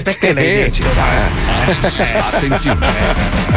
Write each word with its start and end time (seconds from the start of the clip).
perché 0.00 0.32
lei 0.32 0.64
Eh, 0.64 0.72
ci 0.72 0.82
sta, 0.82 1.04
eh. 2.04 2.18
Attenzione! 2.18 2.86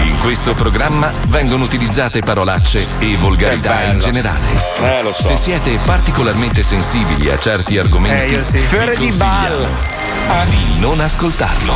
In 0.04 0.18
questo 0.20 0.54
programma 0.54 1.12
vengono 1.28 1.64
utilizzate 1.64 2.20
parolacce 2.22 2.86
e 3.00 3.16
volgarità 3.18 3.84
in 3.84 4.00
generale. 4.00 4.48
Eh, 4.82 5.04
lo 5.04 5.14
so. 5.14 5.24
Se 5.28 5.38
siete 5.38 5.78
particolarmente 5.86 6.64
sensibili 6.64 7.30
a 7.30 7.38
certi 7.38 7.78
argomenti, 7.78 8.36
Eh, 8.36 8.44
sì. 8.44 8.58
vi 8.58 8.64
Fiore 8.64 8.96
di 8.96 9.04
consigliamo 9.04 9.68
di 10.46 10.80
non 10.80 11.00
ascoltarlo. 11.00 11.74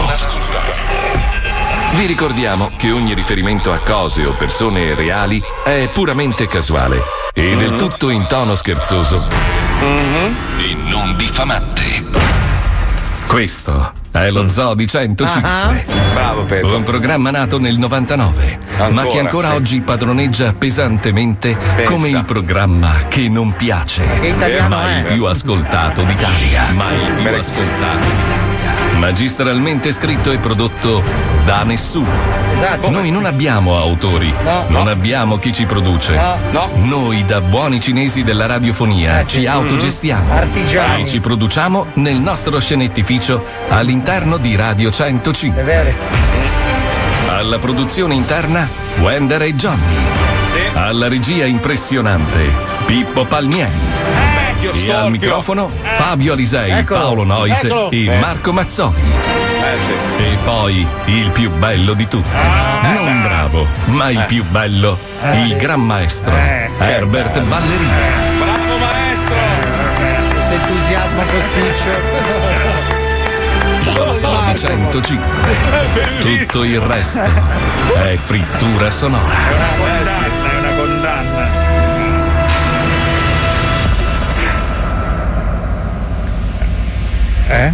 Vi 1.95 2.05
ricordiamo 2.05 2.71
che 2.77 2.91
ogni 2.91 3.13
riferimento 3.13 3.71
a 3.71 3.77
cose 3.77 4.25
o 4.25 4.31
persone 4.31 4.95
reali 4.95 5.41
è 5.63 5.87
puramente 5.93 6.47
casuale 6.47 7.01
e 7.33 7.55
del 7.55 7.75
tutto 7.75 8.09
in 8.09 8.25
tono 8.27 8.55
scherzoso 8.55 9.27
e 10.57 10.75
non 10.75 11.15
diffamante. 11.15 12.03
Questo 13.27 13.91
è 14.21 14.29
lo 14.31 14.47
Zoo 14.47 14.73
di 14.75 14.87
105. 14.87 15.41
Ah. 15.49 15.73
Bravo 16.13 16.43
Pedro. 16.43 16.75
Un 16.75 16.83
programma 16.83 17.31
nato 17.31 17.59
nel 17.59 17.77
99, 17.77 18.57
ma 18.77 18.83
Ancora, 18.85 19.07
che 19.07 19.19
ancora 19.19 19.47
sì. 19.49 19.53
oggi 19.53 19.81
padroneggia 19.81 20.53
pesantemente 20.53 21.57
come 21.85 22.09
il 22.09 22.23
programma 22.25 23.07
che 23.07 23.27
non 23.29 23.53
piace, 23.55 24.03
Che 24.21 24.27
italiano 24.27 24.75
ma 24.75 24.89
è? 24.89 24.97
il 24.99 25.03
più 25.13 25.25
ascoltato 25.25 26.03
d'Italia. 26.03 26.71
Ma 26.73 26.91
il 26.93 27.13
più 27.15 27.27
ascoltato 27.35 27.97
d'Italia. 27.99 28.52
Magistralmente 29.07 29.91
scritto 29.91 30.31
e 30.31 30.37
prodotto 30.37 31.03
da 31.43 31.63
nessuno. 31.63 32.07
Esatto. 32.55 32.89
Noi 32.89 33.11
non 33.11 33.25
abbiamo 33.25 33.77
autori, 33.77 34.33
No. 34.45 34.63
non 34.69 34.87
abbiamo 34.87 35.37
chi 35.37 35.51
ci 35.51 35.65
produce. 35.65 36.17
No. 36.51 36.69
Noi, 36.75 37.25
da 37.25 37.41
buoni 37.41 37.81
cinesi 37.81 38.23
della 38.23 38.45
radiofonia, 38.45 39.19
Eh, 39.19 39.23
sì. 39.25 39.39
ci 39.41 39.45
autogestiamo. 39.45 40.31
Artigiani. 40.33 41.03
E 41.03 41.07
ci 41.07 41.19
produciamo 41.19 41.87
nel 41.95 42.15
nostro 42.15 42.61
scenettificio 42.61 43.43
all'interno 43.67 44.37
di 44.37 44.55
Radio 44.55 44.89
105. 44.89 45.59
È 45.61 45.65
vero. 45.65 45.91
Alla 47.27 47.59
produzione 47.59 48.15
interna 48.15 48.65
Wender 49.01 49.41
e 49.41 49.53
Johnny. 49.53 49.81
Alla 50.75 51.09
regia 51.09 51.43
impressionante 51.45 52.49
Pippo 52.85 53.25
Palmieri. 53.25 54.32
Vecchio 54.63 54.69
E 54.71 54.77
storpio. 54.83 54.97
al 55.03 55.11
microfono 55.11 55.69
Fabio 55.93 56.33
Alisei, 56.33 56.71
Eccolo. 56.71 56.99
Paolo 56.99 57.23
Nois 57.23 57.63
Eccolo. 57.63 57.91
e 57.91 58.05
Eh. 58.05 58.17
Marco 58.19 58.53
Mazzoli. 58.53 58.95
Eh 59.01 59.75
sì. 59.75 60.23
E 60.23 60.37
poi 60.43 60.87
il 61.05 61.29
più 61.31 61.49
bello 61.51 61.93
di 61.93 62.07
tutti. 62.07 62.29
non 62.81 63.21
bravo, 63.23 63.67
ma 63.85 64.09
il 64.09 64.23
più 64.25 64.43
bello, 64.45 64.97
il 65.33 65.55
gran 65.57 65.81
maestro 65.81 66.33
Herbert 66.79 67.39
Ballerini. 67.41 67.89
Bravo 68.39 68.77
maestro. 68.77 69.35
Questo 70.33 70.53
entusiasmo 70.53 71.21
Zoo 74.15 74.51
di 74.51 74.57
105. 74.59 75.55
Tutto 76.21 76.63
il 76.63 76.79
resto 76.79 77.21
è 78.03 78.15
frittura 78.15 78.89
sonora. 78.91 79.33
È 79.33 80.57
una 80.57 80.71
condanna. 80.75 81.62
Eh? 87.53 87.71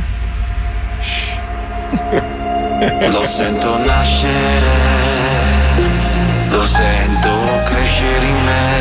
Lo 3.08 3.23
sento 3.23 3.77
nascere, 3.85 4.75
lo 6.49 6.66
sento 6.66 7.30
crescere 7.63 8.25
in 8.25 8.44
me. 8.44 8.77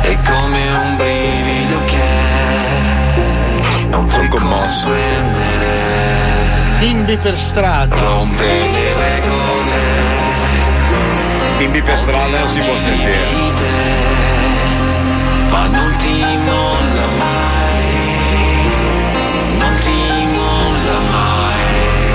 È 0.00 0.18
come 0.22 0.70
un 0.70 0.96
brivido 0.96 1.84
che 1.84 2.22
non 3.90 4.06
puoi 4.06 4.28
comprendere. 4.28 5.72
Bimbi 6.78 7.18
per 7.18 7.38
strada. 7.38 7.94
Rompe 7.96 8.44
le 8.44 8.94
regole, 8.94 9.82
Bimbi 11.58 11.82
per 11.82 11.98
strada 11.98 12.38
non 12.38 12.48
si 12.48 12.60
può 12.60 12.78
sentire. 12.78 13.18
ma 15.50 15.66
non 15.66 15.94
ti 15.96 16.24
molla 16.46 17.13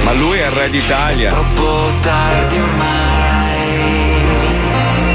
Ma 0.09 0.15
lui 0.15 0.39
è 0.39 0.45
il 0.47 0.51
re 0.51 0.69
d'Italia. 0.71 1.29
Troppo 1.29 1.91
tardi 2.01 2.59
ormai, 2.59 3.67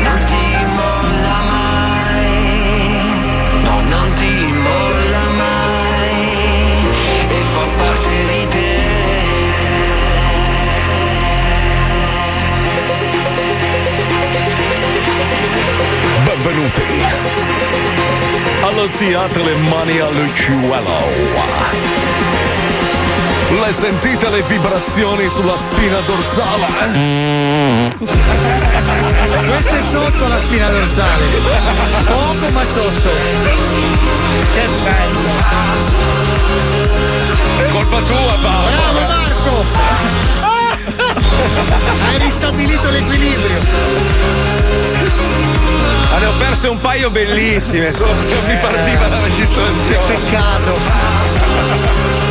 non 0.05 0.25
ti 0.25 0.65
molla 0.77 1.38
mai, 1.50 2.31
no 3.65 3.81
non 3.88 4.12
ti 4.15 4.53
molla 4.53 5.25
mai 5.37 6.87
e 7.28 7.43
fa 7.43 7.66
parte 7.77 8.09
di 8.28 8.49
te. 8.50 8.82
Benvenuti 16.22 16.82
allo 18.61 18.87
Teatro 18.87 19.59
Mani 19.59 19.99
Luciuelo. 19.99 21.62
Le 23.60 23.72
sentite 23.72 24.28
le 24.31 24.42
vibrazioni 24.42 25.31
sulla 25.31 25.56
spina 25.56 26.00
dorsale? 26.00 26.66
Questa 29.47 29.78
è 29.78 29.82
sotto 29.91 30.26
la 30.26 30.41
spina 30.41 30.69
dorsale. 30.70 31.25
Poco 32.04 32.48
ma 32.53 32.64
sotto. 32.64 33.10
Che 34.54 34.69
bello. 34.82 35.31
Colpa 37.70 38.00
tua, 38.00 38.38
Paolo. 38.43 38.70
Bravo 38.70 38.98
Marco! 38.98 39.64
Hai 42.04 42.19
ristabilito 42.19 42.91
l'equilibrio. 42.91 43.59
Ma 46.10 46.19
ne 46.19 46.26
ho 46.26 46.32
perse 46.38 46.66
un 46.69 46.81
paio 46.81 47.09
bellissime, 47.09 47.93
solo 47.93 48.14
che 48.26 48.37
mi 48.47 48.56
partiva 48.59 49.06
la 49.06 49.20
registrazione. 49.22 50.06
Peccato. 50.06 52.23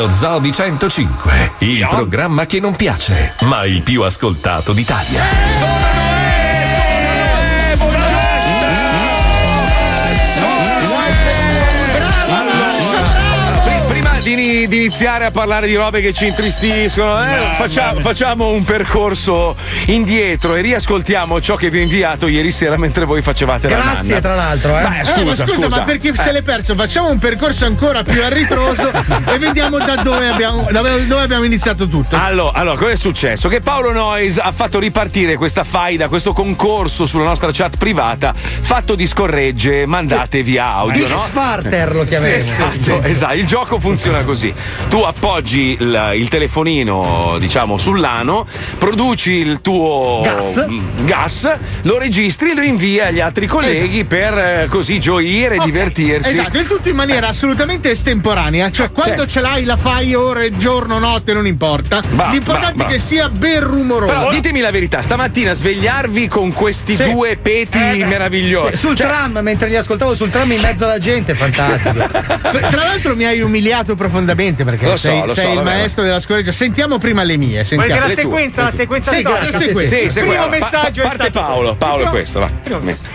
Lo 0.00 0.14
Zoo 0.14 0.38
di 0.38 0.50
105, 0.50 1.52
il 1.58 1.86
programma 1.86 2.46
che 2.46 2.58
non 2.58 2.74
piace, 2.74 3.34
ma 3.42 3.66
il 3.66 3.82
più 3.82 4.00
ascoltato 4.00 4.72
d'Italia. 4.72 6.09
Di, 14.60 14.64
ini- 14.64 14.68
di 14.68 14.76
iniziare 14.78 15.24
a 15.26 15.30
parlare 15.30 15.66
di 15.66 15.74
robe 15.74 16.00
che 16.00 16.12
ci 16.12 16.26
intristiscono, 16.26 17.22
eh, 17.22 17.38
facciamo, 17.56 18.00
facciamo 18.00 18.48
un 18.48 18.64
percorso 18.64 19.56
indietro 19.86 20.54
e 20.54 20.60
riascoltiamo 20.60 21.40
ciò 21.40 21.56
che 21.56 21.70
vi 21.70 21.78
ho 21.78 21.82
inviato 21.82 22.26
ieri 22.26 22.50
sera 22.50 22.76
mentre 22.76 23.04
voi 23.04 23.22
facevate 23.22 23.68
la 23.68 23.76
nanna. 23.76 23.92
Grazie, 23.92 24.20
tra 24.20 24.34
l'altro, 24.34 24.78
eh. 24.78 24.82
Beh, 24.82 25.00
Eh, 25.00 25.04
scusa, 25.04 25.24
ma 25.24 25.34
scusa, 25.34 25.46
scusa. 25.54 25.68
ma 25.68 25.80
perché 25.82 26.14
se 26.16 26.28
Eh. 26.28 26.32
l'è 26.32 26.42
perso? 26.42 26.74
Facciamo 26.74 27.10
un 27.10 27.18
percorso 27.18 27.64
ancora 27.66 28.02
più 28.02 28.22
a 28.22 28.28
ritroso 28.28 28.90
e 29.32 29.38
vediamo 29.38 29.78
da 29.78 29.96
dove 29.96 30.28
abbiamo, 30.28 30.66
da 30.70 30.80
dove 30.80 31.22
abbiamo 31.22 31.44
iniziato 31.44 31.88
tutto. 31.88 32.16
Allora, 32.16 32.58
allora, 32.58 32.76
cosa 32.76 32.90
è 32.90 32.96
successo? 32.96 33.48
Che 33.48 33.60
Paolo 33.60 33.92
Noyes 33.92 34.38
ha 34.38 34.52
fatto 34.52 34.78
ripartire 34.78 35.36
questa 35.36 35.64
faida, 35.64 36.08
questo 36.08 36.32
concorso 36.32 37.06
sulla 37.06 37.24
nostra 37.24 37.50
chat 37.52 37.76
privata, 37.76 38.32
fatto 38.34 38.94
di 38.94 39.06
scorregge 39.06 39.86
mandate 39.86 40.42
via 40.42 40.66
audio, 40.72 41.08
no? 41.08 41.16
X-Farter 41.16 41.94
lo 41.94 42.02
Sì, 42.02 42.08
chiameremo. 42.08 42.36
esatto, 42.38 43.02
esatto, 43.02 43.34
il 43.34 43.46
gioco 43.46 43.78
funziona 43.78 44.22
così. 44.24 44.49
Tu 44.88 44.98
appoggi 44.98 45.76
il, 45.78 46.12
il 46.16 46.28
telefonino, 46.28 47.36
diciamo, 47.38 47.78
sull'ano, 47.78 48.46
produci 48.78 49.32
il 49.32 49.60
tuo 49.60 50.20
Gas. 50.22 50.64
mm, 50.68 51.04
gas, 51.06 51.50
lo 51.82 51.98
registri 51.98 52.50
e 52.50 52.54
lo 52.54 52.62
invii 52.62 53.00
agli 53.00 53.20
altri 53.20 53.46
colleghi 53.46 54.04
per 54.04 54.36
eh, 54.38 54.66
così 54.68 54.98
gioire 55.00 55.54
e 55.56 55.58
Ok, 55.58 55.64
divertirsi. 55.64 56.30
Esatto, 56.30 56.58
il 56.58 56.66
tutto 56.66 56.88
in 56.88 56.96
maniera 56.96 57.28
assolutamente 57.28 57.90
estemporanea, 57.90 58.70
cioè 58.70 58.90
quando 58.90 59.26
ce 59.26 59.40
l'hai 59.40 59.64
la 59.64 59.76
fai 59.76 60.14
ore, 60.14 60.56
giorno, 60.56 60.98
notte, 60.98 61.32
non 61.32 61.46
importa. 61.46 62.02
Bravo, 62.08 62.32
L'importante 62.32 62.74
bravo, 62.76 62.90
è 62.90 62.94
che 62.94 62.98
sia 63.00 63.28
ben 63.28 63.60
rumoroso. 63.62 64.12
Però 64.12 64.30
ditemi 64.30 64.60
la 64.60 64.70
verità, 64.70 65.02
stamattina 65.02 65.52
svegliarvi 65.52 66.28
con 66.28 66.52
questi 66.52 66.96
Sì. 66.96 67.04
due 67.12 67.36
peti 67.36 67.78
Eh, 67.78 68.04
meravigliosi. 68.04 68.76
Sul 68.76 68.94
tram, 68.96 69.38
mentre 69.42 69.68
li 69.68 69.76
ascoltavo 69.76 70.14
sul 70.14 70.30
tram 70.30 70.50
in 70.52 70.60
mezzo 70.60 70.84
alla 70.84 70.98
gente, 70.98 71.34
fantastico. 71.34 72.08
Tra 72.70 72.84
l'altro 72.84 73.14
mi 73.16 73.24
hai 73.24 73.40
umiliato 73.40 73.94
profondamente 73.94 74.39
perché 74.40 74.84
Lo 74.86 74.90
so, 74.92 74.96
sei, 75.08 75.20
lo 75.20 75.28
sei 75.34 75.44
so, 75.44 75.50
il 75.50 75.56
vabbè. 75.58 75.68
maestro 75.76 76.02
della 76.02 76.18
scoreggia. 76.20 76.50
Sentiamo 76.52 76.96
prima 76.98 77.22
le 77.22 77.36
mie. 77.36 77.62
Sentiamo. 77.64 77.92
che 77.94 78.00
la 78.00 78.06
Le 78.06 78.14
tue, 78.14 78.22
sequenza, 78.22 78.60
le 78.62 78.64
la 78.64 78.70
tue. 78.70 78.78
sequenza 78.80 79.10
Sì, 79.12 79.20
storica? 79.20 79.58
sì, 79.58 79.86
Sì, 79.86 80.02
Il 80.04 80.10
sì, 80.10 80.20
primo 80.20 80.34
guarda, 80.34 80.56
pa- 80.56 80.64
messaggio 80.64 81.00
è 81.02 81.04
parte 81.06 81.22
stato 81.24 81.40
Paolo, 81.40 81.74
Paolo 81.76 82.04
è 82.04 82.08
questo, 82.08 82.38
va. 82.40 82.50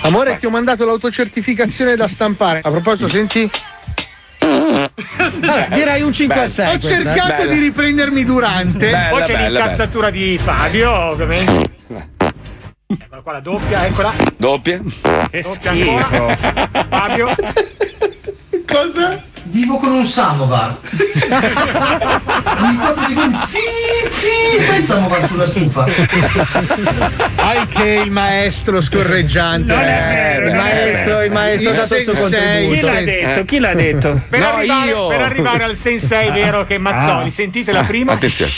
Amore, 0.01 0.37
ti 0.39 0.45
ho 0.45 0.49
mandato 0.51 0.85
l'autocertificazione 0.85 1.95
da 1.95 2.07
stampare. 2.07 2.59
A 2.63 2.69
proposito, 2.69 3.09
senti? 3.09 3.49
Direi 5.73 6.01
un 6.03 6.13
5 6.13 6.35
a 6.35 6.37
Bello. 6.37 6.49
6. 6.51 6.75
Ho 6.75 6.79
cercato 6.79 7.33
Bella. 7.43 7.53
di 7.53 7.59
riprendermi 7.59 8.23
durante. 8.23 8.89
Bella, 8.91 9.09
Poi 9.09 9.23
c'è 9.23 9.33
bella, 9.33 9.59
l'incazzatura 9.59 10.09
di 10.11 10.39
Fabio, 10.41 10.91
ovviamente. 10.91 11.73
Eccola 12.87 13.21
qua 13.23 13.31
la 13.33 13.39
doppia, 13.39 13.85
eccola. 13.87 14.13
Doppia. 14.37 14.79
Che 15.31 15.41
Doppia 15.41 15.71
ancora. 15.71 16.37
Fabio. 16.89 17.35
Cosa? 18.67 19.23
Vivo 19.55 19.77
con 19.77 19.89
un 19.93 20.05
samovar. 20.05 20.77
Ogni 22.59 22.75
4 22.77 23.03
secondi. 23.07 23.37
Fi, 23.47 23.59
fi, 24.11 24.61
sai 24.65 24.77
il 24.79 24.83
samovar 24.83 25.25
sulla 25.27 25.47
stufa? 25.47 25.85
Anche 27.37 27.83
il 28.03 28.11
maestro 28.11 28.81
scorreggiante. 28.81 29.73
Non 29.73 29.81
è 29.81 29.85
vero, 29.85 30.47
il 30.47 30.53
non 30.53 30.59
è 30.65 30.73
maestro, 30.73 31.13
vero. 31.13 31.23
il 31.25 31.31
maestro 31.31 31.69
ha 31.71 31.73
dato 31.73 31.95
il 31.95 32.03
suo 32.03 32.11
Chi 32.13 32.19
contributo. 32.19 32.85
l'ha 32.91 32.97
Sì. 32.97 33.03
detto? 33.05 33.45
Chi 33.45 33.59
l'ha 33.59 33.73
detto? 33.75 34.21
Per, 34.29 34.39
No, 34.41 34.47
arrivare, 34.55 34.87
io. 34.89 35.07
per 35.07 35.21
arrivare 35.21 35.63
al 35.63 35.75
sensei 35.77 36.31
vero 36.31 36.65
che 36.65 36.77
Mazzoli, 36.77 37.27
Ah. 37.27 37.31
sentite 37.31 37.71
la 37.71 37.83
prima. 37.83 38.11
Attenzione. 38.11 38.51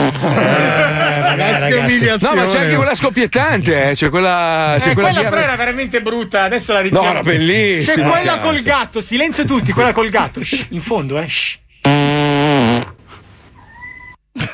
Ragazzi, 0.00 1.66
che 1.66 1.74
No, 1.78 1.84
umiliazione. 1.84 2.40
ma 2.42 2.46
c'è 2.46 2.60
anche 2.60 2.74
quella 2.76 2.94
scoppiettante, 2.94 3.90
eh. 3.90 3.94
C'è 3.94 4.08
quella. 4.08 4.76
C'è 4.78 4.90
Eh, 4.90 4.94
quella, 4.94 5.10
quella 5.12 5.28
però 5.28 5.42
era 5.42 5.56
veramente 5.56 6.00
brutta, 6.00 6.42
adesso 6.44 6.72
la 6.72 6.80
ritiro. 6.80 7.02
No, 7.02 7.10
era 7.10 7.22
bellissima, 7.22 7.94
C'è 7.94 8.10
quella 8.10 8.38
col 8.38 8.60
gatto, 8.60 9.00
silenzio 9.00 9.44
tutti, 9.44 9.72
quella 9.72 9.92
col 9.92 10.08
gatto. 10.08 10.42
Shh, 10.44 10.66
in 10.70 10.80
fondo, 10.80 11.18
eh. 11.20 11.28
shh. 11.28 11.58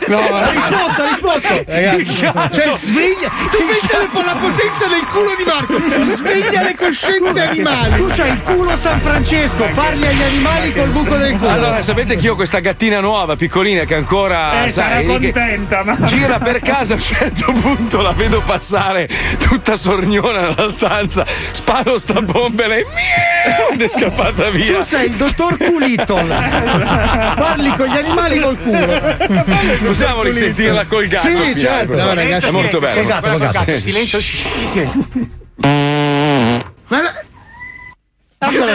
No, 0.09 0.19
ha 0.19 0.51
risposto, 0.51 1.03
ha 1.03 1.09
risposto. 1.09 1.65
Ragazzi, 1.67 2.15
cioè 2.15 2.73
sveglia. 2.77 3.31
Tu 3.51 3.59
pensa 3.67 4.07
con 4.13 4.25
la 4.25 4.35
potenza 4.35 4.87
del 4.87 5.05
culo 5.11 5.35
di 5.37 5.45
Marco, 5.45 6.05
sveglia 6.15 6.63
le 6.63 6.75
coscienze 6.77 7.41
animali. 7.43 7.97
Tu 7.97 8.07
c'hai 8.15 8.31
il 8.31 8.43
culo 8.43 8.77
San 8.77 9.01
Francesco, 9.01 9.69
parli 9.75 10.07
agli 10.07 10.23
animali 10.23 10.73
col 10.73 10.89
buco 10.89 11.17
del 11.17 11.37
culo. 11.37 11.51
Allora, 11.51 11.83
sapete 11.83 12.17
che 12.17 12.27
io 12.27 12.33
ho 12.33 12.37
questa 12.37 12.61
gattina 12.61 13.01
nuova, 13.01 13.37
piccolina, 13.37 13.85
che 13.85 13.95
ancora. 13.95 14.65
Eh, 14.65 14.71
sarà 14.71 14.95
sai, 14.97 15.07
contenta, 15.07 15.83
ma. 15.85 15.97
Gira 16.05 16.39
per 16.39 16.61
casa 16.61 16.95
a 16.95 16.97
un 16.97 17.03
certo 17.03 17.53
punto, 17.53 18.01
la 18.01 18.13
vedo 18.13 18.41
passare 18.43 19.09
tutta 19.39 19.77
sorniona 19.77 20.41
nella 20.49 20.69
stanza, 20.69 21.25
sparo 21.51 21.99
sta 21.99 22.21
bomba 22.23 22.65
e 22.65 22.69
lei 22.69 22.85
miau, 22.85 23.73
ed 23.73 23.83
è 23.83 23.89
scappata 23.89 24.51
via. 24.51 24.79
Tu 24.79 24.83
sei 24.83 25.07
il 25.07 25.15
dottor 25.15 25.57
Culitol. 25.57 26.27
Parli 27.37 27.71
con 27.77 27.87
gli 27.87 27.97
animali 27.97 28.39
col 28.39 28.59
culo. 28.59 29.95
Possiamo 29.97 30.23
risentirla 30.23 30.85
col 30.85 31.07
gatto? 31.07 31.27
Sì, 31.27 31.59
certo. 31.59 31.97
No, 31.97 32.13
ragazzi, 32.13 32.49
è 32.49 32.51
molto 32.51 32.79
bello. 32.79 33.01
Col 33.01 33.07
gatto, 33.07 33.29
quella 33.31 33.47
col 33.47 33.65
gatto. 33.65 33.79
Silenzio, 33.79 34.21
shh, 34.21 34.69
silenzio. 34.69 35.09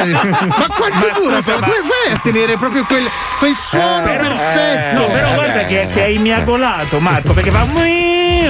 Ma, 0.05 0.23
la- 0.23 0.45
ma 0.47 0.67
quanto 0.67 1.07
Ma 1.07 1.13
dura? 1.13 1.35
scusa, 1.41 1.59
ma- 1.59 1.65
Come 1.67 1.81
fai 1.83 2.13
a 2.13 2.19
tenere 2.21 2.57
proprio 2.57 2.83
quel, 2.85 3.07
quel 3.39 3.53
suono 3.55 4.03
perfetto? 4.03 4.99
No, 4.99 5.05
però 5.07 5.33
guarda 5.33 5.65
che, 5.65 5.87
che 5.93 6.01
hai 6.03 6.17
miagolato, 6.17 6.99
Marco, 6.99 7.33
perché 7.33 7.51
fa. 7.51 7.65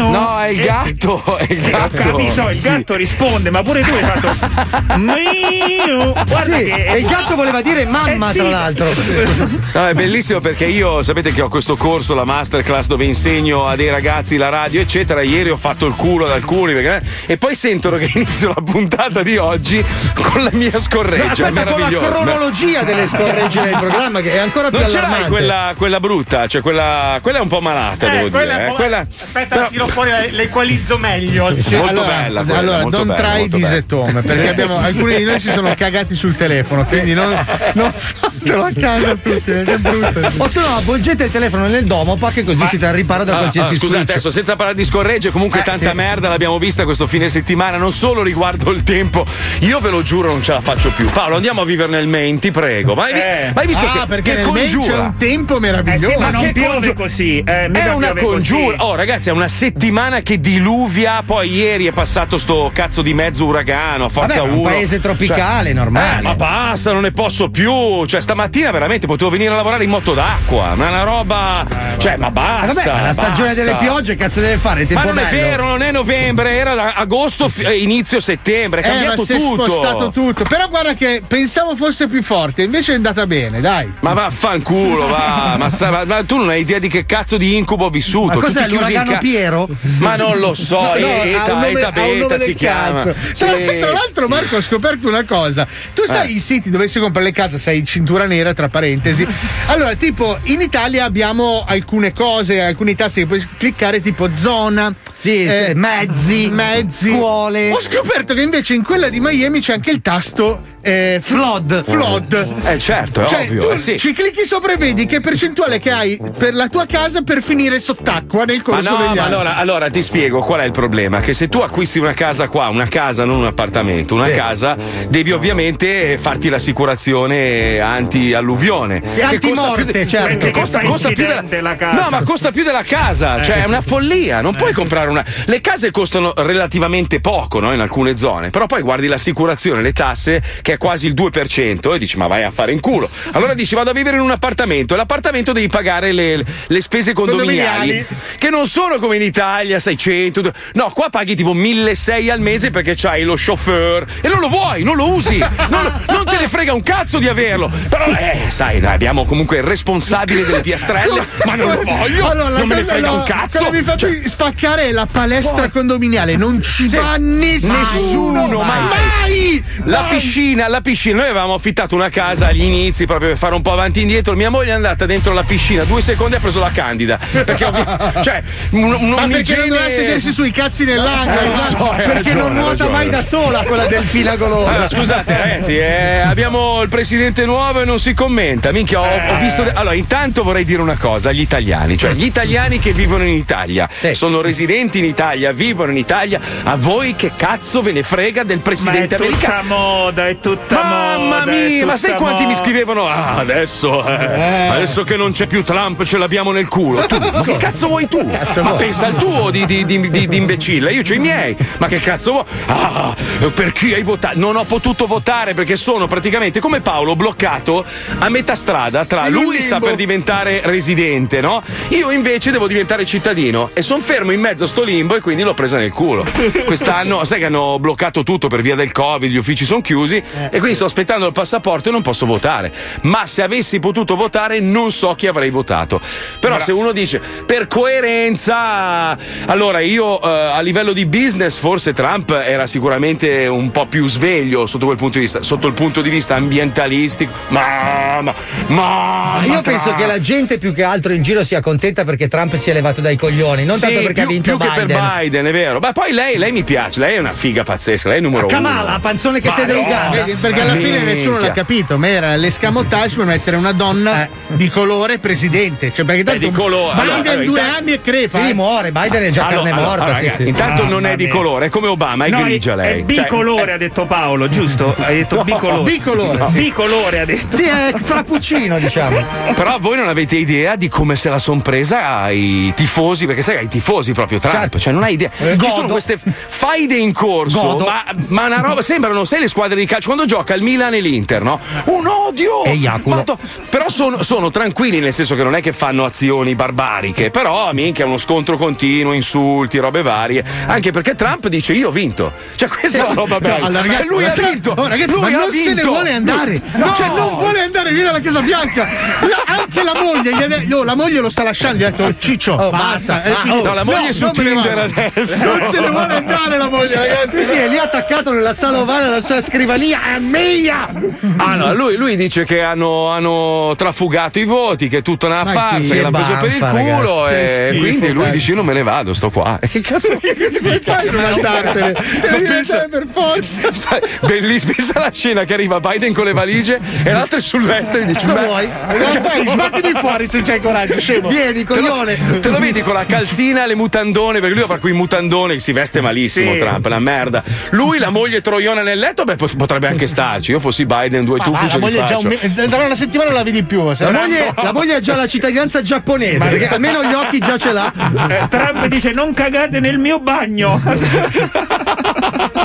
No, 0.01 0.39
è 0.39 0.47
il 0.47 0.61
gatto, 0.61 1.37
è 1.37 1.45
il 1.49 1.55
Sì, 1.57 1.67
ho 1.67 1.71
gatto. 1.71 1.97
capito, 1.97 2.49
il 2.49 2.55
Sì. 2.57 2.67
gatto 2.67 2.95
risponde, 2.95 3.49
ma 3.51 3.61
pure 3.61 3.81
tu 3.81 3.91
hai 3.93 4.03
fatto. 4.03 4.97
Miu. 4.97 6.13
Guarda 6.13 6.57
Sì, 6.57 6.63
che. 6.63 6.85
e 6.87 6.97
il 6.99 7.05
gatto 7.07 7.35
voleva 7.35 7.61
dire 7.61 7.85
mamma, 7.85 8.29
Eh 8.29 8.33
sì. 8.33 8.39
tra 8.39 8.49
l'altro. 8.49 8.89
No, 9.73 9.87
è 9.87 9.93
bellissimo 9.93 10.39
perché 10.41 10.65
io 10.65 11.01
sapete 11.01 11.31
che 11.31 11.41
ho 11.41 11.47
questo 11.47 11.75
corso, 11.77 12.13
la 12.13 12.25
masterclass, 12.25 12.87
dove 12.87 13.05
insegno 13.05 13.67
a 13.67 13.75
dei 13.75 13.89
ragazzi 13.89 14.35
la 14.37 14.49
radio, 14.49 14.81
eccetera. 14.81 15.21
Ieri 15.21 15.49
ho 15.49 15.55
fatto 15.57 15.85
il 15.85 15.95
culo 15.95 16.25
ad 16.25 16.31
alcuni 16.31 16.73
perché- 16.73 17.01
e 17.25 17.37
poi 17.37 17.55
sentono 17.55 17.95
che 17.97 18.09
inizio 18.13 18.49
la 18.53 18.61
puntata 18.63 19.23
di 19.23 19.37
oggi 19.37 19.83
con 20.13 20.43
la 20.43 20.49
mia 20.53 20.77
scorreggia. 20.79 21.40
È 21.45 21.47
Aspetta, 21.49 21.71
con 21.71 21.79
la 21.81 21.89
cronologia 21.99 22.83
delle 22.83 23.05
scorregge 23.07 23.61
del 23.61 23.77
programma, 23.79 24.21
che 24.21 24.33
è 24.33 24.37
ancora 24.37 24.69
più 24.69 24.79
Non 24.79 24.87
allarmante. 24.89 25.27
quella, 25.29 25.73
quella 25.77 25.99
brutta, 25.99 26.47
cioè 26.47 26.61
quella, 26.61 27.19
quella 27.21 27.37
è 27.39 27.41
un 27.41 27.47
po' 27.47 27.61
malata, 27.61 28.07
Eh, 28.07 28.09
devo 28.17 28.29
quella 28.29 28.53
dire. 28.53 28.65
è 28.65 28.69
eh. 28.69 28.73
Quella- 28.73 28.99
Aspetta, 29.09 29.55
però- 29.55 29.67
tiro 29.69 29.87
fuori, 29.87 30.09
le, 30.11 30.31
le 30.31 30.43
equalizzo 30.43 30.97
meglio. 30.97 31.53
Sì, 31.59 31.75
molto 31.75 31.89
allora, 32.01 32.07
bella 32.21 32.43
quella, 32.43 32.59
allora, 32.59 32.81
molto 32.81 32.97
this 33.05 33.61
bella. 33.61 33.77
at 33.77 33.91
home 33.91 34.21
perché 34.21 34.49
abbiamo, 34.49 34.77
alcuni 34.79 35.15
di 35.17 35.23
noi 35.23 35.39
si 35.39 35.51
sono 35.51 35.73
cagati 35.75 36.15
sul 36.15 36.35
telefono, 36.35 36.83
quindi 36.83 37.13
non, 37.13 37.45
non 37.73 37.91
fatelo 37.91 38.63
a 38.65 38.71
casa 38.77 39.15
tutti, 39.15 39.51
eh, 39.51 39.63
che 39.63 39.77
brutto. 39.77 40.31
O 40.37 40.47
se 40.47 40.59
no, 40.59 40.75
avvolgete 40.77 41.25
il 41.25 41.31
telefono 41.31 41.67
nel 41.67 41.83
domopac 41.85 42.33
che 42.33 42.43
così 42.43 42.65
si 42.67 42.77
te 42.77 42.91
ripara 42.91 43.23
da 43.23 43.35
Ah, 43.35 43.37
qualsiasi 43.39 43.73
ah, 43.73 43.77
scusate, 43.77 44.11
adesso 44.11 44.31
senza 44.31 44.55
parlare 44.55 44.75
di 44.77 44.85
scorregge, 44.85 45.31
comunque 45.31 45.59
Eh, 45.59 45.63
tanta 45.63 45.89
sì. 45.91 45.95
merda 45.95 46.29
l'abbiamo 46.29 46.57
vista 46.57 46.83
questo 46.83 47.07
fine 47.07 47.29
settimana, 47.29 47.77
non 47.77 47.91
solo 47.93 48.23
riguardo 48.23 48.71
il 48.71 48.83
tempo. 48.83 49.25
Io 49.59 49.79
ve 49.79 49.89
lo 49.89 50.01
giuro, 50.01 50.29
non 50.29 50.41
ce 50.43 50.51
la 50.53 50.61
faccio 50.61 50.89
più. 50.89 51.07
Paolo, 51.09 51.30
andiamo 51.35 51.61
a 51.61 51.65
vivere 51.65 51.89
nel 51.89 52.07
Maine, 52.07 52.39
ti 52.39 52.51
prego. 52.51 52.93
Ma 52.95 53.03
hai, 53.05 53.11
Eh. 53.13 53.51
ma 53.53 53.61
hai 53.61 53.67
visto 53.67 53.85
ah, 53.85 53.91
che, 53.91 53.99
perché 54.07 54.31
che 54.31 54.37
nel 54.37 54.47
Maine 54.47 54.65
c'è 54.67 54.73
congiura? 54.75 54.99
un 55.01 55.17
tempo 55.17 55.57
Eh 55.57 55.59
meraviglioso. 55.59 56.07
sì, 56.09 56.13
ma 56.17 56.25
Ma 56.25 56.29
non 56.31 56.41
che 56.43 56.51
piove 56.51 56.73
congiu- 56.73 56.93
così. 56.95 57.43
Eh, 57.45 57.71
È 57.71 57.93
una 57.93 58.09
così. 58.09 58.23
congiura. 58.25 58.85
Oh, 58.85 58.95
ragazzi, 58.95 59.29
è 59.29 59.31
una 59.31 59.47
settimana 59.47 60.21
che 60.21 60.39
diluvia. 60.39 61.23
Poi 61.25 61.51
ieri 61.53 61.85
è 61.87 61.91
passato 61.91 62.37
sto 62.37 62.71
cazzo 62.73 63.01
di 63.01 63.13
mezzo 63.13 63.45
uragano 63.45 64.05
a 64.05 64.09
forza 64.09 64.39
Vabbè, 64.39 64.47
ma 64.49 64.53
1. 64.53 64.61
un 64.61 64.63
paese 64.63 64.99
tropicale, 65.01 65.73
normale. 65.73 66.19
Eh, 66.19 66.21
ma 66.21 66.35
basta, 66.35 66.91
non 66.93 67.01
ne 67.01 67.11
posso 67.11 67.49
più. 67.49 68.05
Cioè, 68.05 68.21
stamattina 68.21 68.71
veramente 68.71 69.07
potevo 69.07 69.29
venire 69.29 69.51
a 69.51 69.55
lavorare 69.55 69.83
in 69.83 69.89
moto 69.89 70.13
d'acqua. 70.13 70.75
Ma 70.75 70.85
è 70.85 70.89
una 70.89 71.03
roba. 71.03 71.65
Cioè, 71.97 72.17
ma 72.17 72.27
Eh, 72.27 72.31
basta. 72.31 72.73
vabbè, 72.83 72.91
ma 72.93 73.01
la 73.07 73.13
stagione 73.13 73.47
basta. 73.49 73.63
delle 73.63 73.75
piogge, 73.77 74.15
cazzo 74.15 74.39
deve 74.39 74.57
fare? 74.57 74.81
Il 74.81 74.87
tempo 74.87 75.03
Ma 75.03 75.09
non 75.13 75.19
è 75.19 75.29
bello. 75.29 75.41
vero, 75.49 75.65
non 75.65 75.81
è 75.81 75.91
novembre, 75.91 76.51
era 76.57 76.75
da 76.75 76.93
agosto, 76.93 77.49
eh, 77.59 77.77
inizio 77.77 78.19
settembre, 78.19 78.81
è 78.81 78.85
Eh, 78.85 78.87
ma 78.87 78.93
cambiato 78.93 79.21
è 79.23 79.37
tutto. 79.37 79.63
spostato 79.65 80.09
tutto. 80.09 80.43
Però 80.47 80.67
guarda 80.69 80.93
che 80.93 81.20
pensavo 81.27 81.75
fosse 81.75 82.07
più 82.07 82.21
forte, 82.23 82.63
invece 82.63 82.91
è 82.93 82.95
andata 82.95 83.25
bene, 83.27 83.61
dai. 83.61 83.91
Ma 84.01 84.13
vaffanculo, 84.13 85.07
va. 85.07 85.55
ma, 85.57 85.69
sta- 85.69 85.89
ma- 85.91 86.05
ma 86.05 86.23
tu 86.23 86.37
non 86.37 86.49
hai 86.49 86.61
idea 86.61 86.79
di 86.79 86.87
che 86.89 87.05
cazzo 87.05 87.37
di 87.37 87.55
incubo 87.57 87.85
ho 87.85 87.89
vissuto. 87.89 88.33
Ma 88.33 88.41
cos'è 88.43 88.67
l'uragano 88.67 89.11
ca- 89.11 89.17
Piero? 89.17 89.67
Ma 89.99 90.15
non 90.15 90.37
lo 90.39 90.53
so, 90.53 90.79
No, 90.81 90.93
no, 90.99 91.21
Eta, 91.21 91.53
nome- 91.53 91.69
Eta 91.71 91.91
Beta 91.91 92.39
si 92.39 92.53
chiama. 92.53 93.03
cazzo. 93.03 93.15
Sì. 93.33 93.45
Tra, 93.45 93.91
l'altro, 93.91 94.27
Marco, 94.27 94.57
ho 94.57 94.61
scoperto 94.61 95.07
una 95.07 95.23
cosa. 95.25 95.67
Tu 95.93 96.03
sai 96.05 96.29
Eh. 96.29 96.33
i 96.35 96.39
siti 96.39 96.69
dove 96.69 96.87
si 96.87 96.99
compra 96.99 97.21
le 97.21 97.31
case, 97.31 97.57
sei 97.57 97.85
cintura 97.85 98.25
nera, 98.25 98.53
tra 98.53 98.67
parentesi. 98.69 99.25
Allora, 99.67 99.93
tipo, 99.95 100.37
in 100.43 100.61
Italia 100.61 101.05
abbiamo 101.05 101.63
alcune 101.67 102.13
cose, 102.13 102.61
alcuni 102.61 102.95
tasti 102.95 103.21
che 103.21 103.25
puoi 103.27 103.43
cliccare, 103.57 104.01
tipo 104.01 104.29
zona. 104.33 104.93
Sì, 105.15 105.47
sì, 105.47 105.73
mezzi, 105.75 106.49
mezzi, 106.49 107.11
scuole. 107.11 107.71
Ho 107.71 107.79
scoperto 107.81 108.33
che 108.33 108.41
invece 108.41 108.73
in 108.73 108.83
quella 108.83 109.09
di 109.09 109.19
Miami 109.19 109.59
c'è 109.59 109.73
anche 109.73 109.91
il 109.91 110.01
tasto 110.01 110.61
eh, 110.81 111.10
Flood. 111.19 111.83
Flood. 111.83 112.53
Eh 112.63 112.77
certo, 112.77 113.23
è 113.23 113.27
Cioè, 113.27 113.41
ovvio, 113.41 113.61
tu 113.61 113.69
eh, 113.73 113.77
sì. 113.77 113.97
ci 113.97 114.13
clicchi 114.13 114.45
sopra 114.45 114.73
e 114.73 114.77
vedi 114.77 115.05
che 115.05 115.19
percentuale 115.19 115.79
che 115.79 115.91
hai 115.91 116.19
per 116.37 116.53
la 116.53 116.67
tua 116.67 116.85
casa 116.85 117.21
per 117.21 117.41
finire 117.41 117.79
sott'acqua 117.79 118.45
nel 118.45 118.57
Ma 118.57 118.63
corso 118.63 118.89
no, 118.89 118.97
degli 118.97 119.05
ma 119.05 119.09
anni. 119.11 119.19
allora, 119.19 119.55
allora 119.57 119.89
ti 119.89 120.01
spiego 120.01 120.41
qual 120.41 120.61
è 120.61 120.65
il 120.65 120.71
problema: 120.71 121.19
che 121.19 121.33
se 121.33 121.49
tu 121.49 121.59
acquisti 121.59 121.99
una 121.99 122.13
casa 122.13 122.47
qua, 122.47 122.69
una 122.69 122.87
casa, 122.87 123.25
non 123.25 123.37
un 123.37 123.45
appartamento, 123.45 124.13
una 124.13 124.29
casa, 124.29 124.77
devi 125.09 125.31
ovviamente 125.31 126.17
farti 126.17 126.49
l'assicurazione 126.49 127.79
anti-alluvione. 127.79 129.01
E 129.15 129.21
antimorte, 129.21 130.07
certo. 130.07 130.37
Perché 130.37 130.51
costa, 130.51 130.81
costa 130.81 131.09
più 131.09 131.25
della 131.25 131.43
la 131.61 131.75
casa. 131.75 132.01
No, 132.01 132.07
ma 132.09 132.23
costa 132.23 132.51
più 132.51 132.63
della 132.63 132.83
casa, 132.83 133.41
cioè 133.41 133.63
è 133.63 133.65
una 133.65 133.81
follia. 133.81 134.41
Non 134.41 134.55
puoi 134.55 134.73
comprare 134.73 135.09
una. 135.09 135.23
Le 135.45 135.61
case 135.61 135.91
costano 135.91 136.33
relativamente 136.35 137.19
poco, 137.19 137.59
no? 137.59 137.73
In 137.73 137.79
alcune 137.79 138.17
zone, 138.17 138.49
però 138.49 138.65
poi 138.65 138.81
guardi 138.81 139.07
l'assicurazione, 139.07 139.81
le 139.81 139.93
tasse, 139.93 140.41
che 140.61 140.73
è 140.73 140.77
quasi 140.77 141.00
il 141.07 141.13
2%, 141.13 141.93
e 141.93 141.97
dici, 141.99 142.17
ma 142.17 142.27
vai 142.27 142.43
a 142.43 142.51
fare 142.51 142.71
in 142.71 142.79
culo. 142.79 143.09
Allora 143.31 143.53
dici, 143.53 143.75
vado 143.75 143.89
a 143.89 143.93
vivere 143.93 144.17
in 144.17 144.23
un 144.23 144.31
appartamento, 144.31 144.93
e 144.93 144.97
l'appartamento 144.97 145.51
devi 145.51 145.67
pagare 145.67 146.11
le, 146.11 146.43
le 146.67 146.81
spese 146.81 147.13
condominiali, 147.13 148.05
che 148.37 148.49
non 148.49 148.67
sono 148.67 148.97
come 148.99 149.15
in 149.17 149.21
Italia, 149.21 149.79
600. 149.79 150.51
No, 150.73 150.91
qua 150.93 151.09
paghi 151.09 151.35
tipo 151.35 151.53
1600 151.53 152.31
al 152.31 152.39
mese 152.39 152.69
perché 152.71 152.93
c'hai 152.95 153.23
lo 153.23 153.35
chauffeur 153.37 154.05
e 154.21 154.27
non 154.27 154.39
lo 154.39 154.47
vuoi, 154.47 154.83
non 154.83 154.95
lo 154.95 155.09
usi, 155.13 155.37
non, 155.37 156.01
non 156.07 156.25
te 156.25 156.37
ne 156.37 156.47
frega 156.47 156.73
un 156.73 156.83
cazzo 156.83 157.19
di 157.19 157.27
averlo. 157.27 157.69
Però, 157.89 158.05
eh, 158.05 158.37
sai, 158.49 158.79
noi 158.79 158.91
abbiamo 158.93 159.25
comunque 159.25 159.57
il 159.57 159.63
responsabile 159.63 160.45
delle 160.45 160.61
piastrelle, 160.61 161.25
ma 161.45 161.55
non 161.55 161.73
lo 161.73 161.81
voglio, 161.83 162.29
Allora, 162.29 162.49
la 162.49 162.59
non 162.59 162.67
me 162.67 162.75
ne 162.75 162.83
frega 162.85 163.07
no, 163.07 163.15
un 163.17 163.23
cazzo. 163.23 163.69
Mi 163.71 163.81
fa 163.81 163.95
Cioè, 163.95 164.21
spaccare 164.25 164.91
la 164.91 165.05
palestra 165.05 165.69
condominiale. 165.69 166.35
Non 166.35 166.61
ci 166.61 166.89
Sì. 166.89 166.95
va 166.97 167.15
nessuno. 167.17 167.77
Nessuno, 167.81 168.61
mai. 168.61 168.83
mai. 168.83 169.63
La 169.85 170.03
piscina, 170.09 170.67
la 170.67 170.80
piscina, 170.81 171.17
noi 171.17 171.29
avevamo 171.29 171.53
affittato 171.53 171.95
una 171.95 172.09
casa 172.09 172.47
agli 172.47 172.63
inizi 172.63 173.05
proprio 173.05 173.29
per 173.29 173.37
fare 173.37 173.55
un 173.55 173.61
po' 173.61 173.71
avanti 173.71 173.99
e 173.99 174.01
indietro. 174.03 174.35
Mia 174.35 174.49
moglie 174.49 174.71
è 174.71 174.73
andata 174.73 175.05
dentro 175.05 175.33
la 175.33 175.43
piscina, 175.43 175.83
due 175.83 176.01
secondi 176.01 176.33
e 176.33 176.37
ha 176.37 176.39
preso 176.41 176.59
la 176.59 176.71
candida. 176.71 177.19
Perché, 177.31 177.65
ovvi- 177.65 177.83
cioè, 178.23 178.41
un, 178.71 178.93
un, 178.93 179.09
Ma 179.09 179.27
perché 179.27 179.55
non 179.55 179.69
doveva 179.69 179.89
sedersi 179.89 180.31
sui 180.31 180.51
cazzi 180.51 180.85
nell'angolo? 180.85 181.39
Eh, 181.41 181.45
lo 181.45 181.57
so, 181.57 181.93
Perché 181.95 182.13
ragione, 182.13 182.33
non 182.33 182.53
nuota 182.53 182.89
mai 182.89 183.09
da 183.09 183.21
sola 183.21 183.63
quella 183.63 183.85
delfina 183.87 184.35
golosa. 184.35 184.69
Allora, 184.69 184.87
scusate 184.87 185.37
ragazzi, 185.37 185.75
eh, 185.77 186.19
abbiamo 186.19 186.81
il 186.81 186.89
presidente 186.89 187.45
nuovo 187.45 187.71
dove 187.71 187.85
non 187.85 187.99
si 187.99 188.13
commenta. 188.13 188.71
Minchia, 188.71 189.01
ho, 189.01 189.33
ho 189.35 189.39
visto. 189.39 189.63
de- 189.63 189.71
Allora, 189.73 189.95
intanto 189.95 190.43
vorrei 190.43 190.65
dire 190.65 190.81
una 190.81 190.97
cosa 190.97 191.29
agli 191.29 191.41
italiani, 191.41 191.97
cioè 191.97 192.13
gli 192.13 192.23
italiani 192.25 192.79
che 192.79 192.91
vivono 192.93 193.23
in 193.23 193.35
Italia, 193.35 193.89
sono 194.11 194.41
residenti 194.41 194.99
in 194.99 195.05
Italia, 195.05 195.51
vivono 195.51 195.91
in 195.91 195.97
Italia. 195.97 196.39
A 196.63 196.75
voi 196.75 197.15
che 197.15 197.31
cazzo 197.35 197.81
ve 197.81 197.91
ne 197.91 198.03
frega 198.03 198.43
del 198.43 198.57
Ma 198.57 198.61
è 198.61 198.65
presidente 198.65 199.15
tutta 199.15 199.27
americano? 199.27 199.67
moda, 199.67 200.27
è 200.27 200.39
tutta 200.39 200.70
Mamma 200.75 201.39
moda. 201.39 201.51
è 201.51 201.67
mia, 201.67 201.85
ma 201.85 201.93
tutta 201.95 202.07
sai 202.07 202.15
quanti 202.17 202.41
mi 202.43 202.49
moda. 202.49 202.59
scrivevano? 202.59 203.07
Ah, 203.07 203.35
adesso, 203.37 204.05
eh, 204.07 204.67
adesso 204.69 205.03
che 205.03 205.15
non 205.17 205.31
c'è 205.31 205.47
più 205.47 205.63
Trump, 205.63 206.03
ce 206.03 206.17
l'abbiamo 206.17 206.51
nel 206.51 206.67
culo. 206.67 207.05
Tu, 207.05 207.17
ma 207.17 207.41
che 207.41 207.57
cazzo 207.57 207.87
vuoi 207.87 208.07
tu? 208.07 208.19
ma 208.61 208.73
pensa 208.75 209.07
al 209.07 209.15
tuo 209.15 209.49
di, 209.51 209.65
di- 209.65 209.85
di- 209.85 210.09
di- 210.27 210.37
imbecille, 210.37 210.91
io 210.93 211.01
c'ho 211.03 211.13
i 211.13 211.19
miei. 211.19 211.55
Ma 211.77 211.87
che 211.87 211.99
cazzo 211.99 212.31
vuoi? 212.31 212.43
Ah, 212.67 213.15
per 213.53 213.71
chi 213.71 213.93
hai 213.93 214.03
votato? 214.03 214.37
Non 214.37 214.55
ho 214.55 214.63
potuto 214.63 215.05
votare 215.07 215.53
perché 215.53 215.75
sono 215.75 216.07
praticamente 216.07 216.59
come 216.59 216.81
Paolo 216.81 217.15
bloccato 217.15 217.83
a 218.19 218.29
metà 218.29 218.55
strada 218.55 219.05
tra 219.05 219.27
lui 219.27 219.59
sta 219.61 219.79
per 219.79 219.95
diventare 219.95 220.61
residente, 220.63 221.41
no? 221.41 221.61
Io 221.89 222.11
invece 222.11 222.51
devo 222.51 222.67
diventare 222.67 223.05
cittadino 223.05 223.71
e 223.73 223.81
sono 223.81 224.01
fermo 224.01 224.31
in 224.31 224.39
mezzo 224.39 224.63
a 224.65 224.67
sto 224.67 224.83
limbo 224.83 225.15
e 225.15 225.19
quindi 225.21 225.43
l'ho 225.43 225.53
presa 225.53 225.77
nel 225.77 225.91
culo. 225.91 226.25
Quest'anno, 226.65 227.23
sai 227.25 227.39
che 227.39 227.45
hanno 227.45 227.77
bloccato 227.79 228.23
tutto 228.23 228.47
per 228.47 228.61
via 228.61 228.75
del 228.75 228.91
Covid, 228.91 229.29
gli 229.29 229.37
uffici 229.37 229.65
sono 229.65 229.81
chiusi 229.81 230.21
e 230.49 230.59
quindi 230.61 230.75
sto 230.77 230.85
aspettando 230.85 231.25
il 231.25 231.33
passaporto 231.33 231.89
e 231.89 231.91
non 231.91 232.01
posso 232.01 232.25
votare. 232.25 232.71
Ma 233.01 233.25
se 233.27 233.41
avessi 233.43 233.79
potuto 233.79 234.15
votare 234.15 234.59
non 234.59 234.91
so 234.91 235.13
chi 235.15 235.27
avrei 235.27 235.49
votato. 235.49 235.99
Però 236.39 236.59
se 236.59 236.71
uno 236.71 236.91
dice 236.93 237.19
per 237.45 237.67
coerenza, 237.67 239.17
allora 239.47 239.79
io 239.79 240.21
eh, 240.21 240.27
a 240.53 240.61
livello 240.61 240.93
di 240.93 241.05
business 241.05 241.57
forse 241.57 241.93
Trump 241.93 242.29
era 242.31 242.67
sicuramente 242.67 243.47
un 243.47 243.71
po' 243.71 243.85
più 243.87 244.07
sveglio 244.07 244.65
sotto 244.67 244.85
quel 244.85 244.97
punto 244.97 245.17
di 245.17 245.23
vista, 245.25 245.41
sotto 245.43 245.67
il 245.67 245.73
punto 245.73 246.01
di 246.01 246.09
vista 246.09 246.35
ambientalistico. 246.35 247.31
Ma, 247.49 248.19
ma, 248.21 248.33
ma, 248.67 249.41
Io 249.43 249.53
ma 249.53 249.61
penso 249.61 249.85
Trump- 249.85 249.99
che 249.99 250.05
la 250.05 250.19
gente 250.19 250.57
più 250.57 250.73
che 250.73 250.83
altro 250.83 251.13
in 251.13 251.21
giro 251.23 251.43
sia 251.43 251.59
contenta 251.59 252.03
perché 252.03 252.27
Trump 252.27 252.55
si 252.55 252.69
è 252.69 252.73
levato 252.73 253.01
dai 253.01 253.15
coglioni, 253.17 253.65
non 253.65 253.75
Sì, 253.77 253.81
tanto 253.81 253.99
perché 253.99 254.13
più, 254.13 254.23
ha 254.23 254.27
vinto 254.27 254.57
più 254.57 254.59
che 254.59 254.69
Biden. 254.81 254.87
per 254.87 255.13
Biden, 255.19 255.45
è 255.45 255.51
vero. 255.51 255.79
Ma 255.79 255.91
poi 255.91 256.11
lei, 256.11 256.37
lei 256.37 256.51
mi 256.51 256.63
piace, 256.63 256.99
lei 256.99 257.15
è 257.15 257.19
una 257.19 257.33
figa 257.33 257.63
pazzesca, 257.63 258.07
lei 258.09 258.17
è 258.17 258.21
il 258.21 258.25
numero 258.25 258.47
uno. 258.47 258.55
Kamala, 258.55 258.99
panzone 258.99 259.41
che 259.41 259.51
siede 259.51 259.73
in 259.73 259.79
Madonna. 259.87 260.09
Uganda. 260.23 260.47
Perché 260.51 260.61
alla 260.69 260.79
fine 260.79 260.99
nessuno 261.03 261.39
l'ha 261.39 261.51
capito, 261.51 261.97
ma 261.97 262.07
era 262.07 262.35
l'escamotage 262.35 263.15
per 263.17 263.25
mettere 263.25 263.55
una 263.57 263.71
donna 263.71 264.27
di 264.47 264.67
colore 264.69 265.17
presidente. 265.17 265.91
Cioè, 265.93 266.05
perché 266.05 266.23
tanto 266.23 266.39
di 266.47 266.51
colore. 266.51 266.93
Biden 266.95 267.09
Allora, 267.13 267.15
allora, 267.31 267.35
due 267.35 267.45
intanto- 267.59 267.77
anni 267.77 267.91
e 267.93 268.01
crepa. 268.01 268.39
Sì, 268.41 268.49
eh. 268.49 268.53
muore, 268.53 268.91
Biden 268.91 269.23
è 269.23 269.29
già 269.29 269.47
Allora, 269.47 269.63
carne 269.63 269.81
morta. 269.81 270.03
allora, 270.03 270.15
sì, 270.17 270.21
ragazzi, 270.23 270.43
sì. 270.43 270.49
Intanto 270.49 270.85
non 270.87 271.05
è 271.05 271.15
di 271.15 271.27
colore, 271.27 271.65
è 271.67 271.69
come 271.69 271.87
Obama, 271.87 272.25
è 272.25 272.29
No, 272.29 272.43
grigia 272.43 272.75
lei. 272.75 273.01
È 273.01 273.13
Cioè, 273.13 273.23
bicolore, 273.23 273.71
ha 273.73 273.77
detto 273.77 274.05
Paolo, 274.05 274.49
giusto? 274.49 274.93
Hai 274.99 275.17
detto 275.17 275.43
bicolore. 275.43 275.91
bicolore, 275.91 276.47
sì. 276.49 276.53
Bicolore 276.59 277.19
ha 277.19 277.25
detto. 277.25 277.55
Sì, 277.55 277.63
è 277.63 277.93
frappuccino, 277.95 278.79
diciamo. 278.79 279.23
Però 279.55 279.77
voi 279.79 279.97
non 279.97 280.07
avete 280.07 280.35
idea 280.35 280.75
di 280.75 280.87
come 280.87 281.15
se 281.15 281.29
la 281.29 281.39
son 281.39 281.61
presa 281.61 282.19
ai 282.21 282.71
tifosi, 282.75 283.25
perché 283.25 283.41
sai, 283.41 283.57
ai 283.57 283.67
tifosi 283.67 284.11
proprio 284.13 284.39
Trump, 284.39 284.55
Certo. 284.57 284.79
cioè 284.79 284.93
non 284.93 285.03
hai 285.03 285.13
idea. 285.13 285.29
Eh, 285.37 285.51
Ci 285.51 285.57
godo. 285.57 285.69
sono 285.73 285.87
queste 285.87 286.17
faide 286.47 286.95
in 286.95 287.13
corso, 287.13 287.77
ma, 287.77 288.03
ma 288.27 288.45
una 288.45 288.61
roba, 288.61 288.81
sembrano, 288.81 289.23
sai 289.25 289.39
le 289.41 289.47
squadre 289.47 289.77
di 289.77 289.85
calcio, 289.85 290.07
quando 290.07 290.25
gioca 290.41 290.53
il 290.55 290.63
Milan 290.63 290.93
e 290.95 290.99
l'Inter, 291.01 291.41
no? 291.43 291.59
Un 291.85 292.07
odio! 292.07 292.63
E 292.63 292.73
Iaculo. 292.73 293.23
Però 293.69 293.89
sono, 293.89 294.23
sono 294.23 294.49
tranquilli, 294.49 294.99
nel 294.99 295.13
senso 295.13 295.35
che 295.35 295.43
non 295.43 295.55
è 295.55 295.61
che 295.61 295.71
fanno 295.71 296.03
azioni 296.03 296.55
barbariche, 296.55 297.29
però 297.29 297.71
minchia, 297.73 298.05
uno 298.05 298.17
scontro 298.17 298.57
continuo, 298.57 299.13
insulti, 299.13 299.77
robe 299.77 300.01
varie, 300.01 300.43
anche 300.65 300.91
perché 300.91 301.13
Trump 301.15 301.47
dice 301.47 301.73
io 301.73 301.89
ho 301.89 301.91
vinto. 301.91 302.33
Cioè 302.55 302.67
questa 302.67 302.97
è 302.97 303.01
la 303.07 303.13
roba 303.13 303.39
bella. 303.39 303.67
allora, 303.67 303.83
Cioè, 303.83 303.91
ragazzi, 303.91 304.07
lui 304.07 304.25
ha 304.25 304.33
vinto. 304.33 304.73
oh, 304.75 304.87
ragazzi, 304.87 305.13
lui 305.19 305.31
non 305.31 305.51
se 305.51 305.57
ne 305.67 305.73
vinto. 305.75 305.91
vuole 305.91 306.11
andare. 306.13 306.61
No. 306.75 306.93
Cioè, 306.95 307.07
non 307.07 307.35
vuole 307.37 307.61
andare 307.61 307.91
via 307.91 308.05
dalla 308.05 308.21
Casa 308.21 308.41
Bianca. 308.41 308.87
La- 309.21 309.43
anche 309.53 309.83
la 309.83 309.93
moglie, 309.95 310.35
gli 310.35 310.41
ha 310.41 310.47
de- 310.47 310.73
oh, 310.73 310.83
la 310.83 310.95
moglie 310.95 311.19
lo 311.19 311.29
sta 311.29 311.43
lasciando. 311.43 311.77
Gli 311.77 311.83
ha 311.83 311.91
detto 311.91 312.17
Ciccio, 312.19 312.53
Oh, 312.53 312.69
basta. 312.71 313.21
Ah, 313.23 313.41
finito. 313.43 313.63
no, 313.63 313.73
la 313.73 313.83
moglie 313.83 314.09
è 314.09 314.11
su 314.13 314.29
Tinder 314.31 314.77
adesso. 314.79 315.45
Non 315.45 315.67
se 315.71 315.79
ne 315.79 315.89
vuole 315.89 316.13
andare 316.15 316.57
la 316.57 316.69
moglie, 316.69 316.95
ragazzi. 316.95 317.37
Sì, 317.37 317.43
sì, 317.43 317.53
è 317.55 317.67
lì 317.67 317.77
attaccato 317.77 318.31
nella 318.33 318.53
sala 318.53 318.79
ovale 318.81 319.05
alla 319.05 319.19
sua 319.21 319.41
scrivania, 319.41 319.99
mia! 320.31 320.89
Allora, 321.37 321.73
lui, 321.73 321.95
lui 321.95 322.15
dice 322.15 322.43
che 322.45 322.61
hanno, 322.61 323.07
hanno 323.09 323.73
trafugato 323.77 324.39
i 324.39 324.45
voti, 324.45 324.87
che 324.87 324.97
è 324.97 325.01
tutta 325.01 325.27
una 325.27 325.43
Ma 325.43 325.51
farsa, 325.51 325.93
che 325.93 326.01
l'hanno 326.01 326.17
preso 326.17 326.37
per 326.39 326.49
il 326.49 326.57
culo. 326.59 327.25
ragazzi. 327.25 327.43
E 327.43 327.67
schifo, 327.67 327.79
quindi 327.81 328.11
lui 328.11 328.31
dice: 328.31 328.49
Io 328.51 328.55
non 328.57 328.65
me 328.65 328.73
ne 328.73 328.83
vado, 328.83 329.13
sto 329.13 329.29
qua. 329.29 329.59
E 329.61 329.69
che 329.69 329.81
cazzo 329.81 330.17
Come 330.19 330.79
fai 330.83 331.07
a 331.07 331.11
non 331.11 331.25
andartene? 331.25 331.93
Devi 332.21 332.43
pensa- 332.47 332.81
andare 332.81 332.89
per 332.89 333.07
forza. 333.11 333.73
Sai, 333.73 333.99
Bellissima 334.25 334.73
pensa 334.75 334.99
la 334.99 335.11
scena 335.11 335.43
che 335.43 335.53
arriva 335.53 335.79
Biden 335.79 336.13
con 336.13 336.25
le 336.25 336.33
valigie 336.33 336.79
e 337.03 337.11
l'altro 337.11 337.39
è 337.39 337.41
sul 337.41 337.63
letto 337.63 337.97
e 337.97 338.05
dice: 338.05 338.31
"Beh, 338.31 338.45
vuoi? 338.45 338.67
Dai, 338.87 339.47
sbattimi 339.47 339.91
fuori 339.95 340.27
se 340.27 340.41
c'hai 340.41 340.61
coraggio, 340.61 340.99
scemo. 340.99 341.27
Vieni, 341.29 341.63
coglione! 341.63 342.39
Te 342.39 342.49
lo 342.49 342.59
vedi 342.59 342.81
con 342.81 342.93
la 342.93 343.05
calzina 343.05 343.65
le 343.65 343.75
mutandone, 343.75 344.39
perché 344.39 344.55
lui 344.55 344.63
ha 344.67 344.77
quei 344.79 344.93
mutandone 344.93 345.55
che 345.55 345.59
si 345.59 345.71
veste 345.73 346.01
malissimo, 346.01 346.53
Sì. 346.53 346.59
Trump, 346.59 346.85
una 346.85 346.99
merda. 346.99 347.43
Lui, 347.71 347.97
la 347.99 348.09
moglie 348.09 348.41
troiona 348.41 348.81
nel 348.81 348.97
letto, 348.99 349.23
beh, 349.23 349.35
pot- 349.35 349.55
potrebbe 349.55 349.87
anche 349.87 350.07
starci. 350.21 350.51
Io 350.51 350.59
fossi 350.59 350.85
Biden, 350.85 351.25
due 351.25 351.37
Ma 351.37 351.43
tuffi 351.43 351.69
ce 351.69 351.77
la 351.79 351.85
li 351.87 351.91
moglie 351.93 352.03
è 352.03 352.07
già 352.07 352.17
un 352.17 352.23
faccio. 352.31 352.49
me- 352.61 352.67
tra 352.69 352.85
una 352.85 352.95
settimana 352.95 353.29
non 353.29 353.37
la 353.39 353.43
vedi 353.43 353.63
più. 353.63 353.93
se 353.93 354.03
La 354.05 354.11
no- 354.11 354.19
moglie, 354.19 354.53
la 354.61 354.73
moglie 354.73 354.93
ha 354.95 354.99
già 354.99 355.15
la 355.15 355.27
cittadinanza 355.27 355.81
giapponese, 355.81 356.47
perché 356.47 356.67
almeno 356.67 357.03
gli 357.03 357.13
occhi 357.13 357.39
già 357.39 357.57
ce 357.57 357.71
l'ha. 357.71 357.91
Eh, 358.29 358.47
Trump 358.49 358.85
dice 358.87 359.11
non 359.11 359.33
cagate 359.33 359.79
nel 359.79 359.97
mio 359.97 360.19
bagno. 360.19 360.79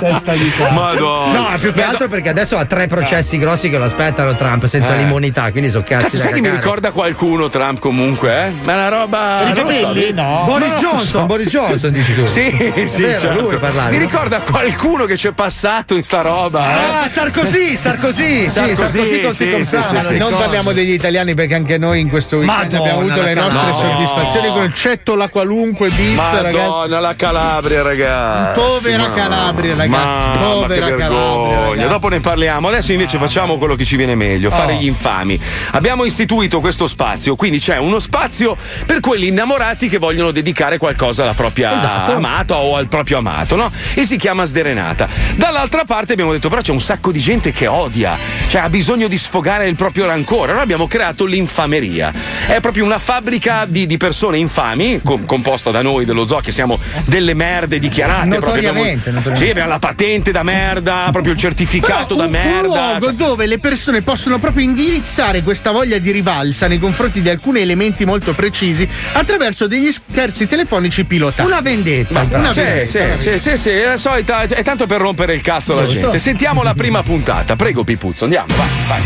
Testa 0.01 0.33
di 0.35 0.51
qua. 0.57 0.71
Madonna. 0.71 1.51
No, 1.51 1.59
più 1.59 1.73
che 1.73 1.83
altro 1.83 2.09
perché 2.09 2.29
adesso 2.29 2.57
ha 2.57 2.65
tre 2.65 2.87
processi 2.87 3.39
grossi 3.39 3.71
che 3.71 3.79
lo 3.79 3.85
aspettano 3.85 4.35
Trump 4.37 4.65
senza 4.67 4.95
Eh. 4.95 4.99
l'immunità, 4.99 5.51
quindi 5.51 5.71
so 5.71 5.83
cazzi 5.83 6.03
Cazzo, 6.05 6.17
da 6.19 6.23
sai 6.25 6.33
che 6.35 6.41
mi 6.41 6.51
ricorda 6.51 6.91
qualcuno 6.91 7.49
Trump 7.49 7.79
comunque, 7.79 8.47
eh? 8.47 8.53
Ma 8.65 8.73
è 8.73 8.77
una 8.77 8.89
roba. 8.89 9.43
Per 9.45 9.49
i 9.57 9.61
lo 9.63 9.71
so, 9.73 9.81
capelli? 9.87 10.13
No. 10.13 10.43
Boris 10.47 10.73
No, 10.73 10.79
Johnson, 10.79 11.01
so. 11.21 11.25
Boris 11.27 11.49
Johnson 11.51 11.93
dici 11.93 12.15
tu. 12.15 12.27
Sì, 12.27 12.73
sì, 12.85 13.03
vero, 13.03 13.19
certo. 13.19 13.41
lui 13.41 13.57
parlavi, 13.57 13.91
Mi 13.93 13.99
no? 13.99 14.05
ricorda 14.11 14.39
qualcuno 14.41 15.05
che 15.07 15.15
c'è 15.15 15.31
passato 15.33 15.95
in 15.95 16.03
sta 16.03 16.21
roba. 16.21 16.69
eh? 16.69 16.85
Ah, 17.05 17.09
Sarkozy, 17.51 17.77
Sarkozy, 17.77 18.49
sì, 18.49 18.51
Sarkozy, 18.77 19.65
Sarkozy 19.65 20.03
sì. 20.05 20.17
non 20.17 20.33
parliamo 20.35 20.73
degli 20.73 20.91
italiani 20.93 21.35
perché 21.35 21.55
anche 21.55 21.79
noi 21.79 22.01
in 22.01 22.09
questo 22.09 22.39
weekend 22.39 22.73
Madonna, 22.73 22.81
abbiamo 22.91 23.01
avuto 23.01 23.23
le 23.23 23.35
la 23.35 23.49
nostre 23.49 23.73
soddisfazioni 23.75 24.49
con 24.49 24.65
il 24.65 24.75
cettola 24.75 25.29
qualunque 25.29 25.89
bis, 25.91 26.19
ragazzi. 26.33 26.57
Madonna, 26.57 27.01
la 27.01 27.15
Calabria, 27.15 27.83
ragazzi. 27.83 28.61
Povera 28.61 29.09
Ma- 29.09 29.15
Calabria, 29.15 29.75
ragazzi, 29.77 30.39
povera 30.39 30.87
Calabria, 30.97 31.61
ragazzi. 31.71 31.89
Dopo 31.89 32.09
ne 32.09 32.21
parliamo. 32.21 32.69
Adesso 32.69 32.93
invece 32.93 33.19
facciamo 33.19 33.57
quello 33.59 33.75
che 33.75 33.85
ci 33.85 33.97
viene 33.97 34.15
meglio, 34.15 34.51
fare 34.51 34.75
Oh. 34.75 34.79
gli 34.79 34.87
infami. 34.87 35.39
Abbiamo 35.73 36.05
istituito 36.05 36.61
questo 36.61 36.87
spazio, 36.87 37.37
quindi 37.37 37.59
c'è 37.59 37.79
uno 37.79 37.99
spazio 37.99 38.57
per 38.87 39.01
quelli 39.01 39.29
innamorati 39.29 39.89
che 39.89 39.99
vogliono 39.99 40.31
dedicare 40.31 40.79
qualcosa 40.79 41.23
alla 41.23 41.35
propria 41.35 41.77
Esatto. 41.77 42.13
amata 42.13 42.57
o 42.57 42.77
al 42.77 42.89
proprio 42.89 43.19
amato, 43.19 43.57
no? 43.57 43.71
E 43.95 44.05
si 44.05 44.17
chiama 44.17 44.45
Sderenata. 44.45 45.09
Dall'altra 45.37 45.85
parte 45.85 46.13
abbiamo 46.13 46.33
detto 46.33 46.49
però 46.49 46.61
c'è 46.61 46.73
un 46.73 46.81
sacco 46.81 47.11
di 47.13 47.21
gente 47.21 47.36
che 47.53 47.67
odia, 47.67 48.17
cioè 48.49 48.63
ha 48.63 48.69
bisogno 48.69 49.09
di 49.09 49.19
sfogare 49.19 49.69
il 49.69 49.77
proprio 49.77 50.07
rancore. 50.07 50.49
Allora 50.51 50.63
abbiamo 50.63 50.87
creato 50.87 51.25
l'infameria. 51.25 52.13
È 52.47 52.61
proprio 52.61 52.85
una 52.85 52.99
fabbrica 52.99 53.65
di, 53.69 53.87
di 53.87 53.97
persone 53.97 54.39
infami, 54.39 55.01
com- 55.05 55.25
composta 55.27 55.71
da 55.71 55.83
noi 55.83 56.05
dello 56.05 56.27
zoo, 56.27 56.41
che 56.41 56.53
siamo 56.53 56.79
delle 57.05 57.35
merde 57.35 57.79
dichiarate. 57.79 58.29
proprio 58.29 58.53
abbiamo- 58.55 58.79
Notoriamente, 58.79 59.11
notoriamente. 59.11 59.45
Sì, 59.45 59.51
abbiamo 59.51 59.69
la 59.71 59.79
patente 59.79 60.33
da 60.33 60.43
merda, 60.43 61.09
proprio 61.13 61.33
il 61.33 61.39
certificato 61.39 62.15
Però 62.15 62.21
da 62.21 62.25
un, 62.27 62.31
merda. 62.31 62.59
un 62.61 62.65
luogo 62.67 63.05
cioè- 63.07 63.15
dove 63.15 63.47
le 63.47 63.59
persone 63.59 64.03
possono 64.03 64.39
proprio 64.39 64.65
indirizzare 64.65 65.43
questa 65.43 65.71
voglia 65.71 65.99
di 65.99 66.11
rivalsa 66.11 66.67
nei 66.69 66.79
confronti 66.79 67.21
di 67.23 67.29
alcuni 67.29 67.61
elementi 67.61 68.05
molto 68.05 68.33
precisi 68.33 68.89
attraverso 69.13 69.67
degli 69.67 69.91
scherzi 69.91 70.47
telefonici 70.47 71.05
pilotati. 71.05 71.47
Una 71.49 71.61
vendetta. 71.61 72.27
Una 72.31 72.53
Sì, 72.53 72.61
vendetta, 72.61 72.87
sì, 72.87 72.99
una 72.99 73.17
sì, 73.17 73.39
sì, 73.39 73.57
sì, 73.57 73.71
è 73.71 73.87
la 73.87 73.97
solita, 73.97 74.43
è 74.43 74.63
tanto 74.63 74.87
per 74.87 75.01
rompere 75.01 75.35
il 75.35 75.41
cazzo 75.41 75.73
alla 75.73 75.85
Giusto. 75.85 76.01
gente. 76.01 76.19
Sentiamo 76.19 76.63
la 76.63 76.75
prima 76.75 77.03
puntata. 77.03 77.16
Prego, 77.57 77.85
Pipuzzo, 77.85 78.25
andiamo, 78.25 78.55
vai, 78.55 78.69
vai. 78.89 79.03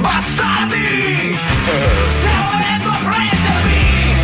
Bastardi! 0.00 1.36
Stiamo 2.18 2.50
venendo 2.50 2.88
a 2.88 2.98
prendervi! 3.02 4.14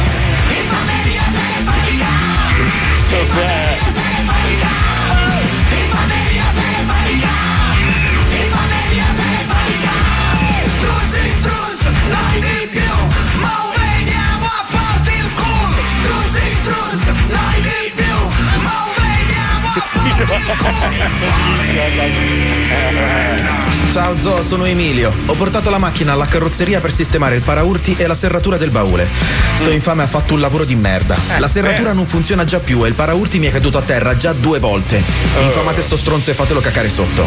Infameria 0.61 1.23
Ciao 23.93 24.19
Zo, 24.19 24.43
sono 24.43 24.65
Emilio. 24.65 25.13
Ho 25.27 25.35
portato 25.35 25.69
la 25.69 25.79
macchina 25.79 26.13
alla 26.13 26.25
carrozzeria 26.25 26.81
per 26.81 26.91
sistemare 26.91 27.37
il 27.37 27.43
paraurti 27.43 27.97
e 27.99 28.07
la 28.07 28.15
serratura 28.15 28.57
del 28.57 28.71
baule. 28.71 29.07
Sto 29.57 29.71
infame 29.71 30.05
ha 30.05 30.07
fatto 30.07 30.35
un 30.35 30.41
lavoro 30.41 30.65
di 30.65 30.75
merda. 30.75 31.19
La 31.39 31.49
serratura 31.49 31.91
eh. 31.91 31.95
non 31.95 32.07
funziona 32.07 32.45
già 32.45 32.61
più 32.61 32.85
e 32.85 32.89
il 32.89 32.95
paraurti 32.95 33.39
mi 33.39 33.47
è 33.47 33.51
caduto 33.51 33.79
a 33.79 33.83
terra 33.83 34.17
già 34.17 34.33
due 34.33 34.59
volte. 34.59 34.97
Infamate 34.97 35.83
sto 35.83 35.97
stronzo 35.97 36.31
e 36.31 36.35
fatelo 36.35 36.61
cacare 36.61 36.89
sotto. 36.89 37.27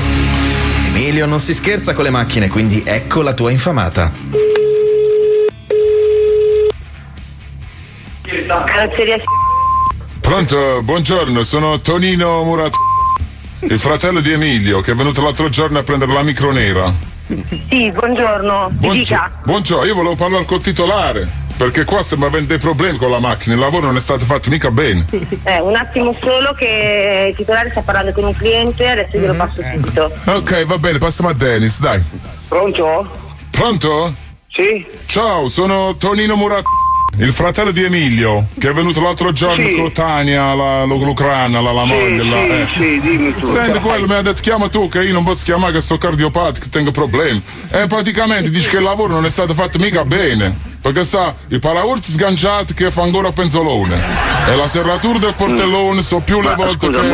Emilio, 0.87 1.25
non 1.25 1.39
si 1.39 1.53
scherza 1.53 1.93
con 1.93 2.03
le 2.03 2.09
macchine, 2.09 2.49
quindi 2.49 2.81
ecco 2.83 3.21
la 3.21 3.33
tua 3.33 3.51
infamata. 3.51 4.11
Carrozzeria 8.65 9.17
Pronto, 10.21 10.81
buongiorno, 10.81 11.43
sono 11.43 11.81
Tonino 11.81 12.43
Murat, 12.43 12.73
il 13.61 13.79
fratello 13.79 14.19
di 14.19 14.31
Emilio 14.31 14.81
che 14.81 14.91
è 14.91 14.95
venuto 14.95 15.21
l'altro 15.21 15.49
giorno 15.49 15.79
a 15.79 15.83
prendere 15.83 16.13
la 16.13 16.23
micro 16.23 16.51
nera. 16.51 16.93
Sì, 17.69 17.89
buongiorno. 17.89 18.69
Dica. 18.71 19.31
buongiorno, 19.43 19.85
io 19.85 19.95
volevo 19.95 20.15
parlare 20.15 20.43
col 20.45 20.61
titolare, 20.61 21.27
perché 21.55 21.85
qua 21.85 22.01
stiamo 22.01 22.25
avendo 22.25 22.49
dei 22.49 22.57
problemi 22.57 22.97
con 22.97 23.09
la 23.09 23.19
macchina, 23.19 23.55
il 23.55 23.61
lavoro 23.61 23.85
non 23.85 23.95
è 23.95 24.01
stato 24.01 24.25
fatto 24.25 24.49
mica 24.49 24.69
bene. 24.69 25.05
Eh, 25.43 25.59
un 25.61 25.75
attimo 25.75 26.15
solo 26.19 26.53
che 26.53 27.27
il 27.29 27.35
titolare 27.35 27.69
sta 27.69 27.81
parlando 27.81 28.11
con 28.11 28.25
un 28.25 28.35
cliente, 28.35 28.87
adesso 28.87 29.17
glielo 29.17 29.33
passo 29.33 29.61
subito. 29.61 30.11
Ok, 30.25 30.65
va 30.65 30.77
bene, 30.77 30.97
passiamo 30.97 31.29
a 31.29 31.33
Dennis, 31.33 31.79
dai. 31.79 32.01
Pronto? 32.49 33.09
Pronto? 33.49 34.13
Sì. 34.49 34.85
Ciao, 35.05 35.47
sono 35.47 35.95
Tonino 35.95 36.35
Murat, 36.35 36.65
il 37.17 37.33
fratello 37.33 37.71
di 37.71 37.83
Emilio, 37.83 38.47
che 38.57 38.69
è 38.69 38.73
venuto 38.73 39.01
l'altro 39.01 39.31
giorno 39.31 39.65
Sì. 39.67 39.73
con 39.75 39.91
Tania, 39.91 40.53
la, 40.53 40.83
l'ucrana, 40.85 41.59
la, 41.61 41.71
la 41.71 41.83
Sì, 41.85 41.91
moglie. 41.91 42.23
la- 42.23 42.37
sì, 42.37 42.51
eh. 42.51 42.67
sì, 42.77 42.99
dimmi 43.01 43.33
tu. 43.35 43.45
Senti, 43.45 43.79
quello 43.79 44.07
mi 44.07 44.13
ha 44.13 44.21
detto 44.21 44.41
chiama 44.41 44.69
tu 44.69 44.87
che 44.89 45.03
io 45.03 45.13
non 45.13 45.23
posso 45.23 45.43
chiamare 45.43 45.73
che 45.73 45.81
sto 45.81 45.97
cardiopatico, 45.97 46.67
tengo 46.69 46.91
problemi. 46.91 47.41
E 47.69 47.85
praticamente 47.87 48.49
dice 48.49 48.69
che 48.69 48.77
il 48.77 48.83
lavoro 48.83 49.13
non 49.13 49.25
è 49.25 49.29
stato 49.29 49.53
fatto 49.53 49.77
mica 49.77 50.03
bene. 50.05 50.69
Perché 50.81 51.03
sta 51.03 51.35
i 51.49 51.59
paraurti 51.59 52.11
sganciati 52.11 52.73
che 52.73 52.89
fa 52.89 53.03
ancora 53.03 53.31
penzolone. 53.31 53.99
E 54.47 54.55
la 54.55 54.65
serratura 54.65 55.19
del 55.19 55.35
portellone 55.35 56.01
so 56.01 56.19
più 56.25 56.41
le 56.41 56.49
Ma 56.49 56.55
volte 56.55 56.87
scusa, 56.87 57.01
che. 57.01 57.07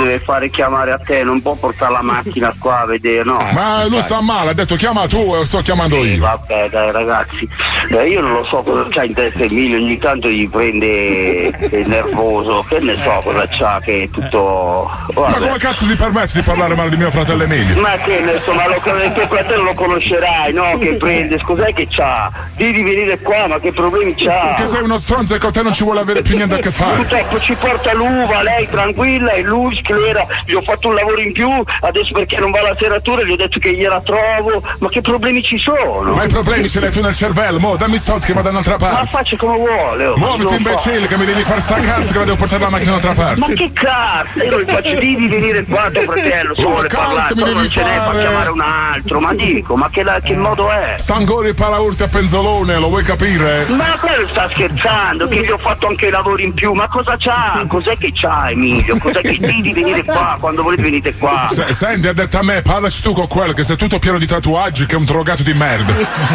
Deve 0.00 0.20
fare 0.20 0.48
chiamare 0.50 0.92
a 0.92 0.98
te, 0.98 1.22
non 1.22 1.42
può 1.42 1.54
portare 1.54 1.92
la 1.92 2.02
macchina 2.02 2.54
qua 2.58 2.80
a 2.80 2.86
vedere, 2.86 3.22
no? 3.24 3.36
Ma 3.52 3.84
lui 3.86 4.00
sta 4.00 4.20
male, 4.22 4.50
ha 4.50 4.54
detto 4.54 4.76
chiama 4.76 5.06
tu 5.06 5.34
e 5.40 5.44
sto 5.44 5.58
chiamando 5.58 5.96
Sì, 6.02 6.14
io. 6.14 6.20
vabbè 6.20 6.68
dai 6.70 6.90
ragazzi, 6.90 7.48
Eh, 7.90 8.06
io 8.06 8.20
non 8.20 8.32
lo 8.32 8.44
so 8.44 8.62
cosa 8.62 8.86
c'ha 8.88 9.04
in 9.04 9.12
testa 9.14 9.42
Emilio, 9.42 9.76
ogni 9.76 9.98
tanto 9.98 10.28
gli 10.28 10.48
prende 10.48 11.48
è 11.50 11.82
nervoso, 11.84 12.64
che 12.68 12.78
ne 12.80 12.94
so 13.02 13.20
cosa 13.22 13.46
c'ha 13.46 13.78
che 13.82 14.02
è 14.04 14.10
tutto... 14.10 14.90
Ma 15.14 15.20
vabbè. 15.22 15.38
come 15.38 15.58
cazzo 15.58 15.86
ti 15.86 15.94
permetti 15.94 16.34
di 16.38 16.42
parlare 16.42 16.74
male 16.74 16.90
di 16.90 16.96
mio 16.96 17.10
fratello 17.10 17.42
Emilio? 17.42 17.80
Ma 17.80 17.96
che 17.98 18.20
ne 18.20 18.40
so, 18.44 18.52
ma 18.52 18.66
lo, 18.66 18.74
il 18.76 19.12
tuo 19.12 19.26
fratello 19.26 19.62
lo 19.64 19.74
conoscerai, 19.74 20.52
no? 20.52 20.78
Che 20.78 20.94
prende, 20.96 21.40
cos'è 21.42 21.72
che 21.74 21.86
c'ha? 21.90 22.30
Devi 22.56 22.82
venire 22.82 23.18
qua, 23.20 23.46
ma 23.48 23.58
che 23.58 23.72
problemi 23.72 24.14
c'ha? 24.16 24.54
Che 24.56 24.66
sei 24.66 24.82
uno 24.82 24.96
stronzo 24.96 25.34
e 25.34 25.38
con 25.38 25.52
te 25.52 25.62
non 25.62 25.72
ci 25.72 25.84
vuole 25.84 26.00
avere 26.00 26.22
più 26.22 26.36
niente 26.36 26.54
a 26.56 26.58
che 26.58 26.70
fare. 26.70 26.96
Purtroppo 26.96 27.40
ci 27.40 27.54
porta 27.54 27.92
l'uva, 27.92 28.42
lei 28.42 28.68
tranquilla 28.68 29.32
e 29.32 29.42
lui 29.42 29.74
sclera, 29.90 30.26
gli 30.46 30.54
ho 30.54 30.60
fatto 30.62 30.88
un 30.88 30.94
lavoro 30.94 31.20
in 31.20 31.32
più, 31.32 31.48
adesso 31.80 32.12
perché 32.12 32.38
non 32.38 32.50
va 32.50 32.62
la 32.62 32.76
serratura 32.78 33.22
gli 33.24 33.32
ho 33.32 33.36
detto 33.36 33.58
che 33.58 33.72
gliela 33.74 34.00
trovo, 34.00 34.62
ma 34.78 34.88
che 34.88 35.00
problemi 35.00 35.42
ci 35.42 35.58
sono? 35.58 36.12
Ma 36.14 36.24
i 36.24 36.28
problemi 36.28 36.68
ce 36.68 36.80
li 36.80 36.86
hai 36.86 36.92
tu 36.92 37.00
nel 37.00 37.14
cervello, 37.14 37.58
mo 37.58 37.76
dammi 37.76 37.94
i 37.96 37.98
soldi 37.98 38.26
che 38.26 38.32
vado 38.32 38.44
da 38.46 38.50
un'altra 38.50 38.76
Ma 38.78 38.88
parte. 38.88 39.10
faccia 39.10 39.36
come 39.36 39.56
vuole, 39.56 40.06
oh, 40.06 40.16
Muoviti 40.16 40.54
imbecille 40.54 41.06
che 41.06 41.16
mi 41.16 41.24
devi 41.24 41.42
far 41.42 41.60
staccare 41.60 42.04
che 42.04 42.18
la 42.18 42.24
devo 42.24 42.36
portare 42.36 42.62
la 42.62 42.68
macchina 42.70 42.90
da 42.92 42.96
un'altra 43.10 43.24
fa. 43.24 43.30
Ma 43.30 43.46
parte. 43.46 43.54
che 43.54 43.70
cazzo, 43.72 44.42
io 44.44 44.50
non 44.56 44.66
faccio 44.66 44.94
devi 44.94 45.28
venire 45.28 45.64
qua 45.64 45.90
tuo 45.90 46.02
fratello, 46.02 46.54
se 46.54 46.62
Ma 46.62 46.68
vuole 46.68 46.86
parlare, 46.88 47.34
mi 47.34 47.42
devi 47.42 47.68
ce 47.68 47.82
n'è, 47.82 47.96
fa 47.96 48.04
fare? 48.04 48.18
chiamare 48.20 48.50
un 48.50 48.60
altro, 48.60 49.20
ma 49.20 49.34
dico, 49.34 49.76
ma 49.76 49.88
che, 49.90 50.02
la- 50.02 50.20
che 50.20 50.36
modo 50.36 50.70
è? 50.70 50.94
Sta 50.96 51.14
ancora 51.14 51.48
il 51.48 51.54
paraurti 51.54 52.02
a 52.02 52.08
penzolone, 52.08 52.78
lo 52.78 52.88
vuoi 52.88 53.02
capire? 53.02 53.66
Ma 53.68 53.96
quello 54.00 54.28
sta 54.30 54.48
scherzando, 54.52 55.28
che 55.28 55.42
gli 55.44 55.50
ho 55.50 55.58
fatto 55.58 55.86
anche 55.86 56.06
i 56.06 56.10
lavori 56.10 56.44
in 56.44 56.54
più, 56.54 56.72
ma 56.72 56.88
cosa 56.88 57.16
c'ha? 57.18 57.64
Cos'è 57.66 57.96
che 57.98 58.10
c'ha 58.14 58.50
Emilio? 58.50 58.96
Cos'è 58.98 59.20
che 59.20 59.36
devi 59.38 59.69
venire 59.72 60.04
qua? 60.04 60.36
Quando 60.40 60.62
volete 60.62 60.82
venite 60.82 61.14
qua? 61.14 61.46
Se- 61.50 61.72
senti, 61.72 62.08
ha 62.08 62.12
detto 62.12 62.38
a 62.38 62.42
me, 62.42 62.62
parlaci 62.62 63.02
tu 63.02 63.12
con 63.12 63.26
quello 63.26 63.52
che 63.52 63.64
sei 63.64 63.76
tutto 63.76 63.98
pieno 63.98 64.18
di 64.18 64.26
tatuaggi 64.26 64.86
che 64.86 64.94
è 64.94 64.98
un 64.98 65.04
drogato 65.04 65.42
di 65.42 65.54
merda. 65.54 65.92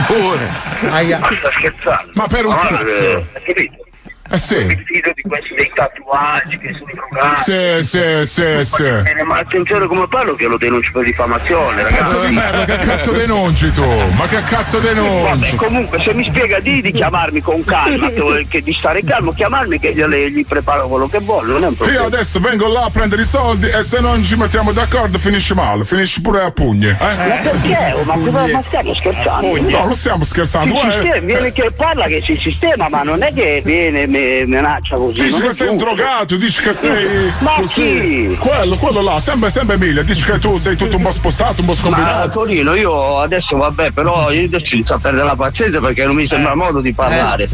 Pure. 0.07 0.49
Ma 0.81 1.01
sta 1.01 1.51
scherzando? 1.55 2.11
Ma 2.13 2.27
per 2.27 2.45
un 2.45 2.53
Ma, 2.53 2.57
cazzo. 2.59 3.03
eh, 3.03 3.25
capito? 3.45 3.84
Eh 4.27 4.37
sì. 4.39 4.55
Fido 4.85 5.11
di 5.13 5.21
questi 5.21 5.53
dei 5.53 5.71
tatuaggi 5.75 6.57
che 6.57 6.73
sono 6.73 6.91
drogati. 6.93 7.41
Sì, 7.41 7.87
sì, 7.87 8.25
sì, 8.25 8.63
sì. 8.63 8.83
Eh, 8.83 9.23
Ma 9.23 9.37
attenzione 9.37 9.85
come 9.85 10.07
parlo 10.07 10.33
che 10.33 10.47
lo 10.47 10.57
denuncio 10.57 10.91
per 10.91 11.03
diffamazione, 11.03 11.83
ragazzi. 11.83 12.01
Cazzo 12.01 12.19
di 12.21 12.33
merda, 12.33 12.65
che 12.65 12.85
cazzo 12.85 13.11
denunci 13.11 13.71
tu? 13.71 13.85
Ma 14.17 14.25
che 14.25 14.41
cazzo 14.41 14.81
Vabbè, 14.81 14.93
denunci? 14.93 15.55
comunque 15.55 16.01
se 16.01 16.13
mi 16.15 16.25
spiega 16.25 16.59
di, 16.59 16.81
di 16.81 16.91
chiamarmi 16.91 17.39
con 17.41 17.63
calma, 17.63 18.09
che, 18.49 18.63
di 18.63 18.73
stare 18.73 19.03
calmo, 19.03 19.31
chiamarmi 19.31 19.79
che 19.79 19.93
gliele- 19.93 20.31
gli 20.31 20.43
preparo 20.43 20.87
quello 20.87 21.07
che 21.07 21.19
vuole, 21.19 21.51
non 21.51 21.63
è 21.63 21.67
un 21.67 21.75
problema. 21.75 21.99
Io 21.99 22.07
adesso 22.07 22.39
vengo 22.39 22.67
là 22.67 22.85
a 22.85 22.89
prendere 22.89 23.21
i 23.21 23.25
soldi 23.25 23.67
e 23.67 23.83
se 23.83 23.99
non 23.99 24.23
ci 24.23 24.35
mettiamo 24.35 24.71
d'accordo 24.71 25.19
finisce 25.19 25.53
male, 25.53 25.85
finisce 25.85 26.21
pure 26.21 26.41
a 26.41 26.51
pugni. 26.51 26.87
Eh? 26.87 26.95
Ma 26.99 27.35
perché? 27.43 27.95
Ma, 28.03 28.15
ma 28.15 28.63
stiamo 28.65 28.91
scherzando? 28.95 29.61
No, 29.61 29.83
non 29.83 29.93
stiamo 29.93 30.23
scherzando. 30.23 30.73
Si 30.73 30.87
eh. 30.87 30.91
sistema, 30.91 31.25
viene 31.25 31.51
che 31.51 31.71
parla 31.75 32.07
che 32.07 32.23
si 32.25 32.35
sistema, 32.37 32.89
ma 32.89 33.03
non 33.03 33.21
è 33.21 33.31
che 33.31 33.61
viene 33.63 34.07
me, 34.15 34.45
minaccia 34.45 34.95
così. 34.95 35.21
Dici 35.21 35.41
che 35.41 35.51
sei 35.51 35.67
un 35.67 35.77
drogato, 35.77 36.35
dici 36.35 36.61
che 36.61 36.73
sei. 36.73 37.31
Ma 37.39 37.55
così. 37.55 37.73
chi? 37.73 38.37
Quello, 38.39 38.77
quello 38.77 39.01
là, 39.01 39.19
sempre, 39.19 39.49
sempre 39.49 39.75
Emilia, 39.75 40.03
dici 40.03 40.23
che 40.23 40.39
tu 40.39 40.57
sei 40.57 40.75
tutto 40.75 40.97
un 40.97 41.03
po' 41.03 41.11
spostato, 41.11 41.61
un 41.61 41.67
po' 41.67 41.73
Ma 41.73 41.77
scombinato. 41.77 42.29
Torino, 42.29 42.75
io 42.75 43.19
adesso 43.19 43.57
vabbè, 43.57 43.91
però 43.91 44.31
io 44.31 44.45
adesso 44.45 44.75
inizio 44.75 44.95
a 44.95 44.99
perdere 44.99 45.25
la 45.25 45.35
pazienza 45.35 45.79
perché 45.79 46.05
non 46.05 46.15
mi 46.15 46.25
sembra 46.25 46.55
modo 46.55 46.81
di 46.81 46.93
parlare. 46.93 47.49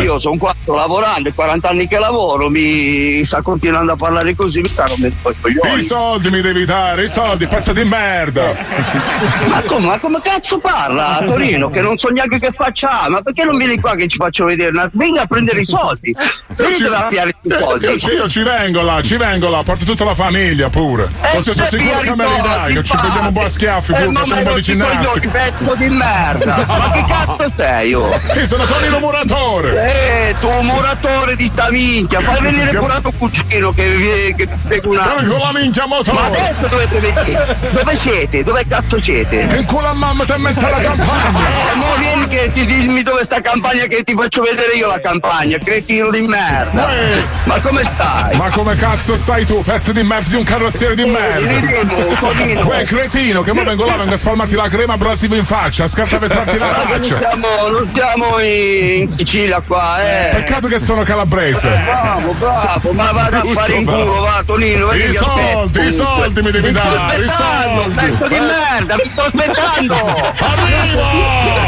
Io 0.00 0.18
sono 0.18 0.36
qua 0.36 0.54
sto 0.60 0.74
lavorando, 0.74 1.28
è 1.28 1.34
40 1.34 1.68
anni 1.68 1.86
che 1.86 1.98
lavoro, 1.98 2.48
mi 2.48 3.22
sta 3.24 3.42
continuando 3.42 3.92
a 3.92 3.96
parlare 3.96 4.34
così, 4.34 4.60
mi 4.60 4.68
sta 4.68 4.86
rompendo 4.86 5.30
i 5.30 5.34
coglioni. 5.40 5.80
I 5.80 5.82
soldi 5.82 6.30
mi 6.30 6.40
devi 6.40 6.64
dare, 6.64 7.04
i 7.04 7.08
soldi, 7.08 7.46
pezzo 7.46 7.72
di 7.72 7.84
merda. 7.84 8.54
Ma 9.48 9.62
come, 9.62 9.86
ma 9.86 9.98
come 9.98 10.20
cazzo 10.22 10.58
parla 10.58 11.18
a 11.18 11.24
Torino? 11.24 11.68
Che 11.68 11.80
non 11.80 11.96
so 11.96 12.08
neanche 12.08 12.38
che 12.38 12.50
faccia, 12.50 13.08
ma 13.08 13.20
perché 13.22 13.44
non 13.44 13.56
vieni 13.56 13.78
qua 13.78 13.94
che 13.94 14.06
ci 14.08 14.16
faccio 14.16 14.46
vedere? 14.46 14.90
Venga 14.92 15.22
a 15.22 15.26
prendere 15.26 15.60
i 15.60 15.64
soldi. 15.64 15.93
Io 16.02 16.68
Io 16.68 16.74
ci, 16.76 16.82
devo 16.82 17.06
piare 17.08 17.30
i 17.30 17.48
io- 17.48 17.58
soldi. 17.58 17.84
io 17.86 18.12
io 18.12 18.28
ci 18.28 18.42
vengo 18.42 18.82
là, 18.82 19.00
ci 19.02 19.16
vengo 19.16 19.48
là, 19.48 19.62
porto 19.62 19.84
tutta 19.84 20.04
la 20.04 20.14
famiglia 20.14 20.68
pure. 20.68 21.08
Eh, 21.22 21.34
Così 21.34 21.52
sono 21.52 21.66
se 21.66 21.78
sicuro 21.78 21.98
che 22.00 22.14
me 22.14 22.24
li 22.24 22.30
soldi, 22.32 22.48
dai, 22.48 22.74
che 22.74 22.84
ci 22.84 22.96
prendiamo 22.96 23.28
un 23.28 23.34
po' 23.34 23.42
a 23.42 23.48
schiaffi, 23.48 23.92
Eh, 23.92 23.94
pure 23.96 24.08
ma 24.08 24.20
facciamo 24.20 24.40
un 24.40 24.46
po' 24.46 24.54
di 24.54 24.60
ginnastica. 24.62 25.20
io, 25.26 25.30
pezzo 25.30 25.74
di 25.76 25.88
merda. 25.88 26.64
Ma 26.66 26.90
che 26.90 27.04
cazzo 27.06 27.52
sei 27.56 27.94
oh? 27.94 28.08
io? 28.08 28.20
Io 28.40 28.46
sono 28.46 28.64
Tonino 28.64 28.98
Muratore. 28.98 30.28
Eh, 30.28 30.34
tu 30.40 30.48
muratore 30.62 31.36
di 31.36 31.46
sta 31.46 31.70
minchia, 31.70 32.20
fai 32.20 32.40
venire 32.40 32.70
Che- 32.70 32.78
pure 32.78 33.00
tuo 33.00 33.12
cugino 33.18 33.72
che, 33.72 34.34
che 34.36 34.46
ti 34.46 34.54
spiega 34.62 34.88
una. 34.88 35.02
Dai 35.02 35.26
con 35.26 35.38
la 35.38 35.52
minchia 35.52 35.86
Ma 35.86 35.96
motore. 35.96 36.18
adesso 36.26 36.66
dovete 36.68 36.98
vedere. 36.98 37.56
Dove 37.70 37.96
siete? 37.96 38.42
Dove 38.44 38.64
cazzo 38.68 39.00
siete? 39.00 39.40
In 39.56 39.64
culo 39.66 39.88
a 39.88 39.92
mamma 39.94 40.24
te 40.24 40.34
in 40.36 40.42
mezzo 40.42 40.66
alla 40.66 40.78
campagna. 40.78 41.38
Eh, 41.72 41.74
mo 41.74 41.94
vieni 41.98 42.26
che 42.26 42.50
ti 42.52 42.64
dimmi 42.64 43.02
dove 43.02 43.22
sta 43.24 43.40
campagna 43.40 43.86
che 43.86 44.02
ti 44.02 44.14
faccio 44.14 44.42
vedere 44.42 44.72
io 44.74 44.86
la 44.88 45.00
campagna, 45.00 45.58
cretino 45.84 46.10
di 46.10 46.20
merda. 46.22 46.84
Uè. 46.86 47.24
Ma 47.44 47.60
come 47.60 47.82
stai? 47.84 48.36
Ma 48.36 48.50
come 48.50 48.74
cazzo 48.76 49.16
stai 49.16 49.44
tu, 49.44 49.62
pezzo 49.62 49.92
di 49.92 50.02
merda 50.02 50.28
di 50.30 50.36
un 50.36 50.44
carrozziere 50.44 50.94
di 50.94 51.04
merda? 51.04 51.46
Vediamo, 51.46 51.94
Tonino. 52.18 52.66
Uè, 52.66 52.84
cretino, 52.84 53.42
che 53.42 53.52
mo 53.52 53.64
vengo 53.64 53.84
là, 53.84 53.96
vengo 53.96 54.14
a 54.14 54.16
spalmarti 54.16 54.54
la 54.54 54.68
crema 54.68 54.94
abrasiva 54.94 55.36
in 55.36 55.44
faccia, 55.44 55.84
a 55.84 55.86
scartavetrarti 55.86 56.58
la 56.58 56.66
non 56.66 56.74
faccia. 56.86 57.16
siamo, 57.16 57.68
non 57.68 57.92
siamo 57.92 58.38
in, 58.40 59.08
Sicilia 59.08 59.60
qua, 59.66 60.00
eh. 60.02 60.28
Peccato 60.34 60.68
che 60.68 60.78
sono 60.78 61.02
calabrese. 61.02 61.68
Bravo, 61.68 62.32
bravo, 62.38 62.92
ma 62.92 63.12
vado 63.12 63.36
a 63.36 63.44
fare 63.44 63.74
in 63.74 63.84
culo, 63.84 64.20
va 64.22 64.42
Tonino, 64.44 64.86
vedi 64.86 65.08
I 65.08 65.12
soldi, 65.12 65.40
aspetto. 65.40 65.80
i 65.82 65.90
soldi 65.90 66.42
mi 66.42 66.50
devi 66.50 66.70
dare, 66.72 67.24
i 67.24 67.28
soldi. 67.28 67.94
pezzo 67.94 68.26
di 68.28 68.34
Eh. 68.34 68.40
merda, 68.40 68.94
mi 68.96 69.10
sto 69.10 69.22
aspettando! 69.22 70.32
Arrivo! 70.38 71.02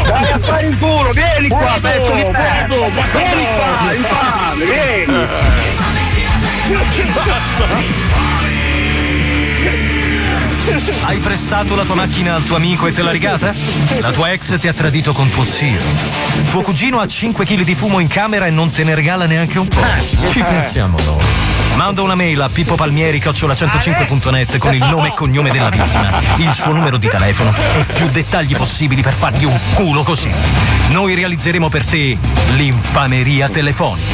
Vai 0.07 0.31
a 0.31 0.39
fare 0.41 0.65
in 0.65 0.79
culo, 0.79 1.11
vieni 1.11 1.47
qua, 1.49 1.57
Guardo, 1.59 1.87
pezzo 1.87 2.11
di 2.13 2.23
merda! 2.23 2.39
guardo, 2.39 2.89
basta 2.95 3.17
Vieni 3.17 3.45
qua, 3.45 4.06
infame, 4.07 4.65
vieni! 4.65 5.27
Hai 11.03 11.19
prestato 11.19 11.75
la 11.75 11.85
tua 11.85 11.95
macchina 11.95 12.35
al 12.35 12.43
tuo 12.43 12.57
amico 12.57 12.87
e 12.87 12.91
te 12.91 13.01
l'ha 13.01 13.11
rigata? 13.11 13.53
La 13.99 14.11
tua 14.11 14.31
ex 14.31 14.59
ti 14.59 14.67
ha 14.67 14.73
tradito 14.73 15.13
con 15.13 15.29
tuo 15.29 15.45
zio. 15.45 15.79
Tuo 16.49 16.61
cugino 16.61 16.99
ha 16.99 17.07
5 17.07 17.45
kg 17.45 17.63
di 17.63 17.75
fumo 17.75 17.99
in 17.99 18.07
camera 18.07 18.45
e 18.45 18.49
non 18.49 18.69
te 18.71 18.83
ne 18.83 18.93
regala 18.93 19.25
neanche 19.25 19.59
un 19.59 19.67
po'. 19.67 19.81
Ci 20.29 20.41
pensiamo 20.41 20.97
noi. 21.05 21.56
Manda 21.77 22.01
una 22.01 22.15
mail 22.15 22.41
a 22.41 22.49
pippopalmieri-105.net 22.49 24.57
con 24.57 24.73
il 24.73 24.83
nome 24.83 25.09
e 25.09 25.13
cognome 25.13 25.51
della 25.51 25.69
vittima, 25.69 26.19
il 26.37 26.51
suo 26.51 26.73
numero 26.73 26.97
di 26.97 27.07
telefono 27.07 27.53
e 27.75 27.83
più 27.83 28.09
dettagli 28.09 28.55
possibili 28.55 29.03
per 29.03 29.13
fargli 29.13 29.45
un 29.45 29.55
culo 29.75 30.01
così. 30.01 30.31
Noi 30.89 31.13
realizzeremo 31.13 31.69
per 31.69 31.85
te 31.85 32.17
l'infameria 32.55 33.47
telefonica. 33.49 34.07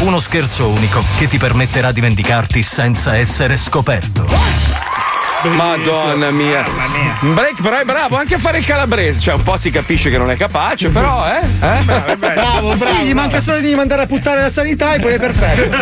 Uno 0.00 0.18
scherzo 0.18 0.68
unico 0.68 1.04
che 1.18 1.28
ti 1.28 1.36
permetterà 1.36 1.92
di 1.92 2.00
vendicarti 2.00 2.62
senza 2.62 3.14
essere 3.14 3.58
scoperto. 3.58 4.26
Madonna 5.42 6.30
mia. 6.30 6.64
Break 7.20 7.62
però 7.62 7.78
è 7.78 7.84
bravo 7.84 8.16
anche 8.16 8.34
a 8.34 8.38
fare 8.38 8.58
il 8.58 8.64
calabrese, 8.64 9.20
cioè 9.20 9.34
un 9.34 9.42
po' 9.42 9.56
si 9.56 9.70
capisce 9.70 10.10
che 10.10 10.18
non 10.18 10.30
è 10.30 10.36
capace, 10.36 10.88
però 10.90 11.24
eh? 11.26 11.40
eh? 11.66 12.16
Bravo, 12.16 12.76
Sì, 12.76 12.92
gli 13.04 13.14
manca 13.14 13.40
solo 13.40 13.60
di 13.60 13.74
mandare 13.74 14.02
a 14.02 14.06
puttare 14.06 14.40
la 14.42 14.50
sanità 14.50 14.94
e 14.94 15.00
poi 15.00 15.14
è 15.14 15.18
perfetto. 15.18 15.78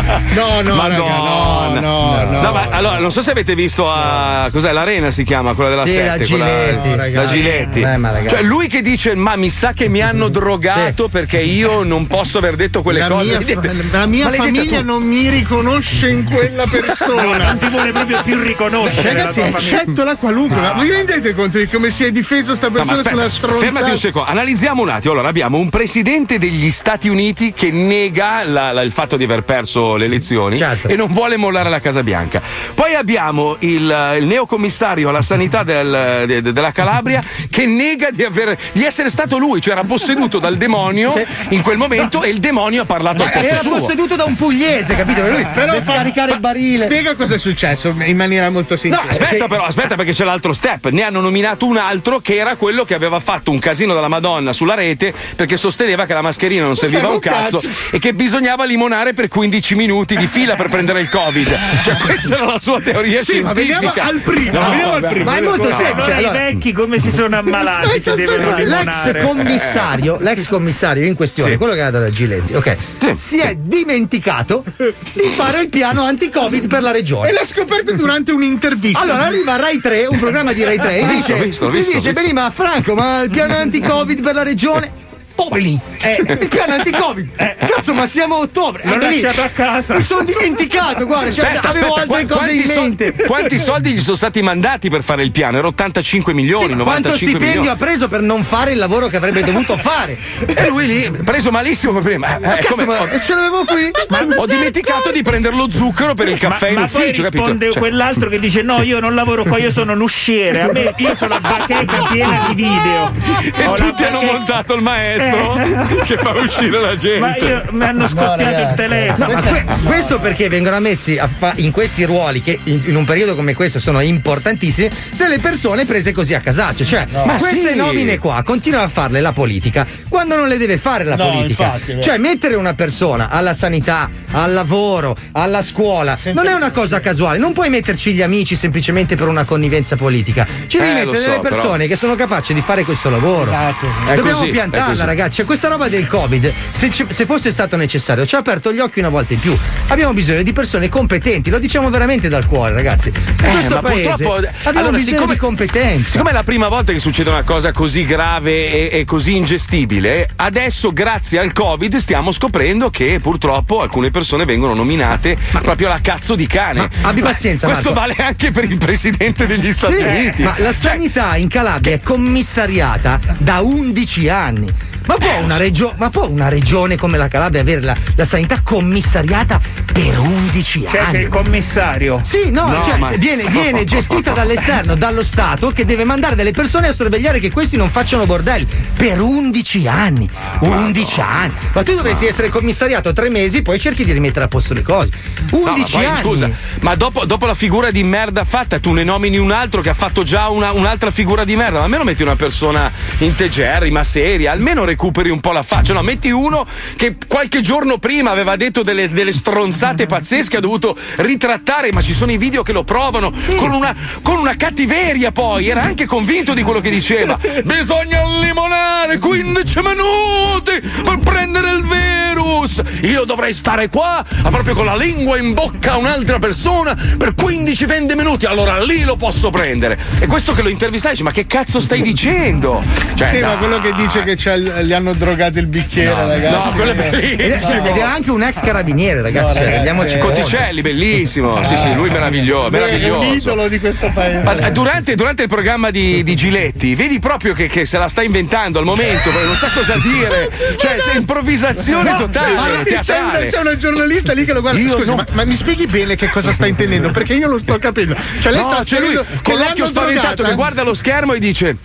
No, 0.34 0.60
no, 0.62 0.74
Madonna. 0.74 1.68
raga, 1.74 1.80
no, 1.80 2.22
no, 2.30 2.40
no. 2.42 2.52
ma 2.52 2.68
allora 2.70 2.98
non 2.98 3.10
so 3.12 3.20
se 3.20 3.30
avete 3.32 3.54
visto 3.54 3.90
a 3.90 4.48
cos'è 4.52 4.70
l'arena 4.72 5.10
si 5.10 5.24
chiama 5.24 5.54
quella 5.54 5.70
della 5.70 5.86
Sì, 5.86 5.92
7 5.94 6.06
la 6.06 6.26
quella- 6.26 6.44
Giletti. 6.46 6.88
No, 6.88 6.96
la 6.96 7.02
ragazzi. 7.02 7.34
Giletti 7.36 7.80
Eh, 7.80 8.28
cioè 8.28 8.42
lui 8.42 8.68
che 8.68 8.80
dice 8.82 9.14
ma 9.14 9.36
mi 9.36 9.50
sa 9.50 9.72
che 9.72 9.88
mi 9.88 10.00
hanno 10.00 10.28
drogato 10.28 11.08
perché 11.08 11.40
io 11.40 11.82
non 11.82 12.06
posso 12.06 12.38
aver 12.38 12.54
detto 12.56 12.82
quelle 12.82 13.00
la 13.00 13.08
cose 13.08 13.26
mia, 13.28 13.38
Vedete? 13.38 13.84
la 13.90 14.06
mia 14.06 14.30
famiglia 14.30 14.80
non 14.82 15.02
mi 15.02 15.28
riconosce 15.28 16.08
in 16.10 16.24
quella 16.24 16.64
persona. 16.70 17.22
No, 17.22 17.44
non 17.44 17.58
ti 17.58 17.68
vuole 17.68 17.92
proprio 17.92 18.22
più 18.22 18.39
riconoscere. 18.42 19.12
Ragazzi, 19.12 19.40
la 19.40 19.46
tua 19.48 19.58
famiglia. 19.58 19.80
eccetto 19.82 20.04
la 20.04 20.16
qualunque. 20.16 20.60
Ma 20.60 20.72
vi 20.74 20.90
rendete 20.90 21.34
conto 21.34 21.58
di 21.58 21.66
come 21.68 21.90
si 21.90 22.04
è 22.04 22.10
difeso 22.10 22.54
sta 22.54 22.66
No, 22.68 22.72
ma 22.72 22.78
persona 22.78 22.98
aspetta, 23.00 23.16
sulla 23.16 23.30
stronzata? 23.30 23.64
fermati 23.64 23.90
un 23.90 23.98
secondo, 23.98 24.28
analizziamo 24.28 24.82
un 24.82 24.88
attimo. 24.88 25.12
Allora, 25.12 25.28
abbiamo 25.28 25.58
un 25.58 25.68
presidente 25.68 26.38
degli 26.38 26.70
Stati 26.70 27.08
Uniti 27.08 27.52
che 27.52 27.70
nega 27.70 28.42
la- 28.44 28.72
la- 28.72 28.82
il 28.82 28.92
fatto 28.92 29.16
di 29.16 29.24
aver 29.24 29.42
perso 29.42 29.96
le 29.96 30.04
elezioni 30.06 30.56
Certo. 30.56 30.88
e 30.88 30.96
non 30.96 31.08
vuole 31.12 31.36
mollare 31.36 31.68
la 31.68 31.80
Casa 31.80 32.02
Bianca. 32.02 32.40
Poi 32.74 32.94
abbiamo 32.94 33.56
il, 33.60 34.14
il 34.18 34.26
neocommissario 34.26 35.08
alla 35.08 35.22
sanità 35.22 35.62
del- 35.62 36.24
de- 36.26 36.40
de- 36.42 36.52
della 36.52 36.72
Calabria 36.72 37.22
che 37.50 37.66
nega 37.66 38.10
di, 38.10 38.24
aver- 38.24 38.56
di 38.72 38.84
essere 38.84 39.08
stato 39.10 39.38
lui, 39.38 39.60
cioè 39.60 39.72
era 39.74 39.84
posseduto 39.84 40.38
dal 40.38 40.56
demonio 40.56 41.12
in 41.50 41.62
quel 41.62 41.76
momento 41.76 42.22
e 42.22 42.28
il 42.30 42.38
demonio 42.38 42.82
ha 42.82 42.86
parlato 42.86 43.22
al 43.22 43.30
posto 43.30 43.48
Era 43.48 43.58
suo. 43.60 43.70
posseduto 43.72 44.16
da 44.16 44.24
un 44.24 44.36
pugliese, 44.36 44.94
capito? 44.94 45.22
Lui 45.28 45.44
Però 45.52 45.72
per 45.72 45.82
scaricare 45.82 46.32
il 46.32 46.40
barile. 46.40 46.84
Spiega 46.84 47.14
cosa 47.14 47.34
è 47.34 47.38
successo 47.38 47.88
in 47.88 48.16
maniera 48.16 48.28
molto 48.50 48.76
sincera. 48.76 49.08
Aspetta 49.08 49.48
però, 49.48 49.64
aspetta 49.64 49.94
perché 49.96 50.12
c'è 50.12 50.24
l'altro 50.24 50.52
step. 50.52 50.88
Ne 50.88 51.02
hanno 51.02 51.20
nominato 51.20 51.66
un 51.66 51.76
altro 51.76 52.20
che 52.20 52.36
era 52.36 52.56
quello 52.56 52.84
che 52.84 52.94
aveva 52.94 53.18
fatto 53.20 53.50
un 53.50 53.58
casino 53.58 53.94
della 53.94 54.08
Madonna 54.08 54.52
sulla 54.52 54.74
rete 54.74 55.12
perché 55.36 55.56
sosteneva 55.56 56.06
che 56.06 56.14
la 56.14 56.22
mascherina 56.22 56.64
non 56.64 56.76
serviva 56.76 57.08
un 57.08 57.18
cazzo, 57.18 57.58
cazzo. 57.58 57.68
e 57.90 57.98
che 57.98 58.12
bisognava 58.14 58.64
limonare 58.64 59.12
per 59.14 59.28
15 59.28 59.74
minuti 59.74 60.16
di 60.16 60.26
fila 60.26 60.54
per 60.54 60.68
prendere 60.68 61.00
il 61.00 61.08
Covid. 61.08 61.58
Cioè 61.84 61.96
questa 61.96 62.34
era 62.36 62.44
la 62.46 62.58
sua 62.58 62.80
teoria 62.80 63.20
Sì, 63.22 63.40
ma 63.40 63.52
scientifica. 63.52 63.90
veniamo 63.90 64.10
al 64.10 64.20
primo, 64.20 64.52
No, 64.60 64.70
veniamo 64.70 64.92
al 64.92 65.08
primo. 65.08 65.24
Ma 65.24 65.36
è 65.36 65.40
molto 65.40 65.68
No, 65.68 65.74
semplice. 65.76 66.12
allora, 66.12 66.28
Allora, 66.30 66.48
i 66.48 66.52
vecchi 66.52 66.72
come 66.72 66.98
si 66.98 67.10
sono 67.10 67.36
ammalati 67.36 67.86
Aspetta, 67.86 68.00
se 68.00 68.14
devono 68.14 68.56
limonare. 68.56 68.64
L'ex 68.64 69.22
commissario, 69.24 70.16
l'ex 70.20 70.46
commissario 70.48 71.06
in 71.06 71.14
questione, 71.14 71.52
Sì. 71.52 71.56
quello 71.56 71.72
che 71.72 71.78
era 71.80 71.90
della 71.90 72.08
Giletti, 72.10 72.54
ok, 72.54 72.76
Sì, 72.98 73.14
si 73.16 73.38
è 73.38 73.54
dimenticato 73.56 74.64
di 74.76 75.24
fare 75.34 75.62
il 75.62 75.68
piano 75.68 76.02
anti-Covid 76.02 76.66
per 76.68 76.82
la 76.82 76.90
E 76.90 76.92
regione. 76.92 77.32
l'ha 77.32 77.44
scoperto 77.44 77.94
durante 77.94 78.19
un'intervista. 78.28 79.00
Allora 79.00 79.24
arriva 79.24 79.56
Rai 79.56 79.80
3, 79.80 80.06
un 80.06 80.18
programma 80.18 80.52
di 80.52 80.64
Rai 80.64 80.78
3, 80.78 80.98
e 80.98 81.06
Visto, 81.06 81.32
dice, 81.32 81.44
visto, 81.44 81.70
visto, 81.70 81.92
dice 81.94 82.12
visto. 82.12 82.26
"Beh, 82.26 82.32
ma 82.32 82.50
Franco, 82.50 82.94
ma 82.94 83.22
il 83.22 83.30
piano 83.30 83.54
anti-Covid 83.54 84.22
per 84.22 84.34
la 84.34 84.42
regione? 84.42 85.08
Poveri! 85.40 85.78
il 86.28 86.48
piano 86.48 86.74
anti-Covid! 86.74 87.56
Cazzo, 87.66 87.94
ma 87.94 88.06
siamo 88.06 88.34
a 88.34 88.38
ottobre! 88.40 88.82
L'ho 88.84 88.98
lasciato 88.98 89.40
a 89.40 89.48
casa. 89.48 89.94
Mi 89.94 90.02
sono 90.02 90.22
dimenticato, 90.22 91.06
guarda, 91.06 91.30
cioè, 91.30 91.46
Aspetta, 91.46 91.68
avevo 91.70 91.94
aspetta, 91.94 92.00
altre 92.18 92.26
qua- 92.26 92.36
cose 92.40 92.52
in 92.52 92.62
mente. 92.66 93.14
quanti 93.26 93.56
soldi 93.58 93.92
gli 93.92 93.98
sono 94.00 94.16
stati 94.16 94.42
mandati 94.42 94.90
per 94.90 95.02
fare 95.02 95.22
il 95.22 95.30
piano? 95.30 95.56
Era 95.56 95.66
85 95.68 96.34
milioni, 96.34 96.66
Sì, 96.66 96.74
95 96.74 96.84
quanto 97.00 97.16
stipendio 97.16 97.46
milioni. 97.46 97.68
ha 97.68 97.76
preso 97.76 98.08
per 98.08 98.20
non 98.20 98.42
fare 98.42 98.72
il 98.72 98.78
lavoro 98.78 99.06
che 99.08 99.16
avrebbe 99.16 99.42
dovuto 99.42 99.76
fare? 99.78 100.18
E 100.44 100.68
lui 100.68 100.86
lì, 100.86 101.10
preso 101.24 101.50
malissimo 101.50 102.00
prima. 102.00 102.38
Ma 102.38 102.58
eh, 102.58 102.62
cazzo, 102.62 102.74
come- 102.84 102.98
ma 102.98 103.18
ce 103.18 103.34
l'avevo 103.34 103.64
qui? 103.64 103.90
ho 104.36 104.46
dimenticato 104.46 105.10
di 105.10 105.22
prendere 105.22 105.56
lo 105.56 105.70
zucchero 105.70 106.12
per 106.12 106.28
il 106.28 106.36
caffè 106.38 106.66
ma, 106.66 106.72
in 106.72 106.78
ma 106.80 106.84
ufficio, 106.84 107.22
capito? 107.22 107.42
risponde 107.44 107.70
Cioè- 107.70 107.78
quell'altro 107.78 108.28
che 108.28 108.38
dice 108.38 108.60
no 108.62 108.82
io 108.82 109.00
non 109.00 109.14
lavoro 109.14 109.44
qua 109.44 109.56
io 109.58 109.70
sono 109.70 109.92
un 109.92 110.00
usciere 110.02 110.62
a 110.62 110.70
me 110.72 110.92
io 110.96 111.14
sono 111.16 111.34
la 111.34 111.40
bacheca 111.40 112.02
piena 112.10 112.44
di 112.48 112.54
video 112.54 113.12
E 113.54 113.66
Ho 113.66 113.74
tutti 113.74 114.04
hanno 114.04 114.20
montato 114.22 114.74
il 114.74 114.82
maestro 114.82 115.29
Che 116.04 116.16
fa 116.16 116.30
uscire 116.38 116.80
la 116.80 116.96
gente. 116.96 117.18
ma 117.20 117.36
io, 117.36 117.62
mi 117.70 117.84
hanno 117.84 118.06
scoppiato 118.08 118.40
il 118.40 118.46
ragazzi, 118.46 118.74
telefono. 118.74 119.32
No, 119.32 119.40
que- 119.40 119.64
questo 119.84 120.18
perché 120.20 120.48
vengono 120.48 120.80
messi 120.80 121.18
a 121.18 121.26
fa- 121.28 121.52
in 121.56 121.70
questi 121.70 122.04
ruoli 122.04 122.42
che 122.42 122.58
in, 122.64 122.80
in 122.86 122.96
un 122.96 123.04
periodo 123.04 123.34
come 123.34 123.54
questo 123.54 123.78
sono 123.78 124.00
importantissimi 124.00 124.90
delle 125.12 125.38
persone 125.38 125.84
prese 125.84 126.12
così 126.12 126.34
a 126.34 126.40
casaccio. 126.40 126.84
Cioè 126.84 127.06
Ma 127.12 127.34
queste 127.36 127.70
sì. 127.72 127.76
nomine 127.76 128.18
qua 128.18 128.42
continua 128.44 128.82
a 128.82 128.88
farle 128.88 129.20
la 129.20 129.32
politica 129.32 129.86
quando 130.08 130.36
non 130.36 130.48
le 130.48 130.56
deve 130.58 130.78
fare 130.78 131.04
la 131.04 131.16
No, 131.16 131.30
politica. 131.30 131.74
infatti, 131.74 132.00
cioè 132.02 132.18
mettere 132.18 132.54
una 132.54 132.74
persona 132.74 133.28
alla 133.30 133.54
sanità 133.54 134.08
al 134.32 134.52
lavoro 134.52 135.16
alla 135.32 135.62
scuola 135.62 136.16
non 136.34 136.46
è 136.46 136.52
una 136.54 136.70
cosa 136.70 137.00
casuale. 137.00 137.38
Non 137.38 137.52
puoi 137.52 137.68
metterci 137.68 138.12
gli 138.12 138.22
amici 138.22 138.54
semplicemente 138.56 139.16
per 139.16 139.28
una 139.28 139.44
connivenza 139.44 139.96
politica. 139.96 140.46
Ci 140.66 140.78
devi 140.78 140.90
Eh, 140.90 140.94
mettere 140.94 141.06
lo 141.06 141.14
so, 141.14 141.28
delle 141.28 141.38
però- 141.40 141.54
persone 141.56 141.86
che 141.86 141.96
sono 141.96 142.14
capaci 142.14 142.54
di 142.54 142.60
fare 142.60 142.84
questo 142.84 143.10
lavoro. 143.10 143.50
Esatto. 143.50 143.86
È 144.08 144.14
dobbiamo 144.14 144.38
così, 144.38 144.50
piantarla 144.50 145.04
così. 145.04 145.04
Ragazzi 145.20 145.36
cioè, 145.36 145.44
questa 145.46 145.68
roba 145.68 145.88
del 145.88 146.06
covid 146.06 146.50
se, 146.70 146.90
se 147.08 147.26
fosse 147.26 147.50
stato 147.50 147.76
necessario 147.76 148.24
ci 148.24 148.34
ha 148.34 148.38
aperto 148.38 148.72
gli 148.72 148.78
occhi 148.78 149.00
una 149.00 149.10
volta 149.10 149.34
in 149.34 149.40
più 149.40 149.54
abbiamo 149.88 150.14
bisogno 150.14 150.42
di 150.42 150.52
persone 150.52 150.88
competenti 150.88 151.50
lo 151.50 151.58
diciamo 151.58 151.90
veramente 151.90 152.28
dal 152.28 152.46
cuore 152.46 152.72
ragazzi 152.72 153.08
in 153.08 153.14
Eh, 153.44 153.50
questo 153.52 153.74
ma 153.74 153.80
paese 153.82 154.08
purtroppo- 154.08 154.34
abbiamo 154.38 154.78
allora, 154.78 154.96
bisogno 154.96 155.16
siccome- 155.16 155.32
di 155.34 155.38
competenza 155.38 156.10
Siccome 156.10 156.30
è 156.30 156.32
la 156.32 156.42
prima 156.42 156.68
volta 156.68 156.92
che 156.92 156.98
succede 156.98 157.28
una 157.30 157.42
cosa 157.42 157.72
così 157.72 158.04
grave 158.04 158.90
e, 158.90 159.00
e 159.00 159.04
così 159.04 159.36
ingestibile, 159.36 160.28
adesso 160.36 160.92
grazie 160.92 161.38
al 161.38 161.52
Covid 161.52 161.96
stiamo 161.96 162.32
scoprendo 162.32 162.88
che 162.90 163.18
purtroppo 163.20 163.80
alcune 163.80 164.10
persone 164.10 164.44
vengono 164.44 164.74
nominate 164.74 165.36
proprio 165.62 165.88
alla 165.88 166.00
cazzo 166.00 166.34
di 166.34 166.46
cane. 166.46 166.88
abbi 167.02 167.20
pazienza, 167.20 167.66
Questo 167.66 167.92
Marco. 167.92 168.14
vale 168.14 168.26
anche 168.26 168.50
per 168.50 168.64
il 168.64 168.78
presidente 168.78 169.46
degli 169.46 169.72
Stati 169.72 169.96
Sì, 169.96 170.02
Uniti. 170.02 170.42
ma 170.42 170.54
la 170.58 170.64
Cioè, 170.66 170.72
sanità 170.72 171.36
in 171.36 171.48
Calabria 171.48 171.94
è 171.94 172.00
commissariata 172.00 173.18
da 173.38 173.60
11 173.60 174.28
anni. 174.28 174.66
Ma 175.10 175.16
può, 175.18 175.38
una 175.42 175.56
regio- 175.56 175.92
ma 175.96 176.08
può 176.08 176.28
una 176.28 176.48
regione 176.48 176.94
come 176.96 177.18
la 177.18 177.26
Calabria 177.26 177.62
avere 177.62 177.80
la, 177.80 177.96
la 178.14 178.24
sanità 178.24 178.60
commissariata 178.62 179.60
per 179.92 180.16
11 180.20 180.80
cioè 180.82 180.88
c'è 180.88 180.98
anni? 181.00 181.22
il 181.22 181.28
commissario 181.28 182.20
Sì, 182.22 182.50
no, 182.50 182.68
No, 182.70 182.84
cioè, 182.84 182.96
ma- 182.96 183.08
viene, 183.16 183.42
viene 183.48 183.82
gestita 183.82 184.30
dall'esterno, 184.30 184.94
dallo 184.94 185.24
Stato, 185.24 185.72
che 185.72 185.84
deve 185.84 186.04
mandare 186.04 186.36
delle 186.36 186.52
persone 186.52 186.86
a 186.86 186.92
sorvegliare 186.92 187.40
che 187.40 187.50
questi 187.50 187.76
non 187.76 187.90
facciano 187.90 188.24
bordelli 188.24 188.68
per 188.96 189.20
11 189.20 189.88
anni. 189.88 190.30
11 190.60 191.20
anni. 191.20 191.54
Ma 191.72 191.82
tu 191.82 191.94
dovresti 191.96 192.26
essere 192.26 192.48
commissariato 192.48 193.12
tre 193.12 193.30
mesi, 193.30 193.62
poi 193.62 193.80
cerchi 193.80 194.04
di 194.04 194.12
rimettere 194.12 194.44
a 194.44 194.48
posto 194.48 194.74
le 194.74 194.82
cose. 194.82 195.10
No, 195.50 195.58
ma 195.64 195.70
11 195.72 195.92
poi, 195.92 196.04
anni. 196.04 196.20
scusa, 196.20 196.50
ma 196.82 196.94
dopo, 196.94 197.24
dopo 197.24 197.46
la 197.46 197.54
figura 197.54 197.90
di 197.90 198.04
merda 198.04 198.44
fatta, 198.44 198.78
tu 198.78 198.92
ne 198.92 199.02
nomini 199.02 199.38
un 199.38 199.50
altro 199.50 199.80
che 199.80 199.88
ha 199.88 199.94
fatto 199.94 200.22
già 200.22 200.48
una- 200.50 200.70
un'altra 200.70 201.10
figura 201.10 201.42
di 201.44 201.56
merda. 201.56 201.78
Ma 201.78 201.84
almeno 201.84 202.04
metti 202.04 202.22
una 202.22 202.36
persona 202.36 202.88
integerrima, 203.18 204.04
seria, 204.04 204.52
almeno 204.52 204.84
recuperi 205.00 205.30
un 205.30 205.40
po' 205.40 205.52
la 205.52 205.62
faccia. 205.62 205.94
No, 205.94 206.02
metti 206.02 206.28
uno 206.30 206.66
che 206.94 207.16
qualche 207.26 207.62
giorno 207.62 207.96
prima 207.96 208.30
aveva 208.30 208.56
detto 208.56 208.82
delle, 208.82 209.08
delle 209.08 209.32
stronzate 209.32 210.04
pazzesche, 210.04 210.58
ha 210.58 210.60
dovuto 210.60 210.94
ritrattare, 211.16 211.90
ma 211.90 212.02
ci 212.02 212.12
sono 212.12 212.32
i 212.32 212.36
video 212.36 212.62
che 212.62 212.72
lo 212.72 212.84
provano 212.84 213.32
con 213.56 213.72
una, 213.72 213.94
con 214.20 214.36
una 214.38 214.54
cattiveria 214.56 215.32
poi. 215.32 215.68
Era 215.68 215.80
anche 215.80 216.04
convinto 216.04 216.52
di 216.52 216.62
quello 216.62 216.80
che 216.82 216.90
diceva. 216.90 217.38
Bisogna 217.64 218.22
limonare 218.40 219.18
15 219.18 219.78
minuti 219.80 220.86
per 221.02 221.18
prendere 221.18 221.70
il 221.70 221.82
virus. 221.82 222.82
Io 223.04 223.24
dovrei 223.24 223.54
stare 223.54 223.88
qua, 223.88 224.22
proprio 224.42 224.74
con 224.74 224.84
la 224.84 224.96
lingua 224.96 225.38
in 225.38 225.54
bocca 225.54 225.92
a 225.92 225.96
un'altra 225.96 226.38
persona 226.38 226.94
per 227.16 227.34
15-20 227.34 228.14
minuti. 228.16 228.44
Allora 228.44 228.78
lì 228.82 229.02
lo 229.04 229.16
posso 229.16 229.48
prendere. 229.48 229.98
E 230.18 230.26
questo 230.26 230.52
che 230.52 230.60
lo 230.60 230.68
intervistai 230.68 231.12
dice: 231.12 231.22
Ma 231.22 231.32
che 231.32 231.46
cazzo 231.46 231.80
stai 231.80 232.02
dicendo? 232.02 232.82
Cioè, 233.14 233.28
sì, 233.28 233.38
ma 233.38 233.54
dai. 233.54 233.56
quello 233.58 233.80
che 233.80 233.94
dice 233.94 234.22
che 234.22 234.34
c'ha 234.36 234.52
il- 234.52 234.88
gli 234.90 234.92
hanno 234.92 235.12
drogato 235.12 235.60
il 235.60 235.66
bicchiere, 235.68 236.10
No, 236.10 236.26
ragazzi. 236.26 236.64
no, 236.68 236.72
quello 236.74 236.90
è 236.90 236.94
Ed 236.94 237.14
è, 237.14 237.36
bellissimo. 237.36 237.86
ed 237.86 237.96
era 237.96 238.12
anche 238.12 238.30
un 238.32 238.42
ex 238.42 238.60
carabiniere, 238.60 239.22
ragazzi. 239.22 239.54
No, 239.58 239.64
cioè, 239.64 239.78
ragazzi, 239.84 240.14
eh. 240.14 240.18
Cotticelli, 240.18 240.80
bellissimo. 240.82 241.62
Sì, 241.64 241.76
sì, 241.76 241.94
lui 241.94 242.10
meraviglioso. 242.10 242.70
Beh, 242.70 242.78
È 242.78 242.82
un 242.82 242.86
meraviglioso. 243.00 243.32
idolo 243.32 243.68
di 243.68 243.78
questo 243.78 244.10
paese. 244.12 244.42
Ma 244.42 244.56
eh, 244.66 244.72
durante, 244.72 245.14
durante 245.14 245.42
il 245.42 245.48
programma 245.48 245.90
di, 245.90 246.24
di 246.24 246.34
Giletti, 246.34 246.96
vedi 246.96 247.20
proprio 247.20 247.52
che, 247.54 247.68
che 247.68 247.86
se 247.86 247.98
la 247.98 248.08
sta 248.08 248.22
inventando 248.24 248.80
al 248.80 248.84
momento, 248.84 249.30
non 249.30 249.54
sa 249.54 249.68
cosa 249.72 249.94
dire. 250.02 250.50
Cioè, 250.76 250.96
c'è 250.96 251.14
improvvisazione 251.14 252.10
No, 252.10 252.16
totale, 252.16 252.52
ma 252.54 252.82
c'è, 253.00 253.18
una, 253.20 253.38
c'è 253.46 253.60
una 253.60 253.76
giornalista 253.76 254.32
lì 254.32 254.44
che 254.44 254.52
lo 254.52 254.60
guarda. 254.60 254.80
Io 254.80 254.90
Scusi, 254.90 255.06
non- 255.06 255.16
ma, 255.16 255.26
ma 255.32 255.44
mi 255.44 255.54
spieghi 255.54 255.86
bene 255.86 256.16
che 256.16 256.28
cosa 256.30 256.52
sta 256.52 256.66
intendendo? 256.66 257.10
Perché 257.10 257.34
io 257.34 257.46
lo 257.46 257.58
sto 257.60 257.78
capendo. 257.78 258.16
Cioè, 258.40 258.50
lei 258.50 258.60
No, 258.60 258.66
sta 258.66 258.82
c'è 258.82 258.98
lui 258.98 259.14
con 259.14 259.56
l'occhio 259.56 259.86
spaventato 259.86 260.34
drogata? 260.34 260.48
che 260.48 260.54
guarda 260.54 260.82
lo 260.82 260.94
schermo 260.94 261.34
e 261.34 261.38
dice. 261.38 261.76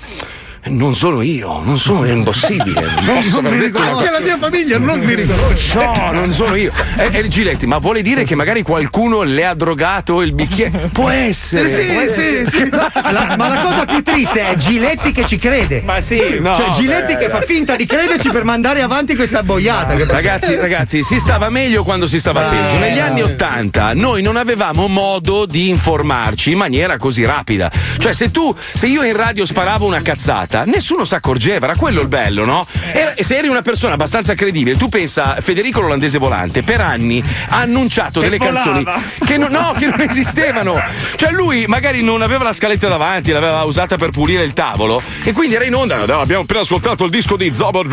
Non 0.67 0.95
sono 0.95 1.21
io, 1.21 1.62
non 1.63 1.78
sono, 1.78 2.04
è 2.06 2.12
impossibile. 2.12 2.82
Non 3.01 3.15
posso 3.21 3.39
Non 3.41 3.54
mi 3.56 3.65
Anche 3.65 4.10
la 4.12 4.19
mia 4.19 4.38
famiglia 4.38 4.80
non 4.80 4.99
mi 4.99 5.13
riconosce. 5.13 5.75
No, 5.75 6.12
non 6.12 6.34
sono 6.34 6.56
io. 6.56 6.71
E, 6.97 7.10
e 7.13 7.28
Giletti, 7.28 7.67
ma 7.67 7.78
vuole 7.78 8.01
dire 8.01 8.23
che 8.23 8.34
magari 8.34 8.63
qualcuno 8.63 9.21
le 9.21 9.45
ha 9.45 9.54
drogato 9.54 10.21
il 10.23 10.34
bicchiere? 10.34 10.89
Può 10.91 11.10
essere. 11.10 11.67
Sì, 11.69 11.84
può 11.91 11.99
sì, 11.99 12.06
essere. 12.06 12.49
sì, 12.49 12.58
sì. 12.58 12.69
La- 12.71 13.36
ma 13.38 13.47
la 13.47 13.62
cosa 13.62 13.86
più 13.86 14.01
triste 14.01 14.41
è 14.49 14.56
Giletti 14.56 15.12
che 15.12 15.28
ci 15.28 15.38
crede. 15.38 15.82
Ma 15.86 16.01
sì, 16.01 16.19
no, 16.39 16.56
Cioè, 16.56 16.69
Giletti 16.71 17.13
beh. 17.13 17.19
che 17.19 17.30
fa 17.30 17.41
finta 17.41 17.75
di 17.75 17.86
crederci 17.86 18.30
per 18.30 18.43
mandare 18.43 18.82
avanti 18.82 19.15
questa 19.15 19.43
boiata. 19.43 19.93
che- 19.95 20.06
Ragazzi, 20.06 20.56
ragazzi, 20.56 21.04
si 21.04 21.19
stava 21.19 21.49
meglio 21.51 21.84
quando 21.84 22.08
si 22.08 22.19
stava 22.19 22.47
Ah, 22.47 22.49
peggio. 22.49 22.80
Negli 22.80 22.97
eh, 22.97 23.01
anni 23.01 23.21
vabbè. 23.21 23.34
Ottanta 23.34 23.93
noi 23.93 24.23
non 24.23 24.36
avevamo 24.36 24.88
modo 24.88 25.45
di 25.45 25.69
informarci 25.69 26.51
in 26.51 26.58
maniera 26.58 26.97
così 26.97 27.23
rapida. 27.23 27.71
Cioè, 27.97 28.13
se 28.13 28.32
tu, 28.32 28.54
se 28.73 28.88
io 28.88 29.04
in 29.04 29.15
radio 29.15 29.45
sparavo 29.45 29.86
una 29.86 30.01
cazzata, 30.01 30.54
nessuno 30.65 31.03
si 31.05 31.15
accorgeva, 31.15 31.65
era 31.65 31.75
quello 31.75 32.01
il 32.01 32.07
bello, 32.07 32.45
no? 32.45 32.65
E 32.93 33.13
e 33.17 33.23
se 33.23 33.37
eri 33.37 33.47
una 33.47 33.61
persona 33.61 33.93
abbastanza 33.93 34.33
credibile, 34.33 34.77
tu 34.77 34.89
pensa, 34.89 35.37
Federico 35.41 35.81
l'olandese 35.81 36.17
volante, 36.17 36.61
per 36.63 36.81
anni 36.81 37.23
ha 37.49 37.59
annunciato 37.59 38.19
Che 38.19 38.29
delle 38.29 38.37
volava. 38.37 38.71
canzoni 38.83 39.03
che 39.25 39.37
non, 39.37 39.51
no, 39.51 39.73
che 39.77 39.87
non 39.87 40.01
esistevano. 40.01 40.81
Cioè, 41.15 41.31
lui 41.31 41.65
magari 41.65 42.03
non 42.03 42.21
aveva 42.21 42.43
la 42.43 42.53
scaletta 42.53 42.87
davanti, 42.89 43.31
l'aveva 43.31 43.63
usata 43.63 43.95
per 43.95 44.09
pulire 44.09 44.43
il 44.43 44.53
tavolo, 44.53 45.01
e 45.23 45.31
quindi 45.31 45.55
era 45.55 45.63
in 45.65 45.73
onda. 45.75 45.95
"No, 46.05 46.19
Abbiamo 46.19 46.41
appena 46.43 46.59
ascoltato 46.59 47.05
il 47.05 47.09
disco 47.09 47.35
di 47.37 47.51
Zobo 47.53 47.83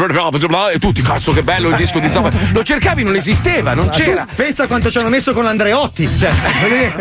e 0.71 0.79
tutti, 0.79 1.03
cazzo, 1.03 1.33
che 1.33 1.43
bello 1.43 1.69
il 1.69 1.77
disco 1.77 1.99
di 2.01 2.11
Zobo. 2.11 2.31
Lo 2.53 2.63
cercavi, 2.63 3.05
non 3.05 3.15
esisteva, 3.15 3.75
non 3.75 3.87
Ma 3.87 3.93
c'era. 3.93 4.27
pensa 4.35 4.67
quanto 4.67 4.91
ci 4.91 4.99
hanno 4.99 5.09
messo 5.09 5.33
con 5.33 5.45
l'Andreotti. 5.45 6.09
Cioè, 6.19 6.31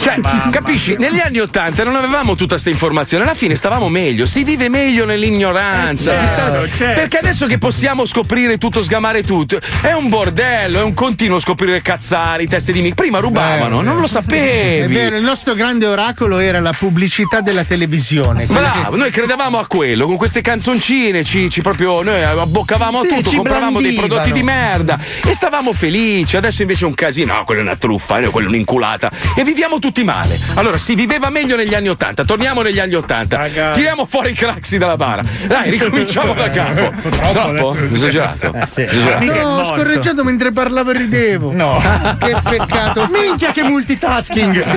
Cioè, 0.00 0.20
capisci? 0.50 0.96
Negli 0.98 1.20
anni 1.20 1.40
Ottanta 1.40 1.82
non 1.84 1.96
avevamo 1.96 2.34
tutta 2.34 2.52
questa 2.52 2.70
informazione, 2.70 3.24
alla 3.24 3.34
fine 3.34 3.54
stavamo 3.54 3.88
meglio, 3.88 4.26
si 4.26 4.44
vive 4.44 4.68
meglio 4.68 4.93
nell'ignoranza. 5.04 6.12
Eh, 6.12 6.26
sta- 6.26 6.50
certo, 6.52 6.76
certo. 6.76 7.00
Perché 7.00 7.18
adesso 7.18 7.46
che 7.46 7.58
possiamo 7.58 8.06
scoprire 8.06 8.58
tutto, 8.58 8.82
sgamare 8.82 9.22
tutto, 9.22 9.58
è 9.80 9.92
un 9.92 10.08
bordello, 10.08 10.78
è 10.78 10.82
un 10.82 10.94
continuo 10.94 11.38
scoprire 11.40 11.82
cazzari, 11.82 12.46
teste 12.46 12.70
di 12.72 12.80
mica. 12.80 12.94
Prima 12.94 13.18
rubavano, 13.18 13.80
non 13.80 13.96
lo 13.98 14.04
È 14.04 14.08
sapevi. 14.08 14.94
vero, 14.94 15.16
il 15.16 15.24
nostro 15.24 15.54
grande 15.54 15.86
oracolo 15.86 16.38
era 16.38 16.60
la 16.60 16.72
pubblicità 16.72 17.40
della 17.40 17.64
televisione. 17.64 18.46
quella 18.46 18.70
che- 18.70 18.78
Bravo, 18.80 18.96
noi 18.96 19.10
credevamo 19.10 19.58
a 19.58 19.66
quello, 19.66 20.06
con 20.06 20.16
queste 20.16 20.40
canzoncine 20.40 21.24
ci, 21.24 21.50
ci 21.50 21.60
proprio 21.60 22.02
noi 22.02 22.22
abboccavamo 22.22 23.00
Sì, 23.00 23.06
a 23.06 23.16
tutto, 23.16 23.30
compravamo 23.36 23.80
dei 23.80 23.94
prodotti 23.94 24.32
di 24.32 24.42
merda 24.42 24.98
e 25.26 25.34
stavamo 25.34 25.72
felici. 25.72 26.36
Adesso 26.36 26.62
invece 26.62 26.84
è 26.84 26.88
un 26.88 26.94
casino, 26.94 27.34
no, 27.34 27.44
quella 27.44 27.60
è 27.60 27.64
una 27.64 27.76
truffa, 27.76 28.18
no, 28.20 28.30
quella 28.30 28.46
è 28.46 28.50
un'inculata 28.50 29.10
e 29.36 29.42
viviamo 29.44 29.78
tutti 29.78 30.04
male. 30.04 30.38
Allora 30.54 30.76
si 30.76 30.94
viveva 30.94 31.30
meglio 31.30 31.56
negli 31.56 31.74
anni 31.74 31.88
Ottanta, 31.88 32.24
torniamo 32.24 32.62
negli 32.62 32.78
anni 32.78 32.94
Ottanta, 32.94 33.46
tiriamo 33.72 34.06
fuori 34.06 34.30
i 34.30 34.34
craxi 34.34 34.78
dalla 34.84 34.96
bara. 34.96 35.22
Dai, 35.46 35.70
ricominciamo 35.70 36.34
da 36.34 36.50
capo. 36.50 36.92
Troppo? 37.32 37.76
Esagerato? 37.92 38.52
Esagerato. 38.54 39.24
No, 39.24 39.60
ho 39.60 39.64
scorreggiato 39.64 40.24
mentre 40.24 40.52
parlavo 40.52 40.90
e 40.90 40.98
ridevo. 40.98 41.52
No. 41.52 41.80
Che 42.24 42.36
peccato. 42.42 43.06
Minchia 43.10 43.52
che 43.52 43.62
multitasking! 43.62 44.64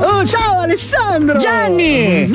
Oh, 0.00 0.24
ciao 0.24 0.60
Alessandro! 0.60 1.38
Gianni! 1.38 2.30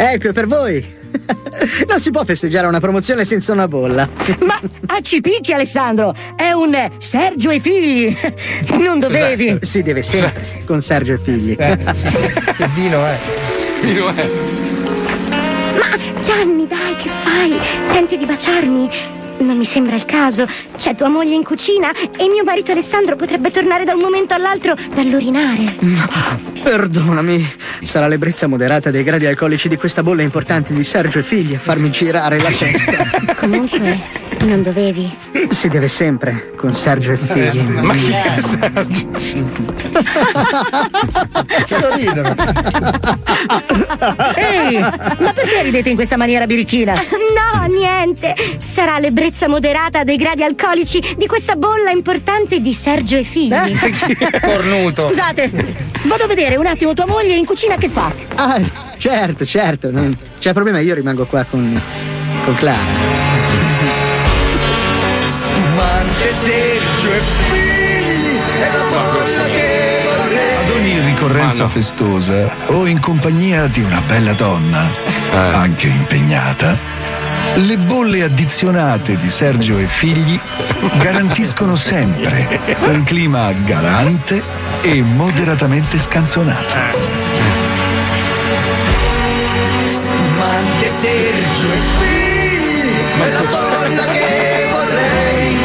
Ecco, 0.00 0.28
è 0.28 0.32
per 0.32 0.46
voi. 0.46 0.98
Non 1.86 1.98
si 2.00 2.10
può 2.10 2.24
festeggiare 2.24 2.66
una 2.66 2.80
promozione 2.80 3.24
senza 3.24 3.52
una 3.52 3.66
bolla. 3.66 4.08
Ma 4.46 4.60
ah, 4.86 5.00
ci 5.00 5.20
picchi 5.20 5.52
Alessandro! 5.52 6.14
È 6.36 6.52
un 6.52 6.90
Sergio 6.98 7.50
e 7.50 7.60
figli! 7.60 8.16
Non 8.78 8.98
dovevi! 8.98 9.48
Esatto. 9.48 9.66
Si 9.66 9.82
deve 9.82 10.02
sempre 10.02 10.62
con 10.64 10.80
Sergio 10.80 11.14
e 11.14 11.18
figli. 11.18 11.56
che 11.56 11.76
vino 12.74 13.04
è? 13.04 13.18
Vino 13.82 14.14
è. 14.14 14.28
Ma 15.78 16.22
Gianni, 16.22 16.66
dai, 16.66 16.96
che 16.96 17.10
fai? 17.22 17.58
Tenti 17.92 18.16
di 18.16 18.24
baciarmi. 18.24 19.19
Non 19.40 19.56
mi 19.56 19.64
sembra 19.64 19.96
il 19.96 20.04
caso. 20.04 20.46
C'è 20.76 20.94
tua 20.94 21.08
moglie 21.08 21.34
in 21.34 21.42
cucina 21.42 21.90
e 21.92 22.28
mio 22.28 22.44
marito 22.44 22.72
Alessandro 22.72 23.16
potrebbe 23.16 23.50
tornare 23.50 23.84
da 23.84 23.94
un 23.94 24.00
momento 24.00 24.34
all'altro 24.34 24.76
dall'urinare. 24.94 25.64
Perdonami, 26.62 27.50
sarà 27.82 28.06
l'ebbrezza 28.06 28.46
moderata 28.46 28.90
dei 28.90 29.02
gradi 29.02 29.24
alcolici 29.26 29.68
di 29.68 29.76
questa 29.76 30.02
bolla 30.02 30.22
importante 30.22 30.74
di 30.74 30.84
Sergio 30.84 31.20
e 31.20 31.22
figli 31.22 31.54
a 31.54 31.58
farmi 31.58 31.90
girare 31.90 32.38
la 32.38 32.50
testa. 32.50 33.34
Comunque, 33.40 33.98
non 34.40 34.62
dovevi. 34.62 35.10
Si 35.48 35.68
deve 35.68 35.88
sempre 35.88 36.52
con 36.56 36.74
Sergio 36.74 37.12
e 37.12 37.16
figli. 37.16 37.68
Ma 37.68 37.94
chi 37.94 38.12
è 38.12 38.40
Sergio? 38.40 39.08
Sorridono. 41.66 42.34
Ehi! 44.36 44.78
Ma 44.78 45.32
perché 45.32 45.62
ridete 45.62 45.88
in 45.88 45.94
questa 45.96 46.16
maniera 46.16 46.46
birichina? 46.46 46.94
No, 46.94 47.66
niente. 47.68 48.34
Sarà 48.58 48.98
l'ebbrezza 48.98 49.28
moderata 49.48 50.04
dei 50.04 50.16
gradi 50.16 50.42
alcolici 50.42 51.00
di 51.16 51.26
questa 51.26 51.56
bolla 51.56 51.90
importante 51.90 52.60
di 52.60 52.72
Sergio 52.72 53.16
e 53.16 53.22
figli. 53.22 53.52
Cornuto. 54.40 55.08
Scusate, 55.08 55.50
vado 56.04 56.24
a 56.24 56.26
vedere 56.26 56.56
un 56.56 56.66
attimo 56.66 56.92
tua 56.94 57.06
moglie 57.06 57.34
in 57.34 57.44
cucina 57.44 57.76
che 57.76 57.88
fa. 57.88 58.12
Ah, 58.34 58.60
certo, 58.96 59.44
certo. 59.44 59.90
Non 59.90 60.16
c'è 60.38 60.52
problema, 60.52 60.80
io 60.80 60.94
rimango 60.94 61.24
qua 61.26 61.44
con, 61.44 61.80
con 62.44 62.54
Clara. 62.56 62.78
Spumante 65.24 66.34
Sergio 66.42 67.12
e 67.12 67.20
figli 67.50 68.36
è 68.60 68.70
la 68.72 68.84
bolla 68.90 69.44
che 69.44 70.00
vorrei 70.04 70.54
Ad 70.56 70.70
ogni 70.70 71.00
ricorrenza 71.06 71.68
festosa 71.68 72.50
o 72.66 72.86
in 72.86 73.00
compagnia 73.00 73.66
di 73.66 73.80
una 73.80 74.00
bella 74.06 74.32
donna, 74.32 74.88
anche 75.32 75.86
impegnata, 75.86 76.99
le 77.56 77.76
bolle 77.76 78.22
addizionate 78.22 79.16
di 79.16 79.30
Sergio 79.30 79.78
e 79.78 79.86
figli 79.86 80.38
garantiscono 80.98 81.76
sempre 81.76 82.60
un 82.86 83.02
clima 83.04 83.52
galante 83.64 84.42
e 84.82 85.02
moderatamente 85.02 85.98
scanzonato. 85.98 86.74
Spumante 89.86 90.90
Sergio 91.00 91.72
e 91.72 91.80
figli 91.98 92.90
è 93.22 93.30
la 93.30 93.40
bolla 93.40 94.04
che 94.12 94.68
vorrei. 94.70 95.56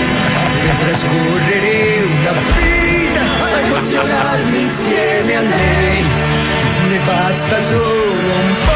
Per 0.62 0.76
trascorrere 0.78 2.04
una 2.04 2.32
vita 2.32 3.22
a 3.22 3.60
emozionarmi 3.60 4.62
insieme 4.62 5.36
a 5.36 5.42
lei. 5.42 6.04
Ne 6.90 7.00
basta 7.00 7.62
solo 7.62 8.34
un 8.34 8.56
po' 8.66 8.75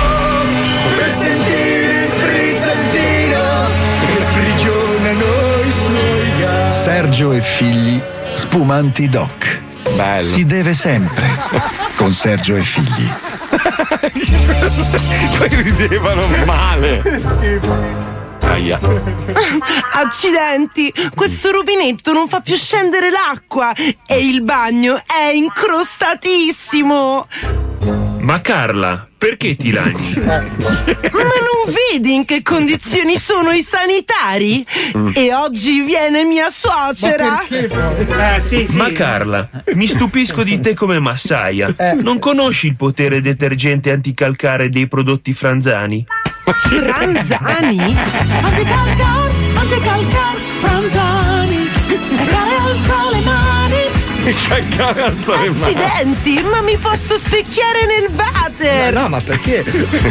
Sergio 7.00 7.32
e 7.32 7.40
figli, 7.40 8.02
spumanti 8.34 9.08
doc. 9.08 9.62
Si 10.20 10.44
deve 10.44 10.74
sempre 10.74 11.30
con 11.96 12.12
Sergio 12.12 12.58
e 12.58 12.62
figli. 12.62 13.10
Poi 15.38 15.62
ridevano 15.62 16.28
male. 16.44 17.02
Aia. 18.42 18.78
Accidenti, 19.94 20.94
questo 21.16 21.52
rubinetto 21.52 22.12
non 22.12 22.28
fa 22.28 22.42
più 22.42 22.58
scendere 22.58 23.10
l'acqua 23.10 23.72
e 23.74 24.28
il 24.28 24.42
bagno 24.42 25.02
è 25.06 25.32
incrostatissimo. 25.32 27.28
Ma 28.30 28.42
Carla, 28.42 29.08
perché 29.18 29.56
ti 29.56 29.72
lagni? 29.72 30.14
Ma 30.24 30.38
non 30.38 31.74
vedi 31.92 32.14
in 32.14 32.26
che 32.26 32.44
condizioni 32.44 33.18
sono 33.18 33.50
i 33.50 33.64
sanitari? 33.64 34.64
E 35.14 35.34
oggi 35.34 35.82
viene 35.82 36.24
mia 36.26 36.52
suocera. 36.52 37.44
Eh, 37.48 38.68
Ma 38.74 38.92
Carla, 38.92 39.50
mi 39.74 39.88
stupisco 39.88 40.44
di 40.44 40.60
te 40.60 40.76
come 40.76 41.00
massaia. 41.00 41.74
Non 42.04 42.20
conosci 42.20 42.68
il 42.68 42.76
potere 42.76 43.20
detergente 43.20 43.92
anticalcare 43.92 44.70
dei 44.70 44.88
prodotti 44.88 45.34
franzani? 45.34 46.06
Franzani? 46.44 47.80
Anticalcar, 47.80 49.32
anticalcar, 49.56 49.99
Calcare 54.34 55.02
alza 55.04 55.36
le 55.38 55.50
mani. 55.50 55.62
Accidenti, 55.62 56.42
ma 56.44 56.62
mi 56.62 56.78
posso 56.78 57.18
specchiare 57.18 57.86
nel 57.86 58.10
water. 58.16 58.94
No, 58.94 59.08
ma 59.10 59.20
perché? 59.20 59.64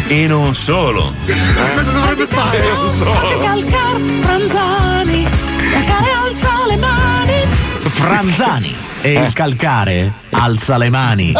E 0.09 0.26
non 0.26 0.54
solo. 0.54 1.14
Cosa 1.24 1.83
dovrebbe 1.83 2.26
fare? 2.26 2.61
Anticalcar, 2.61 4.00
Franzani. 4.20 5.28
Calcare 5.70 6.11
alza 6.11 6.66
le 6.68 6.76
mani. 6.76 7.33
Franzani 7.88 8.76
e 9.02 9.12
il 9.12 9.33
calcare 9.33 10.12
alza 10.31 10.76
le 10.76 10.90
mani. 10.90 11.33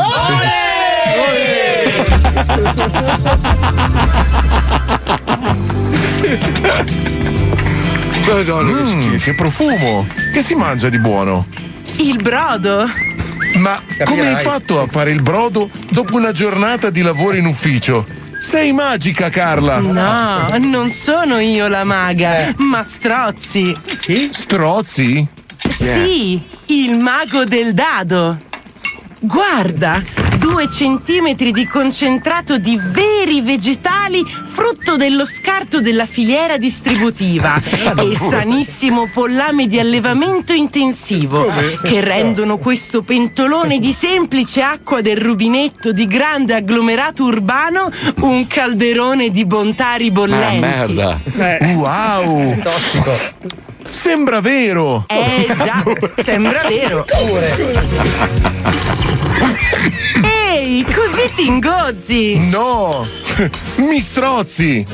Madonna, 8.27 8.79
che 8.79 8.87
schifo, 8.87 9.25
che 9.25 9.35
profumo! 9.35 10.07
Che 10.33 10.43
si 10.43 10.55
mangia 10.55 10.89
di 10.89 10.99
buono? 10.99 11.47
Il 11.99 12.23
brodo. 12.23 12.89
Ma 13.57 13.81
come 14.05 14.35
hai 14.35 14.43
fatto 14.43 14.81
a 14.81 14.87
fare 14.87 15.11
il 15.11 15.21
brodo 15.21 15.69
dopo 15.91 16.15
una 16.15 16.33
giornata 16.33 16.91
di 16.91 17.03
lavoro 17.03 17.37
in 17.37 17.47
ufficio? 17.47 18.07
Sei 18.39 18.73
magica, 18.73 19.31
Carla! 19.31 19.79
No, 19.79 20.47
non 20.59 20.91
sono 20.91 21.39
io 21.41 21.67
la 21.67 21.83
maga, 21.83 22.55
ma 22.59 22.85
Strozzi. 22.85 23.77
Strozzi? 24.31 25.27
Sì, 25.69 26.41
il 26.67 26.97
mago 26.97 27.45
del 27.45 27.75
dado. 27.75 28.39
Guarda, 29.19 30.01
due 30.49 30.69
centimetri 30.71 31.53
di 31.53 31.67
concentrato 31.67 32.57
di 32.57 32.81
veri 32.81 33.43
vegetali 33.43 34.25
frutto 34.25 34.97
dello 34.97 35.27
scarto 35.27 35.81
della 35.81 36.07
filiera 36.07 36.57
distributiva 36.57 37.61
e 37.63 38.17
sanissimo 38.17 39.11
pollame 39.13 39.67
di 39.67 39.79
allevamento 39.79 40.55
intensivo 40.55 41.47
che 41.83 42.01
rendono 42.01 42.57
questo 42.57 43.03
pentolone 43.03 43.79
di 43.79 43.93
semplice 43.93 44.63
acqua 44.63 45.03
del 45.03 45.19
rubinetto 45.19 45.93
di 45.93 46.07
grande 46.07 46.55
agglomerato 46.55 47.25
urbano 47.25 47.91
un 48.21 48.47
calderone 48.47 49.31
di 49.31 49.45
bontà 49.45 49.95
ribollenti. 49.97 50.65
Wow! 51.75 52.57
Sembra 53.89 54.41
vero! 54.41 55.05
Eh 55.09 55.47
già, 55.49 55.83
sembra 56.23 56.63
vero. 56.69 57.05
Ehi, 60.23 60.85
così 60.85 61.33
ti 61.35 61.47
ingozzi! 61.47 62.37
No! 62.49 63.07
Mi 63.77 64.01
strozzi! 64.01 64.85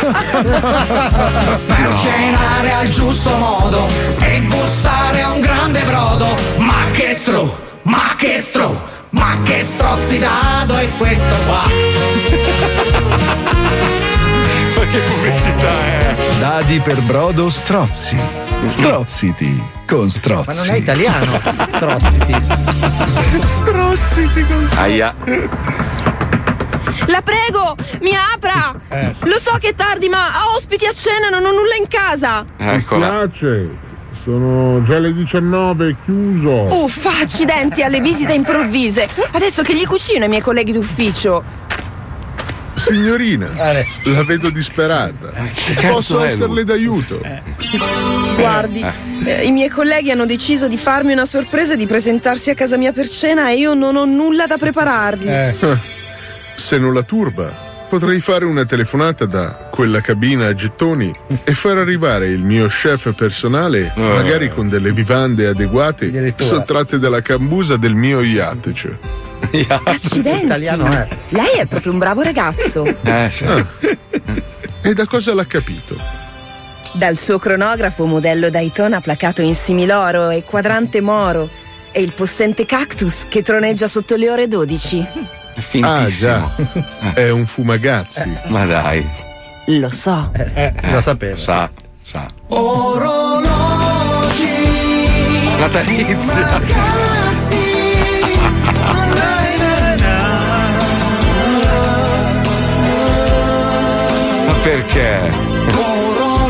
Per 0.00 1.94
cenare 2.02 2.72
al 2.72 2.88
giusto 2.88 3.36
modo 3.36 3.88
e 4.20 4.40
gustare 4.42 5.22
a 5.22 5.32
un 5.32 5.40
grande 5.40 5.80
brodo. 5.82 6.36
Ma 6.58 6.86
che 6.92 7.14
stro, 7.14 7.80
ma 7.84 8.14
che 8.16 8.38
stro, 8.38 8.82
ma 9.10 9.38
che 9.44 9.62
strozzi 9.62 10.18
dado 10.18 10.76
è 10.76 10.88
questo 10.98 11.34
qua. 11.46 11.62
Che 14.92 14.98
pubblicità 14.98 15.70
è? 15.86 16.14
Dadi 16.38 16.78
per 16.80 17.00
brodo 17.00 17.48
strozzi. 17.48 18.14
Strozziti 18.68 19.58
con 19.86 20.10
strozzi. 20.10 20.48
Ma 20.48 20.54
non 20.54 20.68
è 20.68 20.76
italiano. 20.76 21.38
Strozziti. 21.66 22.36
Strozziti 23.40 24.44
con 24.46 24.68
Aia. 24.76 25.14
La 27.06 27.22
prego, 27.22 27.74
mi 28.02 28.10
apra! 28.34 28.74
Eh, 28.90 29.14
Lo 29.24 29.38
so 29.38 29.56
che 29.58 29.68
è 29.70 29.74
tardi, 29.74 30.10
ma 30.10 30.18
ho 30.46 30.56
ospiti 30.56 30.84
a 30.84 30.92
cena, 30.92 31.30
non 31.30 31.42
ho 31.42 31.50
nulla 31.52 31.74
in 31.78 31.88
casa. 31.88 32.44
Eccola. 32.58 33.08
piace, 33.26 33.70
sono 34.24 34.84
già 34.84 34.98
le 34.98 35.14
19, 35.14 35.96
chiuso. 36.04 36.66
Uffa, 36.84 37.18
accidenti 37.22 37.82
alle 37.82 38.00
visite 38.00 38.34
improvvise. 38.34 39.08
Adesso 39.32 39.62
che 39.62 39.74
gli 39.74 39.86
cucino 39.86 40.24
ai 40.24 40.28
miei 40.28 40.42
colleghi 40.42 40.72
d'ufficio. 40.72 41.60
Signorina, 42.82 43.48
la 44.04 44.24
vedo 44.24 44.50
disperata. 44.50 45.30
cazzo 45.76 45.92
Posso 45.92 46.20
esserle 46.24 46.64
d'aiuto? 46.64 47.20
Guardi, 48.36 48.84
eh, 49.24 49.44
i 49.46 49.52
miei 49.52 49.68
colleghi 49.68 50.10
hanno 50.10 50.26
deciso 50.26 50.66
di 50.66 50.76
farmi 50.76 51.12
una 51.12 51.24
sorpresa 51.24 51.74
e 51.74 51.76
di 51.76 51.86
presentarsi 51.86 52.50
a 52.50 52.54
casa 52.54 52.76
mia 52.76 52.90
per 52.92 53.08
cena 53.08 53.50
e 53.50 53.56
io 53.58 53.74
non 53.74 53.94
ho 53.94 54.04
nulla 54.04 54.46
da 54.46 54.56
preparargli. 54.58 55.28
Eh, 55.28 55.54
Se 56.56 56.76
non 56.78 56.92
la 56.92 57.02
turba, 57.02 57.50
potrei 57.88 58.18
fare 58.20 58.44
una 58.46 58.64
telefonata 58.64 59.26
da 59.26 59.68
quella 59.70 60.00
cabina 60.00 60.48
a 60.48 60.54
gettoni 60.54 61.12
e 61.44 61.54
far 61.54 61.78
arrivare 61.78 62.26
il 62.28 62.42
mio 62.42 62.66
chef 62.66 63.14
personale, 63.14 63.92
magari 63.94 64.50
con 64.50 64.66
delle 64.66 64.90
vivande 64.92 65.46
adeguate, 65.46 66.34
sottratte 66.36 66.98
dalla 66.98 67.22
cambusa 67.22 67.76
del 67.76 67.94
mio 67.94 68.22
yacht. 68.22 68.72
Cioè. 69.50 69.80
Accidenti. 69.84 70.68
Lei 71.30 71.58
è 71.58 71.66
proprio 71.66 71.92
un 71.92 71.98
bravo 71.98 72.22
ragazzo. 72.22 72.84
Eh, 72.84 73.28
sì. 73.30 73.46
E 74.82 74.94
da 74.94 75.06
cosa 75.06 75.34
l'ha 75.34 75.44
capito? 75.46 75.96
Dal 76.92 77.16
suo 77.16 77.38
cronografo 77.38 78.04
modello 78.04 78.50
Daytona 78.50 79.00
placato 79.00 79.42
in 79.42 79.54
similoro 79.54 80.30
e 80.30 80.42
quadrante 80.42 81.00
moro 81.00 81.48
e 81.90 82.02
il 82.02 82.12
possente 82.12 82.66
cactus 82.66 83.26
che 83.28 83.42
troneggia 83.42 83.86
sotto 83.86 84.16
le 84.16 84.30
ore 84.30 84.48
12. 84.48 85.06
Ah 85.82 86.06
già, 86.06 86.50
è 87.14 87.28
un 87.30 87.46
fumagazzi. 87.46 88.36
Ma 88.48 88.64
dai. 88.64 89.06
Lo 89.66 89.90
so. 89.90 90.32
lo 90.90 91.00
sapevo. 91.00 91.36
Sa, 91.36 91.70
sa. 92.02 92.26
Orologi. 92.48 93.42
Natalizia. 95.58 97.11
Perché? 104.62 105.30
Orologi. 105.76 106.46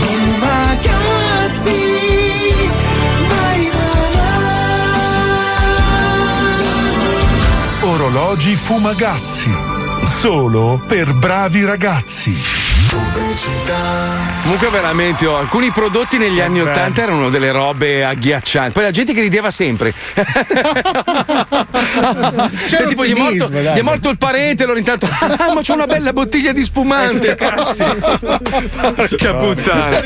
Fumagazzi. 0.00 1.80
Vai, 3.28 3.70
Orologi 7.82 8.54
Fumagazzi. 8.54 9.50
Solo 10.04 10.82
per 10.86 11.14
bravi 11.14 11.64
ragazzi. 11.64 12.61
Comunque 14.42 14.68
veramente 14.70 15.26
oh, 15.26 15.36
alcuni 15.38 15.70
prodotti 15.70 16.18
negli 16.18 16.40
anni 16.40 16.58
bello. 16.58 16.70
Ottanta 16.70 17.02
erano 17.02 17.30
delle 17.30 17.50
robe 17.52 18.04
agghiaccianti. 18.04 18.72
Poi 18.72 18.82
la 18.82 18.90
gente 18.90 19.12
che 19.14 19.20
rideva 19.20 19.50
sempre. 19.50 19.94
cioè, 22.68 22.86
tipo, 22.88 23.06
gli 23.06 23.14
è, 23.14 23.18
morto, 23.18 23.48
gli 23.50 23.78
è 23.78 23.82
morto 23.82 24.10
il 24.10 24.18
parente, 24.18 24.64
allora 24.64 24.78
intanto. 24.78 25.08
Ah, 25.08 25.52
ma 25.54 25.60
c'è 25.62 25.72
una 25.72 25.86
bella 25.86 26.12
bottiglia 26.12 26.52
di 26.52 26.62
spumante. 26.62 27.34
cazzi. 27.34 27.84
Porca 27.84 29.34
puttana. 29.34 30.02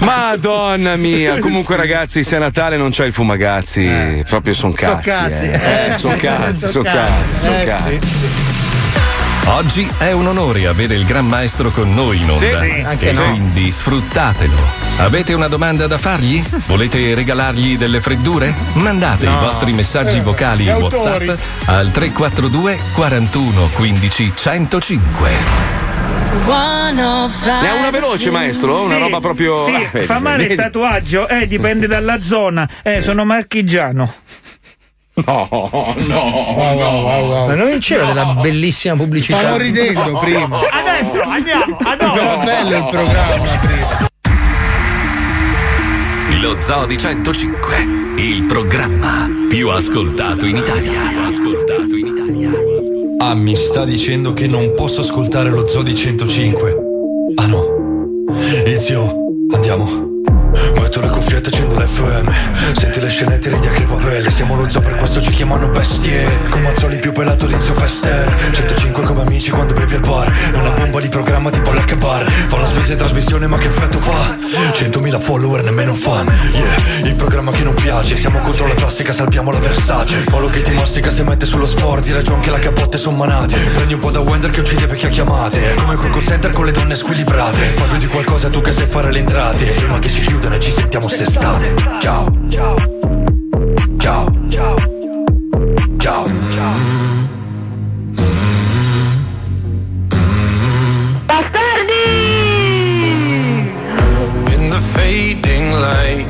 Madonna 0.00 0.96
mia. 0.96 1.38
Comunque, 1.38 1.76
ragazzi, 1.76 2.24
se 2.24 2.36
a 2.36 2.38
Natale 2.40 2.76
non 2.76 2.90
c'è 2.90 3.04
il 3.04 3.12
fumagazzi, 3.12 4.24
proprio 4.26 4.54
son 4.54 4.74
Son 4.76 4.98
cazzi. 5.00 5.08
cazzi, 5.08 5.44
eh. 5.44 5.86
eh. 5.88 5.98
Son 5.98 6.16
cazzi, 6.16 6.68
son 6.68 6.70
Son 6.70 6.82
cazzi, 6.82 7.40
son 7.40 7.54
eh, 7.54 7.64
cazzi. 7.64 7.96
sì. 7.98 8.91
Oggi 9.46 9.90
è 9.98 10.12
un 10.12 10.28
onore 10.28 10.66
avere 10.66 10.94
il 10.94 11.04
Gran 11.04 11.26
Maestro 11.26 11.70
con 11.70 11.92
noi 11.92 12.18
in 12.20 12.30
onda. 12.30 12.38
Sì, 12.62 12.70
sì, 12.70 12.80
anche 12.80 13.08
e 13.10 13.12
no. 13.12 13.24
quindi 13.28 13.72
sfruttatelo. 13.72 14.54
Avete 14.98 15.34
una 15.34 15.48
domanda 15.48 15.86
da 15.88 15.98
fargli? 15.98 16.42
Volete 16.66 17.14
regalargli 17.14 17.76
delle 17.76 18.00
freddure? 18.00 18.54
Mandate 18.74 19.26
No. 19.26 19.36
i 19.36 19.40
vostri 19.40 19.72
messaggi 19.72 20.18
Eh, 20.18 20.22
vocali 20.22 20.64
gli 20.64 20.68
WhatsApp 20.70 21.28
al 21.66 21.90
342 21.90 22.78
41 22.94 23.68
15 23.74 24.32
105. 24.34 25.30
Ne 26.44 27.68
ha 27.68 27.74
una 27.74 27.90
veloce, 27.90 28.30
maestro? 28.30 28.80
Una 28.84 28.94
Sì, 28.94 29.00
roba 29.00 29.20
proprio. 29.20 29.64
Sì, 29.64 29.74
Ah, 29.74 29.88
vedi, 29.90 30.06
fa 30.06 30.18
male 30.18 30.44
il 30.44 30.54
tatuaggio, 30.54 31.28
eh, 31.28 31.46
dipende 31.46 31.86
dalla 31.86 32.20
zona. 32.22 32.68
Eh, 32.82 33.00
sono 33.00 33.24
marchigiano. 33.24 34.12
No, 35.14 35.94
no, 35.94 35.94
Ma 37.46 37.54
non 37.54 37.78
c'era 37.80 38.06
della 38.06 38.34
bellissima 38.40 38.96
pubblicità. 38.96 39.38
Stavo 39.38 39.58
ridendo 39.58 40.18
prima. 40.18 40.60
Adesso 40.70 41.20
andiamo, 41.20 41.76
andiamo. 41.84 42.14
Era 42.14 42.36
bello 42.38 42.76
il 42.76 42.88
programma 42.90 43.58
prima. 43.60 44.10
Lo 46.40 46.60
Zoo 46.60 46.86
di 46.86 46.96
105, 46.96 47.86
il 48.16 48.44
programma 48.44 49.28
più 49.48 49.68
ascoltato 49.68 50.46
in 50.46 50.56
Italia. 50.56 51.26
Ascoltato 51.26 51.94
in 51.94 52.06
Italia. 52.06 52.50
Ah, 53.18 53.34
mi 53.34 53.54
sta 53.54 53.84
dicendo 53.84 54.32
che 54.32 54.46
non 54.46 54.72
posso 54.74 55.02
ascoltare 55.02 55.50
lo 55.50 55.66
Zoo 55.66 55.82
di 55.82 55.94
105. 55.94 56.76
Ah 57.34 57.46
no. 57.46 58.26
Izio, 58.64 59.14
andiamo. 59.52 60.11
Metto 60.74 61.00
le 61.00 61.08
cuffiette, 61.08 61.48
accendo 61.48 61.76
l'FM 61.76 62.30
Senti 62.72 63.00
le 63.00 63.08
scenette, 63.08 63.50
ridi 63.50 63.66
a 63.66 63.70
crepapelle 63.70 64.30
Siamo 64.30 64.54
lo 64.54 64.68
zoo, 64.68 64.80
per 64.80 64.94
questo 64.96 65.20
ci 65.20 65.30
chiamano 65.30 65.68
bestie. 65.68 66.28
Con 66.50 66.62
Mazzoli 66.62 66.98
più 66.98 67.12
pelato 67.12 67.46
di 67.46 67.54
Zio 67.58 67.74
Fester 67.74 68.34
105 68.52 69.04
come 69.04 69.22
amici 69.22 69.50
quando 69.50 69.72
bevi 69.72 69.94
al 69.94 70.00
bar. 70.00 70.32
Una 70.54 70.70
bomba 70.70 71.00
di 71.00 71.08
programma 71.08 71.50
tipo 71.50 71.70
Black 71.70 71.96
Bar. 71.96 72.30
Fa 72.30 72.58
la 72.58 72.66
spesa 72.66 72.92
in 72.92 72.98
trasmissione 72.98 73.46
ma 73.46 73.56
che 73.58 73.68
effetto 73.68 73.98
fa? 74.00 74.36
100.000 74.72 75.20
follower, 75.20 75.62
nemmeno 75.62 75.94
fan. 75.94 76.26
Yeah, 76.52 77.08
il 77.08 77.14
programma 77.14 77.50
che 77.50 77.62
non 77.62 77.74
piace. 77.74 78.16
Siamo 78.16 78.40
contro 78.40 78.66
la 78.66 78.74
plastica, 78.74 79.12
salviamo 79.12 79.50
la 79.50 79.58
Versace. 79.58 80.24
Paolo 80.24 80.48
che 80.48 80.62
ti 80.62 80.72
mastica 80.72 81.10
se 81.10 81.22
mette 81.22 81.46
sullo 81.46 81.66
sport. 81.66 82.04
Di 82.04 82.12
ragione 82.12 82.40
che 82.40 82.50
la 82.50 82.58
capotte 82.58 82.98
son 82.98 83.16
manate. 83.16 83.56
Prendi 83.56 83.94
un 83.94 84.00
po' 84.00 84.10
da 84.10 84.20
Wender 84.20 84.50
che 84.50 84.60
uccide 84.60 84.86
vecchie 84.86 85.08
chiamate. 85.08 85.72
È 85.72 85.74
come 85.74 85.96
quel 85.96 86.10
call 86.10 86.22
center 86.22 86.50
con 86.52 86.64
le 86.64 86.72
donne 86.72 86.94
squilibrate. 86.94 87.72
Fallo 87.74 87.96
di 87.96 88.06
qualcosa 88.06 88.48
tu 88.48 88.60
che 88.60 88.72
sai 88.72 88.86
fare 88.86 89.10
le 89.10 89.18
entrate. 89.18 89.64
Prima 89.72 89.98
che 89.98 90.10
ci 90.10 90.22
chiudano 90.22 90.41
ci 90.62 90.70
sentiamo 90.70 91.08
st'estate 91.08 91.74
Ciao 91.98 92.26
Ciao 92.48 92.76
Ciao 93.98 94.26
Ciao 94.48 94.76
Ciao 95.98 96.26
In 104.46 104.70
the 104.70 104.78
fading 104.94 105.72
light, 105.72 106.26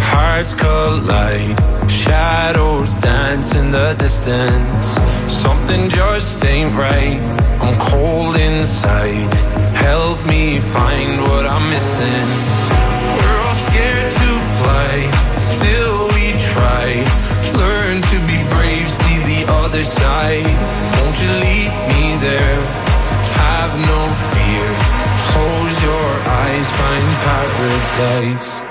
hearts 0.00 0.54
collide. 0.54 1.56
Shadows 1.88 2.96
dance 2.96 3.54
in 3.54 3.70
the 3.70 3.94
distance. 3.98 4.98
Something 5.28 5.88
just 5.88 6.44
ain't 6.44 6.74
right. 6.76 7.20
I'm 7.60 7.78
cold 7.78 8.36
inside. 8.36 9.32
Help 9.74 10.24
me 10.26 10.60
find 10.60 11.20
what 11.22 11.46
I'm 11.46 11.70
missing. 11.70 12.55
Still 15.36 16.08
we 16.14 16.32
try. 16.52 16.86
Learn 17.54 17.96
to 18.02 18.16
be 18.30 18.38
brave. 18.54 18.88
See 18.90 19.18
the 19.32 19.42
other 19.62 19.84
side. 19.84 20.46
Won't 20.96 21.16
you 21.22 21.30
lead 21.44 21.70
me 21.92 22.04
there? 22.28 22.60
Have 23.42 23.72
no 23.92 24.00
fear. 24.32 24.66
Close 25.30 25.76
your 25.90 26.10
eyes. 26.42 26.66
Find 26.80 27.08
paradise. 27.26 28.62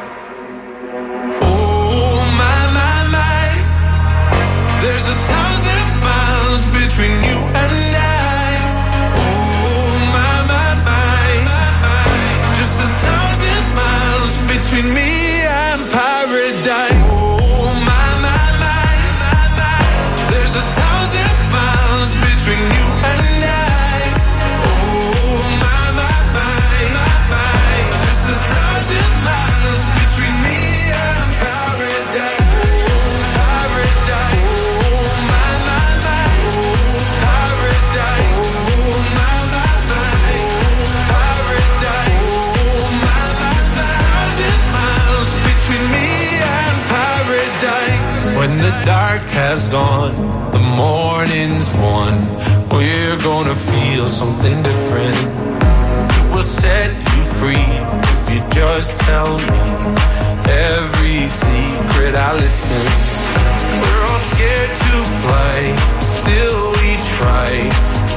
Oh 1.41 2.17
my 2.41 2.61
my 2.77 2.97
my 3.15 3.47
There's 4.81 5.07
a 5.15 5.17
thousand 5.31 5.85
miles 6.09 6.63
between 6.79 7.15
you 7.29 7.39
and 7.61 7.95
I 7.95 8.14
between 14.65 14.95
me 14.95 15.24
the 48.79 48.85
dark 48.85 49.21
has 49.21 49.67
gone 49.67 50.15
the 50.51 50.59
morning's 50.59 51.69
won 51.75 52.13
We're 52.69 53.17
gonna 53.17 53.55
feel 53.55 54.07
something 54.07 54.63
different 54.63 55.17
We'll 56.31 56.43
set 56.43 56.91
you 56.91 57.21
free 57.39 57.71
if 58.13 58.21
you 58.33 58.39
just 58.51 58.99
tell 59.01 59.37
me 59.37 59.85
every 60.47 61.27
secret 61.27 62.13
I 62.15 62.33
listen. 62.35 62.85
We're 63.81 64.03
all 64.09 64.23
scared 64.33 64.73
to 64.83 64.95
fly, 65.23 65.59
still 66.01 66.71
we 66.79 66.91
try. 67.17 67.51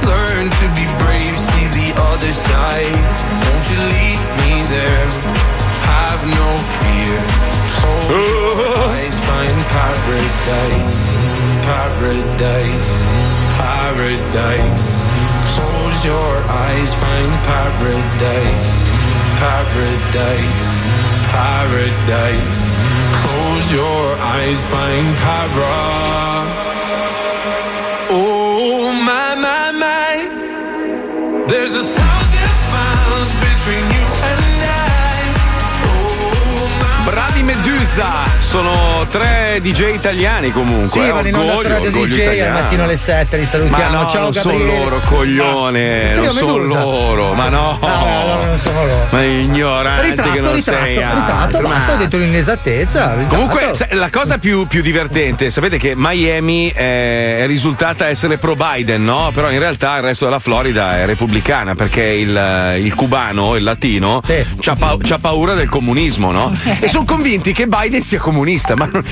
Learn 0.05 0.45
to 0.49 0.65
be 0.77 0.85
brave, 1.01 1.35
see 1.37 1.67
the 1.79 1.89
other 2.11 2.33
side. 2.33 2.99
Won't 3.43 3.65
you 3.71 3.79
lead 3.93 4.19
me 4.41 4.53
there? 4.73 5.48
Have 5.89 6.23
no 6.39 6.49
fear. 6.79 7.17
Eyes, 8.09 9.17
find 9.29 9.59
paradise, 9.75 11.01
paradise, 11.69 12.93
paradise. 13.61 14.89
Close 15.53 15.99
your 16.11 16.33
eyes, 16.65 16.91
find 17.03 17.33
paradise, 17.51 18.73
paradise, 19.43 20.67
paradise. 21.35 22.63
Close 23.21 23.67
your 23.79 24.05
eyes, 24.35 24.61
find 24.73 25.09
para. 25.23 25.77
Oh 28.11 28.93
my 29.09 29.29
my 29.45 29.65
my, 29.83 30.13
there's 31.47 31.75
a 31.75 31.83
thousand 31.83 32.28
Bravi 37.39 37.43
Medusa! 37.43 38.07
Sono 38.39 39.05
tre 39.09 39.59
DJ 39.61 39.93
italiani 39.93 40.51
comunque. 40.51 40.87
Sì, 40.87 40.99
eh, 40.99 41.11
vanno 41.11 41.27
in 41.27 41.35
onda 41.35 41.55
su 41.55 41.67
Radio 41.67 41.91
DJ 41.91 42.39
al 42.39 42.51
mattino 42.51 42.83
alle 42.83 42.97
7, 42.97 43.35
li 43.37 43.43
Ma 43.43 43.47
salutiamo. 43.47 44.01
no, 44.01 44.09
Ciao 44.09 44.21
non 44.23 44.33
sono 44.33 44.57
loro, 44.57 44.99
coglione, 45.05 46.11
Io 46.15 46.21
non 46.23 46.33
sono 46.33 46.57
loro, 46.57 47.33
ma 47.33 47.47
no. 47.49 47.77
Ah, 47.81 48.21
allora 48.21 48.45
non 48.45 48.57
sono 48.57 48.85
loro. 48.85 49.07
Ma 49.11 49.23
ignorante 49.23 50.09
Ritratto, 50.09 50.31
che 50.31 50.39
non 50.41 50.53
ritratto, 50.53 50.81
sei 50.83 50.93
ritratto, 50.95 51.31
altro, 51.31 51.67
ma- 51.67 51.95
detto 51.97 52.15
un'inesattezza. 52.17 53.13
ritratto. 53.15 53.35
Comunque, 53.35 53.87
la 53.91 54.09
cosa 54.09 54.37
più, 54.37 54.67
più 54.67 54.81
divertente, 54.81 55.49
sapete 55.49 55.77
che 55.77 55.93
Miami 55.95 56.71
è, 56.71 57.37
è 57.39 57.45
risultata 57.45 58.07
essere 58.07 58.37
pro 58.37 58.55
Biden, 58.55 59.03
no? 59.03 59.31
Però 59.33 59.49
in 59.49 59.59
realtà 59.59 59.97
il 59.97 60.03
resto 60.03 60.25
della 60.25 60.39
Florida 60.39 60.97
è 60.97 61.05
repubblicana 61.05 61.75
perché 61.75 62.03
il, 62.03 62.75
il 62.79 62.93
cubano, 62.95 63.55
il 63.55 63.63
latino, 63.63 64.21
c'ha, 64.59 64.75
pa- 64.75 64.97
c'ha 64.99 65.19
paura 65.19 65.53
del 65.53 65.69
comunismo, 65.69 66.31
no? 66.31 66.53
E 66.81 66.87
sono 66.87 67.05
convinti 67.39 67.53
che 67.53 67.67
Biden 67.67 68.01
sia 68.01 68.19
comunista, 68.19 68.75
ma 68.75 68.89
non- 68.91 69.03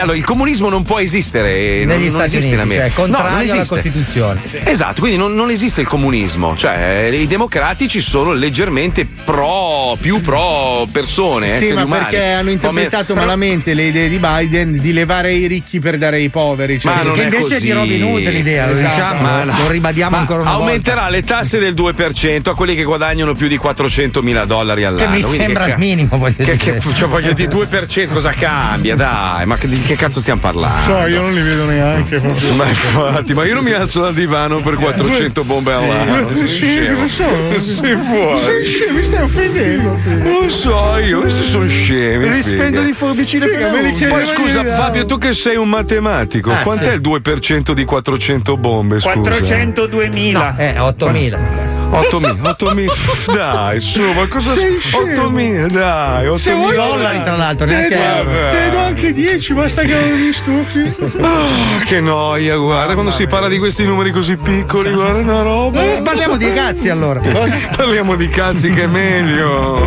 allora, 0.00 0.16
il 0.16 0.24
comunismo 0.24 0.68
non 0.68 0.82
può 0.82 0.98
esistere 0.98 1.84
non- 1.84 1.96
Negli 1.96 2.10
non, 2.10 2.10
Stati 2.10 2.36
esiste 2.38 2.54
in 2.54 2.60
Uniti, 2.60 2.74
America. 2.76 2.96
cioè, 2.96 3.06
No, 3.08 3.16
contrario 3.16 3.30
non 3.30 3.50
alla 3.50 3.60
esiste. 3.62 3.74
Costituzione. 3.74 4.40
Esatto, 4.64 5.00
quindi 5.00 5.18
non, 5.18 5.34
non 5.34 5.50
esiste 5.50 5.80
il 5.82 5.86
comunismo, 5.86 6.56
cioè 6.56 7.08
eh, 7.12 7.16
i 7.20 7.26
democratici 7.26 8.00
sono 8.00 8.32
leggermente 8.32 9.06
pro, 9.24 9.96
più 10.00 10.20
pro 10.22 10.86
persone, 10.90 11.48
Sì, 11.50 11.54
esseri 11.56 11.72
ma 11.74 11.84
umani. 11.84 12.02
perché 12.04 12.24
hanno 12.32 12.50
interpretato 12.50 13.12
però- 13.12 13.20
malamente 13.26 13.74
le 13.74 13.82
idee 13.84 14.08
di 14.08 14.18
Biden 14.18 14.78
di 14.80 14.92
levare 14.92 15.34
i 15.34 15.46
ricchi 15.46 15.78
per 15.80 15.98
dare 15.98 16.16
ai 16.16 16.28
poveri. 16.30 16.80
Cioè 16.80 16.94
Ma 16.94 17.02
non 17.02 17.14
che 17.14 17.20
è 17.20 17.24
invece 17.24 17.42
così. 17.42 17.54
è 17.56 17.60
di 17.60 17.72
Robin 17.72 18.02
Hood 18.04 18.28
l'idea, 18.28 18.66
lo 18.66 18.74
Esatto. 18.74 18.88
diciamo, 18.94 19.20
Ma 19.22 19.44
no. 19.44 19.54
lo 19.62 19.70
ribadiamo 19.70 20.10
Ma 20.10 20.18
ancora 20.18 20.40
una 20.42 20.50
aumenterà 20.52 21.08
le 21.08 21.22
tasse 21.22 21.58
del 21.58 21.74
2% 21.74 22.50
a 22.50 22.54
quelli 22.54 22.74
che 22.74 22.84
guadagnano 22.84 23.34
più 23.34 23.48
di 23.48 23.56
400 23.56 24.22
mila 24.22 24.44
dollari 24.44 24.84
all'anno. 24.84 25.10
Che 25.10 25.16
mi 25.16 25.22
Quindi 25.22 25.38
sembra 25.44 25.64
che 25.66 25.70
il 25.72 25.78
minimo, 25.78 26.16
voglio 26.18 26.34
che, 26.36 26.56
dire. 26.56 26.56
Che, 26.78 26.94
cioè, 26.94 27.08
voglio 27.08 27.32
dire, 27.32 27.48
2% 27.50 27.63
cosa 28.08 28.30
cambia? 28.30 28.96
Dai, 28.96 29.46
ma 29.46 29.56
di 29.60 29.80
che 29.82 29.96
cazzo 29.96 30.20
stiamo 30.20 30.40
parlando? 30.40 30.80
So, 30.82 31.06
io 31.06 31.20
non 31.22 31.32
li 31.34 31.40
vedo 31.42 31.64
neanche. 31.64 32.20
Ma 32.56 32.66
infatti, 32.68 33.34
ma 33.34 33.44
io 33.44 33.54
non 33.54 33.64
mi 33.64 33.72
alzo 33.72 34.02
dal 34.02 34.14
divano 34.14 34.60
per 34.60 34.74
400 34.74 35.44
bombe 35.44 35.72
all'anno. 35.72 36.46
Sì, 36.46 36.56
Scemo. 36.56 37.00
cosa 37.00 37.08
sono? 37.08 37.58
Sei 37.58 37.96
fuori. 37.96 38.38
Sei 38.40 38.64
scemo, 38.64 38.96
mi 38.98 39.02
stai 39.02 39.22
offendendo. 39.22 39.98
Lo 40.22 40.48
so 40.48 40.98
io, 40.98 41.20
questi 41.20 41.44
sono 41.44 41.68
scemi. 41.68 42.28
Li 42.30 42.42
figa. 42.42 42.56
spendo 42.56 42.82
di 42.82 42.92
forbicine 42.92 43.46
per 43.46 43.70
me 43.70 43.82
li 43.82 44.06
Poi 44.06 44.26
scusa, 44.26 44.62
io. 44.62 44.72
Fabio, 44.74 45.04
tu 45.04 45.18
che 45.18 45.32
sei 45.32 45.56
un 45.56 45.68
matematico, 45.68 46.52
Eh, 46.52 46.62
quant'è 46.62 46.90
sì. 46.90 46.94
il 46.94 47.00
2% 47.00 47.72
di 47.72 47.84
400 47.84 48.56
bombe? 48.56 49.00
Scusa? 49.00 49.30
402.000. 49.30 50.54
Eh, 50.58 50.78
8000. 50.78 51.73
8.000, 51.90 52.40
8.000, 52.40 53.32
dai, 53.34 53.80
su, 53.80 54.02
ma 54.12 54.26
cosa 54.26 54.52
Sei 54.52 54.80
scemo. 54.80 55.28
8.000, 55.30 55.66
dai, 55.68 56.26
8.000 56.26 56.34
Se 56.36 56.52
vuoi- 56.54 56.74
dollari, 56.74 57.22
tra 57.22 57.36
l'altro, 57.36 57.66
neanche 57.66 57.94
euro. 57.96 58.30
Te 58.30 58.58
ne 58.58 58.70
do 58.70 58.78
anche 58.78 59.12
10, 59.12 59.52
basta 59.54 59.82
che 59.82 59.94
non 59.94 60.20
mi 60.20 60.32
stufi. 60.32 60.94
Ah, 61.20 61.82
che 61.84 62.00
noia, 62.00 62.56
guarda, 62.56 62.94
quando 62.94 63.12
si 63.12 63.26
parla 63.26 63.48
di 63.48 63.58
questi 63.58 63.84
numeri 63.84 64.10
così 64.10 64.36
piccoli, 64.36 64.92
guarda 64.92 65.18
una 65.20 65.42
roba. 65.42 65.82
Eh, 65.82 66.00
parliamo 66.02 66.36
di 66.36 66.52
cazzi 66.52 66.88
allora. 66.88 67.20
Parliamo 67.76 68.14
di 68.16 68.28
cazzi 68.28 68.70
che 68.70 68.84
è 68.84 68.86
meglio. 68.86 69.86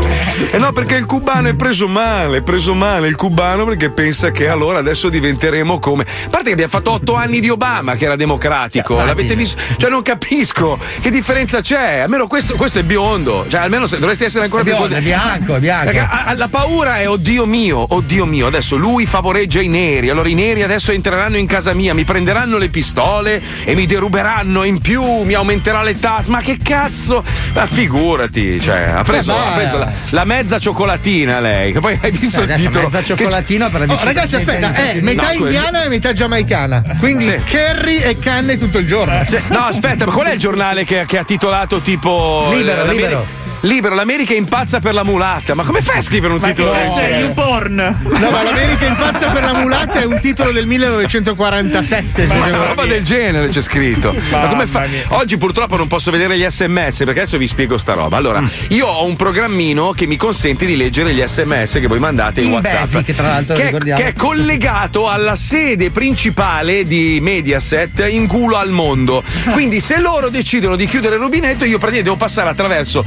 Eh 0.52 0.58
no, 0.58 0.72
perché 0.72 0.96
il 0.96 1.06
cubano 1.06 1.48
è 1.50 1.56
preso 1.56 1.88
male, 1.88 2.38
è 2.38 2.42
preso 2.42 2.74
male 2.74 3.08
il 3.08 3.16
cubano 3.16 3.66
perché 3.66 3.90
pensa 3.92 4.32
che 4.32 4.48
allora 4.48 4.80
adesso 4.80 5.10
diventeremo 5.10 5.80
come. 5.80 6.04
A 6.04 6.30
parte 6.30 6.46
che 6.48 6.52
abbiamo 6.52 6.72
fatto 6.72 6.92
otto 6.92 7.16
anni 7.16 7.40
di 7.40 7.50
Obama 7.50 7.96
che 7.96 8.06
era 8.06 8.16
democratico. 8.16 8.96
L'avete 9.04 9.36
visto? 9.36 9.62
Cioè, 9.78 9.90
non 9.90 10.02
capisco 10.02 10.78
che 11.02 11.10
differenza 11.10 11.62
c'è. 11.62 11.97
Almeno 12.02 12.28
questo, 12.28 12.56
questo 12.56 12.80
è 12.80 12.84
biondo. 12.84 13.46
Cioè, 13.50 13.62
almeno 13.62 13.88
se- 13.88 14.00
dovresti 14.00 14.24
essere 14.26 14.46
ancora 14.46 14.62
È 14.62 14.66
più 14.66 14.76
biondo, 14.76 14.96
è 14.96 15.02
bianco, 15.02 15.56
è 15.56 15.60
bianco. 15.60 15.86
Perché 15.86 16.00
ha- 16.00 16.24
ha- 16.26 16.36
la 16.36 16.48
paura 16.48 17.00
è 17.00 17.10
oddio 17.10 17.46
mio, 17.46 17.86
oddio 17.90 18.26
mio, 18.26 18.48
adesso 18.48 18.76
lui 18.76 19.06
favoreggia 19.06 19.62
i 19.62 19.68
neri, 19.68 20.10
allora 20.10 20.28
i 20.30 20.34
neri 20.34 20.64
adesso 20.64 20.92
entreranno 20.92 21.38
in 21.38 21.46
casa 21.48 21.74
mia, 21.74 21.94
mi 21.94 22.04
prenderanno 22.04 22.58
le 22.58 22.70
pistole 22.70 23.42
e 23.64 23.76
mi 23.76 23.86
deruberanno 23.86 24.64
in 24.64 24.80
più, 24.80 25.04
mi 25.24 25.34
aumenterà 25.34 25.84
le 25.84 25.98
tasse, 26.00 26.30
ma 26.30 26.40
che 26.42 26.58
cazzo? 26.62 27.24
Ma 27.54 27.66
figurati, 27.66 28.60
cioè, 28.62 28.92
ha 28.96 29.04
preso, 29.04 29.34
Vabbè. 29.34 29.48
ha 29.48 29.52
preso 29.54 29.78
la, 29.78 29.92
la 30.12 30.24
mezza 30.26 30.60
cioccolatina 30.60 31.40
lei, 31.40 31.72
che 31.72 31.80
poi 31.80 31.98
hai 32.02 32.12
visto 32.12 32.42
il 32.42 32.54
titolo. 32.54 32.82
mezza 32.84 33.00
che- 33.00 33.06
cioccolatino 33.06 33.70
per 33.70 33.86
la 33.88 33.94
Oh, 33.94 34.04
ragazzi, 34.04 34.36
aspetta, 34.36 34.68
è 34.74 35.00
metà 35.02 35.32
No, 35.32 35.32
indiana 35.46 35.84
e 35.84 35.90
metà 35.90 36.14
giamaicana. 36.14 36.84
Quindi 37.00 37.26
Sì. 37.26 37.42
curry 37.50 37.98
e 38.00 38.18
canne 38.20 38.58
tutto 38.58 38.78
il 38.80 38.88
giorno. 38.88 39.22
No, 39.48 39.60
aspetta, 39.60 40.06
ma 40.06 40.12
qual 40.12 40.28
è 40.28 40.34
il 40.34 40.40
giornale 40.40 40.84
che, 40.84 41.06
che 41.08 41.18
ha 41.18 41.24
titolato 41.24 41.77
tipo. 41.82 42.50
Libero, 42.54 42.82
l'Ameri- 42.86 42.98
libero. 42.98 43.26
Libero, 43.68 43.96
l'America 43.96 44.34
impazza 44.34 44.80
per 44.80 44.94
la 44.94 45.04
mulatta. 45.04 45.54
Ma 45.56 45.64
come 45.64 45.82
fai 45.82 45.98
a 45.98 46.02
scrivere 46.02 46.34
un 46.34 46.40
Ma 46.40 46.48
titolo 46.48 46.72
del 46.72 46.82
cazzo 46.88 47.00
è? 47.00 47.20
YouPorn? 47.20 47.76
No, 47.76 48.30
ma 48.32 48.44
l'America 48.44 48.86
impazza 48.86 49.28
per 49.30 49.44
la 49.44 49.54
mulatta 49.54 50.00
è 50.02 50.06
un 50.06 50.20
titolo 50.20 50.52
del 50.52 50.66
1947. 50.66 52.26
Ma 52.28 52.46
una 52.48 52.66
roba 52.66 52.86
del 52.86 53.04
genere 53.04 53.48
c'è 53.50 53.62
scritto. 53.62 54.16
Ma 54.32 54.48
come 54.48 54.66
fa? 54.66 54.86
mia. 54.88 55.04
Oggi 55.10 55.38
purtroppo 55.38 55.76
non 55.78 55.88
posso 55.88 56.12
vedere 56.12 56.38
gli 56.38 56.46
sms 56.48 56.98
perché 57.00 57.22
adesso 57.22 57.38
vi 57.38 57.48
spiego 57.48 57.78
sta 57.78 57.94
roba. 57.94 58.18
Allora, 58.18 58.42
Mm. 58.42 58.48
io 58.70 58.88
ho 58.88 59.06
un 59.06 59.16
programmino 59.16 59.92
che 59.92 60.06
mi 60.06 60.16
consente 60.16 60.66
di 60.66 60.76
leggere 60.78 61.14
gli 61.14 61.22
sms 61.26 61.74
che 61.74 61.88
voi 61.88 62.00
mandate 62.00 62.42
in, 62.42 62.48
In 62.48 62.54
WhatsApp. 62.54 62.80
Basic, 62.92 63.16
tra 63.16 63.28
l'altro, 63.28 63.56
che, 63.56 63.64
ricordiamo. 63.66 64.00
che 64.02 64.08
è 64.08 64.14
collegato 64.14 65.10
alla 65.10 65.36
sede 65.36 65.90
principale 65.92 66.86
di 66.86 67.20
Mediaset 67.22 68.06
in 68.10 68.28
culo 68.28 68.58
al 68.58 68.70
mondo. 68.70 69.24
Quindi, 69.52 69.80
se 69.80 70.00
loro 70.00 70.30
decidono 70.30 70.76
di 70.76 70.86
chiudere 70.86 71.16
il 71.16 71.22
rubinetto, 71.22 71.64
io 71.66 71.78
praticamente 71.78 72.04
devo 72.04 72.16
passare 72.16 72.50
attraverso 72.50 73.04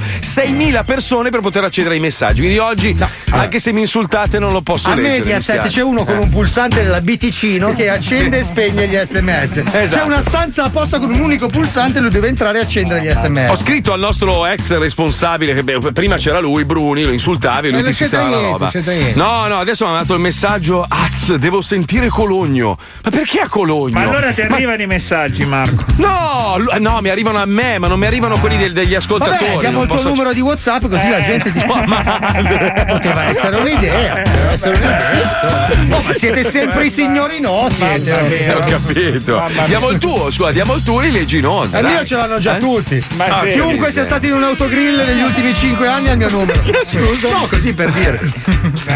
6.000 0.51 0.85
persone 0.85 1.31
per 1.31 1.41
poter 1.41 1.65
accedere 1.65 1.95
ai 1.95 2.01
messaggi. 2.01 2.41
Quindi 2.41 2.59
oggi, 2.59 2.97
anche 3.31 3.59
se 3.59 3.73
mi 3.73 3.81
insultate, 3.83 4.39
non 4.39 4.53
lo 4.53 4.61
posso 4.63 4.91
A 4.91 4.95
leggere. 4.95 5.13
mi 5.15 5.19
Mediaset 5.21 5.67
c'è 5.69 5.83
uno 5.83 6.05
con 6.05 6.19
un 6.19 6.29
pulsante 6.29 6.83
della 6.83 7.01
BTcino 7.01 7.75
che 7.75 7.89
accende 7.89 8.37
Sì. 8.39 8.43
e 8.43 8.45
spegne 8.45 8.89
gli 8.89 8.97
sms. 8.97 9.63
C'è 9.71 9.83
Esatto. 9.83 10.07
una 10.07 10.21
stanza 10.21 10.65
apposta 10.65 10.99
con 10.99 11.11
un 11.13 11.21
unico 11.21 11.47
pulsante 11.49 11.99
e 11.99 12.01
lui 12.01 12.11
deve 12.11 12.29
entrare 12.29 12.59
e 12.59 12.63
accendere 12.63 13.03
gli 13.03 13.11
sms. 13.11 13.51
Ho 13.51 13.57
scritto 13.57 13.93
al 13.93 14.01
nostro 14.01 14.47
ex 14.47 14.77
responsabile, 14.79 15.55
che 15.55 15.63
beh, 15.63 15.93
prima 15.93 16.17
c'era 16.17 16.41
lui, 16.41 16.65
Bruni, 16.65 17.05
lo 17.05 17.13
insultavi, 17.13 17.71
lui 17.71 17.81
Eh, 17.81 17.85
ti 17.85 17.93
si 17.93 18.09
la 18.11 18.29
roba. 18.29 18.71
No, 19.15 19.47
no, 19.47 19.59
adesso 19.59 19.85
mi 19.85 19.91
ha 19.91 19.95
mandato 19.95 20.15
il 20.15 20.21
messaggio, 20.21 20.85
Az, 20.89 21.35
devo 21.37 21.61
sentire 21.61 22.09
Cologno. 22.09 22.79
Ma 23.05 23.11
perché 23.11 23.41
a 23.41 23.49
Cologno? 23.49 23.99
Ma 23.99 24.03
allora 24.09 24.33
ti 24.33 24.41
arrivano 24.43 24.83
i 24.83 24.87
messaggi, 24.87 25.45
Marco. 25.45 25.85
No, 25.97 26.57
no, 26.79 26.99
mi 27.01 27.09
arrivano 27.09 27.39
a 27.39 27.45
me, 27.47 27.79
ma 27.79 27.87
non 27.87 27.99
mi 27.99 28.07
arrivano 28.07 28.37
quelli 28.39 28.57
del- 28.57 28.73
degli 28.73 28.95
ascoltatori. 28.95 29.39
Vabbè, 29.51 29.59
diamo 29.61 29.83
il 29.83 29.87
tuo 29.87 29.97
posso- 29.97 30.09
numero 30.31 30.33
di 30.33 30.41
WhatsApp 30.41 30.87
così 30.89 31.09
la 31.09 31.21
gente 31.23 31.53
ti 31.53 31.65
Poteva 31.65 33.25
essere 33.25 33.57
un'idea. 33.57 34.15
Poteva 34.23 34.51
essere 34.53 34.77
un'idea. 34.77 35.97
Oh, 35.97 36.03
ma 36.03 36.13
siete 36.13 36.45
sempre 36.45 36.85
i 36.87 36.91
signori 36.91 37.41
no, 37.41 37.69
siete. 37.71 38.47
Eh, 38.47 38.53
Ho 38.55 38.61
capito. 38.65 39.43
Diamo 39.67 39.89
il 39.91 39.99
tuo, 39.99 40.31
scusa, 40.31 40.51
diamo 40.53 40.75
il 40.75 40.83
tuo 40.83 41.01
e 41.03 41.11
leggi 41.11 41.39
in 41.39 41.47
onda. 41.47 41.79
Il 41.79 41.85
dai. 41.85 41.93
mio 41.95 42.05
ce 42.05 42.17
l'hanno 42.17 42.39
già 42.39 42.57
Eh? 42.57 42.61
tutti. 42.61 43.03
Ma 43.17 43.25
Ah, 43.31 43.45
Chiunque 43.45 43.91
sia 43.93 44.05
stato 44.05 44.27
in 44.27 44.33
un 44.33 44.43
autogrill 44.43 45.05
negli 45.05 45.23
ultimi 45.23 45.55
5 45.55 45.87
anni 45.87 46.09
ha 46.09 46.13
il 46.13 46.19
mio 46.19 46.31
numero. 46.31 46.61
Scusa. 46.85 47.29
No, 47.29 47.47
così 47.49 47.73
per 47.73 47.91
dire. 47.91 48.21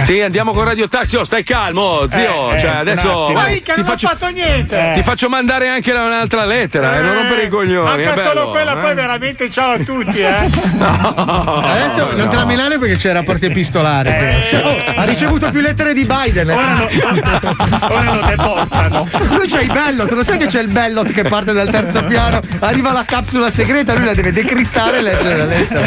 Sì, 0.02 0.20
andiamo 0.20 0.52
con 0.52 0.64
Radio 0.64 0.88
Taxi. 0.88 1.16
Oh, 1.16 1.24
stai 1.24 1.42
calmo, 1.42 2.06
zio. 2.08 2.52
Eh, 2.52 2.56
eh, 2.56 2.60
cioè, 2.60 2.70
adesso. 2.76 3.32
vai, 3.32 3.54
Mica, 3.54 3.74
ti 3.74 3.80
non 3.80 3.88
ho 3.88 3.92
faccio, 3.92 4.08
fatto 4.08 4.28
niente. 4.28 4.90
Ti 4.94 5.02
faccio 5.02 5.28
mandare 5.28 5.68
anche 5.68 5.92
un'altra 5.92 6.44
lettera, 6.44 6.98
eh, 6.98 7.02
non 7.02 7.14
rompere 7.14 7.42
i 7.44 7.48
coglioni. 7.48 8.04
Bello, 8.04 8.20
solo 8.20 8.50
quella, 8.50 8.72
eh. 8.76 8.80
poi 8.80 8.94
veramente 8.94 9.50
ciao 9.50 9.72
a 9.74 9.78
tutti, 9.78 10.18
eh. 10.20 10.32
Adesso 11.26 12.16
non 12.16 12.28
te 12.28 12.36
la 12.36 12.44
menare 12.44 12.78
perché 12.78 12.96
c'è 12.96 13.12
rapporti 13.12 13.46
epistolari. 13.46 14.10
Cioè, 14.50 14.62
oh, 14.64 15.00
ha 15.00 15.04
ricevuto 15.04 15.50
più 15.50 15.60
lettere 15.60 15.92
di 15.94 16.04
Biden. 16.04 16.50
Ora 16.50 18.12
lo 18.12 18.26
deportano. 18.26 19.08
Lui 19.30 19.46
c'è 19.46 19.62
il 19.62 19.72
bellot, 19.72 20.10
lo 20.12 20.22
sai 20.22 20.38
che 20.38 20.46
c'è 20.46 20.60
il 20.60 20.68
bellot 20.68 21.12
che 21.12 21.22
parte 21.24 21.52
dal 21.52 21.68
terzo 21.70 22.02
piano, 22.04 22.40
arriva 22.60 22.92
la 22.92 23.04
capsula 23.04 23.50
segreta, 23.50 23.94
lui 23.94 24.04
la 24.06 24.14
deve 24.14 24.32
decrittare 24.32 24.98
e 24.98 25.02
leggere 25.02 25.36
la 25.36 25.44
lettera. 25.44 25.86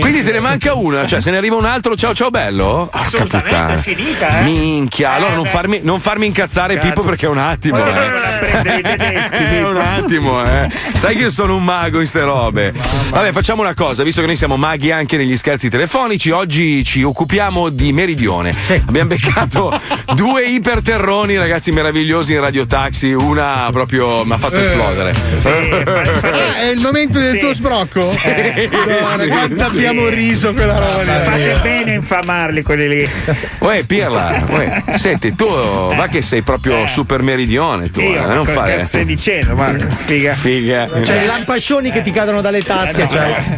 Quindi 0.00 0.24
te 0.24 0.32
ne 0.32 0.40
manca 0.40 0.74
una, 0.74 1.06
cioè 1.06 1.20
se 1.20 1.30
ne 1.30 1.36
arriva 1.36 1.56
un 1.56 1.64
altro, 1.64 1.96
ciao 1.96 2.14
ciao 2.14 2.30
bello? 2.30 2.88
Porca 2.90 2.98
Assolutamente, 2.98 3.48
puttana. 3.48 3.74
è 3.74 3.78
finita, 3.78 4.28
eh. 4.38 4.42
Minchia, 4.42 5.12
allora 5.12 5.32
Eh, 5.32 5.36
non 5.36 5.46
farmi, 5.46 5.80
non 5.82 6.00
farmi 6.00 6.26
incazzare 6.26 6.74
Cazzo. 6.74 6.86
Pippo 6.88 7.00
perché 7.02 7.26
è 7.26 7.28
un 7.28 7.38
attimo. 7.38 7.78
Eh. 7.84 8.78
i 8.78 8.82
tedeschi, 8.82 9.34
Eh, 9.38 9.44
Pippo. 9.56 9.68
un 9.68 9.76
attimo, 9.76 10.44
eh. 10.44 10.68
Sai 10.96 11.16
che 11.16 11.22
io 11.22 11.30
sono 11.30 11.56
un 11.56 11.64
mago 11.64 12.00
in 12.00 12.06
ste 12.06 12.22
robe. 12.22 12.72
Vabbè, 13.10 13.32
facciamo 13.32 13.62
una 13.62 13.67
cosa, 13.74 14.02
visto 14.02 14.20
che 14.20 14.26
noi 14.26 14.36
siamo 14.36 14.56
maghi 14.56 14.90
anche 14.90 15.16
negli 15.16 15.36
scherzi 15.36 15.68
telefonici, 15.68 16.30
oggi 16.30 16.84
ci 16.84 17.02
occupiamo 17.02 17.68
di 17.68 17.92
Meridione. 17.92 18.52
Abbiamo 18.86 19.08
beccato 19.08 19.78
due 20.14 20.46
iperterroni, 20.46 21.36
ragazzi 21.36 21.70
meravigliosi 21.72 22.32
in 22.34 22.40
Radio 22.40 22.66
Taxi, 22.66 23.12
una 23.12 23.68
proprio 23.72 24.24
mi 24.24 24.32
ha 24.32 24.38
fatto 24.38 24.56
Eh, 24.56 24.60
esplodere. 24.60 25.14
Ah, 26.28 26.56
è 26.56 26.68
il 26.70 26.80
momento 26.80 27.18
del 27.18 27.38
tuo 27.38 27.54
sbrocco? 27.54 28.00
Eh, 28.24 28.68
Madonna, 28.70 29.16
sì, 29.16 29.26
quanto 29.28 29.54
sì. 29.56 29.76
abbiamo 29.76 30.08
riso 30.08 30.52
quella 30.52 30.78
roba 30.78 31.02
lì. 31.02 31.08
Fate 31.24 31.58
bene 31.62 31.90
a 31.92 31.94
infamarli 31.94 32.62
quelli 32.62 32.88
lì. 32.88 33.10
Uè, 33.60 33.84
Pirla, 33.84 34.44
uè, 34.48 34.82
senti, 34.96 35.34
tu 35.34 35.46
va 35.46 36.06
che 36.10 36.22
sei 36.22 36.42
proprio 36.42 36.86
super 36.86 37.22
meridione, 37.22 37.90
tu, 37.90 38.00
Io, 38.00 38.22
eh, 38.22 38.34
non 38.34 38.44
fare. 38.44 38.76
cazzo 38.76 38.86
stai 38.86 39.04
dicendo, 39.04 39.54
Marco? 39.54 39.86
Figa. 40.04 40.34
Figa. 40.34 40.88
C'è 41.02 41.22
i 41.22 41.26
lampascioni 41.26 41.90
che 41.90 42.02
ti 42.02 42.10
cadono 42.10 42.40
dalle 42.40 42.62
tasche. 42.62 43.06
Cioè. 43.08 43.57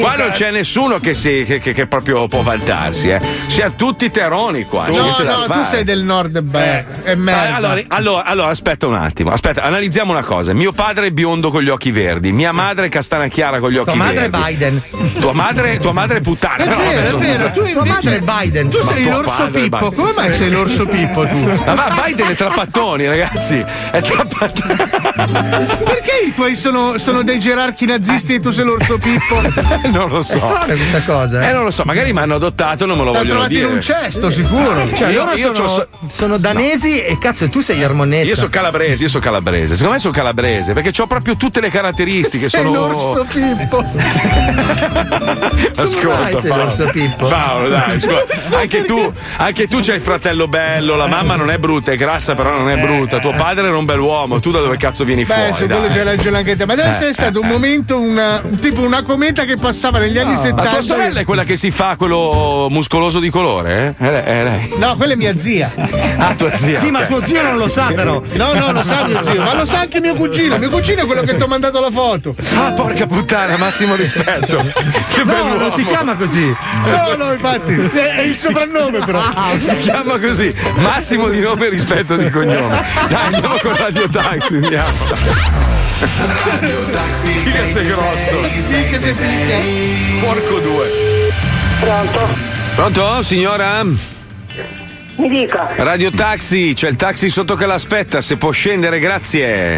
Qua 0.00 0.14
non 0.16 0.30
c'è 0.32 0.50
nessuno 0.50 0.98
che, 1.00 1.14
si, 1.14 1.44
che, 1.46 1.58
che- 1.58 1.72
che 1.72 1.86
proprio 1.86 2.26
può 2.26 2.42
vantarsi, 2.42 3.10
eh. 3.10 3.20
Siamo 3.46 3.74
tutti 3.76 4.10
terroni 4.10 4.64
qua. 4.64 4.86
No, 4.88 5.16
no, 5.18 5.44
tu 5.46 5.64
sei 5.64 5.84
del 5.84 6.02
nord, 6.02 6.40
beh. 6.40 6.84
Eh, 7.04 7.12
Allora, 7.12 7.80
allora, 7.88 8.24
allora, 8.24 8.48
aspetta 8.48 8.86
un 8.86 8.94
attimo, 8.94 9.30
aspetta, 9.30 9.62
analizziamo 9.62 10.12
una 10.12 10.22
cosa. 10.22 10.52
Mio 10.52 10.72
padre 10.72 11.06
è 11.06 11.10
biondo 11.10 11.50
con 11.50 11.62
gli 11.62 11.68
occhi 11.68 11.90
verdi, 11.90 12.32
mia 12.32 12.52
madre 12.52 12.86
è 12.86 12.88
castana 12.88 13.26
chiara 13.28 13.58
con 13.58 13.70
gli 13.70 13.76
occhi 13.76 13.92
Tua 13.92 14.04
madre 14.04 14.24
è 14.26 14.28
verdi. 14.30 14.46
Biden. 14.54 14.82
Tua 15.18 15.32
madre, 15.32 15.78
tua 15.78 15.92
madre 15.92 16.18
è 16.18 16.20
puttana. 16.20 16.56
È 16.56 16.68
vero, 16.68 16.76
vabbè, 16.76 17.02
è 17.02 17.06
sono- 17.06 17.18
vero, 17.18 17.50
tu 17.50 17.62
Tua 17.72 17.84
madre 17.84 17.88
invece 17.88 18.16
è 18.16 18.20
Biden. 18.20 18.68
Tu 18.70 18.78
Ma 18.84 18.92
sei 18.92 19.04
l'orso 19.08 19.46
Pippo, 19.48 19.92
come 19.92 20.12
mai 20.14 20.34
sei 20.34 20.50
l'orso 20.50 20.86
Pippo 20.86 21.26
tu? 21.26 21.36
Ma 21.66 21.74
va, 21.74 22.02
Biden 22.04 22.28
è 22.28 22.34
tra 22.34 22.48
pattoni, 22.50 23.06
ragazzi. 23.06 23.64
È 23.90 24.00
tra 24.00 24.24
Perché 25.84 26.24
i 26.26 26.32
tuoi 26.34 26.54
sono, 26.56 26.98
sono 26.98 27.22
dei 27.22 27.38
gerarchi 27.38 27.86
nazisti 27.86 28.34
e 28.34 28.40
tu 28.40 28.50
sei 28.50 28.64
l'orso 28.64 28.98
Pippo? 28.98 29.21
Non 29.92 30.08
lo 30.08 30.22
so. 30.22 30.34
È 30.34 30.38
strana 30.38 30.64
questa 30.66 31.00
cosa. 31.02 31.48
Eh, 31.48 31.52
non 31.52 31.64
lo 31.64 31.70
so, 31.70 31.82
magari 31.84 32.12
mi 32.12 32.18
hanno 32.20 32.34
adottato 32.34 32.86
non 32.86 32.98
me 32.98 33.04
lo 33.04 33.12
L'ha 33.12 33.18
vogliono 33.18 33.40
trovato 33.40 33.54
dire. 33.54 33.66
in 33.66 33.72
un 33.74 33.80
cesto, 33.80 34.30
sicuro. 34.30 34.88
Cioè, 34.94 35.10
Io- 35.10 35.24
loro 35.24 35.36
io 35.36 35.54
sono, 35.54 35.68
so- 35.68 35.86
sono 36.12 36.36
danesi 36.38 37.00
e 37.00 37.18
cazzo, 37.18 37.48
tu 37.48 37.60
sei 37.60 37.82
armonese. 37.82 38.28
Io 38.28 38.34
sono 38.36 38.48
calabrese, 38.48 39.02
io 39.04 39.08
sono 39.08 39.22
calabrese. 39.22 39.72
Secondo 39.74 39.92
me 39.94 39.98
sono 39.98 40.12
calabrese 40.12 40.72
perché 40.72 40.90
ho 41.02 41.06
proprio 41.06 41.36
tutte 41.36 41.60
le 41.60 41.68
caratteristiche. 41.70 42.48
sei 42.48 42.62
sono 42.62 42.72
l'orso 42.72 43.26
Pippo. 43.30 43.84
Ascolta, 45.76 46.38
Paolo. 46.40 46.64
l'orso 46.64 46.84
Pippo? 46.92 47.26
Paolo, 47.26 47.68
dai, 47.68 48.00
scusa. 48.00 48.58
Anche 48.58 48.82
tu, 48.84 49.12
anche 49.36 49.68
tu 49.68 49.80
c'hai 49.80 49.96
il 49.96 50.00
fratello 50.02 50.48
bello, 50.48 50.96
la 50.96 51.06
mamma 51.06 51.36
non 51.36 51.50
è 51.50 51.58
brutta, 51.58 51.92
è 51.92 51.96
grassa, 51.96 52.34
però 52.34 52.56
non 52.56 52.68
è 52.70 52.76
brutta. 52.76 53.18
Tuo 53.18 53.32
padre 53.34 53.66
era 53.66 53.76
un 53.76 53.84
bell'uomo, 53.84 54.40
tu 54.40 54.50
da 54.50 54.60
dove 54.60 54.76
cazzo 54.76 55.04
vieni 55.04 55.24
Beh, 55.24 55.34
fuori? 55.34 55.52
su 55.54 55.66
quello 55.66 55.86
c'è 55.88 56.04
ragione 56.04 56.38
anche 56.38 56.56
te. 56.56 56.66
Ma 56.66 56.74
deve 56.74 56.88
Eh, 56.88 56.92
essere 56.92 57.12
stato 57.12 57.38
eh, 57.40 57.42
un 57.42 57.48
momento, 57.48 57.98
una, 58.00 58.40
tipo 58.60 58.82
una 58.82 59.02
cometa 59.12 59.44
che 59.44 59.56
passava 59.58 59.98
negli 59.98 60.16
anni 60.18 60.32
Ma 60.32 60.38
70. 60.38 60.70
tua 60.70 60.80
sorella 60.80 61.20
è 61.20 61.24
quella 61.24 61.44
che 61.44 61.56
si 61.58 61.70
fa 61.70 61.96
quello 61.96 62.68
muscoloso 62.70 63.20
di 63.20 63.28
colore? 63.28 63.94
Eh? 63.98 64.06
È 64.06 64.10
lei- 64.10 64.22
è 64.24 64.42
lei. 64.42 64.74
No, 64.78 64.96
quella 64.96 65.12
è 65.12 65.16
mia 65.16 65.36
zia. 65.36 65.70
Ah, 66.16 66.34
tua 66.34 66.56
zia. 66.56 66.78
Sì, 66.78 66.90
ma 66.90 67.00
ok. 67.00 67.04
suo 67.04 67.22
zio 67.24 67.42
non 67.42 67.56
lo 67.58 67.68
sa, 67.68 67.92
però. 67.94 68.22
No, 68.36 68.52
no, 68.54 68.72
lo 68.72 68.82
sa 68.82 69.04
mio 69.04 69.22
zio, 69.22 69.42
ma 69.42 69.54
lo 69.54 69.66
sa 69.66 69.80
anche 69.80 70.00
mio 70.00 70.14
cugino. 70.14 70.56
Mio 70.56 70.70
cugino 70.70 71.02
è 71.02 71.04
quello 71.06 71.20
che 71.22 71.36
ti 71.36 71.42
ho 71.42 71.46
mandato 71.46 71.78
la 71.80 71.90
foto. 71.90 72.34
Ah, 72.56 72.72
porca 72.72 73.06
puttana, 73.06 73.56
massimo 73.58 73.94
rispetto. 73.96 74.56
Che 74.56 75.18
No, 75.18 75.24
bell'uomo. 75.24 75.54
non 75.56 75.70
si 75.72 75.84
chiama 75.84 76.14
così. 76.16 76.46
No, 76.46 77.14
no, 77.24 77.32
infatti, 77.32 77.74
è, 77.74 78.14
è 78.16 78.20
il 78.22 78.38
soprannome 78.38 79.00
però. 79.04 79.20
Si 79.58 79.76
chiama 79.78 80.18
così, 80.18 80.54
massimo 80.76 81.28
di 81.28 81.40
nome 81.40 81.66
e 81.66 81.68
rispetto 81.68 82.16
di 82.16 82.30
cognome. 82.30 82.82
Dai, 83.08 83.24
andiamo 83.34 83.56
con 83.60 83.76
Radio 83.76 84.08
Taxi, 84.08 84.54
andiamo. 84.56 85.81
Radio 86.02 86.84
Taxi. 86.90 87.28
Figa 87.30 87.68
sei 87.68 87.86
grosso. 87.86 88.42
Sì, 88.58 88.88
che 88.88 88.98
sei 88.98 89.12
figa. 89.12 90.26
Porco 90.26 90.58
due. 90.58 90.90
Pronto? 91.78 92.28
Pronto, 92.74 93.22
signora? 93.22 93.84
Mi 93.84 95.28
dica. 95.28 95.74
Radio 95.76 96.10
Taxi, 96.10 96.72
c'è 96.74 96.88
il 96.88 96.96
taxi 96.96 97.30
sotto 97.30 97.54
che 97.54 97.66
l'aspetta, 97.66 98.20
se 98.20 98.36
può 98.36 98.50
scendere, 98.50 98.98
grazie. 98.98 99.76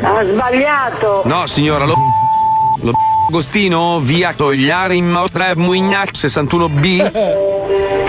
Ha 0.00 0.24
sbagliato. 0.24 1.22
No, 1.26 1.46
signora, 1.46 1.84
lo. 1.84 1.94
Lo. 2.80 2.92
Agostino, 3.28 4.00
via 4.00 4.32
Togliare 4.32 4.96
in 4.96 5.08
Motre 5.08 5.54
Muignac 5.54 6.10
61B. 6.16 7.48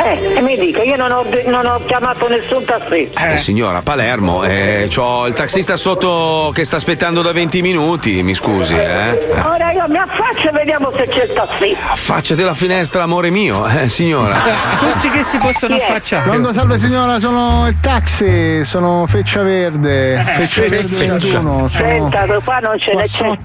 Eh, 0.04 0.34
e 0.38 0.42
mi 0.42 0.58
dica, 0.58 0.82
io 0.82 0.96
non 0.96 1.12
ho, 1.12 1.26
non 1.46 1.66
ho 1.66 1.82
chiamato 1.86 2.28
nessun 2.28 2.66
tassista. 2.66 3.30
Eh, 3.34 3.38
signora, 3.38 3.82
Palermo, 3.82 4.44
eh, 4.44 4.88
c'ho 4.94 5.28
il 5.28 5.34
taxista 5.34 5.78
sotto 5.78 6.52
che 6.54 6.66
sta 6.66 6.78
aspettando 6.78 7.22
da 7.22 7.32
20 7.32 7.62
minuti, 7.62 8.24
mi 8.24 8.34
scusi, 8.34 8.76
eh. 8.76 9.30
Ora 9.44 9.72
io 9.72 9.86
mi 9.88 9.98
affaccio 9.98 10.50
e 10.50 10.52
vediamo 10.52 10.92
se 10.96 11.08
c'è 11.08 11.24
il 11.24 11.34
tassista. 11.34 11.92
Affacciati 11.92 12.42
la 12.42 12.54
finestra, 12.56 13.04
amore 13.04 13.30
mio, 13.30 13.68
eh, 13.68 13.88
signora. 13.88 14.38
Tutti 14.80 15.10
che 15.12 15.24
si 15.24 15.38
possono 15.38 15.76
Chi 15.76 15.82
è? 15.82 15.84
affacciare. 15.84 16.30
Pronto, 16.30 16.54
salve 16.54 16.80
signora, 16.80 17.20
sono 17.20 17.68
il 17.68 17.80
taxi, 17.80 18.66
sono 18.66 19.06
Feccia 19.08 19.44
Verde. 19.44 20.24
Feccia 20.36 20.62
Verde 20.62 20.96
Feccia. 20.96 21.12
21. 21.12 21.20
Sono... 21.20 21.70
Senta, 21.70 22.26
qua 22.44 22.60
non 22.60 22.78
c'è 22.78 22.92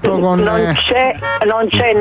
con, 0.01 0.39
non 0.39 0.57
eh, 0.57 0.73
c'è, 0.73 1.15
non 1.45 1.67
c'è 1.69 1.93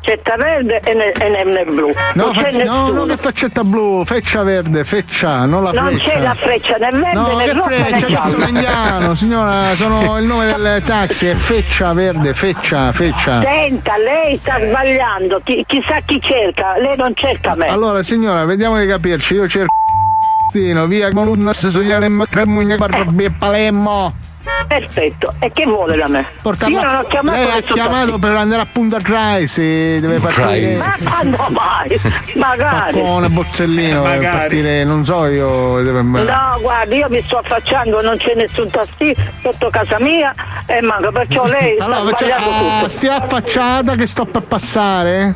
c'etta 0.00 0.36
verde 0.36 0.80
e 0.84 0.94
né, 0.94 1.12
e 1.12 1.44
né- 1.44 1.64
blu. 1.64 1.92
No, 2.14 2.24
non 2.24 2.32
c'è 2.32 2.42
fac- 2.42 2.52
no, 2.52 2.58
nessuno. 2.58 3.04
no, 3.04 3.04
che 3.06 3.16
faccetta 3.34 3.64
blu, 3.64 4.04
feccia 4.04 4.44
verde, 4.44 4.84
feccia, 4.84 5.44
non 5.44 5.64
la 5.64 5.72
Non 5.72 5.86
freccia. 5.86 6.08
c'è 6.08 6.20
la 6.20 6.34
freccia 6.36 6.76
né 6.76 6.88
verde 6.92 7.14
No, 7.14 7.36
né 7.36 7.44
che 7.44 7.52
rossa 7.52 7.68
né 7.68 7.84
freccia, 7.84 8.06
che 8.06 8.28
sono 8.30 8.46
indiano, 8.46 9.14
signora, 9.16 9.74
sono 9.74 10.18
il 10.18 10.24
nome 10.24 10.46
del 10.46 10.82
taxi, 10.84 11.26
è 11.26 11.34
feccia 11.34 11.92
verde, 11.92 12.32
feccia, 12.32 12.92
feccia. 12.92 13.40
Senta, 13.42 13.96
lei 13.96 14.36
sta 14.36 14.56
sbagliando, 14.64 15.40
chi- 15.42 15.64
chissà 15.66 15.98
chi 16.06 16.20
cerca, 16.22 16.78
lei 16.78 16.96
non 16.96 17.12
cerca 17.16 17.56
me. 17.56 17.66
Allora, 17.66 18.04
signora, 18.04 18.44
vediamo 18.44 18.78
di 18.78 18.86
capirci. 18.86 19.34
Io 19.34 19.48
cerco. 19.48 19.72
Via 20.86 21.10
con 21.10 21.26
una 21.26 21.52
sessugliare 21.52 22.06
e 22.06 23.30
Palermo. 23.36 24.14
Perfetto, 24.66 25.34
e 25.38 25.50
che 25.52 25.64
vuole 25.64 25.96
da 25.96 26.08
me? 26.08 26.26
Portarla- 26.42 26.80
Io 26.80 26.86
non 26.86 26.96
ho 26.96 27.02
chiamato 27.04 27.36
Lei 27.38 27.50
ha 27.50 27.60
chiamato 27.62 28.18
per 28.18 28.34
andare 28.36 28.62
a 28.62 28.66
Punta 28.70 29.00
Traisi, 29.00 29.62
deve 30.00 30.18
partire. 30.18 30.76
Ma 30.76 30.96
quando 31.10 31.46
mai? 31.50 32.00
Magari. 32.34 32.92
Faccone, 33.00 33.28
bozzellino, 33.28 34.02
Magari. 34.02 34.36
partire, 34.36 34.84
non 34.84 35.04
so 35.04 35.26
io. 35.26 35.82
Deve... 35.82 36.02
No, 36.02 36.58
guardi, 36.60 36.96
io 36.96 37.06
mi 37.08 37.22
sto 37.22 37.38
affacciando, 37.38 38.02
non 38.02 38.16
c'è 38.16 38.34
nessun 38.34 38.68
tassì 38.70 39.14
sotto 39.42 39.68
casa 39.70 39.98
mia 40.00 40.32
e 40.66 40.80
manco, 40.82 41.10
perciò 41.12 41.46
lei 41.46 41.74
sta 41.76 41.84
Allora, 41.84 42.10
faccia- 42.10 42.16
sbagliando 42.26 42.50
ah, 42.50 42.76
tutto. 42.78 42.88
si 42.88 43.06
è 43.06 43.10
affacciata 43.10 43.94
che 43.94 44.06
sto 44.06 44.24
per 44.26 44.42
passare? 44.42 45.34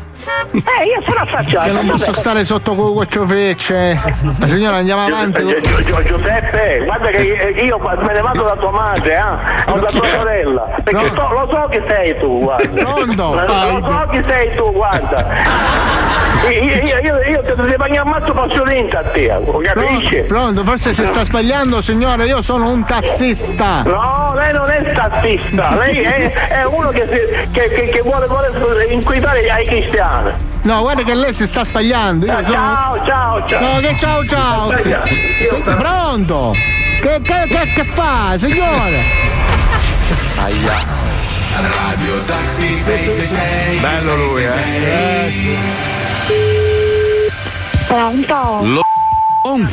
Eh, 0.53 0.85
io 0.87 1.03
sono 1.07 1.21
affacciata. 1.21 1.65
Che 1.67 1.73
non 1.73 1.87
posso 1.87 2.07
vabbè. 2.07 2.19
stare 2.19 2.45
sotto 2.45 2.75
con 2.75 2.93
quattro 2.95 3.27
frecce. 3.27 4.01
Ma 4.39 4.47
signora 4.47 4.77
andiamo 4.77 5.05
avanti. 5.05 5.43
Gio- 5.45 5.61
Gio- 5.61 5.83
Gio- 5.85 6.03
Giuseppe, 6.03 6.83
guarda 6.85 7.09
che 7.11 7.23
io 7.63 7.79
me 7.79 8.13
ne 8.13 8.21
vado 8.21 8.43
da 8.43 8.57
tua 8.57 8.71
madre, 8.71 9.15
eh? 9.15 9.71
o 9.71 9.79
da 9.79 9.87
tua 9.89 10.07
sorella, 10.09 10.61
perché 10.83 11.07
so- 11.09 11.29
lo 11.33 11.49
so 11.51 11.67
che 11.71 11.85
sei 11.89 12.19
tu, 12.19 12.39
guarda. 12.41 12.83
Pronto? 12.83 13.35
Lo, 13.35 13.79
lo 13.79 13.91
so 13.91 14.07
che 14.11 14.23
sei 14.27 14.55
tu, 14.57 14.73
guarda. 14.73 15.27
Io, 16.47 16.51
io, 16.51 16.99
io, 17.03 17.31
io 17.31 17.41
ti 17.43 17.53
devo 17.55 17.77
pagare 17.77 18.01
un 18.01 18.11
mazzo 18.11 18.33
passionista 18.33 19.01
a 19.01 19.03
te, 19.05 19.27
capisci? 19.27 20.23
Pronto, 20.23 20.25
pronto, 20.27 20.65
forse 20.65 20.95
si 20.95 21.07
sta 21.07 21.25
sbagliando, 21.25 21.81
signore. 21.81 22.27
Io 22.27 22.41
sono 22.43 22.71
un 22.71 22.85
tassista. 22.85 23.83
No, 23.83 24.33
lei 24.35 24.53
non 24.53 24.71
è 24.71 24.87
statista, 24.91 25.77
lei 25.77 25.99
è, 26.01 26.33
è 26.33 26.65
uno 26.67 26.89
che, 26.91 27.07
si- 27.07 27.51
che, 27.51 27.69
che, 27.69 27.89
che 27.91 28.01
vuole, 28.03 28.27
vuole 28.27 28.85
inquietare 28.87 29.51
ai 29.51 29.65
cristiani. 29.67 30.31
No, 30.63 30.81
guarda 30.83 31.03
che 31.03 31.15
lei 31.15 31.33
si 31.35 31.47
sta 31.47 31.65
sbagliando. 31.65 32.27
Io 32.27 32.33
Ah, 32.37 32.43
sono... 32.45 32.55
ciao, 32.55 33.05
ciao, 33.07 33.47
ciao. 33.47 33.61
No, 33.61 33.81
che 33.81 33.97
ciao, 33.97 34.25
ciao. 34.27 34.77
Sì, 34.77 35.63
pronto? 35.65 36.53
Che, 37.01 37.21
che, 37.23 37.45
che, 37.49 37.73
che 37.75 37.85
fa, 37.85 38.35
signore? 38.37 39.03
Aia. 40.37 40.97
Radio 41.59 42.23
Taxi 42.25 42.77
666 42.79 43.79
Bello 43.79 44.15
lui, 44.17 44.45
eh. 44.45 45.98
Pronto? 47.89 48.61
Lo 48.65 48.83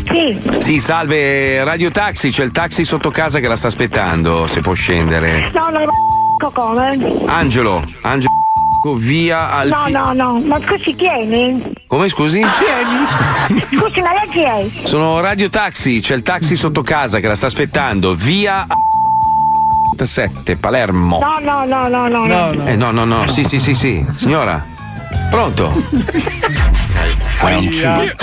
Sì. 0.09 0.41
Sì, 0.59 0.79
salve, 0.79 1.61
Radio 1.65 1.91
Taxi, 1.91 2.31
c'è 2.31 2.45
il 2.45 2.51
taxi 2.51 2.85
sotto 2.85 3.09
casa 3.09 3.39
che 3.39 3.47
la 3.49 3.57
sta 3.57 3.67
aspettando, 3.67 4.47
se 4.47 4.61
può 4.61 4.71
scendere. 4.71 5.51
No, 5.53 5.69
no, 5.69 5.79
ma 5.79 6.49
come? 6.49 7.23
Angelo, 7.25 7.83
Angelo, 8.03 8.31
via 8.97 9.51
al 9.51 9.67
No, 9.67 9.83
fi- 9.83 9.91
no, 9.91 10.13
no, 10.13 10.39
ma 10.39 10.61
scusi, 10.65 10.95
tieni? 10.95 11.73
Come 11.87 12.07
scusi? 12.07 12.41
Scusi, 12.41 14.01
ma 14.01 14.13
lei 14.13 14.29
chi 14.29 14.43
è? 14.43 14.65
Sono 14.85 15.19
Radio 15.19 15.49
Taxi, 15.49 15.99
c'è 15.99 16.15
il 16.15 16.21
taxi 16.21 16.55
sotto 16.55 16.83
casa 16.83 17.19
che 17.19 17.27
la 17.27 17.35
sta 17.35 17.47
aspettando, 17.47 18.15
via 18.15 18.65
7, 20.01 20.55
Palermo. 20.55 21.19
No, 21.19 21.39
no, 21.39 21.65
no, 21.65 21.89
no, 21.89 22.07
no. 22.07 22.25
no. 22.25 22.65
Eh 22.65 22.77
no, 22.77 22.91
no, 22.91 23.03
no, 23.03 23.27
sì, 23.27 23.43
sì, 23.43 23.59
sì, 23.59 23.73
sì. 23.73 24.05
Signora, 24.15 24.65
pronto? 25.29 25.73
Round 27.41 27.71
two. 27.71 28.15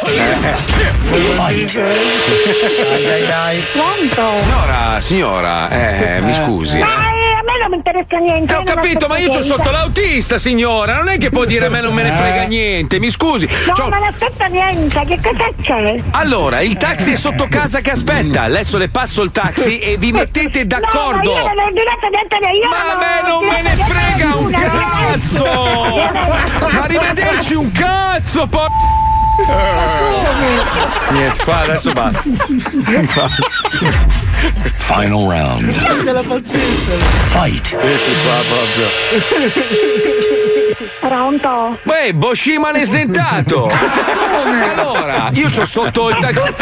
Pronto? 3.73 4.39
Signora, 4.39 5.01
signora, 5.01 5.69
eh, 5.69 6.21
mi 6.21 6.33
scusi. 6.33 6.79
Ma 6.79 6.87
eh, 6.87 6.89
a 6.89 7.43
me 7.45 7.59
non 7.61 7.71
mi 7.71 7.77
interessa 7.77 8.17
niente. 8.19 8.53
Eh, 8.53 8.57
ho 8.57 8.63
capito, 8.63 9.07
ma 9.09 9.19
io 9.19 9.31
c'ho 9.31 9.43
sotto 9.43 9.71
l'autista, 9.71 10.39
signora. 10.39 10.97
Non 10.97 11.09
è 11.09 11.19
che 11.19 11.31
può 11.31 11.45
dire 11.45 11.67
a 11.67 11.69
me 11.69 11.81
non 11.81 11.95
me 11.95 12.03
ne 12.03 12.13
frega 12.13 12.43
niente, 12.45 12.99
mi 12.99 13.11
scusi. 13.11 13.47
No, 13.67 13.73
C'ho- 13.75 13.89
ma 13.89 13.99
non 13.99 14.09
aspetta 14.09 14.47
niente, 14.47 15.05
che 15.07 15.19
cosa 15.23 15.49
c'è? 15.63 15.95
Allora, 16.13 16.61
il 16.61 16.77
taxi 16.77 17.13
è 17.13 17.17
sotto 17.17 17.47
casa 17.49 17.81
che 17.81 17.91
aspetta. 17.91 18.43
Adesso 18.43 18.79
le 18.79 18.89
passo 18.89 19.23
il 19.23 19.31
taxi 19.31 19.79
e 19.79 19.97
vi 19.97 20.13
mettete 20.13 20.67
d'accordo. 20.67 21.37
No, 21.37 21.45
ma 21.45 21.51
io 21.51 21.55
non 21.55 21.65
ho 21.65 21.71
niente, 21.71 22.37
io 22.63 22.69
Ma 22.69 22.93
a 22.93 22.97
me 22.97 23.29
non 23.29 23.45
me 23.45 23.63
ne 23.63 23.77
frega 23.77 24.35
un 24.37 24.51
no. 24.51 25.02
Cazzo! 25.33 25.45
Ma 26.61 26.83
arrivederci 26.83 27.55
un 27.55 27.73
cazzo, 27.73 28.47
por... 28.47 28.69
Niente, 31.11 31.45
qua 31.45 31.61
adesso 31.61 31.93
basta. 31.93 32.29
Final 34.77 35.27
round. 35.29 36.03
Della 36.03 36.23
pazienza. 36.23 36.93
Fight. 37.27 37.77
Questo 37.77 38.11
qua 38.23 38.35
proprio. 38.49 38.89
Pronto? 41.01 41.79
Uè, 41.85 42.13
Boshima 42.13 42.71
sdentato! 42.83 43.71
Allora, 44.77 45.31
io 45.33 45.49
c'ho 45.51 45.65
sotto 45.65 46.11
il 46.11 46.17
taxi. 46.19 46.47
io, 46.47 46.55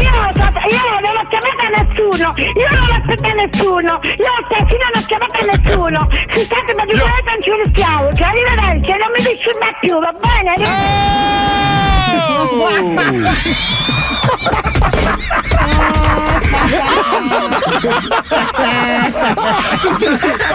io, 0.00 0.10
io 0.70 1.03
chiamato 1.34 1.66
nessuno, 1.74 2.30
io 2.36 2.68
non 2.70 2.82
ho 2.82 2.94
aspettato 2.94 3.34
nessuno, 3.34 3.98
io 4.02 4.32
taxi 4.48 4.76
non 4.78 4.90
ho 4.94 5.02
chiamato 5.06 5.44
nessuno. 5.44 6.08
Scusate, 6.30 6.74
ma 6.76 6.84
di 6.84 6.94
voi 6.94 7.22
non 7.24 7.40
ci 7.40 7.50
rischiamo, 7.64 8.12
cioè 8.12 8.28
arrivederci, 8.28 8.90
non 8.90 9.10
mi 9.14 9.22
disturba 9.22 9.72
più, 9.80 9.98
va 9.98 10.12
bene? 10.20 10.52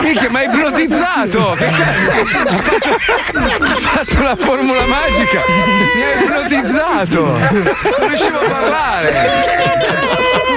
Minchia, 0.02 0.30
ma 0.32 0.40
hai 0.40 0.46
ipnotizzato! 0.46 1.56
Che 1.58 1.66
cazzo? 1.66 2.10
Ha 2.10 2.58
fatto, 2.58 2.90
ha 3.64 3.76
fatto 3.76 4.20
una 4.20 4.36
formula 4.36 4.86
magica! 4.88 5.44
Mi 5.96 6.04
hai 6.04 6.24
ipnotizzato! 6.24 7.22
Non 7.26 8.08
riuscivo 8.08 8.40
a 8.40 8.50
parlare! 8.50 10.49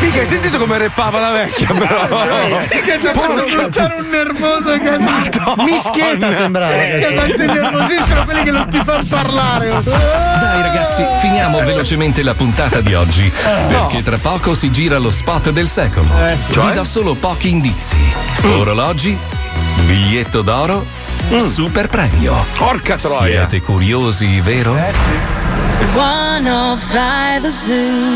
Minchia, 0.00 0.20
hai 0.20 0.26
sentito 0.26 0.56
come 0.56 0.78
reppava 0.78 1.20
la 1.20 1.30
vecchia, 1.30 1.68
però? 1.74 2.58
Che 2.66 2.82
ti 2.82 3.06
ha 3.06 3.12
fatto 3.12 3.44
diventare 3.44 3.94
un 3.98 4.06
nervoso 4.06 4.78
cazzo. 4.82 5.62
Mischietta 5.62 6.32
sembrava. 6.32 6.72
Che 6.72 7.14
tanto 7.14 7.42
innervosiscono 7.42 8.24
quelli 8.24 8.42
che 8.44 8.50
non 8.50 8.68
ti 8.68 8.80
fanno 8.82 9.04
parlare. 9.08 9.68
Dai 9.82 10.62
ragazzi, 10.62 11.04
finiamo 11.20 11.58
velocemente 11.60 12.22
la 12.22 12.34
puntata 12.34 12.80
di 12.80 12.94
oggi, 12.94 13.30
perché 13.68 14.02
tra 14.02 14.16
poco 14.16 14.54
si 14.54 14.70
gira 14.70 14.96
lo 14.98 15.10
spot 15.10 15.50
del 15.50 15.68
secolo. 15.68 16.06
Eh, 16.26 16.36
sì. 16.38 16.48
Vi 16.48 16.54
Cioè? 16.54 16.72
do 16.72 16.84
solo 16.84 17.14
pochi 17.14 17.50
indizi. 17.50 17.96
Orologi, 18.42 19.16
biglietto 19.84 20.40
d'oro, 20.40 20.84
super 21.38 21.88
premio. 21.88 22.44
Porca 22.56 22.96
troia. 22.96 23.46
Siete 23.48 23.64
curiosi, 23.64 24.40
vero? 24.40 24.76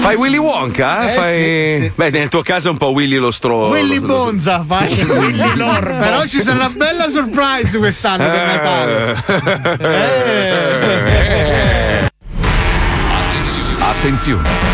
Fai 0.00 0.14
Willy 0.14 0.36
Wonka? 0.36 1.08
Eh, 1.08 1.12
Fai... 1.14 1.34
sì, 1.34 1.82
sì. 1.82 1.92
Beh, 1.94 2.10
nel 2.10 2.28
tuo 2.28 2.42
caso 2.42 2.68
è 2.68 2.70
un 2.70 2.76
po' 2.76 2.90
Willy 2.90 3.16
lo 3.16 3.30
stro. 3.30 3.68
Willy 3.68 4.00
Bonza, 4.00 4.62
fai. 4.66 4.92
Willy 5.02 5.56
Lorbo. 5.56 5.98
Però 5.98 6.24
ci 6.26 6.40
sarà 6.40 6.56
una 6.56 6.72
bella 6.74 7.08
surprise 7.08 7.78
quest'anno 7.78 8.28
per 8.28 8.46
Natale. 8.46 9.22
Eh. 9.78 12.08
Attenzione! 13.78 14.48
In 14.48 14.73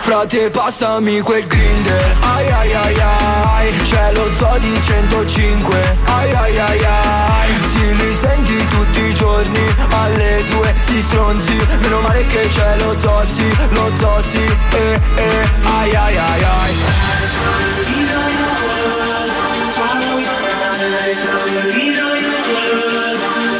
Frate 0.00 0.50
passami 0.50 1.20
quel 1.20 1.46
grinder. 1.46 2.16
Ai 2.20 2.50
ai 2.50 2.72
ai 2.72 3.00
ai 3.00 3.72
C'è 3.84 4.12
lo 4.12 4.28
zoo 4.36 4.58
di 4.58 4.80
105 4.80 5.96
Ai 6.04 6.32
ai 6.32 6.58
ai 6.58 6.84
ai 6.84 7.50
Si 7.70 7.94
li 7.94 8.14
senti 8.14 8.66
tutti 8.68 9.00
i 9.00 9.14
giorni. 9.14 9.74
Alle 9.90 10.44
due 10.48 10.74
si 10.86 11.00
stronzi. 11.00 11.56
Meno 11.80 12.00
male 12.00 12.26
che 12.26 12.48
c'è 12.48 12.76
lo 12.78 12.96
zoo 12.98 13.24
sì 13.32 13.56
Lo 13.70 13.90
zoo 13.96 14.22
sì 14.22 14.56
eh 14.72 15.00
eh. 15.16 15.48
Ai 15.64 15.94
ai 15.94 16.16
ai 16.16 16.42
ai. 16.42 16.74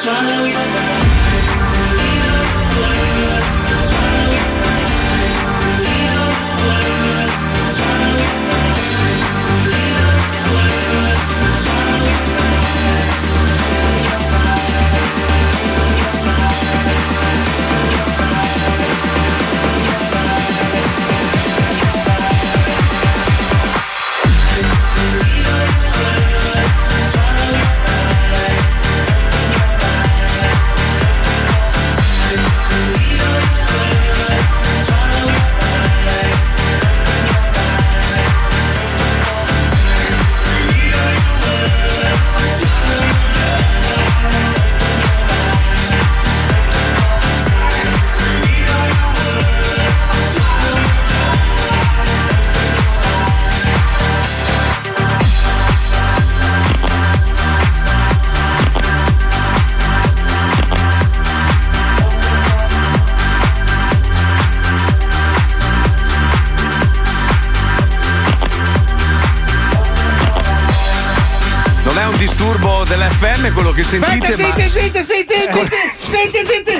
Non 0.03 1.10
quello 73.61 73.73
che 73.73 73.83
sentite, 73.85 74.27
Aspetta, 74.27 74.49
ma. 74.49 74.55
senti, 74.55 74.69
senti, 74.71 75.05
senti, 75.05 75.35
senti, 75.35 75.77
senti, 76.09 76.47
senti. 76.47 76.80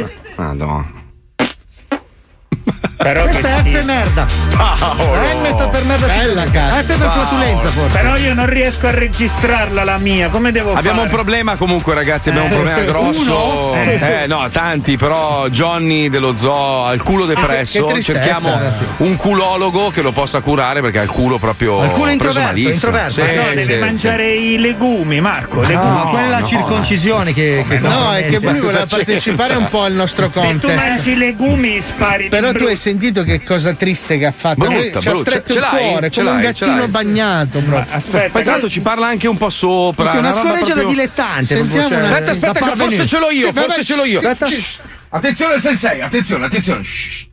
Questa 3.91 4.23
è 4.23 4.27
che 4.27 4.51
F 4.51 5.09
merda. 5.11 5.41
M 5.41 5.53
sta 5.53 5.69
per 5.69 5.85
merda 5.85 6.07
Bella, 6.07 6.45
su 6.45 6.51
cazzo. 6.51 6.77
F 6.83 6.87
per 6.87 7.11
flatulenza 7.11 7.69
forse. 7.69 7.99
Però 7.99 8.17
io 8.17 8.35
non 8.35 8.47
riesco 8.47 8.87
a 8.87 8.91
registrarla 8.91 9.85
la 9.85 9.99
mia, 9.99 10.29
come 10.29 10.53
devo 10.53 10.73
Abbiamo 10.75 10.99
fare? 10.99 11.09
un 11.09 11.15
problema 11.15 11.57
comunque 11.57 11.95
ragazzi, 11.95 12.29
abbiamo 12.31 12.47
un 12.49 12.53
Eh. 12.53 12.55
problema 12.57 12.81
grosso. 12.83 13.71
Uno? 13.73 13.75
Eh 13.75 14.27
no, 14.27 14.49
tanti, 14.51 14.97
però 14.97 15.49
Johnny 15.49 16.09
dello 16.09 16.37
zoo 16.37 16.85
al 16.87 17.03
culo 17.03 17.27
depresso. 17.27 17.87
che 17.87 17.93
tristezza. 17.95 18.21
Cerchiamo 18.21 18.61
un 18.99 19.17
culologo 19.17 19.91
che 19.91 20.03
lo 20.03 20.13
possa 20.13 20.41
curare 20.41 20.81
perché 20.81 20.99
ha 20.99 21.03
il 21.03 21.09
culo 21.11 21.39
proprio 21.39 21.81
Al 21.81 21.91
culo 21.91 22.11
introverso, 22.11 22.41
malissimo. 22.47 22.73
introverso. 22.75 23.25
Sì, 23.25 23.35
No, 23.35 23.43
deve 23.49 23.65
sì, 23.65 23.75
mangiare 23.77 24.33
i 24.33 24.59
legumi, 24.59 25.21
Marco. 25.21 25.61
No, 25.63 25.67
legumi. 25.69 26.01
quella 26.11 26.27
è 26.27 26.31
la 26.31 26.39
no. 26.41 26.47
circoncisione 26.47 27.33
che, 27.33 27.65
che 27.69 27.79
No, 27.79 28.13
è 28.15 28.29
che 28.29 28.39
lui 28.39 28.61
voleva 28.61 28.87
partecipare 28.87 29.55
un 29.57 29.67
po' 29.69 29.83
al 29.83 29.93
nostro 29.93 30.31
Se 30.33 30.41
tu 30.41 30.47
contest. 30.47 30.75
mangi 30.75 31.11
i 31.13 31.17
legumi 31.17 31.81
spari 31.81 32.29
Però 32.29 32.53
tu 32.53 32.65
hai 32.65 32.77
sentito 32.77 33.23
che 33.23 33.43
cosa 33.43 33.73
triste 33.81 34.19
che 34.19 34.27
ha 34.27 34.33
fatto? 34.33 34.61
Brutta, 34.61 34.75
Lui 34.77 35.03
ci 35.03 35.09
ha 35.09 35.15
stretto 35.17 35.53
il 35.55 35.59
cuore, 35.69 36.11
Ce 36.11 36.21
come 36.23 36.35
un 36.35 36.41
gattino 36.43 36.89
bagnato 36.89 37.59
proprio. 37.61 37.87
Aspetta, 37.97 38.31
Poi 38.31 38.43
tra 38.43 38.53
l'altro 38.53 38.69
ci 38.69 38.81
parla 38.83 39.07
anche 39.07 39.27
un 39.27 39.37
po' 39.39 39.49
sopra. 39.51 40.11
Sì, 40.11 40.17
una 40.19 40.29
roba 40.31 40.43
scorreggia 40.43 40.75
da 40.75 40.81
proprio- 40.83 40.89
dilettante. 40.89 41.45
Sentiamo 41.47 41.89
proprio, 41.89 41.99
cioè, 41.99 42.11
Aspetta, 42.13 42.31
aspetta, 42.31 42.67
da 42.67 42.77
forse 42.77 43.07
ce 43.07 43.19
l'ho 43.19 43.31
io, 43.31 43.47
Sì, 43.47 43.53
forse 43.53 43.67
vabbè, 43.69 43.83
ce 43.85 43.97
l'ho 43.97 44.05
io. 44.05 44.17
aspetta. 44.19 44.47
Shh. 44.47 44.79
Attenzione, 45.09 45.59
sensei, 45.59 46.01
attenzione, 46.03 46.45
attenzione. 46.47 46.83
Shh. 46.85 47.29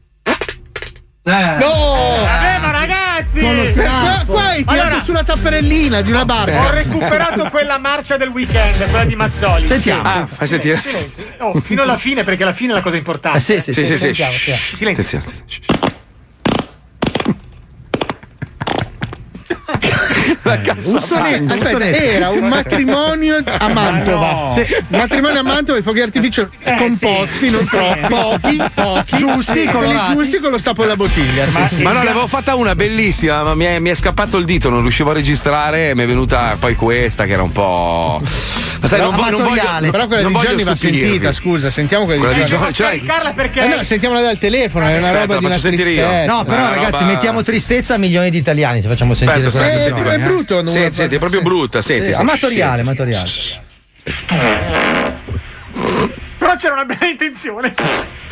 Eh. 1.23 1.31
No! 1.59 2.21
Vabbè, 2.23 2.57
ma 2.59 2.71
ragazzi! 2.71 3.39
Qua, 3.73 4.23
qua 4.25 4.43
hai 4.45 4.63
tirato 4.63 4.81
Allora, 4.81 4.99
sulla 5.01 5.23
tapparellina 5.25 5.99
di 6.01 6.11
una 6.11 6.21
ho 6.21 6.25
barca. 6.25 6.69
recuperato 6.69 7.43
quella 7.51 7.77
marcia 7.77 8.15
del 8.15 8.29
weekend, 8.29 8.77
quella 8.89 9.03
di 9.03 9.15
Mazzoli. 9.17 9.67
Sentiamo. 9.67 10.07
Ah, 10.07 10.25
fai 10.25 10.47
sentire. 10.47 10.77
Silenzio. 10.77 11.23
Oh, 11.39 11.59
fino 11.59 11.81
alla 11.81 11.97
fine, 11.97 12.23
perché 12.23 12.43
alla 12.43 12.53
fine 12.53 12.71
è 12.71 12.75
la 12.75 12.81
cosa 12.81 12.95
importante. 12.95 13.37
Eh, 13.39 13.41
sì, 13.41 13.59
sì, 13.59 13.73
Sì, 13.73 13.85
sì, 13.85 13.97
sì. 13.97 13.97
Shh. 13.97 13.99
sentiamo. 13.99 14.31
Silenzio. 14.57 15.17
Attenzione. 15.17 15.95
La 20.47 20.61
cassa 20.61 20.89
Un 20.89 21.01
sonetto, 21.01 21.45
panca. 21.45 21.63
aspetta, 21.65 21.85
era 21.97 22.29
un 22.29 22.47
matrimonio 22.47 23.37
a 23.45 23.67
Mantova. 23.67 24.31
no. 24.31 24.51
Sì, 24.53 24.65
un 24.87 24.97
matrimonio 24.99 25.39
a 25.39 25.43
Mantova, 25.43 25.77
i 25.79 25.81
fuochi 25.81 25.99
d'artificio 25.99 26.49
composti, 26.77 27.47
sì, 27.47 27.49
non 27.51 27.61
sì. 27.63 27.67
troppi, 27.69 28.07
pochi, 28.07 28.63
pochi, 28.73 29.15
Giusti, 29.17 29.51
quelli 29.53 29.71
colorati. 29.71 30.13
giusti 30.15 30.39
con 30.39 30.51
lo 30.51 30.57
stappo 30.57 30.81
della 30.83 30.95
bottiglia. 30.95 31.45
sì. 31.47 31.83
Ma, 31.83 31.91
Ma 31.91 31.97
no, 31.97 32.03
ne 32.03 32.09
avevo 32.09 32.27
fatta 32.27 32.55
una 32.55 32.75
bellissima, 32.75 33.43
ma 33.43 33.55
mi 33.55 33.65
è, 33.65 33.79
mi 33.79 33.89
è 33.89 33.95
scappato 33.95 34.37
il 34.37 34.45
dito, 34.45 34.69
non 34.69 34.81
riuscivo 34.81 35.11
a 35.11 35.13
registrare 35.13 35.93
mi 35.95 36.03
è 36.03 36.07
venuta 36.07 36.55
poi 36.59 36.75
questa 36.75 37.25
che 37.25 37.33
era 37.33 37.43
un 37.43 37.51
po'. 37.51 38.21
Ma 38.79 38.87
sai, 38.87 38.99
non, 38.99 39.15
vo- 39.15 39.29
non 39.29 39.43
voglio. 39.43 39.89
Però 39.91 40.05
quella 40.07 40.21
non 40.21 40.31
di 40.31 40.37
voglio 40.37 40.47
Gianni 40.49 40.63
va 40.63 40.75
sentita, 40.75 41.31
scusa, 41.31 41.69
sentiamo 41.71 42.05
quella, 42.05 42.19
Quella 42.19 42.33
di 42.35 42.41
di 42.43 42.45
Gianni. 42.49 42.71
Gianni? 42.71 42.97
Caricarla 43.03 43.33
perché. 43.33 43.61
Eh 43.63 43.67
no, 43.75 43.83
sentiamola 43.83 44.21
dal 44.21 44.37
telefono, 44.37 44.85
è 44.87 44.97
una 44.97 45.11
roba 45.11 45.37
di 45.37 45.45
una 45.45 45.55
faccio 45.55 45.59
sentire 45.67 45.89
io. 45.91 46.01
tristezza. 46.05 46.31
No, 46.31 46.43
però 46.43 46.57
Una 46.59 46.69
ragazzi, 46.69 47.03
mettiamo 47.03 47.41
tristezza 47.41 47.93
a 47.95 47.97
milioni 47.97 48.29
di 48.29 48.37
italiani 48.37 48.81
se 48.81 48.87
facciamo 48.87 49.13
sentire 49.15 49.47
Aspetta, 49.47 49.65
quella 49.65 49.83
aspetta, 49.83 49.89
Eh, 49.89 49.95
senti 49.95 50.09
è 50.15 50.23
qua. 50.23 50.36
Brutto, 50.37 50.61
non 50.61 50.73
Senti, 50.73 50.95
senti, 50.95 51.15
è 51.15 51.19
proprio 51.19 51.41
brutta, 51.41 51.81
senti. 51.81 52.07
Sì, 52.07 52.13
senti. 52.13 52.29
amatoriale, 52.29 52.81
amatoriale. 52.81 53.29
Però 56.37 56.55
c'era 56.55 56.73
una 56.73 56.85
bella 56.85 57.05
intenzione. 57.05 57.73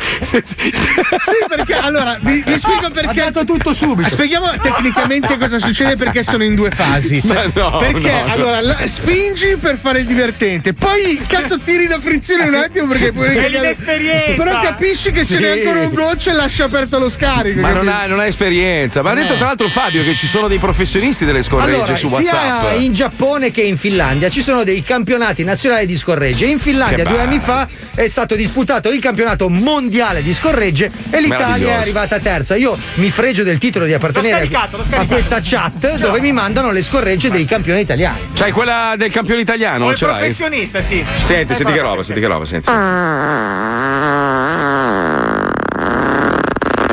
Sì, 0.06 1.44
perché 1.48 1.74
allora 1.74 2.18
vi, 2.20 2.42
vi 2.46 2.58
spiego 2.58 2.90
perché. 2.90 3.20
Ha 3.20 3.30
dato 3.30 3.44
tutto 3.44 3.74
subito. 3.74 4.08
Spieghiamo 4.08 4.50
tecnicamente 4.60 5.36
cosa 5.38 5.58
succede 5.58 5.96
perché 5.96 6.22
sono 6.22 6.44
in 6.44 6.54
due 6.54 6.70
fasi. 6.70 7.20
Ma 7.24 7.44
no, 7.52 7.76
perché 7.78 8.10
no, 8.12 8.26
no. 8.26 8.32
allora 8.32 8.60
la- 8.60 8.86
spingi 8.86 9.56
per 9.60 9.78
fare 9.80 10.00
il 10.00 10.06
divertente, 10.06 10.72
poi 10.74 11.20
cazzo 11.26 11.58
tiri 11.58 11.86
la 11.88 11.98
frizione 12.00 12.44
un 12.48 12.54
attimo 12.54 12.86
perché 12.86 13.12
poi 13.12 13.34
È 13.34 13.48
l'inesperienza. 13.48 14.42
Però 14.42 14.60
capisci 14.60 15.10
che 15.10 15.24
ce 15.24 15.38
n'è 15.38 15.52
Sì. 15.54 15.58
ancora 15.60 15.80
un 15.86 15.94
goccio 15.94 16.30
e 16.30 16.32
lascia 16.34 16.64
aperto 16.64 16.98
lo 16.98 17.08
scarico. 17.10 17.60
Ma 17.60 17.72
non 17.72 17.88
ha, 17.88 18.06
non 18.06 18.20
ha 18.20 18.26
esperienza. 18.26 19.02
Ma 19.02 19.10
ha 19.10 19.14
detto 19.14 19.34
tra 19.34 19.46
l'altro 19.46 19.68
Fabio 19.68 20.02
che 20.04 20.14
ci 20.14 20.26
sono 20.26 20.46
dei 20.48 20.58
professionisti 20.58 21.24
delle 21.24 21.42
scorregge 21.42 21.74
Allora, 21.74 21.96
su 21.96 22.06
sia 22.08 22.16
WhatsApp. 22.16 22.80
in 22.80 22.92
Giappone 22.92 23.50
che 23.50 23.62
in 23.62 23.76
Finlandia 23.76 24.28
ci 24.28 24.42
sono 24.42 24.62
dei 24.64 24.82
campionati 24.82 25.42
nazionali 25.44 25.86
di 25.86 25.96
scorregge. 25.96 26.46
In 26.46 26.58
Finlandia 26.58 27.04
due 27.04 27.20
anni 27.20 27.40
fa 27.40 27.66
è 27.94 28.06
stato 28.08 28.34
disputato 28.36 28.90
il 28.90 29.00
campionato 29.00 29.48
mondiale 29.48 29.94
di 30.20 30.34
scorregge 30.34 30.90
e 31.10 31.20
l'Italia 31.20 31.68
è 31.68 31.72
arrivata 31.80 32.18
terza. 32.18 32.54
Io 32.54 32.76
mi 32.94 33.10
fregio 33.10 33.42
del 33.42 33.56
titolo 33.58 33.86
di 33.86 33.94
appartenere 33.94 34.46
scaricato, 34.46 34.76
l'ho 34.76 34.84
a 34.96 35.06
questa 35.06 35.38
chat 35.42 35.96
dove 35.96 36.20
mi 36.20 36.32
mandano 36.32 36.70
le 36.70 36.82
scorregge 36.82 37.30
dei 37.30 37.46
campioni 37.46 37.80
italiani. 37.80 38.18
C'hai 38.34 38.52
quella 38.52 38.94
del 38.98 39.10
campione 39.10 39.40
italiano? 39.40 39.86
O 39.86 39.90
il 39.90 39.96
Ce 39.96 40.04
l'hai? 40.06 40.18
professionista, 40.18 40.80
sì. 40.82 41.02
Senti, 41.24 41.52
Eh, 41.52 41.54
senti 41.56 41.72
che 41.72 41.80
roba, 41.80 42.02
senti 42.02 42.20
che 42.20 42.26
roba, 42.26 42.44
senti. 42.44 42.66
Senti, 42.66 42.84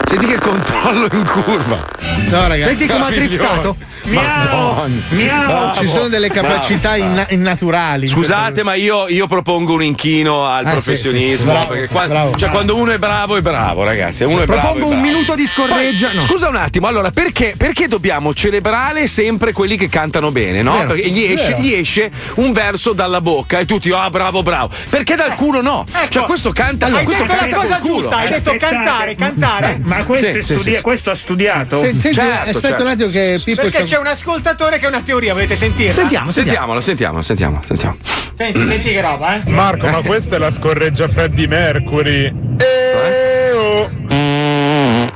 Senti 0.05 0.27
che 0.27 0.32
controllo 0.43 1.07
in 1.11 1.25
curva. 1.25 1.87
No, 2.29 2.47
ragazzi. 2.47 2.75
Senti 2.75 2.93
come 2.93 3.05
ha 3.05 3.09
driftato. 3.09 3.75
Miau! 4.05 4.89
Miau! 5.11 5.75
Ci 5.75 5.87
sono 5.87 6.09
delle 6.09 6.27
capacità 6.29 6.97
inna- 6.97 7.25
innaturali. 7.29 8.07
Scusate, 8.07 8.61
ma 8.61 8.73
io, 8.73 9.07
io 9.07 9.27
propongo 9.27 9.73
un 9.73 9.83
inchino 9.83 10.45
al 10.45 10.63
Eh, 10.65 10.67
sì, 10.67 10.71
professionismo. 10.73 11.31
sì, 11.31 11.37
sì. 11.37 11.45
Bravo, 11.45 11.67
perché 11.67 11.85
sì, 11.85 11.91
qua- 11.91 12.07
bravo. 12.07 12.35
cioè, 12.35 12.49
quando 12.49 12.75
uno 12.75 12.91
è 12.91 12.97
bravo, 12.97 13.37
è 13.37 13.41
bravo, 13.41 13.83
ragazzi. 13.83 14.23
Uno 14.25 14.41
è 14.41 14.45
bravo. 14.45 14.61
Propongo 14.61 14.85
è 14.91 14.93
un 14.95 15.01
bravo. 15.01 15.07
minuto 15.15 15.35
di 15.35 15.45
scorreggia. 15.47 16.07
Poi, 16.07 16.15
no. 16.17 16.21
Scusa 16.23 16.49
un 16.49 16.55
attimo, 16.57 16.87
allora 16.87 17.11
perché, 17.11 17.53
perché 17.57 17.87
dobbiamo 17.87 18.33
celebrare 18.33 19.07
sempre 19.07 19.53
quelli 19.53 19.77
che 19.77 19.87
cantano 19.87 20.31
bene, 20.31 20.61
no? 20.61 20.73
Vero, 20.73 20.87
Perché 20.93 21.07
gli 21.09 21.23
esce, 21.23 21.55
gli 21.59 21.71
esce 21.73 22.11
un 22.35 22.51
verso 22.51 22.91
dalla 22.91 23.21
bocca 23.21 23.59
e 23.59 23.65
tutti, 23.65 23.89
ah, 23.91 24.09
bravo, 24.09 24.43
bravo. 24.43 24.69
Perché 24.89 25.15
dal 25.15 25.33
culo 25.35 25.61
no? 25.61 25.85
Cioè, 26.09 26.23
questo 26.23 26.51
canta, 26.51 26.87
Hai 26.87 27.05
questo 27.05 27.23
detto 27.23 27.35
la 27.35 27.39
canta 27.47 27.55
cosa 27.55 27.79
giusta, 27.81 28.17
hai 28.17 28.27
detto 28.29 28.49
Aspettate. 28.51 28.75
cantare, 28.75 29.15
cantare. 29.15 29.79
Ma 29.83 30.03
questo, 30.03 30.32
Sì, 30.33 30.39
è 30.39 30.41
sì, 30.41 30.53
studi- 30.55 30.75
sì. 30.75 30.81
questo 30.81 31.11
ha 31.11 31.15
studiato? 31.15 31.77
Se- 31.77 31.85
senti, 31.97 32.13
Certo, 32.13 32.49
aspetta 32.49 32.67
certo. 32.67 32.81
un 32.83 32.89
attimo 32.89 33.09
che 33.09 33.41
Pippo 33.43 33.61
Perché 33.61 33.83
c'è 33.83 33.97
un 33.97 34.07
ascoltatore 34.07 34.79
che 34.79 34.85
ha 34.85 34.89
una 34.89 35.01
teoria, 35.01 35.33
volete 35.33 35.55
sentirla? 35.55 35.93
Sentiamo, 35.93 36.31
sentiamo. 36.31 36.81
Sentiamolo, 36.81 36.81
sentiamo, 36.81 37.21
sentiamo, 37.21 37.61
sentiamo. 37.65 37.97
Senti, 38.33 38.65
senti 38.65 38.91
che 38.91 39.01
roba, 39.01 39.35
eh. 39.37 39.49
Marco, 39.49 39.87
ma 39.87 40.01
questa 40.01 40.35
è 40.35 40.39
la 40.39 40.51
scorreggia 40.51 41.07
Freddie 41.07 41.47
Mercury. 41.47 42.25
Eh. 42.57 43.32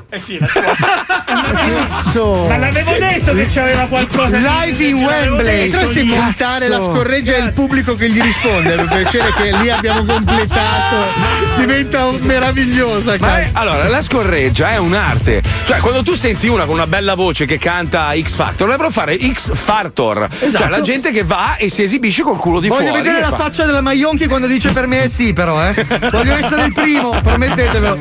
Eh 0.10 0.20
sì, 0.20 0.38
la. 0.40 0.48
Cazzo. 1.26 2.46
Ma 2.48 2.58
l'avevo 2.58 2.92
detto 2.98 3.34
che 3.34 3.48
c'aveva 3.50 3.88
qualcosa 3.88 4.38
Live 4.38 4.82
in 4.82 5.04
l'avevo 5.04 5.36
Wembley. 5.36 5.70
Potresti 5.70 6.04
montare 6.04 6.70
la 6.70 6.80
scorreggia 6.80 7.36
e 7.36 7.40
il 7.40 7.52
pubblico 7.52 7.94
che 7.94 8.10
gli 8.10 8.22
risponde. 8.22 8.76
Per 8.76 8.88
piacere 8.88 9.34
che 9.34 9.58
lì 9.58 9.70
abbiamo 9.70 10.06
completato. 10.06 10.96
diventa 11.58 12.10
meravigliosa. 12.22 13.16
Ma 13.20 13.40
è- 13.40 13.50
allora, 13.52 13.90
la 13.90 14.02
scorreggia 14.02 14.70
è 14.70 14.78
un'arte. 14.78 15.44
Cioè, 15.66 15.80
quando 15.80 16.04
tu 16.04 16.14
senti 16.16 16.48
una 16.48 16.64
con 16.64 16.76
una 16.76 16.88
bella 16.88 17.16
voce 17.16 17.44
che 17.46 17.58
canta 17.58 18.14
X 18.18 18.34
Factor, 18.36 18.60
dovrebbero 18.60 18.90
fare 18.90 19.18
X 19.20 19.52
Fartor. 19.54 20.30
Esatto. 20.40 20.58
Cioè, 20.58 20.70
la 20.70 20.80
gente 20.82 21.12
che 21.12 21.24
va 21.24 21.58
e 21.58 21.68
si 21.70 21.84
esibisce 21.84 22.22
col 22.24 22.38
culo 22.38 22.62
di 22.62 22.70
Voglio 22.70 22.88
fuori. 22.88 23.02
vedere 23.02 23.18
e 23.18 23.22
la 23.22 23.30
fa- 23.32 23.44
faccia 23.44 23.66
della 23.66 23.82
Maionchi 23.82 24.28
quando 24.28 24.48
dice 24.48 24.72
per 24.72 24.88
me 24.88 25.04
è 25.04 25.08
sì, 25.10 25.34
però, 25.34 25.62
eh. 25.68 25.74
Voglio 26.12 26.34
essere 26.38 26.64
il 26.64 26.74
primo, 26.74 27.10
promettetevelo. 27.22 27.98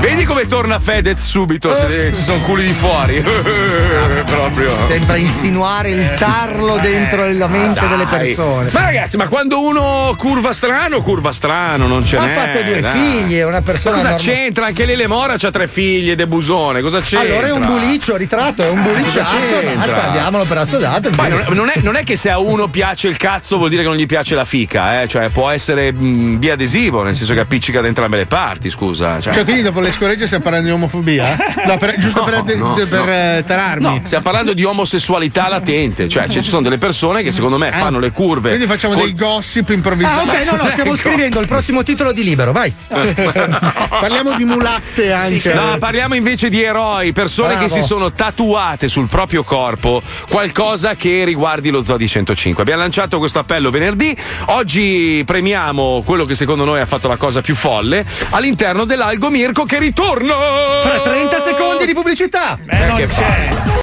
Vedi 0.00 0.24
come 0.24 0.46
torna 0.46 0.52
Fedez 0.80 1.20
subito 1.22 1.74
se 1.74 2.12
ci 2.12 2.22
sono 2.22 2.38
culi 2.40 2.64
di 2.66 2.72
fuori. 2.72 3.22
Proprio. 4.24 4.70
Sembra 4.88 5.16
insinuare 5.16 5.90
il 5.90 6.14
tarlo 6.18 6.78
dentro 6.80 7.30
la 7.32 7.46
mente 7.46 7.80
Dai. 7.80 7.88
delle 7.88 8.06
persone. 8.06 8.70
Ma 8.72 8.80
ragazzi, 8.82 9.16
ma 9.16 9.28
quando 9.28 9.60
uno 9.62 10.14
curva 10.16 10.52
strano, 10.52 11.00
curva 11.02 11.32
strano, 11.32 11.86
non 11.86 12.04
ce 12.04 12.16
Ha 12.16 12.24
n'è. 12.24 12.34
fatto 12.34 12.62
due 12.62 12.80
dai. 12.80 12.98
figli, 12.98 13.40
una 13.40 13.62
persona 13.62 13.96
Ma 13.96 14.02
cosa 14.02 14.14
norma- 14.16 14.24
c'entra? 14.32 14.66
Anche 14.66 14.84
Lele 14.86 15.06
Mora 15.06 15.36
c'ha 15.36 15.50
tre 15.50 15.68
figlie, 15.68 16.14
De 16.14 16.26
Busone, 16.26 16.80
cosa 16.80 17.00
c'entra? 17.00 17.28
Allora 17.36 17.46
è 17.46 17.52
un 17.52 17.64
buliccio, 17.66 18.16
ritratto, 18.16 18.62
è 18.64 18.68
un 18.68 18.82
bulicciazzo, 18.82 19.36
c'entra? 19.48 19.74
basta, 19.92 20.10
diamolo 20.10 20.44
per 20.44 20.58
assodato. 20.58 21.10
Poi 21.10 21.28
non, 21.28 21.44
non 21.48 21.68
è, 21.68 21.80
non 21.82 21.96
è 21.96 22.02
che 22.04 22.16
se 22.16 22.30
a 22.30 22.38
uno 22.38 22.68
piace 22.68 23.08
il 23.08 23.16
cazzo 23.16 23.56
vuol 23.56 23.68
dire 23.70 23.82
che 23.82 23.88
non 23.88 23.96
gli 23.96 24.06
piace 24.06 24.34
la 24.34 24.44
fica, 24.44 25.02
eh? 25.02 25.08
cioè 25.08 25.28
può 25.28 25.50
essere 25.50 25.92
mh, 25.92 26.38
biadesivo, 26.38 27.02
nel 27.02 27.16
senso 27.16 27.34
che 27.34 27.40
appiccica 27.40 27.80
da 27.80 27.86
entrambe 27.88 28.16
le 28.16 28.26
parti, 28.26 28.70
scusa. 28.70 29.20
Cioè. 29.20 29.32
Cioè, 29.34 29.44
quindi 29.44 29.62
dopo 29.62 29.80
le 29.80 29.90
scoregge 29.90 30.26
stiamo 30.26 30.43
parlando 30.44 30.68
di 30.68 30.74
omofobia? 30.74 31.36
No, 31.64 31.78
per- 31.78 31.96
giusto 31.96 32.20
No, 32.20 32.42
per, 32.44 32.56
no, 32.58 32.72
per, 32.74 32.88
no. 32.90 33.10
eh, 33.10 33.42
tararmi. 33.46 33.82
No, 33.82 34.00
stiamo 34.04 34.22
parlando 34.22 34.52
di 34.52 34.64
omosessualità 34.64 35.48
latente, 35.48 36.08
cioè 36.10 36.28
ci 36.28 36.42
sono 36.42 36.60
delle 36.62 36.76
persone 36.76 37.22
che 37.22 37.32
secondo 37.32 37.56
me 37.56 37.68
Ah, 37.68 37.78
fanno 37.78 37.98
le 37.98 38.10
curve. 38.10 38.50
Quindi 38.50 38.66
facciamo 38.66 38.92
col- 38.94 39.04
dei 39.04 39.14
gossip 39.14 39.70
improvvisati. 39.70 40.28
Ah, 40.28 40.32
ok, 40.32 40.44
no, 40.52 40.62
no, 40.62 40.70
stiamo 40.70 40.94
scrivendo 40.96 41.40
il 41.40 41.46
prossimo 41.46 41.82
titolo 41.82 42.12
di 42.12 42.22
libero, 42.22 42.52
vai. 42.52 42.72
Parliamo 42.88 44.36
di 44.36 44.44
mulatte 44.44 45.12
anche. 45.12 45.52
No, 45.54 45.76
parliamo 45.78 46.14
invece 46.14 46.48
di 46.48 46.62
eroi, 46.62 47.12
persone 47.12 47.54
Bravo. 47.54 47.62
che 47.64 47.70
si 47.70 47.82
sono 47.82 48.12
tatuate 48.12 48.88
sul 48.88 49.08
proprio 49.08 49.42
corpo 49.42 50.02
qualcosa 50.28 50.94
che 50.94 51.24
riguardi 51.24 51.70
lo 51.70 51.82
Zodi 51.82 52.06
105. 52.06 52.62
Abbiamo 52.62 52.82
lanciato 52.82 53.18
questo 53.18 53.38
appello 53.38 53.70
venerdì, 53.70 54.14
oggi 54.46 55.22
premiamo 55.24 56.02
quello 56.04 56.24
che 56.24 56.34
secondo 56.34 56.64
noi 56.64 56.80
ha 56.80 56.86
fatto 56.86 57.08
la 57.08 57.16
cosa 57.16 57.40
più 57.40 57.54
folle 57.54 58.04
all'interno 58.30 58.84
dell'Algo 58.84 59.30
Mirko 59.30 59.64
che 59.64 59.78
ritorna! 59.78 60.33
Fra 60.82 61.00
30 61.00 61.40
secondi 61.40 61.86
di 61.86 61.94
pubblicità. 61.94 62.58
Eh, 62.66 62.86
non 62.86 63.06
c'è. 63.06 63.82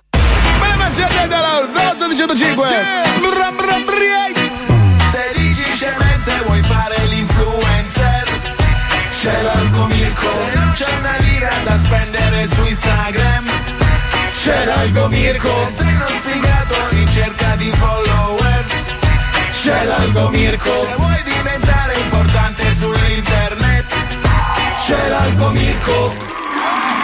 105. 2.21 2.67
Bra, 3.19 3.51
bra, 3.51 3.77
break. 3.83 4.51
Se 5.11 5.31
dici 5.33 5.63
scemenze 5.75 6.43
vuoi 6.45 6.61
fare 6.61 6.95
l'influencer. 7.07 8.23
C'è 9.09 9.41
l'Alco 9.41 9.85
Mirko. 9.85 10.27
Se 10.27 10.59
non 10.59 10.71
c'è 10.73 10.97
una 10.99 11.15
lira 11.17 11.49
da 11.63 11.77
spendere 11.79 12.47
su 12.47 12.63
Instagram. 12.63 13.45
C'è 14.43 14.65
l'Alco 14.65 15.07
Mirko. 15.07 15.49
Se 15.67 15.83
sei 15.83 15.93
uno 15.95 16.07
sfigato 16.07 16.75
in 16.91 17.11
cerca 17.11 17.55
di 17.55 17.71
follower 17.71 18.65
C'è 19.51 19.83
l'Alco 19.85 20.29
Mirko. 20.29 20.69
Se 20.69 20.95
vuoi 20.97 21.23
diventare 21.23 21.93
importante 21.95 22.75
sull'internet. 22.75 23.93
C'è 24.85 25.09
l'Alco 25.09 25.49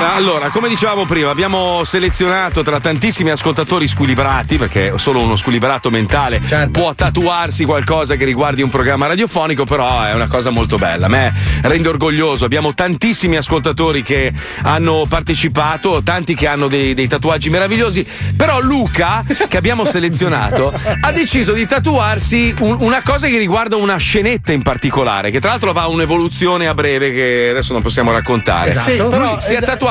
Allora, 0.00 0.50
come 0.50 0.68
dicevamo 0.68 1.06
prima, 1.06 1.30
abbiamo 1.30 1.82
selezionato 1.84 2.62
tra 2.62 2.78
tantissimi 2.80 3.30
ascoltatori 3.30 3.88
squilibrati, 3.88 4.58
perché 4.58 4.92
solo 4.96 5.20
uno 5.20 5.34
squilibrato 5.36 5.88
mentale 5.90 6.40
può 6.70 6.94
tatuarsi 6.94 7.64
qualcosa 7.64 8.16
che 8.16 8.24
riguardi 8.24 8.60
un 8.62 8.70
programma 8.70 9.06
radiofonico, 9.06 9.64
però 9.64 10.02
è 10.02 10.12
una 10.12 10.26
cosa 10.28 10.50
molto 10.50 10.76
bella. 10.76 11.06
A 11.06 11.08
me 11.08 11.32
rende 11.62 11.88
orgoglioso. 11.88 12.44
Abbiamo 12.44 12.74
tantissimi 12.74 13.36
ascoltatori 13.36 14.02
che 14.02 14.32
hanno 14.62 15.04
partecipato, 15.08 16.02
tanti 16.02 16.34
che 16.34 16.46
hanno 16.48 16.68
dei, 16.68 16.92
dei 16.94 17.08
tatuaggi 17.08 17.48
meravigliosi, 17.50 18.06
però 18.36 18.60
Luca, 18.60 19.22
che 19.48 19.56
abbiamo 19.56 19.84
selezionato, 19.84 20.72
ha 21.00 21.12
deciso 21.12 21.52
di 21.52 21.66
tatuarsi 21.66 22.54
un- 22.60 22.76
una 22.80 23.00
cosa 23.02 23.26
che 23.26 23.38
riguarda 23.38 23.76
una 23.76 23.96
scenetta 23.96 24.52
in 24.52 24.62
particolare, 24.62 25.30
che 25.30 25.40
tra 25.40 25.50
l'altro 25.50 25.72
va 25.72 25.86
un'evoluzione 25.86 26.66
a 26.68 26.74
breve 26.74 27.10
che 27.12 27.48
adesso 27.50 27.72
non 27.72 27.82
possiamo 27.82 28.12
raccontare. 28.12 28.70
Esatto. 28.70 28.90
Sì, 28.90 28.96
però- 28.98 29.40
si 29.40 29.54
è 29.54 29.60
tatuato 29.60 29.83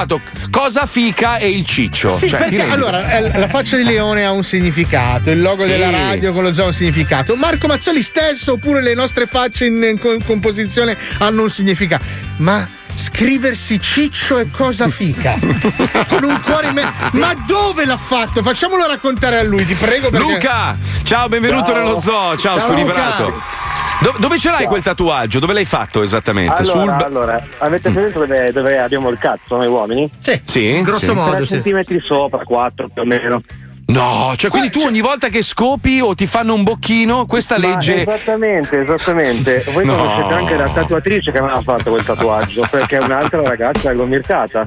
cosa 0.49 0.85
fica 0.85 1.37
e 1.37 1.49
il 1.49 1.65
ciccio. 1.65 2.09
Sì, 2.09 2.27
Cioè, 2.29 2.39
perché 2.39 2.61
allora 2.63 3.11
eh, 3.11 3.37
la 3.37 3.47
faccia 3.47 3.77
di 3.77 3.83
leone 3.83 4.25
ha 4.25 4.31
un 4.31 4.43
significato, 4.43 5.29
il 5.29 5.41
logo 5.41 5.61
Sì. 5.63 5.69
della 5.69 5.89
radio 5.89 6.33
con 6.33 6.43
lo 6.43 6.53
zoo 6.53 6.63
ha 6.65 6.67
un 6.67 6.73
significato. 6.73 7.35
Marco 7.35 7.67
Mazzoli 7.67 8.01
stesso, 8.03 8.53
oppure 8.53 8.81
le 8.81 8.93
nostre 8.95 9.25
facce 9.27 9.65
in, 9.65 9.81
in 9.83 9.99
co- 9.99 10.17
composizione 10.25 10.97
hanno 11.19 11.43
un 11.43 11.49
significato. 11.49 12.03
Ma 12.37 12.67
scriversi 12.95 13.79
ciccio 13.79 14.37
e 14.39 14.49
cosa 14.51 14.87
fica? 14.89 15.35
con 16.07 16.23
un 16.23 16.39
cuore 16.43 16.67
in 16.67 16.73
me. 16.73 16.91
Ma 17.13 17.33
dove 17.45 17.85
l'ha 17.85 17.97
fatto? 17.97 18.41
Facciamolo 18.43 18.85
raccontare 18.87 19.39
a 19.39 19.43
lui, 19.43 19.65
ti 19.65 19.73
prego. 19.75 20.09
Perché... 20.09 20.25
Luca, 20.33 20.77
ciao, 21.03 21.27
benvenuto 21.27 21.71
Ciao. 21.71 21.75
nello 21.75 21.99
zoo. 21.99 22.35
Ciao, 22.37 22.57
Ciao, 22.57 22.59
squilibrato. 22.59 23.62
Do- 24.03 24.15
dove 24.19 24.37
ce 24.37 24.49
l'hai 24.51 24.65
quel 24.65 24.83
tatuaggio? 24.83 25.39
Dove 25.39 25.53
l'hai 25.53 25.63
fatto 25.63 26.01
esattamente? 26.01 26.61
Allora, 26.61 26.97
Sul- 26.97 27.05
allora, 27.05 27.43
avete 27.59 27.89
presente 27.89 28.19
dove, 28.19 28.51
dove 28.51 28.77
abbiamo 28.77 29.07
il 29.09 29.17
cazzo 29.17 29.55
noi 29.55 29.67
uomini? 29.67 30.09
Sì, 30.17 30.41
Sì, 30.43 30.81
grosso 30.81 31.05
sì. 31.05 31.13
modo. 31.13 31.31
3 31.37 31.45
sì. 31.45 31.53
centimetri 31.53 32.01
sopra, 32.05 32.43
4 32.43 32.89
più 32.89 33.01
o 33.01 33.05
meno. 33.05 33.41
No, 33.86 34.34
cioè 34.38 34.49
quindi 34.49 34.69
tu 34.69 34.79
ogni 34.79 35.01
volta 35.01 35.27
che 35.27 35.41
scopi 35.41 35.99
o 35.99 36.15
ti 36.15 36.25
fanno 36.25 36.53
un 36.53 36.63
bocchino, 36.63 37.25
questa 37.25 37.59
Ma 37.59 37.67
legge. 37.67 38.01
Esattamente, 38.03 38.79
esattamente. 38.79 39.63
Voi 39.71 39.86
No. 39.86 39.97
conoscete 39.97 40.34
anche 40.34 40.55
la 40.55 40.69
tatuatrice 40.69 41.31
che 41.31 41.38
aveva 41.38 41.61
fatto 41.61 41.91
quel 41.91 42.03
tatuaggio, 42.03 42.65
perché 42.71 42.97
è 42.97 43.01
un'altra 43.03 43.41
ragazza 43.43 43.91
è 43.91 43.93
gomircata. 43.93 44.65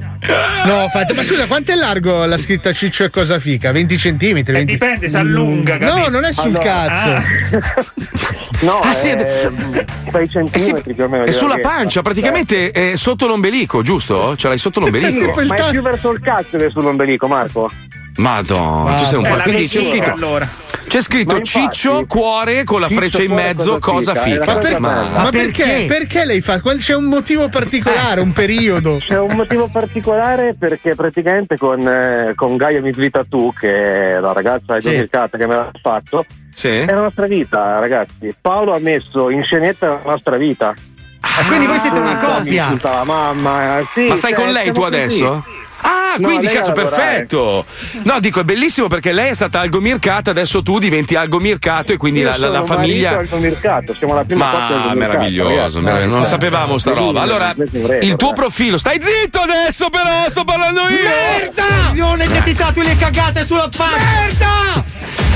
No, 0.65 0.87
fate, 0.89 1.13
ma 1.13 1.23
scusa, 1.23 1.47
quanto 1.47 1.71
è 1.71 1.75
largo 1.75 2.25
la 2.25 2.37
scritta 2.37 2.71
ciccio 2.73 3.05
e 3.05 3.09
cosa 3.09 3.39
fica? 3.39 3.71
20 3.71 3.97
centimetri? 3.97 4.53
20... 4.53 4.71
dipende, 4.71 5.09
si 5.09 5.17
allunga, 5.17 5.77
No, 5.77 5.87
capito? 5.87 6.09
non 6.11 6.23
è 6.23 6.31
sul 6.33 6.45
Allora, 6.55 6.63
cazzo. 6.63 7.07
ah. 7.09 7.23
No, 8.61 8.79
Ah, 8.79 8.93
sì, 8.93 9.09
è 9.09 9.49
6 10.11 10.29
centimetri 10.29 10.93
più 10.93 11.03
o 11.03 11.07
meno. 11.09 11.23
È 11.25 11.31
sulla 11.31 11.55
larghezza. 11.55 11.69
pancia, 11.75 12.01
praticamente 12.01 12.71
è 12.71 12.95
sotto 12.95 13.25
l'ombelico, 13.27 13.81
giusto? 13.81 14.35
Ce 14.37 14.47
l'hai 14.47 14.57
sotto 14.59 14.79
l'ombelico. 14.81 15.33
Ma 15.47 15.55
è 15.55 15.69
più 15.71 15.81
verso 15.81 16.11
il 16.11 16.19
cazzo 16.21 16.55
che 16.57 16.69
sull'ombelico, 16.69 17.27
Marco. 17.27 17.69
Madonna, 18.17 18.95
tu 18.95 19.03
sei 19.07 19.17
un 19.19 19.25
Eh, 19.25 19.29
po'. 19.29 19.41
Quindi 19.43 19.67
c'è 19.67 19.83
scritto. 19.83 20.11
allora. 20.11 20.47
C'è 20.87 21.01
scritto 21.01 21.35
infatti- 21.35 21.65
ciccio, 21.73 22.05
cuore 22.07 22.63
con 22.63 22.79
la 22.79 22.87
freccia 22.87 23.21
in 23.21 23.33
mezzo, 23.33 23.77
cosa 23.79 24.13
cosa 24.13 24.21
fica? 24.21 24.53
Ma 24.53 24.55
per- 24.59 24.79
Ma- 24.79 25.09
Ma 25.11 25.29
perché? 25.29 25.83
Perché 25.85 26.23
lei 26.23 26.39
fa? 26.39 26.61
C'è 26.61 26.95
un 26.95 27.05
motivo 27.05 27.49
particolare, 27.49 28.21
un 28.21 28.31
periodo? 28.31 28.97
C'è 29.05 29.19
un 29.19 29.35
motivo 29.35 29.67
particolare 29.69 30.55
perché 30.57 30.95
praticamente 30.95 31.57
con, 31.57 31.85
eh, 31.85 32.31
con 32.35 32.55
Gaia 32.55 32.81
Misli 32.81 33.09
Tattoo, 33.09 33.51
che 33.59 34.13
è 34.13 34.19
la 34.19 34.31
ragazza 34.31 34.79
Sì. 34.79 34.91
che 35.09 35.45
me 35.45 35.55
l'ha 35.55 35.71
fatto, 35.81 36.25
Sì. 36.53 36.69
è 36.69 36.85
la 36.93 37.01
nostra 37.01 37.27
vita, 37.27 37.79
ragazzi. 37.79 38.33
Paolo 38.39 38.71
ha 38.73 38.79
messo 38.79 39.29
in 39.29 39.43
scenetta 39.43 39.87
la 39.89 40.11
nostra 40.11 40.37
vita. 40.37 40.73
Ah, 41.19 41.45
quindi 41.47 41.65
voi 41.65 41.79
siete 41.79 41.99
una 41.99 42.15
coppia. 42.17 42.63
Insulta 42.63 42.91
la 42.93 43.03
mamma, 43.03 43.79
eh, 43.79 43.85
sì, 43.93 44.07
Ma 44.07 44.15
stai 44.15 44.31
cioè, 44.33 44.39
con 44.41 44.51
lei 44.53 44.71
tu 44.71 44.85
siamo 44.87 45.03
così. 45.03 45.55
Ah, 45.81 46.15
No, 46.17 46.27
quindi 46.29 46.47
cazzo, 46.47 46.71
perfetto. 46.71 47.63
No, 48.03 48.19
dico, 48.19 48.39
è 48.39 48.43
bellissimo 48.43 48.87
perché 48.87 49.11
lei 49.11 49.29
è 49.29 49.33
stata 49.35 49.59
algomircata, 49.59 50.31
adesso 50.31 50.63
tu 50.63 50.79
diventi 50.79 51.15
algomircato 51.15 51.91
e 51.93 51.97
quindi 51.97 52.21
Io 52.21 52.29
la, 52.29 52.37
la- 52.37 52.47
la 52.49 52.63
famiglia. 52.63 53.11
marito 53.15 53.35
al 53.35 53.41
mercato, 53.41 53.93
siamo 53.95 54.15
la 54.15 54.23
prima 54.23 54.45
Ma 54.45 54.93
meraviglioso, 54.95 55.79
meraviglioso, 55.79 55.79
non 56.15 56.21
Eh, 56.21 56.25
sapevamo 56.25 56.77
sta 56.79 56.91
eh, 56.91 56.95
roba. 56.95 57.21
Allora, 57.21 57.53
record, 57.55 58.03
il 58.03 58.15
tuo 58.15 58.31
eh. 58.31 58.33
profilo, 58.33 58.77
stai 58.77 58.99
zitto 59.01 59.39
adesso, 59.41 59.89
però, 59.89 60.27
sto 60.27 60.43
parlando 60.43 60.81
io. 60.89 61.07
Merda! 61.07 61.91
Leone 61.93 62.25
che 62.25 62.41
ti 62.43 62.53
tatui 62.55 62.83
le 62.83 62.97
cagate 62.97 63.45
sulla 63.45 63.69
faccia! 63.71 63.97
Merda! 63.97 64.83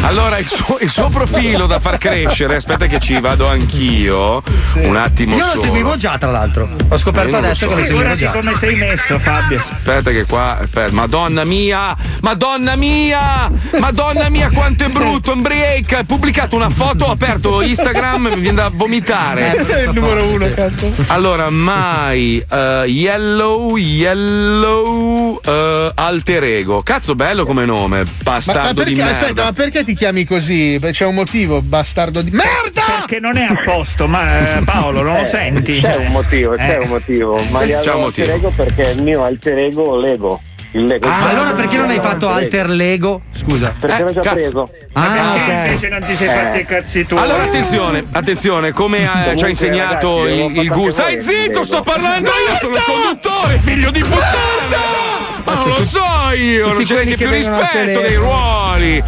Allora, 0.03 0.39
il 0.39 0.47
suo, 0.47 0.77
il 0.81 0.89
suo 0.89 1.09
profilo 1.09 1.67
da 1.67 1.79
far 1.79 1.97
crescere, 1.99 2.55
aspetta 2.55 2.87
che 2.87 2.99
ci 2.99 3.19
vado 3.19 3.47
anch'io. 3.47 4.41
Un 4.75 4.95
attimo 4.95 5.35
Io 5.35 5.45
lo 5.45 5.49
solo. 5.51 5.61
seguivo 5.63 5.95
già, 5.95 6.17
tra 6.17 6.31
l'altro. 6.31 6.67
Ho 6.89 6.97
scoperto 6.97 7.29
lo 7.31 7.37
adesso 7.37 7.67
so. 7.69 7.75
che 7.75 7.81
lo 7.81 7.85
seguivo 7.85 7.97
Figurati 8.09 8.19
già. 8.19 8.31
come 8.31 8.55
sei 8.55 8.75
messo, 8.75 9.19
Fabio. 9.19 9.59
Aspetta 9.59 10.09
che 10.11 10.25
qua, 10.25 10.57
aspetta, 10.59 10.91
madonna 10.93 11.45
mia, 11.45 11.95
madonna 12.21 12.75
mia, 12.75 13.49
madonna 13.79 14.27
mia 14.29 14.49
quanto 14.51 14.83
è 14.85 14.89
brutto, 14.89 15.33
un 15.33 15.41
break, 15.41 15.93
ha 15.93 16.03
pubblicato 16.03 16.55
una 16.55 16.69
foto, 16.69 17.05
ho 17.05 17.11
aperto 17.11 17.61
Instagram, 17.61 18.27
mi 18.33 18.39
viene 18.39 18.55
da 18.57 18.65
È 18.67 18.71
vomitare. 18.73 19.55
il 19.85 19.91
numero 19.93 20.25
uno, 20.25 20.47
cazzo. 20.53 20.91
Allora, 21.07 21.49
mai 21.51 22.43
eh, 22.49 22.83
yellow, 22.87 23.77
yellow 23.77 25.39
eh, 25.45 25.91
alter 25.93 26.43
ego. 26.43 26.81
Cazzo 26.81 27.13
bello 27.15 27.45
come 27.45 27.65
nome, 27.65 27.99
Ma, 28.03 28.09
bastardo 28.23 28.61
ma 28.61 28.71
di 28.71 28.75
perché, 28.95 29.03
merda. 29.03 29.11
aspetta, 29.11 29.43
ma 29.43 29.53
perché 29.53 29.83
ti 29.83 29.90
chiami 29.95 30.25
così? 30.25 30.77
Beh, 30.79 30.91
C'è 30.91 31.05
un 31.05 31.15
motivo, 31.15 31.61
bastardo 31.61 32.21
di 32.21 32.31
merda! 32.31 32.81
Perché 32.99 33.19
non 33.19 33.37
è 33.37 33.43
a 33.43 33.61
posto, 33.65 34.07
ma 34.07 34.57
eh, 34.57 34.61
Paolo, 34.63 35.01
non 35.01 35.15
lo 35.15 35.21
Eh, 35.21 35.25
senti? 35.25 35.79
C'è 35.81 35.95
un 35.95 36.07
motivo, 36.11 36.55
c'è 36.55 36.77
eh. 36.79 36.83
un 36.83 36.87
motivo. 36.89 37.37
Ma 37.49 37.59
C'è 37.59 37.65
gli 37.65 37.69
un 37.71 37.75
alter 37.77 37.95
motivo. 37.95 38.31
ego 38.33 38.49
perché 38.55 38.81
il 38.95 39.01
mio 39.03 39.23
alter 39.23 39.57
ego 39.59 39.95
Lego. 39.97 40.41
Il 40.73 40.85
Lego. 40.85 41.05
Ah, 41.05 41.27
allora 41.29 41.51
perché 41.51 41.75
non 41.75 41.89
hai 41.89 41.99
fatto 41.99 42.29
alter 42.29 42.69
Lego? 42.69 43.23
Scusa. 43.35 43.73
Perché 43.77 44.03
l'ho 44.03 44.13
già 44.13 44.21
cazzo. 44.21 44.33
preso. 44.35 44.69
Ah, 44.93 45.31
Perché 45.33 45.51
ok. 45.51 45.65
invece 45.67 45.87
non 45.89 45.99
ti 46.05 46.15
sei 46.15 46.27
Eh. 46.27 46.31
fatti 46.31 46.59
i 46.59 46.65
cazzi 46.65 47.05
tuoi? 47.05 47.21
Allora 47.21 47.43
attenzione, 47.43 48.03
attenzione, 48.13 48.71
come 48.71 48.99
eh, 49.31 49.35
ci 49.35 49.43
ha 49.43 49.47
insegnato 49.49 50.23
ragazzi, 50.23 50.43
il, 50.43 50.57
il 50.61 50.67
gusto. 50.69 51.01
Stai 51.01 51.19
zitto, 51.21 51.41
Lego. 51.49 51.63
sto 51.63 51.81
parlando 51.81 52.29
io, 52.29 52.55
sono 52.55 52.75
il 52.75 52.81
conduttore, 52.85 53.59
figlio 53.59 53.91
di 53.91 53.99
puttana! 53.99 54.99
Ma 55.43 55.53
non 55.55 55.69
lo 55.69 55.85
so 55.85 56.03
io, 56.37 56.67
non 56.71 56.83
c'è 56.83 56.93
neanche 56.93 57.15
che 57.15 57.25
più 57.25 57.29
rispetto 57.33 57.99
dei 57.99 58.15
ruoli. 58.15 59.03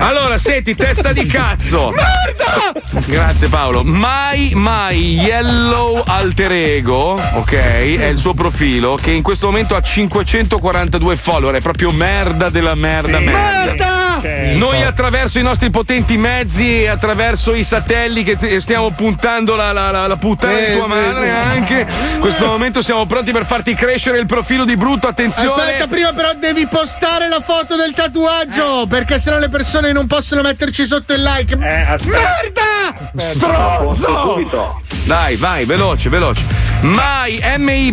Allora, 0.00 0.38
senti, 0.38 0.74
testa 0.74 1.12
di 1.12 1.26
cazzo. 1.26 1.90
Merda! 1.94 3.06
Grazie 3.06 3.48
Paolo. 3.48 3.82
Mai, 3.82 4.52
mai 4.54 5.14
Yellow 5.14 6.02
Alter 6.04 6.52
Ego, 6.52 7.20
ok? 7.34 7.52
È 7.52 8.06
il 8.06 8.18
suo 8.18 8.34
profilo 8.34 8.98
che 9.00 9.10
in 9.10 9.22
questo 9.22 9.46
momento 9.46 9.74
ha 9.74 9.82
542 9.82 11.16
follower. 11.16 11.54
È 11.56 11.60
proprio 11.60 11.90
merda 11.90 12.50
della 12.50 12.74
merda, 12.74 13.18
Sì, 13.18 13.24
merda. 13.24 14.01
Sì, 14.22 14.58
Noi 14.58 14.82
attraverso 14.82 15.38
i 15.38 15.42
nostri 15.42 15.70
potenti 15.70 16.16
mezzi 16.16 16.86
attraverso 16.86 17.54
i 17.54 17.64
satelliti 17.64 18.34
che 18.36 18.60
stiamo 18.60 18.90
puntando 18.90 19.56
la, 19.56 19.72
la- 19.72 19.90
la- 19.90 20.06
la 20.06 20.16
puttana 20.16 20.56
Sì, 20.58 20.64
di 20.70 20.76
tua 20.76 20.86
madre 20.86 21.24
sì. 21.24 21.30
anche. 21.30 21.86
In 22.14 22.20
questo 22.20 22.46
momento 22.46 22.82
siamo 22.82 23.04
pronti 23.06 23.32
per 23.32 23.46
farti 23.46 23.74
crescere 23.74 24.18
il 24.18 24.26
profilo 24.26 24.64
di 24.64 24.76
brutto. 24.76 25.08
Attenzione. 25.08 25.48
Aspetta, 25.48 25.86
prima 25.86 26.12
però 26.12 26.32
devi 26.38 26.66
postare 26.66 27.28
la 27.28 27.40
foto 27.40 27.76
del 27.76 27.92
tatuaggio, 27.94 28.86
perché 28.88 29.18
sennò 29.18 29.38
le 29.38 29.48
persone 29.48 29.92
non 29.92 30.06
possono 30.06 30.42
metterci 30.42 30.86
sotto 30.86 31.12
il 31.12 31.22
like. 31.22 31.54
Eh. 31.54 31.58
Merda! 31.58 33.10
Stronzo! 33.16 34.80
Dai, 35.04 35.36
vai, 35.36 35.64
veloce, 35.64 36.08
veloce. 36.08 36.42
Mai 36.82 37.40
MY, 37.58 37.92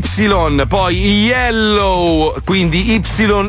poi 0.67 1.25
Yellow, 1.25 2.36
quindi 2.43 2.93
Y 2.93 3.01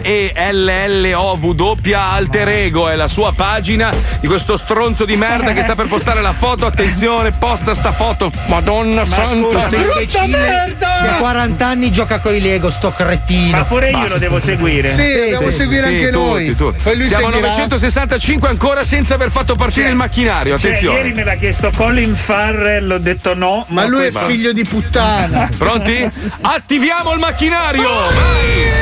E 0.02 0.32
L 0.52 0.64
L 0.66 1.12
O 1.14 1.34
W 1.40 1.76
Alter 1.94 2.48
Ego 2.48 2.69
è 2.70 2.94
la 2.96 3.08
sua 3.08 3.32
pagina 3.34 3.90
di 4.20 4.26
questo 4.26 4.56
stronzo 4.56 5.04
di 5.04 5.16
merda 5.16 5.52
che 5.52 5.62
sta 5.62 5.74
per 5.74 5.86
postare 5.88 6.20
la 6.22 6.32
foto. 6.32 6.66
Attenzione, 6.66 7.32
posta 7.32 7.74
sta 7.74 7.92
foto. 7.92 8.30
Madonna 8.46 9.04
santa. 9.04 9.48
Questo 9.68 9.76
imbecille 9.76 10.76
che 10.78 11.08
a 11.08 11.14
40 11.18 11.66
anni 11.66 11.90
gioca 11.90 12.20
con 12.20 12.34
i 12.34 12.40
Lego, 12.40 12.70
sto 12.70 12.90
cretino. 12.92 13.56
Ma 13.58 13.64
pure 13.64 13.90
io 13.90 13.98
Basta. 13.98 14.14
lo 14.14 14.18
devo 14.20 14.38
seguire. 14.40 14.90
Sì, 14.92 15.14
dobbiamo 15.18 15.50
sì, 15.50 15.56
seguire 15.56 15.82
Sì, 15.82 15.88
anche 15.88 16.10
tutti, 16.10 16.24
noi. 16.24 16.56
tutti. 16.56 16.82
Poi 16.82 16.96
lui 16.96 17.06
Siamo 17.06 17.26
a 17.26 17.30
seguirà. 17.32 17.48
965 17.48 18.48
ancora 18.48 18.84
senza 18.84 19.14
aver 19.14 19.30
fatto 19.30 19.54
partire 19.56 19.82
Cioè, 19.82 19.90
il 19.90 19.96
macchinario. 19.96 20.58
Cioè, 20.58 20.68
Attenzione. 20.70 20.96
ieri 20.98 21.12
me 21.12 21.24
l'ha 21.24 21.34
chiesto 21.34 21.70
Colin 21.74 22.14
Farrell, 22.14 22.90
ho 22.90 22.98
detto 22.98 23.34
no. 23.34 23.64
Ma 23.68 23.84
lui 23.86 24.04
è 24.06 24.10
questo- 24.10 24.28
figlio 24.28 24.52
di 24.52 24.64
puttana. 24.64 25.48
Pronti? 25.56 26.08
Attiviamo 26.42 27.12
il 27.12 27.18
macchinario! 27.18 27.88
Vai! 27.88 28.78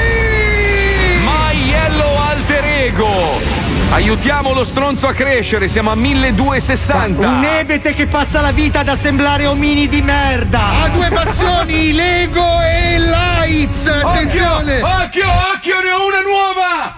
My 1.25 1.57
Yellow 1.69 2.17
Alter 2.19 2.65
Ego! 2.65 3.58
Aiutiamo 3.91 4.53
lo 4.53 4.65
stronzo 4.65 5.09
a 5.09 5.15
crescere, 5.15 5.67
siamo 5.67 5.91
a 5.91 5.95
1260. 5.95 7.27
Un 7.27 7.45
ebete 7.45 7.95
che 7.95 8.07
passa 8.07 8.43
la 8.43 8.53
vita 8.53 8.81
ad 8.81 8.89
assemblare 8.89 9.47
omini 9.47 9.89
di 9.89 10.03
merda. 10.03 10.83
Ha 10.83 10.89
due 10.89 11.09
passioni, 11.09 11.93
Lego 11.93 12.61
e 12.61 12.99
Lights. 12.99 13.87
Attenzione! 13.87 14.83
Occhio, 14.83 15.27
occhio, 15.55 15.81
ne 15.81 15.91
ho 15.91 16.07
una 16.07 16.21
nuova! 16.21 16.98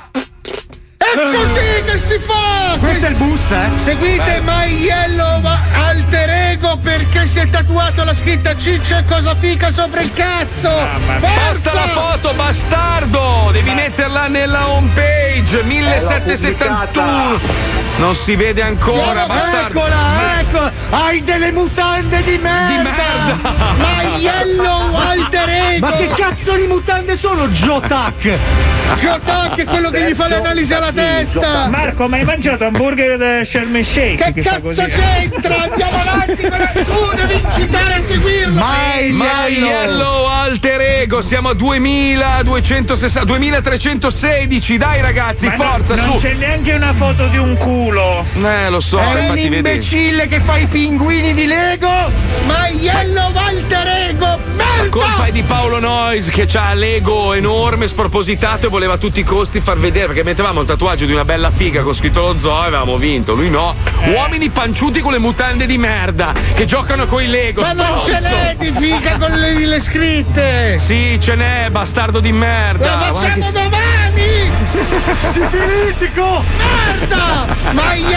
È 1.02 1.14
così 1.16 1.82
che 1.86 1.96
si 1.96 2.18
fa! 2.18 2.76
Questo 2.78 3.06
è 3.06 3.08
il 3.08 3.16
boost, 3.16 3.50
eh? 3.50 3.70
Seguite 3.76 4.42
My 4.44 4.68
Yellow 4.68 5.40
Alter 5.72 6.28
Ego 6.28 6.76
perché 6.76 7.26
si 7.26 7.38
è 7.38 7.48
tatuato 7.48 8.04
la 8.04 8.12
scritta 8.12 8.54
Ciccio 8.54 8.98
e 8.98 9.04
cosa 9.04 9.34
fica 9.34 9.70
sopra 9.70 10.02
il 10.02 10.12
cazzo! 10.12 10.70
Posta 11.18 11.72
la 11.72 11.88
foto, 11.88 12.32
bastardo! 12.34 13.48
Devi 13.50 13.72
metterla 13.72 14.28
nella 14.28 14.68
home 14.68 14.90
page 14.94 15.62
1771. 15.62 17.40
Non 17.96 18.14
si 18.14 18.36
vede 18.36 18.62
ancora, 18.62 19.26
bastardo. 19.26 19.80
Eccola, 19.80 20.40
ecco! 20.40 20.70
Hai 20.90 21.24
delle 21.24 21.50
mutande 21.50 22.22
di 22.22 22.38
merda! 22.38 22.90
merda! 22.90 23.38
My 23.78 24.16
Yellow 24.18 24.94
Alter 24.94 25.48
Ego! 25.72 25.86
Ma 25.86 25.92
che 25.92 26.08
cazzo 26.14 26.54
di 26.54 26.66
mutande 26.66 27.16
sono, 27.16 27.48
Jotac? 27.48 28.38
Jotac 28.96 29.56
è 29.56 29.64
quello 29.64 29.90
che 29.90 30.04
gli 30.04 30.14
fa 30.14 30.28
le 30.28 30.36
analisi 30.36 30.72
alla 30.90 30.92
testa! 30.92 31.68
Marco, 31.68 32.08
ma 32.08 32.16
hai 32.16 32.24
mangiato 32.24 32.64
hamburger 32.64 33.16
da 33.16 33.44
Sharm 33.44 33.76
el 33.76 33.84
Sheikh? 33.84 34.32
Che 34.32 34.42
fa 34.42 34.50
cazzo 34.50 34.60
così? 34.62 34.82
c'entra? 34.86 35.62
Andiamo 35.62 35.96
avanti! 35.98 36.42
Tu 36.42 37.16
devi 37.16 37.40
incitare 37.42 37.94
a 37.94 38.00
seguirlo! 38.00 38.54
My 38.62 39.12
My 39.12 39.52
Yellow 39.52 40.26
Alter 40.26 40.80
Ego, 40.80 41.22
siamo 41.22 41.50
a 41.50 41.54
2260, 41.54 43.24
2316. 43.24 44.76
Dai 44.76 45.00
ragazzi, 45.00 45.46
Ma 45.46 45.56
no- 45.56 45.62
forza, 45.62 45.94
non 45.94 46.04
su. 46.04 46.26
c'è 46.26 46.34
neanche 46.34 46.72
una 46.72 46.92
foto 46.92 47.26
di 47.28 47.38
un 47.38 47.56
culo. 47.56 48.24
Eh, 48.42 48.68
lo 48.68 48.80
so, 48.80 48.98
È 48.98 49.28
un 49.28 49.34
vedi. 49.34 49.54
imbecille 49.56 50.26
che 50.28 50.40
fa 50.40 50.56
i 50.58 50.66
pinguini 50.66 51.34
di 51.34 51.46
Lego! 51.46 51.88
My 52.46 52.76
Yellow 52.78 53.30
Alter 53.34 53.86
Ego! 53.86 54.26
La 54.26 54.38
Merda! 54.64 54.88
colpa 54.88 55.24
è 55.26 55.32
di 55.32 55.42
Paolo 55.42 55.78
Noyes 55.78 56.28
che 56.30 56.46
ha 56.54 56.74
l'ego 56.74 57.32
enorme, 57.34 57.86
spropositato 57.88 58.66
e 58.66 58.68
voleva 58.68 58.94
a 58.94 58.98
tutti 58.98 59.20
i 59.20 59.24
costi 59.24 59.60
far 59.60 59.78
vedere 59.78 60.06
perché 60.06 60.22
mettevamo 60.24 60.60
il 60.60 60.66
tatuaggio 60.66 60.79
di 60.80 61.12
una 61.12 61.26
bella 61.26 61.50
figa 61.50 61.82
con 61.82 61.94
scritto 61.94 62.22
lo 62.22 62.38
zoo 62.38 62.62
e 62.62 62.66
avevamo 62.68 62.96
vinto. 62.96 63.34
Lui 63.34 63.50
no. 63.50 63.74
Eh. 64.00 64.12
Uomini 64.14 64.48
panciuti 64.48 65.00
con 65.00 65.12
le 65.12 65.18
mutande 65.18 65.66
di 65.66 65.76
merda 65.76 66.32
che 66.54 66.64
giocano 66.64 67.04
con 67.04 67.22
i 67.22 67.26
Lego. 67.26 67.60
Ma 67.60 67.72
non 67.72 68.00
ce 68.00 68.16
stronzo. 68.16 68.28
n'è 68.34 68.56
di 68.56 68.72
figa 68.72 69.18
con 69.18 69.30
le, 69.30 69.66
le 69.66 69.78
scritte! 69.78 70.78
Sì, 70.78 71.18
ce 71.20 71.34
n'è, 71.34 71.68
bastardo 71.70 72.18
di 72.18 72.32
merda. 72.32 72.96
Guarda 72.96 73.14
facciamo 73.14 73.50
domani! 73.52 74.50
Sifilitico! 75.18 76.42
Merda! 76.56 77.46
My 77.72 78.14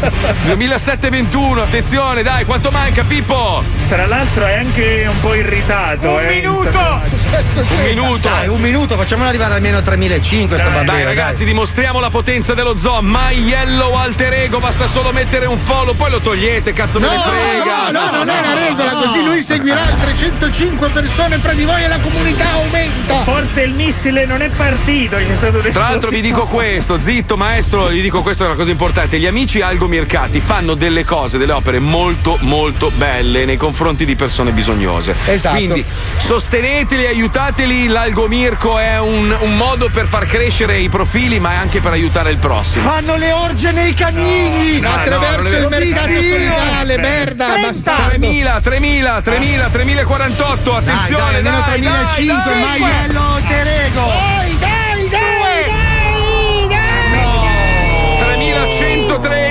2000 0.00 0.78
2721, 0.80 1.62
attenzione, 1.62 2.22
dai, 2.22 2.44
quanto 2.44 2.70
manca 2.70 3.04
Pippo? 3.04 3.80
tra 3.90 4.06
l'altro 4.06 4.46
è 4.46 4.56
anche 4.56 5.04
un 5.08 5.20
po' 5.20 5.34
irritato. 5.34 6.10
Un 6.10 6.20
eh, 6.20 6.28
minuto! 6.28 6.78
Un 6.78 7.82
minuto. 7.84 8.28
Dai, 8.28 8.46
un 8.46 8.60
minuto, 8.60 8.96
facciamolo 8.96 9.28
arrivare 9.28 9.54
almeno 9.54 9.78
a 9.78 9.82
3005 9.82 10.56
sto 10.56 10.68
bambino. 10.68 10.92
Dai 10.92 11.02
ragazzi, 11.02 11.44
dimostriamo 11.44 11.98
la 11.98 12.08
potenza 12.08 12.54
dello 12.54 12.76
zoo. 12.76 13.02
My 13.02 13.36
Yellow 13.36 13.92
Alter 13.94 14.32
Ego, 14.32 14.60
basta 14.60 14.86
solo 14.86 15.10
mettere 15.10 15.46
un 15.46 15.58
follow, 15.58 15.96
poi 15.96 16.10
lo 16.10 16.20
togliete, 16.20 16.72
cazzo 16.72 17.00
me 17.00 17.06
No, 17.06 17.12
ne 17.14 17.20
frega. 17.20 17.90
no, 17.90 18.10
no, 18.10 18.16
non 18.18 18.28
è 18.28 18.38
una 18.38 18.54
regola 18.54 18.92
così, 18.92 19.24
lui 19.24 19.42
seguirà 19.42 19.84
305 19.84 20.88
persone 20.90 21.38
fra 21.38 21.52
di 21.52 21.64
voi 21.64 21.82
e 21.82 21.88
la 21.88 21.98
comunità 21.98 22.48
aumenta! 22.52 23.24
Forse 23.24 23.62
il 23.62 23.72
missile 23.72 24.24
non 24.24 24.40
è 24.40 24.50
partito, 24.50 25.16
c'è 25.16 25.34
stato 25.34 25.56
un 25.56 25.70
Tra 25.70 25.82
l'altro 25.82 26.10
vi 26.10 26.20
dico 26.20 26.46
questo, 26.46 27.00
zitto 27.00 27.36
maestro, 27.36 27.90
gli 27.90 28.02
dico 28.02 28.22
questa 28.22 28.44
è 28.44 28.46
una 28.46 28.56
cosa 28.56 28.70
importante. 28.70 29.18
Gli 29.18 29.26
amici 29.26 29.60
Algo 29.60 29.88
Mircati 29.90 30.40
fanno 30.40 30.74
delle 30.74 31.04
cose, 31.04 31.36
delle 31.36 31.52
opere 31.52 31.78
molto 31.78 32.38
molto 32.40 32.90
belle 32.94 33.44
nei 33.44 33.56
confronti 33.56 34.04
di 34.06 34.16
persone 34.16 34.52
bisognose. 34.52 35.14
Esatto. 35.26 35.56
Quindi 35.56 35.84
sosteneteli, 36.16 37.06
aiutateli, 37.06 37.88
l'Algo 37.88 38.26
Mirko 38.28 38.78
è 38.78 38.98
un, 38.98 39.36
un 39.40 39.56
modo 39.56 39.90
per 39.92 40.06
far 40.06 40.26
crescere 40.26 40.78
i 40.78 40.88
profili, 40.88 41.38
ma 41.38 41.52
è 41.52 41.56
anche 41.56 41.80
per 41.80 41.92
aiutare 41.92 42.30
il 42.30 42.38
prossimo. 42.38 42.88
Fanno 42.88 43.16
le 43.16 43.32
orge 43.32 43.72
nei 43.72 43.92
canini! 43.94 44.80
No, 44.80 44.92
Attraverso 44.92 45.58
no, 45.58 45.64
il 45.64 45.68
mercato 45.68 46.22
solidale, 46.22 46.96
merda, 46.96 47.46
30. 47.46 47.66
bastardo! 47.66 48.08
3000, 48.08 48.60
3000, 48.60 49.22
3000, 49.22 49.68
3048, 49.68 50.70
Dai, 50.70 50.78
attenzione, 50.78 51.42
dai, 51.42 51.42
dai, 51.42 51.80
dai, 51.80 52.04
3005, 52.14 52.42
dai, 52.44 52.80
My 52.80 52.86
Yellow 52.86 53.30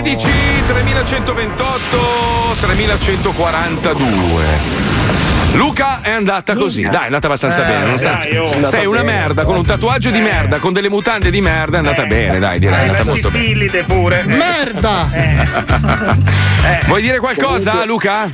3113, 0.01 1.23
3128, 1.23 2.55
3142. 2.61 4.43
Luca 5.53 5.99
è 6.01 6.11
andata 6.11 6.55
così, 6.55 6.83
dai, 6.83 7.01
è 7.01 7.05
andata 7.05 7.25
abbastanza 7.27 7.65
Eh, 7.65 7.67
bene. 7.67 7.83
nonostante- 7.85 8.29
dai, 8.29 8.37
oh. 8.37 8.45
sei 8.45 8.55
Andata 8.63 8.87
una 8.87 9.01
bene. 9.03 9.11
merda 9.19 9.43
con 9.43 9.57
un 9.57 9.65
tatuaggio 9.65 10.09
di 10.11 10.19
merda, 10.21 10.59
con 10.59 10.71
delle 10.73 10.89
mutande 10.89 11.29
di 11.31 11.41
merda, 11.41 11.75
è 11.77 11.79
andata 11.79 12.05
bene, 12.05 12.39
dai, 12.39 12.59
direi, 12.59 12.75
è 12.75 12.83
Eh, 12.83 12.85
andata 12.87 13.03
molto 13.05 13.29
bene. 13.29 13.83
pure. 13.83 14.21
Eh. 14.21 14.25
Merda! 14.25 15.09
Vuoi 16.87 17.01
dire 17.01 17.19
qualcosa, 17.19 17.83
Luca? 17.85 18.29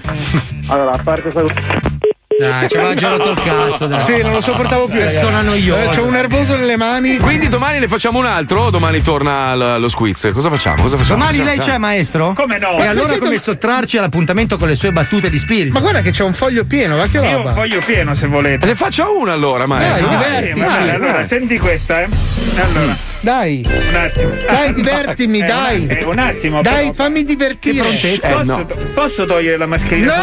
Allora, 0.68 0.92
a 0.92 1.00
parte 1.04 1.32
salutare. 1.34 1.94
Dai, 2.38 2.68
ci 2.70 2.76
aveva 2.76 2.94
già 2.96 3.10
rotto 3.10 3.30
il 3.32 3.40
cazzo, 3.42 3.88
dai. 3.88 4.00
Sì, 4.02 4.22
non 4.22 4.32
lo 4.34 4.42
sopportavo 4.42 4.88
più. 4.88 5.00
Persona 5.00 5.42
noiosa. 5.42 5.92
Eh, 5.92 5.96
C'ho 5.96 6.04
un 6.06 6.12
nervoso 6.12 6.56
nelle 6.58 6.76
mani. 6.76 7.18
Quindi 7.18 7.48
domani 7.48 7.80
ne 7.80 7.88
facciamo 7.88 8.20
un 8.20 8.26
altro 8.26 8.64
o 8.64 8.70
domani 8.70 9.02
torna 9.02 9.56
l- 9.56 9.80
lo 9.80 9.88
squiz? 9.90 10.30
Cosa 10.34 10.50
facciamo? 10.50 10.82
Cosa 10.82 10.98
facciamo? 10.98 11.20
Domani 11.20 11.44
lei 11.44 11.58
Dai. 11.58 11.66
c'è, 11.66 11.78
maestro? 11.78 12.34
Come 12.34 12.58
no? 12.60 12.78
E 12.80 12.88
allora 12.88 13.18
come 13.18 13.38
sottrarci 13.38 13.98
all'appuntamento 13.98 14.58
con 14.58 14.68
le 14.68 14.76
sue 14.76 14.92
battute 14.92 15.30
di 15.30 15.38
spirito? 15.40 15.74
Ma 15.74 15.80
guarda 15.80 16.02
che 16.02 16.12
c'è 16.12 16.24
un 16.24 16.34
foglio 16.34 16.66
pieno, 16.66 16.98
va 16.98 17.08
che 17.08 17.20
Sì, 17.20 17.26
io 17.26 17.38
roba. 17.38 17.52
voglio 17.52 17.80
pieno 17.86 18.14
se 18.16 18.28
volete. 18.28 18.66
Ne 18.66 18.76
faccia 18.76 19.08
una 19.10 19.32
allora, 19.34 19.66
maestro. 19.66 20.08
Dai, 20.08 20.16
Sì, 20.18 20.30
divertici. 20.54 20.60
va 20.66 20.78
bene, 20.78 20.94
allora 20.94 21.12
dai. 21.14 21.28
senti 21.28 21.58
questa, 21.58 22.02
eh. 22.02 22.08
Allora, 22.56 22.96
Dai. 23.26 23.66
Un 23.68 23.96
attimo. 23.96 24.30
Dai, 24.46 24.74
divertimi, 24.74 25.40
Eh, 25.40 25.46
dai. 25.48 25.80
un, 25.82 25.90
eh, 25.90 26.04
un 26.04 26.20
attimo. 26.20 26.62
Dai, 26.62 26.82
però. 26.82 26.94
fammi 26.94 27.24
divertire. 27.26 27.84
Posso, 28.22 28.68
posso 28.94 29.26
togliere 29.26 29.58
la 29.58 29.66
mascherina? 29.66 30.14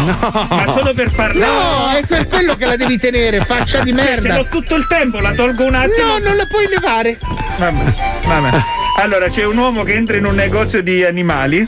No! 0.00 0.16
Solo 0.18 0.32
per... 0.42 0.56
Ma 0.66 0.72
solo 0.72 0.92
per 0.94 1.10
parlare. 1.14 1.52
No, 1.52 1.96
è 1.98 2.04
per 2.04 2.26
quello 2.26 2.56
che 2.56 2.66
la 2.66 2.74
devi 2.74 2.98
tenere, 2.98 3.44
faccia 3.44 3.80
di 3.82 3.94
Cioè, 3.94 4.04
merda. 4.04 4.20
ce 4.28 4.32
l'ho 4.34 4.46
tutto 4.50 4.74
il 4.74 4.86
tempo, 4.88 5.20
la 5.20 5.32
tolgo 5.34 5.66
un 5.66 5.74
attimo. 5.76 6.06
No, 6.08 6.18
non 6.18 6.36
la 6.36 6.46
puoi 6.50 6.66
levare. 6.68 7.16
Vabbè, 7.58 7.92
vabbè. 8.26 8.62
Allora, 9.00 9.28
c'è 9.28 9.44
un 9.44 9.56
uomo 9.56 9.84
che 9.84 9.94
entra 9.94 10.16
in 10.16 10.24
un 10.26 10.34
negozio 10.34 10.82
di 10.82 11.04
animali 11.04 11.64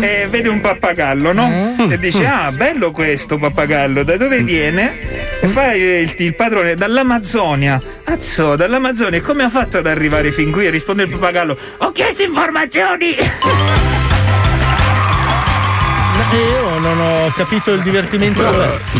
e 0.00 0.28
vede 0.28 0.48
un 0.48 0.60
pappagallo, 0.60 1.32
no? 1.32 1.48
E 1.90 1.98
dice: 1.98 2.24
Ah, 2.24 2.52
bello 2.52 2.92
questo 2.92 3.36
pappagallo, 3.36 4.04
da 4.04 4.16
dove 4.16 4.42
viene? 4.42 4.92
E 5.40 5.46
fa 5.48 5.72
il, 5.74 6.14
il 6.16 6.34
padrone 6.34 6.76
dall'Amazzonia. 6.76 7.80
Azzo, 8.04 8.54
dall'Amazzonia, 8.54 9.18
e 9.18 9.22
come 9.22 9.42
ha 9.42 9.50
fatto 9.50 9.78
ad 9.78 9.86
arrivare 9.86 10.30
fin 10.30 10.52
qui? 10.52 10.66
E 10.66 10.70
risponde 10.70 11.02
il 11.02 11.08
pappagallo: 11.10 11.58
Ho 11.78 11.90
chiesto 11.90 12.22
informazioni! 12.22 13.16
Ho 17.02 17.32
capito 17.36 17.72
il 17.72 17.82
divertimento. 17.82 18.42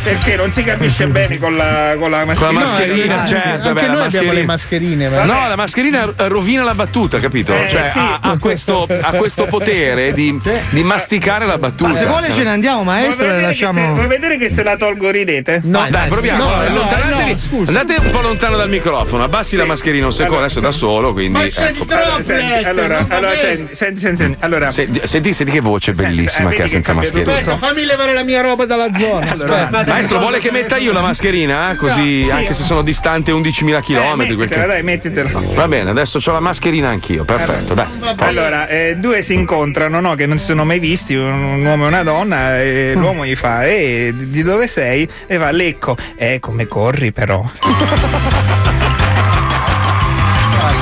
Perché 0.03 0.37
non 0.37 0.51
si 0.51 0.63
capisce 0.65 1.07
bene 1.07 1.39
con 1.39 1.57
la, 1.57 1.95
con 1.99 2.11
la 2.11 2.25
mascherina. 2.25 2.61
Con 2.61 2.71
la 2.71 2.77
mascherina, 2.77 3.17
No, 3.23 3.27
certo. 3.27 3.69
Anche 3.69 3.81
beh, 3.81 3.87
noi 3.87 3.97
la 3.99 4.05
abbiamo 4.05 4.33
le 4.33 4.45
mascherine. 4.45 5.09
va. 5.09 5.25
No, 5.25 5.49
la 5.49 5.57
mascherina 5.57 6.13
rovina 6.17 6.63
la 6.65 6.75
battuta, 6.75 7.19
capito? 7.19 7.55
Eh, 7.55 7.69
cioè 7.69 7.91
sì. 7.93 7.99
ha, 7.99 8.19
ha 8.21 8.39
questo, 8.39 8.89
ha 9.01 9.13
questo 9.13 9.45
potere 9.47 10.13
di, 10.13 10.39
di 10.71 10.83
masticare 10.83 11.47
la 11.47 11.59
battuta. 11.59 11.91
Ma 11.91 11.97
se 11.97 12.07
vuole 12.07 12.31
ce 12.33 12.43
ne 12.43 12.51
andiamo, 12.51 12.83
maestro, 12.83 13.25
Vuoi 13.25 13.29
e 13.29 13.33
vedere, 13.35 13.49
che 13.49 13.55
se, 13.55 13.65
lasciamo. 13.65 13.95
vuoi 13.95 14.07
vedere 14.09 14.39
che 14.39 14.49
se 14.51 14.63
la 14.63 14.77
tolgo 14.77 15.11
ridete? 15.11 15.61
No, 15.65 15.87
dai, 15.91 16.09
proviamo. 16.09 16.43
No, 16.43 16.49
no, 16.51 16.61
Allontanatevi. 16.61 17.33
no, 17.33 17.39
scusa. 17.39 17.69
andate 17.79 18.01
un 18.05 18.11
po' 18.11 18.21
lontano 18.21 18.57
dal 18.57 18.69
microfono, 18.69 19.25
abbassi 19.25 19.57
la 19.57 19.65
mascherina 19.65 20.07
un 20.07 20.13
secondo, 20.13 20.39
adesso 20.39 20.61
da 20.61 20.71
solo, 20.73 21.13
quindi. 21.13 21.39
Ma 21.39 21.45
ecco. 21.45 21.85
Allora, 21.89 22.23
senti, 22.23 22.65
allora, 22.65 23.05
allora, 23.09 23.35
senti, 23.35 23.75
senti, 24.01 24.37
allora. 24.41 24.71
Senti, 24.71 25.01
senti, 25.05 25.33
senti 25.33 25.53
che 25.53 25.61
voce 25.61 25.93
bellissima 25.93 26.51
eh, 26.51 26.55
che 26.55 26.63
ha 26.63 26.69
senza 26.69 26.93
mascherina. 26.95 27.57
Fammi 27.57 27.85
levare 27.93 28.12
la 28.12 28.22
mia 28.24 28.40
roba 28.40 28.64
dalla 28.66 28.93
zona. 28.93 29.30
Aspetta. 29.32 29.84
Maestro, 29.86 30.18
vuole 30.18 30.38
che 30.40 30.51
metta 30.51 30.76
io 30.76 30.93
la 30.93 31.01
mascherina? 31.01 31.70
eh? 31.72 31.76
Così, 31.76 32.24
Sì. 32.24 32.30
anche 32.30 32.55
se 32.55 32.62
sono 32.62 32.82
distante 32.82 33.30
11.000 33.32 33.80
km. 33.82 33.97
Eh, 33.97 34.14
mettitela, 34.16 34.66
dai, 34.66 34.82
mettitela. 34.82 35.30
Va 35.55 35.68
bene, 35.68 35.90
adesso 35.90 36.18
ho 36.24 36.32
la 36.32 36.40
mascherina 36.40 36.88
anch'io, 36.88 37.24
perfetto, 37.24 37.74
dai. 37.74 37.86
Allora, 38.18 38.66
eh, 38.68 38.97
due 38.97 39.22
si 39.22 39.34
incontrano, 39.34 40.01
no? 40.01 40.14
Che 40.14 40.26
non 40.26 40.38
si 40.38 40.47
sono 40.47 40.64
mai 40.64 40.78
visti, 40.78 41.14
un, 41.14 41.64
uomo 41.64 41.84
e 41.84 41.88
una 41.88 42.03
donna, 42.03 42.61
e 42.61 42.93
l'uomo 42.97 43.24
gli 43.24 43.36
fa, 43.36 43.64
eh, 43.66 44.12
di 44.14 44.30
di 44.30 44.43
dove 44.43 44.66
sei? 44.66 45.09
E 45.26 45.36
va, 45.36 45.51
Lecco. 45.51 45.97
Eh, 46.16 46.38
come 46.40 46.66
corri 46.66 47.12
però. 47.12 47.43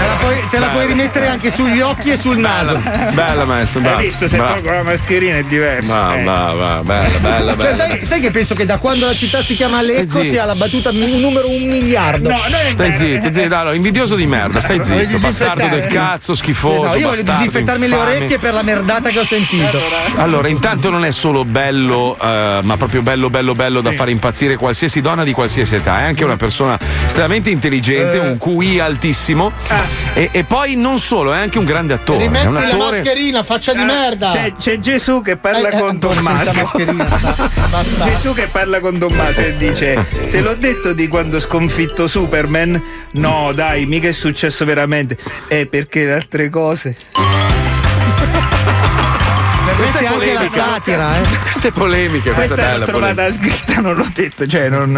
Te 0.00 0.06
la 0.06 0.14
puoi, 0.14 0.42
te 0.50 0.58
la 0.58 0.68
puoi 0.68 0.86
rimettere 0.86 1.26
anche 1.26 1.50
sugli 1.50 1.80
occhi 1.80 2.10
e 2.10 2.16
sul 2.16 2.38
naso. 2.38 2.80
Bella 3.12 3.44
maestro, 3.44 3.80
bravo. 3.80 3.98
Hai 3.98 4.06
visto, 4.06 4.26
se 4.26 4.38
bravo. 4.38 4.54
tolgo 4.54 4.70
la 4.70 4.82
mascherina 4.82 5.36
è 5.36 5.44
diverso. 5.44 5.92
Va, 5.92 6.16
eh. 6.16 6.24
va, 6.24 6.52
va, 6.54 6.82
bella, 6.82 7.18
bella, 7.18 7.54
Cioè, 7.54 7.56
bella. 7.56 7.74
sai, 7.74 8.06
sai 8.06 8.20
che 8.20 8.30
penso 8.30 8.54
che 8.54 8.64
da 8.64 8.78
quando 8.78 9.04
la 9.04 9.12
città 9.14 9.42
si 9.42 9.54
chiama 9.54 9.82
Lecco 9.82 10.22
sia 10.22 10.46
la 10.46 10.54
battuta 10.54 10.90
numero 10.90 11.50
un 11.50 11.64
miliardo? 11.68 12.30
Stai 12.70 12.96
zitto, 12.96 13.30
zitto, 13.30 13.54
allora, 13.54 13.74
invidioso 13.74 14.14
di 14.14 14.26
merda, 14.26 14.60
stai 14.60 14.82
zitto, 14.82 15.18
bastardo 15.18 15.68
del 15.68 15.84
cazzo, 15.86 16.34
schifoso. 16.34 16.88
No, 16.88 16.94
io 16.94 17.08
voglio 17.10 17.22
disinfettarmi 17.22 17.86
le 17.86 17.94
infame. 17.94 18.16
orecchie 18.16 18.38
per 18.38 18.54
la 18.54 18.62
merdata 18.62 19.10
che 19.10 19.18
ho 19.18 19.24
sentito. 19.24 19.78
Allora, 20.16 20.48
intanto 20.48 20.88
non 20.88 21.04
è 21.04 21.10
solo 21.10 21.44
bello, 21.44 22.16
eh, 22.18 22.60
ma 22.62 22.76
proprio 22.78 23.02
bello, 23.02 23.28
bello, 23.28 23.54
bello 23.54 23.82
da 23.82 23.92
fare 23.92 24.10
impazzire 24.10 24.56
qualsiasi 24.56 25.02
donna 25.02 25.24
di 25.24 25.32
qualsiasi 25.32 25.74
età. 25.74 26.00
È 26.00 26.04
anche 26.04 26.24
una 26.24 26.36
persona 26.36 26.78
estremamente 27.04 27.50
intelligente, 27.50 28.16
un 28.16 28.38
QI 28.38 28.80
altissimo. 28.80 29.52
E, 30.14 30.28
e 30.32 30.44
poi 30.44 30.74
non 30.76 30.98
solo, 30.98 31.32
è 31.32 31.38
anche 31.38 31.58
un 31.58 31.64
grande 31.64 31.92
attore. 31.94 32.24
È 32.24 32.26
un 32.26 32.32
Rimetti 32.34 32.52
la 32.52 32.68
attore. 32.68 32.90
mascherina, 32.90 33.42
faccia 33.44 33.72
di 33.72 33.84
merda. 33.84 34.28
C'è, 34.30 34.52
c'è 34.58 34.78
Gesù 34.78 35.22
che 35.22 35.36
parla 35.36 35.68
Eh, 35.70 35.76
eh, 35.76 35.78
con 35.78 35.98
Tommaso. 35.98 36.50
Gesù 38.04 38.34
che 38.34 38.48
parla 38.50 38.80
con 38.80 38.98
Tommaso 38.98 39.40
e 39.40 39.56
dice: 39.56 40.04
Te 40.30 40.40
l'ho 40.40 40.54
detto 40.54 40.92
di 40.92 41.08
quando 41.08 41.36
ho 41.36 41.40
sconfitto 41.40 42.08
Superman? 42.08 42.80
No, 43.12 43.52
dai, 43.54 43.86
mica 43.86 44.08
è 44.08 44.12
successo 44.12 44.64
veramente. 44.64 45.16
Eh, 45.48 45.66
perché 45.66 46.04
le 46.04 46.12
altre 46.14 46.48
cose. 46.48 46.96
Questa 49.80 49.98
è 49.98 50.06
anche 50.06 50.32
la 50.34 50.48
satira, 50.48 51.16
eh. 51.16 51.22
Questa 51.42 51.68
è 51.68 51.70
polemica, 51.70 52.32
questa, 52.32 52.54
Questa 52.54 52.70
è 52.74 52.78
l'ho 52.78 52.84
bella. 52.84 52.98
trovata 52.98 53.32
scritta, 53.32 53.80
non 53.80 53.94
l'ho 53.96 54.06
detta, 54.12 54.46
cioè 54.46 54.68
non. 54.68 54.92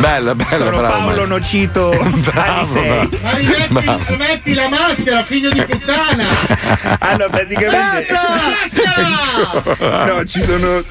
Bella, 0.00 0.34
bella, 0.34 0.56
Sono 0.56 0.70
bravo, 0.78 0.88
Paolo. 0.88 1.26
Nocito 1.26 1.90
Alisei. 2.34 3.08
Ma 3.22 3.30
rimetti, 3.36 3.72
Bravo. 3.72 4.02
rimetti 4.08 4.54
la 4.54 4.68
maschera, 4.68 5.22
figlio 5.22 5.50
di 5.50 5.62
puttana. 5.64 6.26
Allora, 7.00 7.28
praticamente. 7.30 8.12
Maschera! 8.12 10.04
No, 10.04 10.24
ci 10.24 10.40
sono. 10.42 10.82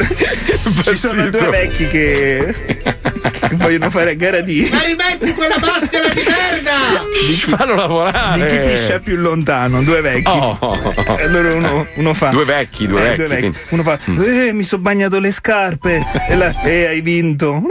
ci 0.84 0.96
sono 0.98 1.30
due 1.30 1.50
vecchi 1.50 1.88
che. 1.88 2.56
Che 3.40 3.56
vogliono 3.56 3.90
fare 3.90 4.12
a 4.12 4.16
gara 4.16 4.42
di. 4.42 4.68
Ma 4.72 4.82
rimetti 4.82 5.34
quella 5.34 5.56
maschera 5.60 6.10
di 6.10 6.24
merda! 6.24 6.78
Ci 7.26 7.34
fanno 7.56 7.76
lavorare. 7.76 8.40
Di 8.40 8.48
chi 8.48 8.60
piscia 8.72 9.00
più 9.00 9.16
lontano, 9.18 9.84
due 9.84 10.02
vecchi. 10.02 10.30
Oh. 10.30 10.58
E 11.18 11.24
allora 11.24 11.54
uno, 11.54 11.88
uno 11.96 12.14
fa. 12.14 12.30
Due 12.30 12.46
vecchi, 12.46 12.88
due 12.88 13.14
Eh, 13.14 13.16
vecchi, 13.16 13.36
quindi. 13.40 13.58
Uno 13.70 13.84
fa. 13.84 13.98
Eh, 14.06 14.52
mi 14.54 14.64
sono 14.64 14.82
bagnato 14.82 15.20
le 15.20 15.32
scarpe. 15.32 16.06
E 16.28 16.36
la. 16.36 16.54
Eh, 16.64 16.88
hai 16.88 17.02
vinto. 17.02 17.62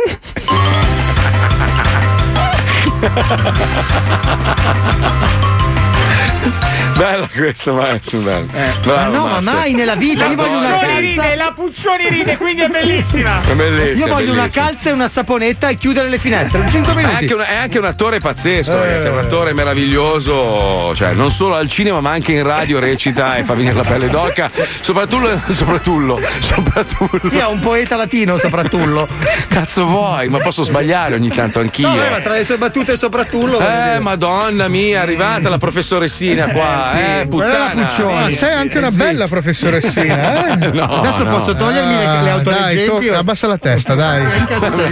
Bella 6.97 7.29
questa, 7.35 7.73
maestro, 7.73 8.19
bella. 8.21 8.47
Bravo, 8.83 8.95
Ma 9.01 9.05
no, 9.09 9.25
ma 9.27 9.31
maestro. 9.33 9.53
mai 9.53 9.73
nella 9.75 9.95
vita. 9.97 10.27
Io 10.27 10.35
voglio 10.37 10.57
una 10.59 10.71
calza. 10.79 10.99
ride, 10.99 11.35
la 11.37 11.53
Puccioni 11.55 12.09
ride, 12.09 12.37
quindi 12.39 12.63
è 12.63 12.69
bellissima. 12.69 13.43
È 13.43 13.53
bellissimo. 13.53 14.07
Io 14.07 14.13
voglio 14.15 14.33
una 14.33 14.41
bellissimo. 14.43 14.65
calza 14.67 14.89
e 14.89 14.93
una 14.93 15.09
saponetta 15.09 15.69
e 15.69 15.77
chiudere 15.77 16.09
le 16.09 16.19
finestre. 16.19 16.61
In 16.61 16.71
5 16.71 16.93
È 16.93 16.97
minuti. 16.97 17.15
anche, 17.15 17.35
un, 17.35 17.41
è 17.47 17.55
anche 17.55 17.79
un 17.79 17.85
attore 17.85 18.19
pazzesco, 18.21 18.73
Eh. 18.73 18.81
ragazzi. 18.81 19.07
È 19.09 19.11
un 19.11 19.19
attore 19.19 19.53
meraviglioso. 19.53 20.95
Cioè, 20.95 21.13
non 21.13 21.31
solo 21.31 21.55
al 21.55 21.69
cinema, 21.69 22.01
ma 22.01 22.11
anche 22.13 22.33
in 22.33 22.43
radio 22.43 22.79
recita 22.79 23.37
e 23.37 23.45
fa 23.45 23.53
venire 23.55 23.75
la 23.75 23.83
pelle 23.83 24.09
d'oca. 24.09 24.51
Soprattutto, 24.81 25.39
soprattutto, 25.53 26.19
soprattutto. 26.41 27.29
Io 27.31 27.47
ho 27.47 27.51
un 27.51 27.61
poeta 27.61 27.97
latino, 27.97 28.39
soprattutto. 28.39 29.07
Cazzo 29.49 29.85
vuoi? 29.87 30.29
Ma 30.29 30.39
posso 30.39 30.63
sbagliare 30.63 31.15
ogni 31.15 31.29
tanto 31.29 31.61
anch'io. 31.61 31.89
No, 31.89 31.95
beh, 31.95 32.09
ma 32.11 32.21
tra 32.21 32.33
le 32.35 32.45
sue 32.45 32.57
battute 32.57 32.97
soprattutto. 32.97 33.59
Eh, 33.61 33.99
madonna 34.01 34.69
mia, 34.69 34.99
è 35.01 35.03
arrivata 35.03 35.49
la 35.51 35.59
professoressina 35.59 36.47
qua, 36.49 36.86
eh, 36.93 37.27
Quella 37.29 37.47
è 37.47 37.49
la 37.51 37.65
puttana. 37.71 37.83
Puccioni. 37.87 38.15
Ma 38.15 38.31
sei 38.31 38.53
anche 38.53 38.79
una 38.79 38.91
bella 38.91 39.29
professoressina, 39.29 40.47
eh? 40.47 40.55
No, 40.77 40.83
Adesso 40.85 41.25
no. 41.25 41.31
posso 41.31 41.55
togliermi 41.55 41.95
le, 41.97 42.05
le 42.07 42.07
Dai, 42.07 42.29
autoleggenti? 42.31 43.07
to- 43.07 43.15
abbassa 43.17 43.47
la 43.47 43.59
testa, 43.59 43.95
dai. 43.95 44.25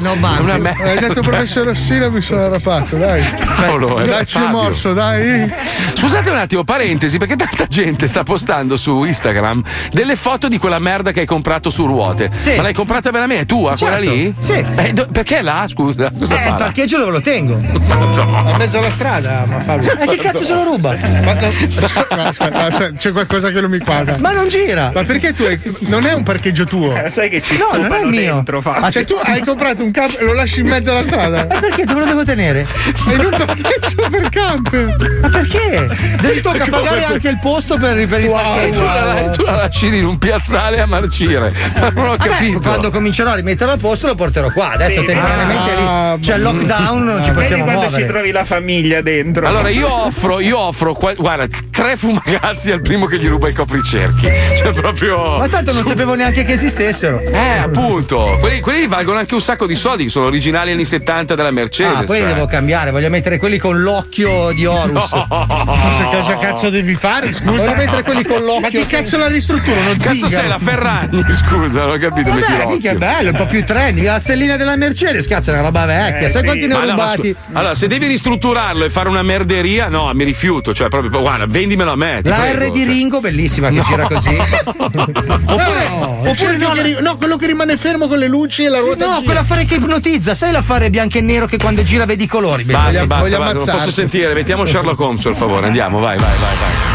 No, 0.01 0.14
me- 0.59 0.76
Hai 0.82 0.99
detto 0.99 1.20
professor 1.22 1.66
Rossino 1.66 2.11
mi 2.11 2.20
sono 2.20 2.45
arrapato, 2.45 2.97
dai. 2.97 3.22
Cavolo, 3.57 4.01
eh, 4.01 4.07
Dacci 4.07 4.38
un 4.38 4.51
morso, 4.51 4.92
dai. 4.92 5.53
Scusate 5.95 6.30
un 6.30 6.36
attimo, 6.36 6.64
parentesi, 6.64 7.18
perché 7.18 7.36
tanta 7.36 7.66
gente 7.66 8.07
sta 8.07 8.22
postando 8.22 8.76
su 8.76 9.05
Instagram 9.05 9.62
delle 9.92 10.16
foto 10.16 10.49
di 10.49 10.59
quella 10.59 10.78
merda 10.78 11.11
che 11.12 11.20
hai 11.20 11.26
comprato 11.26 11.70
su 11.70 11.86
ruote. 11.86 12.30
Sì. 12.36 12.55
Ma 12.57 12.62
l'hai 12.62 12.74
comprata 12.74 13.11
veramente? 13.11 13.42
È 13.42 13.47
tua 13.47 13.74
quella 13.76 13.95
Certo, 13.97 14.11
lì? 14.11 14.34
sì. 14.40 14.64
Eh, 14.76 14.92
do- 14.92 15.07
perché 15.11 15.42
là? 15.42 15.66
Scusa, 15.68 16.11
cosa 16.16 16.34
Eh, 16.34 16.38
il 16.38 16.42
fa? 16.45 16.49
là? 16.51 16.55
parcheggio 16.57 16.99
dove 16.99 17.11
lo 17.11 17.20
tengo? 17.20 17.57
A 18.55 18.57
mezzo 18.57 18.78
alla 18.78 18.90
strada, 18.90 19.45
ma 19.47 19.61
Fabio. 19.61 19.99
E 19.99 20.07
che 20.07 20.16
cazzo 20.16 20.42
se 20.45 20.55
lo 20.55 20.62
ruba? 20.64 20.97
Ma, 21.24 21.32
no, 21.34 21.84
no, 22.16 22.22
aspetta, 22.22 22.64
aspetta, 22.66 22.97
c'è 22.97 23.12
qualcosa 23.12 23.51
che 23.51 23.61
non 23.61 23.70
mi 23.70 23.78
quadra. 23.78 24.16
Ma 24.18 24.32
non 24.32 24.49
gira. 24.49 24.91
Ma 24.95 25.03
perché 25.05 25.32
tu 25.35 25.43
hai, 25.45 25.59
non 25.80 26.07
è 26.07 26.12
un 26.12 26.22
parcheggio 26.22 26.64
tuo? 26.64 26.95
Eh, 26.95 27.09
Sai 27.09 27.28
che 27.28 27.41
ci 27.43 27.57
No, 27.57 27.66
non 27.72 27.80
è 27.80 27.85
stupano 27.85 28.09
mio. 28.11 28.35
dentro, 28.35 28.61
fa. 28.61 28.72
Ah, 28.74 28.91
cioè 28.91 29.05
tu 29.05 29.14
hai 29.22 29.41
comprato 29.43 29.82
un 29.82 29.91
camper 29.91 30.22
e 30.22 30.24
lo 30.24 30.32
lasci 30.35 30.61
in 30.61 30.66
mezzo 30.68 30.91
alla 30.91 31.03
strada? 31.03 31.47
Ma 31.49 31.59
perché 31.59 31.85
dove 31.85 32.01
lo 32.01 32.07
devo 32.07 32.24
tenere? 32.24 32.66
È 33.09 33.12
in 33.12 33.20
un 33.20 33.30
parcheggio 33.30 34.09
per 34.11 34.28
camper. 34.30 34.97
Ma 35.20 35.28
perché? 35.28 35.89
Devi 36.20 36.41
tocca 36.41 36.66
pagare 36.68 37.05
anche 37.05 37.28
il 37.28 37.39
posto 37.41 37.76
per, 37.76 38.07
per 38.07 38.20
il 38.20 38.26
Wow, 38.26 38.43
parcheggio. 38.43 38.78
Tu 38.80 38.85
la, 38.85 39.30
tu 39.30 39.43
la 39.45 39.57
lasci 39.57 39.87
in 39.97 40.05
un 40.07 40.18
piazzale 40.18 40.80
a 40.80 40.87
marcire. 40.87 41.53
Ma 41.80 41.91
non 41.91 42.07
ho 42.09 42.16
Vabbè, 42.16 42.28
capito. 42.28 42.61
quando 42.61 42.91
comincerò 42.91 43.30
a 43.30 43.35
rimetterlo 43.35 43.72
a 43.74 43.76
posto 43.76 44.07
lo 44.07 44.14
porterò 44.14 44.51
qua. 44.51 44.72
Adesso 44.72 45.01
Sì, 45.01 45.07
temporaneamente 45.07 45.70
ah, 45.87 46.14
lì 46.14 46.20
c'è 46.20 46.37
il 46.37 46.43
lockdown, 46.43 47.05
non 47.05 47.22
ci 47.22 47.30
Vedi 47.30 47.41
possiamo 47.41 47.62
quando 47.64 47.80
muovere. 47.82 48.03
ci 48.03 48.09
trovi 48.09 48.30
la 48.30 48.45
famiglia 48.45 49.01
dentro. 49.03 49.47
Allora 49.47 49.68
io 49.68 49.93
offro, 50.07 50.41
io 50.41 50.59
offro, 50.59 50.93
guarda, 51.16 51.47
tre 51.75 51.97
fumagazzi 51.97 52.70
al 52.70 52.81
primo 52.81 53.07
che 53.07 53.18
gli 53.18 53.27
ruba 53.27 53.49
i 53.49 53.53
copricerchi. 53.53 54.29
Cioè, 54.59 54.72
proprio. 54.72 55.39
Ma 55.39 55.49
tanto 55.49 55.72
non 55.72 55.83
su- 55.83 55.89
sapevo 55.89 56.14
neanche 56.14 56.45
che 56.45 56.53
esistessero. 56.53 57.20
Eh, 57.20 57.59
appunto. 57.59 58.37
Quelli, 58.39 58.61
quelli 58.61 58.87
valgono 58.87 59.18
anche 59.18 59.35
un 59.35 59.41
sacco 59.41 59.66
di 59.66 59.75
soldi, 59.75 60.09
sono 60.09 60.27
originali 60.27 60.70
anni 60.70 60.85
70 60.85 61.35
della 61.35 61.51
Mercedes. 61.51 61.93
Ah, 61.97 62.05
poi 62.05 62.20
cioè. 62.20 62.33
devo 62.33 62.47
cambiare, 62.47 62.93
voglio 62.93 63.11
mettere 63.11 63.39
quelli 63.39 63.59
con 63.59 63.81
l'occhio 63.81 64.53
di 64.53 64.64
Horus. 64.64 65.11
Cosa, 65.11 66.05
cosa 66.11 66.39
cazzo 66.39 66.70
devi 66.70 66.95
fare? 66.95 67.33
Scusa. 67.33 67.51
Voglio 67.51 67.75
mettere 67.75 68.03
quelli 68.05 68.25
con 68.25 68.45
l'occhio. 68.45 68.61
Ma 68.61 68.68
che 68.68 68.87
cazzo 68.87 69.18
la 69.18 69.27
ristruttura? 69.27 69.81
Uno 69.81 69.95
Cazzo 69.99 70.29
sei 70.29 70.47
la 70.49 70.59
Ferragni? 70.59 71.25
Scusa, 71.35 71.85
non 71.87 71.95
ho 71.95 71.99
capito. 71.99 72.31
Vabbè, 72.31 72.66
mica 72.66 72.91
è 72.93 72.95
bello, 72.95 73.31
un 73.31 73.37
po' 73.37 73.47
più 73.47 73.64
trendy. 73.64 74.03
La 74.03 74.20
stellina 74.20 74.57
della 74.57 74.77
Mercedes, 74.77 75.27
cazzo, 75.27 75.51
è 75.51 75.55
una 75.55 75.62
roba 75.62 75.85
vecchia. 75.87 76.27
Eh, 76.27 76.31
Sai 76.31 76.41
sì. 76.43 76.47
quanti 76.47 76.66
ne 76.66 76.75
ho 76.75 76.81
no, 76.81 76.91
rubati? 76.91 77.29
scu- 77.31 77.57
allora, 77.57 77.75
se 77.75 77.89
devi 77.89 78.07
ristrutturarlo 78.07 78.85
e 78.85 78.91
fare 78.91 79.09
una 79.09 79.22
merderia, 79.22 79.89
no, 79.89 80.11
mi 80.14 80.25
rifiuto. 80.25 80.72
Cioè, 80.72 80.89
proprio, 80.89 81.20
guarda, 81.20 81.47
vendimelo 81.65 81.93
a 81.93 81.97
me. 81.97 82.21
ti 82.23 82.29
La 82.29 82.37
prego. 82.37 82.65
R 82.67 82.71
di 82.71 82.85
Ringo, 82.85 83.21
bellissima, 83.21 83.69
che 83.71 83.77
No. 83.77 83.83
gira 83.85 84.05
così. 84.07 84.37
Oppure, 84.85 85.89
oppure 86.31 86.57
no, 86.57 86.71
che 86.73 86.83
ri- 86.83 86.97
no, 87.01 87.17
quello 87.17 87.37
che 87.37 87.47
rimane 87.47 87.77
fermo 87.77 88.07
con 88.07 88.19
le 88.19 88.29
luci 88.29 88.65
e 88.65 88.69
la 88.69 88.79
Sì, 88.79 88.85
ruota. 88.85 89.07
no, 89.07 89.23
quell'affare 89.23 89.65
che 89.65 89.77
ipnotizza, 89.77 90.35
sai 90.35 90.53
l'affare 90.53 90.91
bianco 90.91 91.19
e 91.19 91.21
nero 91.21 91.47
che 91.47 91.57
quando 91.57 91.83
gira 91.83 92.05
vedi 92.05 92.25
i 92.25 92.27
colori? 92.27 92.65
Basta, 92.65 93.01
basta, 93.07 93.23
voglio 93.23 93.39
basta, 93.39 93.55
non 93.55 93.79
posso 93.79 93.91
sentire. 93.91 94.33
Mettiamo 94.35 94.65
Sherlock 94.65 95.01
Holmes, 95.01 95.23
per 95.23 95.35
favore. 95.37 95.67
Andiamo, 95.67 95.99
vai, 95.99 96.19
vai, 96.19 96.27
vai, 96.27 96.57
vai. 96.61 96.93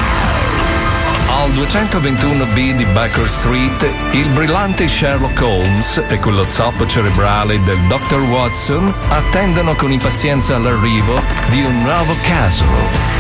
Al 1.42 1.50
221B 1.52 2.76
di 2.76 2.86
Baker 2.86 3.30
Street, 3.30 3.88
il 4.12 4.26
brillante 4.30 4.88
Sherlock 4.88 5.42
Holmes 5.42 6.04
e 6.10 6.18
quello 6.18 6.46
zoppo 6.50 6.86
cerebrale 6.86 7.62
del 7.64 7.78
Dr. 7.88 8.20
Watson 8.30 8.94
attendono 9.10 9.74
con 9.76 9.92
impazienza 9.92 10.58
l'arrivo 10.58 11.22
di 11.50 11.62
un 11.64 11.82
nuovo 11.84 12.16
caso. 12.28 13.19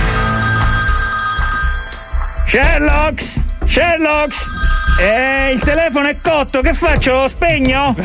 Sherlock! 2.49 3.21
Sherlock! 3.67 4.33
Eh, 4.99 5.51
il 5.53 5.59
telefono 5.61 6.07
è 6.07 6.17
cotto, 6.19 6.61
che 6.61 6.73
faccio? 6.73 7.13
Lo 7.13 7.27
spegno? 7.27 7.95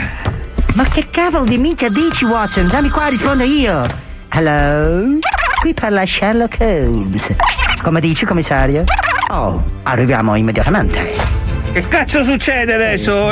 Ma 0.75 0.85
che 0.85 1.09
cavolo 1.11 1.45
di 1.47 1.57
minchia 1.57 1.89
dici, 1.89 2.27
Watson? 2.27 2.69
Dammi 2.69 2.91
qua, 2.91 3.07
rispondo 3.07 3.43
io. 3.43 3.87
Hello? 4.29 5.17
Qui 5.63 5.73
parla 5.73 6.05
Sherlock 6.05 6.59
Holmes. 6.61 7.35
Come 7.83 8.03
dici, 8.03 8.27
commissario? 8.27 8.85
Oh, 9.31 9.65
arriviamo 9.85 10.35
immediatamente. 10.35 11.44
Che 11.75 11.89
cazzo 11.89 12.23
succede 12.23 12.73
adesso? 12.73 13.31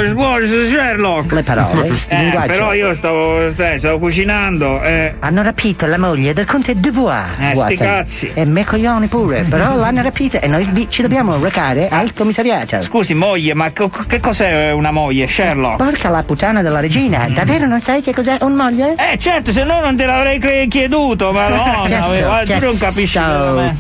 Sherlock? 0.67 1.33
Le 1.33 1.43
parole, 1.45 1.93
Eh, 2.09 2.33
però 2.47 2.75
io 2.75 2.93
stavo, 2.93 3.49
stai, 3.51 3.79
stavo 3.79 4.01
cucinando. 4.01 4.83
Eh. 4.83 5.15
Hanno 5.21 5.43
rapito 5.43 5.87
la 5.87 5.97
moglie 5.97 6.33
del 6.33 6.45
conte 6.45 6.75
Dubois. 6.75 7.23
Eh, 7.39 7.55
sti 7.55 7.77
cazzi. 7.77 8.31
E 8.35 8.45
me 8.45 8.65
coglioni 8.65 9.07
pure. 9.07 9.43
Però 9.49 9.77
l'hanno 9.77 10.03
rapita 10.03 10.41
e 10.41 10.49
noi 10.49 10.89
ci 10.89 11.03
dobbiamo 11.03 11.39
recare 11.39 11.87
al 11.89 12.13
commissariato. 12.13 12.83
Scusi, 12.83 13.15
moglie, 13.15 13.55
ma 13.55 13.71
co- 13.71 13.89
che 14.09 14.19
cos'è 14.19 14.73
una 14.73 14.91
moglie, 14.91 15.29
Sherlock? 15.29 15.77
Porca 15.77 16.09
la 16.09 16.25
puttana 16.25 16.63
della 16.63 16.81
regina, 16.81 17.29
davvero 17.33 17.69
non 17.69 17.81
sai 17.81 18.03
che 18.03 18.13
cos'è 18.13 18.39
un 18.41 18.55
moglie? 18.55 18.97
Eh, 18.97 19.19
certo, 19.19 19.53
se 19.53 19.63
no 19.63 19.79
non 19.79 19.95
te 19.95 20.05
l'avrei 20.05 20.41
cre- 20.41 20.67
chieduto, 20.67 21.31
madonna. 21.31 21.85
Chiesto, 21.87 22.41
eh, 22.41 22.59
non 22.59 22.77
capisci 22.77 23.21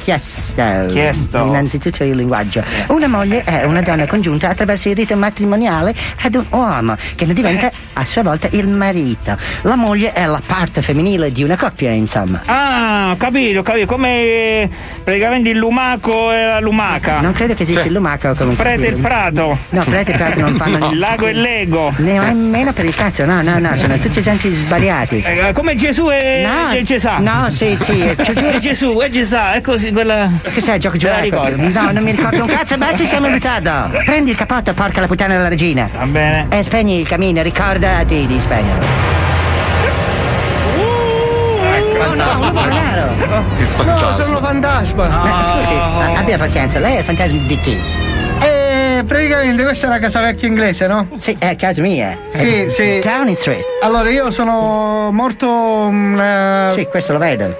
chiesto. 0.04 0.86
Chiesto. 0.88 1.38
Innanzitutto 1.46 2.04
il 2.04 2.14
linguaggio. 2.14 2.62
Una 2.90 3.08
moglie 3.08 3.42
è 3.42 3.64
una 3.64 3.80
donna 3.82 4.06
congiunta 4.06 4.50
attraverso 4.52 4.88
il 4.88 4.96
rito 4.96 5.16
matrimoniale 5.16 5.94
ad 6.22 6.34
un 6.34 6.44
uomo 6.50 6.96
che 7.14 7.24
ne 7.26 7.32
diventa 7.34 7.70
a 7.94 8.04
sua 8.04 8.22
volta 8.22 8.48
il 8.52 8.68
marito. 8.68 9.36
La 9.62 9.76
moglie 9.76 10.12
è 10.12 10.24
la 10.26 10.40
parte 10.44 10.80
femminile 10.82 11.30
di 11.30 11.42
una 11.42 11.56
coppia, 11.56 11.90
insomma. 11.90 12.40
Ah, 12.46 13.14
capito, 13.18 13.62
capito. 13.62 13.86
Come 13.86 14.08
eh, 14.22 14.70
praticamente 15.04 15.50
il 15.50 15.58
lumaco 15.58 16.32
e 16.32 16.44
la 16.44 16.60
lumaca. 16.60 17.20
Non 17.20 17.32
credo 17.32 17.54
che 17.54 17.62
esista 17.64 17.84
il 17.84 17.92
lumaco 17.92 18.32
come 18.34 18.54
Prete 18.54 18.86
e 18.86 18.90
il 18.90 19.00
prato. 19.00 19.58
No, 19.70 19.82
prete 19.84 20.12
e 20.12 20.16
prato 20.16 20.40
non 20.40 20.56
fanno 20.56 20.90
Il 20.92 20.98
lago 20.98 21.26
e 21.26 21.32
l'ego. 21.32 21.92
Nemmeno 21.96 22.72
per 22.72 22.84
il 22.84 22.94
cazzo, 22.94 23.24
no, 23.24 23.42
no, 23.42 23.58
no, 23.58 23.76
sono 23.76 23.96
tutti 23.98 24.18
esempi 24.20 24.50
sbagliati. 24.50 25.22
Eh, 25.24 25.52
come 25.52 25.74
Gesù 25.74 26.08
e, 26.10 26.46
No, 26.46 26.72
e 26.72 26.82
Gesà. 26.82 27.18
no, 27.18 27.50
sì, 27.50 27.76
sì, 27.78 28.10
ci 28.24 28.32
giuro. 28.34 28.50
E 28.50 28.58
Gesù 28.58 29.00
e 29.02 29.08
Gesà, 29.10 29.52
è 29.54 29.60
così 29.60 29.92
quella. 29.92 30.30
Che 30.42 30.60
sai, 30.60 30.78
gioco 30.78 30.96
ricordi? 31.20 31.72
No, 31.72 31.90
non 31.92 32.02
mi 32.02 32.10
ricordo 32.12 32.40
un 32.42 32.48
cazzo, 32.48 32.76
basta, 32.76 33.04
siamo 33.04 33.26
in 33.26 33.34
ritardo. 33.34 33.98
Prendi 34.04 34.30
il 34.30 34.36
capotto, 34.46 34.72
porca 34.74 35.00
la 35.00 35.06
puttana 35.06 35.34
della 35.36 35.48
regina. 35.48 35.88
Va 35.96 36.04
bene. 36.06 36.46
E 36.50 36.62
spegni 36.62 36.98
il 37.00 37.06
camino, 37.08 37.42
ricordati 37.42 38.26
di 38.26 38.40
spegnerlo. 38.40 39.20
Oh 42.04 42.14
no, 42.14 42.24
un 42.34 42.40
uomo 42.40 42.64
nero. 42.64 43.10
No, 43.84 44.14
sono 44.20 44.38
fantasma. 44.40 45.08
Ma 45.08 45.42
scusi, 45.42 45.72
a- 45.72 46.12
abbia 46.18 46.36
pazienza, 46.38 46.78
lei 46.78 46.96
è 46.96 46.98
il 46.98 47.04
fantasma 47.04 47.38
di 47.46 47.58
chi? 47.60 47.80
Eh, 48.40 49.04
praticamente 49.06 49.62
questa 49.62 49.86
è 49.86 49.88
una 49.90 49.98
casa 50.00 50.20
vecchia 50.20 50.48
inglese, 50.48 50.86
no? 50.88 51.06
Sì, 51.16 51.36
è 51.38 51.54
casa 51.54 51.80
mia. 51.80 52.16
Sì, 52.32 52.66
sì. 52.70 53.00
Downing 53.02 53.36
Street. 53.36 53.64
Allora, 53.82 54.10
io 54.10 54.32
sono 54.32 55.10
morto 55.12 55.88
mm, 55.90 56.18
eh, 56.18 56.68
Sì, 56.70 56.86
questo 56.86 57.12
lo 57.12 57.18
vedo. 57.20 57.56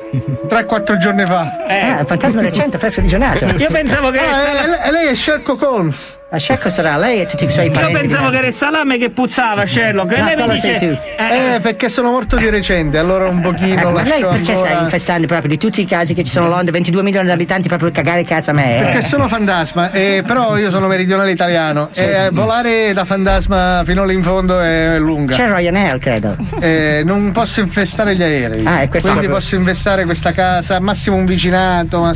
3-4 0.49 0.97
giorni 0.99 1.25
fa. 1.25 1.41
Ah, 1.69 1.99
un 2.01 2.07
fantasma 2.07 2.41
recente, 2.41 2.79
fresco 2.79 3.01
di 3.01 3.07
giornata. 3.09 3.47
Io 3.47 3.69
pensavo 3.71 4.11
che. 4.11 4.19
Ah, 4.19 4.41
era- 4.41 4.65
e 4.65 4.67
lei- 4.67 4.79
e 4.87 4.91
lei 4.91 5.07
è 5.09 5.15
Sherlock 5.15 5.63
Holmes. 5.63 6.19
Ma 6.33 6.39
Sherlock 6.39 6.71
sarà 6.73 6.97
lei 6.97 7.21
e 7.21 7.27
tutti 7.27 7.45
i 7.45 7.51
suoi 7.51 7.67
Io 7.67 7.73
parenti. 7.73 7.93
pensavo 8.01 8.25
di 8.27 8.31
che 8.33 8.39
era 8.39 8.47
il 8.47 8.53
salame 8.55 8.97
che 8.97 9.11
puzzava, 9.11 9.67
Sherlock. 9.67 10.13
E 10.13 10.17
No, 10.19 10.25
lei 10.25 10.37
mi 10.37 10.55
dice. 10.55 10.79
sei 10.79 10.89
tu. 10.97 10.99
Eh, 11.19 11.61
perché 11.61 11.91
sono 11.91 12.11
morto 12.11 12.37
di 12.37 12.49
recente, 12.49 12.97
allora 12.97 13.29
un 13.29 13.41
pochino 13.43 13.79
Ecco, 13.79 13.91
ma 13.91 14.03
lei 14.03 14.21
perché 14.23 14.51
ancora- 14.53 14.57
stai 14.71 14.83
infestando 14.83 15.27
proprio 15.27 15.49
di 15.51 15.59
tutti 15.59 15.83
i 15.83 15.85
casi 15.85 16.15
che 16.15 16.25
ci 16.25 16.31
sono 16.31 16.47
a 16.47 16.49
Londra, 16.49 16.73
22 16.73 17.03
milioni 17.03 17.27
di 17.27 17.33
abitanti, 17.33 17.69
proprio 17.69 17.91
per 17.91 18.03
cagare 18.03 18.25
cazzo 18.25 18.49
a 18.51 18.55
me? 18.55 18.79
eh? 18.79 18.83
Perché 18.83 19.03
sono 19.03 19.29
fantasma, 19.29 19.91
eh, 19.91 20.23
però 20.27 20.57
io 20.57 20.71
sono 20.71 20.87
meridionale 20.87 21.31
italiano 21.33 21.91
e 21.93 22.31
volare 22.33 22.95
da 22.95 23.05
fantasma 23.05 23.83
fino 23.85 24.03
lì 24.07 24.15
in 24.15 24.23
fondo 24.23 24.59
è 24.59 24.97
lunga. 24.99 25.37
C'è 25.37 25.53
Ryanair, 25.53 25.99
credo. 25.99 26.35
Eh, 26.61 27.03
non 27.05 27.31
posso 27.33 27.61
infestare 27.61 28.17
gli 28.17 28.23
aerei. 28.23 28.65
Ah, 28.65 28.81
e 28.81 28.89
questo 28.89 29.11
quindi 29.11 29.27
proprio- 29.27 29.35
posso 29.35 29.55
infestare 29.57 30.07
questa 30.07 30.33
casa, 30.33 30.81
massimo 30.81 31.17
un 31.17 31.27
vicinato. 31.27 32.01
ma- 32.01 32.15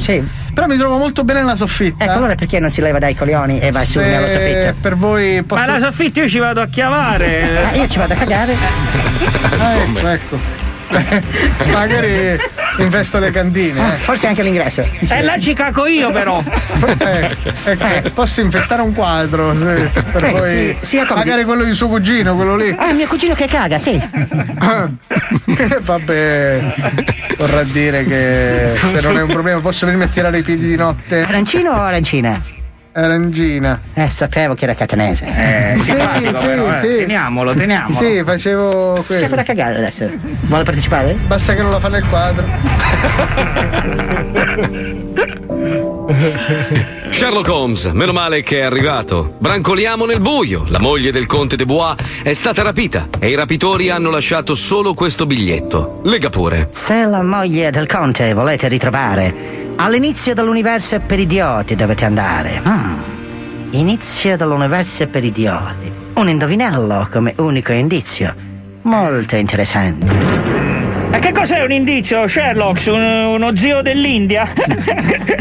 Però 0.56 0.66
mi 0.68 0.78
trovo 0.78 0.96
molto 0.96 1.22
bene 1.22 1.40
nella 1.40 1.54
soffitta. 1.54 2.04
Ecco, 2.04 2.14
allora 2.14 2.34
perché 2.34 2.58
non 2.58 2.70
si 2.70 2.80
leva 2.80 2.98
dai 2.98 3.14
coglioni 3.14 3.58
e 3.60 3.70
va 3.70 3.80
su 3.80 4.00
Se 4.00 4.06
nella 4.06 4.26
soffitta? 4.26 4.74
per 4.80 4.96
voi 4.96 5.42
posso... 5.42 5.60
Ma 5.62 5.70
la 5.70 5.78
soffitta 5.78 6.20
io 6.20 6.28
ci 6.30 6.38
vado 6.38 6.62
a 6.62 6.66
chiavare. 6.66 7.44
Ah, 7.66 7.74
io 7.74 7.86
ci 7.86 7.98
vado 7.98 8.14
a 8.14 8.16
cagare. 8.16 8.56
Ah, 9.58 9.74
ecco, 9.74 10.08
ecco. 10.08 10.65
Magari 11.72 12.38
investo 12.78 13.18
le 13.18 13.30
cantine. 13.30 13.80
Ah, 13.80 13.92
eh. 13.94 13.96
forse 13.96 14.26
anche 14.26 14.42
l'ingresso. 14.42 14.80
E 14.82 15.06
Eh, 15.08 15.22
là 15.22 15.38
ci 15.38 15.52
caco 15.54 15.86
io, 15.86 16.10
però. 16.10 16.42
Eh, 16.98 17.36
ecco, 17.64 18.10
posso 18.10 18.40
infestare 18.40 18.82
un 18.82 18.92
quadro 18.92 19.52
sì, 19.54 19.58
per 19.62 20.04
Prego, 20.12 20.38
poi 20.38 20.76
sì, 20.80 20.98
come- 20.98 21.14
magari 21.24 21.44
quello 21.44 21.64
di 21.64 21.72
suo 21.74 21.88
cugino, 21.88 22.34
quello 22.34 22.56
lì. 22.56 22.74
Ah, 22.78 22.92
mio 22.92 23.06
cugino 23.06 23.34
che 23.34 23.46
caga, 23.46 23.78
sì. 23.78 23.92
Eh, 23.92 25.78
Vabbè, 25.80 26.60
vorrà 27.38 27.62
dire 27.64 28.04
che 28.04 28.72
se 28.92 29.00
non 29.00 29.18
è 29.18 29.22
un 29.22 29.28
problema 29.28 29.60
posso 29.60 29.86
venirmi 29.86 30.06
a 30.06 30.12
tirare 30.12 30.38
i 30.38 30.42
piedi 30.42 30.66
di 30.66 30.76
notte. 30.76 31.22
Arancino 31.22 31.70
o 31.72 31.80
arancina? 31.80 32.40
Arancina. 32.98 33.78
Eh, 33.92 34.08
sapevo 34.08 34.54
che 34.54 34.64
era 34.64 34.72
catanese. 34.74 35.26
Eh, 35.26 35.74
Sì, 35.76 35.84
simpatico, 35.84 36.38
sì, 36.38 36.46
però, 36.46 36.72
eh. 36.72 36.78
sì. 36.78 36.86
Teniamolo, 36.96 37.54
teniamolo. 37.54 37.94
Sì, 37.94 38.22
facevo 38.24 39.04
quello. 39.06 39.22
Scappa 39.22 39.36
da 39.36 39.42
cagare 39.42 39.76
adesso. 39.76 40.10
Vuole 40.44 40.64
partecipare? 40.64 41.12
Basta 41.26 41.54
che 41.54 41.60
non 41.60 41.72
lo 41.72 41.78
fa 41.80 41.88
nel 41.88 42.04
quadro. 42.08 42.44
Sherlock 47.10 47.48
Holmes, 47.48 47.86
meno 47.86 48.12
male 48.12 48.42
che 48.42 48.60
è 48.60 48.64
arrivato. 48.64 49.34
Brancoliamo 49.38 50.04
nel 50.04 50.20
buio. 50.20 50.64
La 50.68 50.78
moglie 50.78 51.10
del 51.10 51.26
conte 51.26 51.56
de 51.56 51.64
Bois 51.64 51.94
è 52.22 52.32
stata 52.34 52.62
rapita 52.62 53.08
e 53.18 53.30
i 53.30 53.34
rapitori 53.34 53.90
hanno 53.90 54.10
lasciato 54.10 54.54
solo 54.54 54.94
questo 54.94 55.26
biglietto. 55.26 56.00
Lega 56.04 56.28
pure. 56.28 56.68
Se 56.70 57.04
la 57.04 57.22
moglie 57.22 57.70
del 57.70 57.86
conte 57.86 58.32
volete 58.34 58.68
ritrovare, 58.68 59.74
all'inizio 59.76 60.34
dell'universo 60.34 61.00
per 61.00 61.18
idioti 61.18 61.74
dovete 61.74 62.04
andare. 62.04 62.60
Hmm. 62.64 63.00
Inizio 63.70 64.36
dell'universo 64.36 65.06
per 65.08 65.24
idioti. 65.24 65.90
Un 66.14 66.28
indovinello 66.28 67.08
come 67.10 67.34
unico 67.38 67.72
indizio. 67.72 68.34
Molto 68.82 69.36
interessante. 69.36 70.55
E 71.16 71.18
che 71.18 71.32
cos'è 71.32 71.62
un 71.62 71.72
indizio, 71.72 72.28
Sherlock? 72.28 72.82
Un- 72.88 73.00
uno 73.36 73.56
zio 73.56 73.80
dell'India? 73.80 74.46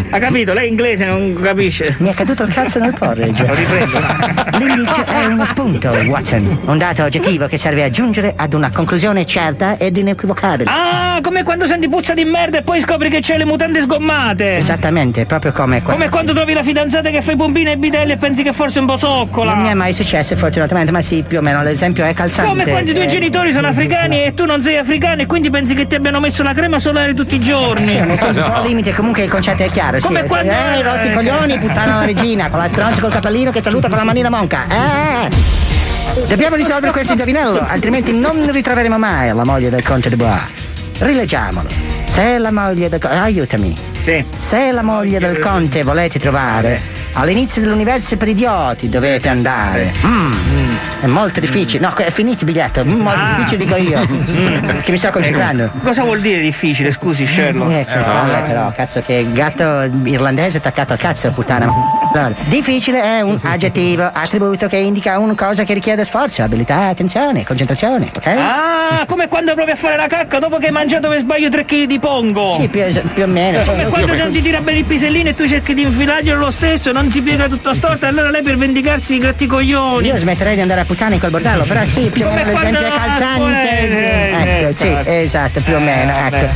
ha 0.10 0.18
capito? 0.20 0.54
Lei 0.54 0.70
inglese 0.70 1.04
non 1.04 1.38
capisce. 1.42 1.96
Mi 2.00 2.10
è 2.12 2.14
caduto 2.14 2.44
il 2.44 2.54
cazzo 2.54 2.80
nel 2.80 2.94
porridge. 2.98 3.46
Lo 3.46 3.54
riprendo. 3.54 4.00
L'indizio 4.58 5.06
è 5.06 5.26
uno 5.26 5.44
spunto, 5.46 5.90
Watson. 5.90 6.60
Un 6.66 6.78
dato 6.78 7.04
oggettivo 7.04 7.48
che 7.48 7.58
serve 7.58 7.84
a 7.84 7.90
giungere 7.90 8.34
ad 8.38 8.54
una 8.54 8.72
conclusione 8.72 9.26
certa 9.26 9.76
ed 9.78 9.98
inequivocabile. 9.98 10.70
Ah, 10.72 11.20
come 11.22 11.44
quando 11.44 11.66
senti 11.66 11.90
puzza 11.90 12.14
di 12.14 12.24
merda 12.24 12.60
e 12.60 12.62
poi 12.62 12.80
scopri 12.80 13.10
che 13.10 13.20
c'hai 13.22 13.38
le 13.40 13.46
mutande 13.46 13.82
sgommate. 13.82 14.56
Esattamente, 14.56 15.26
proprio 15.26 15.52
come 15.52 15.82
quello. 15.82 15.98
Come 15.98 16.10
quando 16.10 16.32
trovi 16.34 16.54
la 16.54 16.64
fidanzata 16.64 17.10
che 17.10 17.22
fa 17.22 17.34
i 17.34 17.36
pompini 17.36 17.72
ai 17.72 17.78
bidelli 17.78 18.14
e 18.14 18.18
pensi 18.18 18.44
che 18.44 18.54
forse 18.54 18.78
è 18.78 18.82
un 18.82 18.88
po' 18.88 18.98
zoccola. 18.98 19.54
Non 19.54 19.64
mi 19.64 19.70
è 19.70 19.74
mai 19.74 19.92
successo, 19.92 20.38
fortunatamente, 20.38 20.92
ma 20.94 21.02
sì, 21.02 21.22
più 21.28 21.40
o 21.40 21.42
meno 21.42 21.62
l'esempio 21.64 22.06
è 22.06 22.14
calzante. 22.14 22.50
Come 22.50 22.64
quando 22.66 22.92
i 22.92 22.94
tuoi 22.94 23.06
Eh, 23.06 23.10
genitori 23.10 23.52
sono 23.52 23.68
africani 23.68 24.24
e 24.24 24.34
tu 24.34 24.46
non 24.46 24.64
sei 24.64 24.78
africano 24.78 25.22
e 25.22 25.26
quindi 25.26 25.50
pensi 25.50 25.64
pensi 25.66 25.74
che 25.74 25.88
ti 25.88 25.96
abbiano 25.96 26.20
messo 26.20 26.44
la 26.44 26.54
crema 26.54 26.78
solare 26.78 27.16
tutti 27.16 27.36
i 27.36 27.40
giorni? 27.40 27.88
Sì, 27.88 27.98
non 27.98 28.16
po' 28.18 28.54
al 28.54 28.64
limite, 28.68 28.94
comunque 28.94 29.24
il 29.24 29.30
concetto 29.30 29.64
è 29.64 29.68
chiaro. 29.68 29.98
Come 30.00 30.22
sì. 30.22 30.28
quando- 30.28 30.52
Eh, 30.54 30.84
rotti 30.84 31.08
i 31.08 31.14
coglioni, 31.14 31.58
puttana 31.58 31.96
la 32.00 32.06
regina, 32.06 32.50
con 32.50 32.60
la 32.60 32.70
stronza 32.70 33.02
col 33.02 33.12
capellino 33.12 33.50
che 33.50 33.64
saluta 33.64 33.88
con 33.88 33.98
la 33.98 34.04
manina 34.04 34.30
monca. 34.30 34.66
Eh! 34.68 35.30
Dobbiamo 36.28 36.56
risolvere 36.56 36.92
questo 36.92 37.14
indovinello, 37.14 37.66
altrimenti 37.68 38.14
non 38.14 38.50
ritroveremo 38.52 38.98
mai 39.00 39.34
la 39.34 39.44
moglie 39.44 39.72
del 39.72 39.82
conte 39.84 40.10
de 40.10 40.16
Bois. 40.16 40.42
Rileggiamolo. 41.00 41.68
Se 42.06 42.38
la 42.38 42.52
moglie 42.52 42.88
del 42.88 43.00
conte. 43.00 43.18
Aiutami. 43.18 43.76
Se 44.38 44.72
la 44.72 44.84
moglie 44.84 45.20
del 45.20 45.40
conte 45.40 45.82
volete 45.82 46.20
trovare, 46.20 46.80
all'inizio 47.14 47.62
dell'universo 47.62 48.16
per 48.18 48.28
idioti 48.28 48.88
dovete 48.88 49.30
andare. 49.30 49.92
Mm. 50.06 50.65
È 51.02 51.06
molto 51.08 51.40
difficile. 51.40 51.80
No, 51.86 51.94
è 51.96 52.12
finito 52.12 52.44
il 52.46 52.52
biglietto. 52.52 52.84
Molto 52.86 53.10
Ah. 53.20 53.36
difficile 53.38 53.58
dico 53.66 53.76
io. 53.76 54.06
che 54.82 54.92
mi 54.92 54.98
sto 54.98 55.10
concentrando. 55.10 55.70
Cosa 55.84 56.04
vuol 56.04 56.20
dire 56.22 56.40
difficile, 56.42 56.92
scusi, 56.92 57.26
Sherlock? 57.26 57.72
Eh, 57.72 57.86
che 57.86 58.00
palle, 58.00 58.40
però, 58.48 58.72
cazzo, 58.72 59.02
che 59.06 59.26
gatto 59.32 59.90
irlandese 60.04 60.58
attaccato 60.58 60.94
al 60.94 61.00
cazzo, 61.00 61.30
puttana. 61.32 61.72
Difficile 62.46 63.02
è 63.02 63.22
un 63.22 63.38
aggettivo, 63.42 64.10
attributo 64.12 64.68
che 64.68 64.78
indica 64.78 65.20
una 65.20 65.36
cosa 65.36 65.64
che 65.64 65.74
richiede 65.74 66.04
sforzo, 66.06 66.44
abilità, 66.44 66.88
attenzione, 66.88 67.44
concentrazione, 67.44 68.10
ok? 68.16 68.28
Ah, 68.28 69.06
come 69.08 69.28
quando 69.28 69.54
provi 69.54 69.72
a 69.72 69.76
fare 69.76 69.98
la 69.98 70.08
cacca 70.08 70.40
dopo 70.40 70.58
che 70.58 70.68
hai 70.68 70.72
mangiato 70.72 71.10
per 71.10 71.20
sbaglio 71.20 71.50
3 71.50 71.66
kg 71.66 71.84
di 71.86 72.00
pongo. 72.00 72.56
Sì, 72.60 72.68
più, 72.68 72.82
più 73.14 73.24
o 73.24 73.28
meno. 73.28 73.62
Come 73.64 73.84
sì. 73.84 73.90
quando 73.90 74.16
non 74.16 74.32
ti 74.32 74.42
tira 74.42 74.62
bene 74.62 74.80
il 74.80 74.86
pisellino 74.86 75.30
e 75.30 75.36
tu 75.36 75.48
cerchi 75.48 75.74
di 75.74 75.82
infilarglielo 75.84 76.38
lo 76.40 76.52
stesso, 76.52 76.92
non 76.92 77.10
si 77.12 77.22
piega 77.22 77.48
tutto 77.48 77.74
storto, 77.74 78.06
allora 78.06 78.30
lei 78.30 78.42
per 78.44 78.58
vendicarsi 78.58 79.16
i 79.16 79.20
grattacoglioni. 79.20 80.08
Io 80.08 80.18
smetterei 80.18 80.56
di 80.56 80.62
andare 80.66 80.82
a 80.82 80.86
puttane 80.86 81.14
in 81.14 81.20
quel 81.20 81.32
bordello, 81.32 81.64
però 81.64 81.86
sì, 81.86 82.10
più 82.10 82.26
o 82.26 82.32
meno 82.32 82.52
l'esempio 82.52 82.86
è 82.86 82.90
calzante. 82.90 83.80
eh, 83.80 84.32
eh, 84.34 84.68
ecco, 84.70 84.78
sì, 84.78 84.98
esatto, 85.06 85.62
più 85.62 85.76
o 85.76 85.80
meno, 85.80 86.12
ecco. 86.12 86.48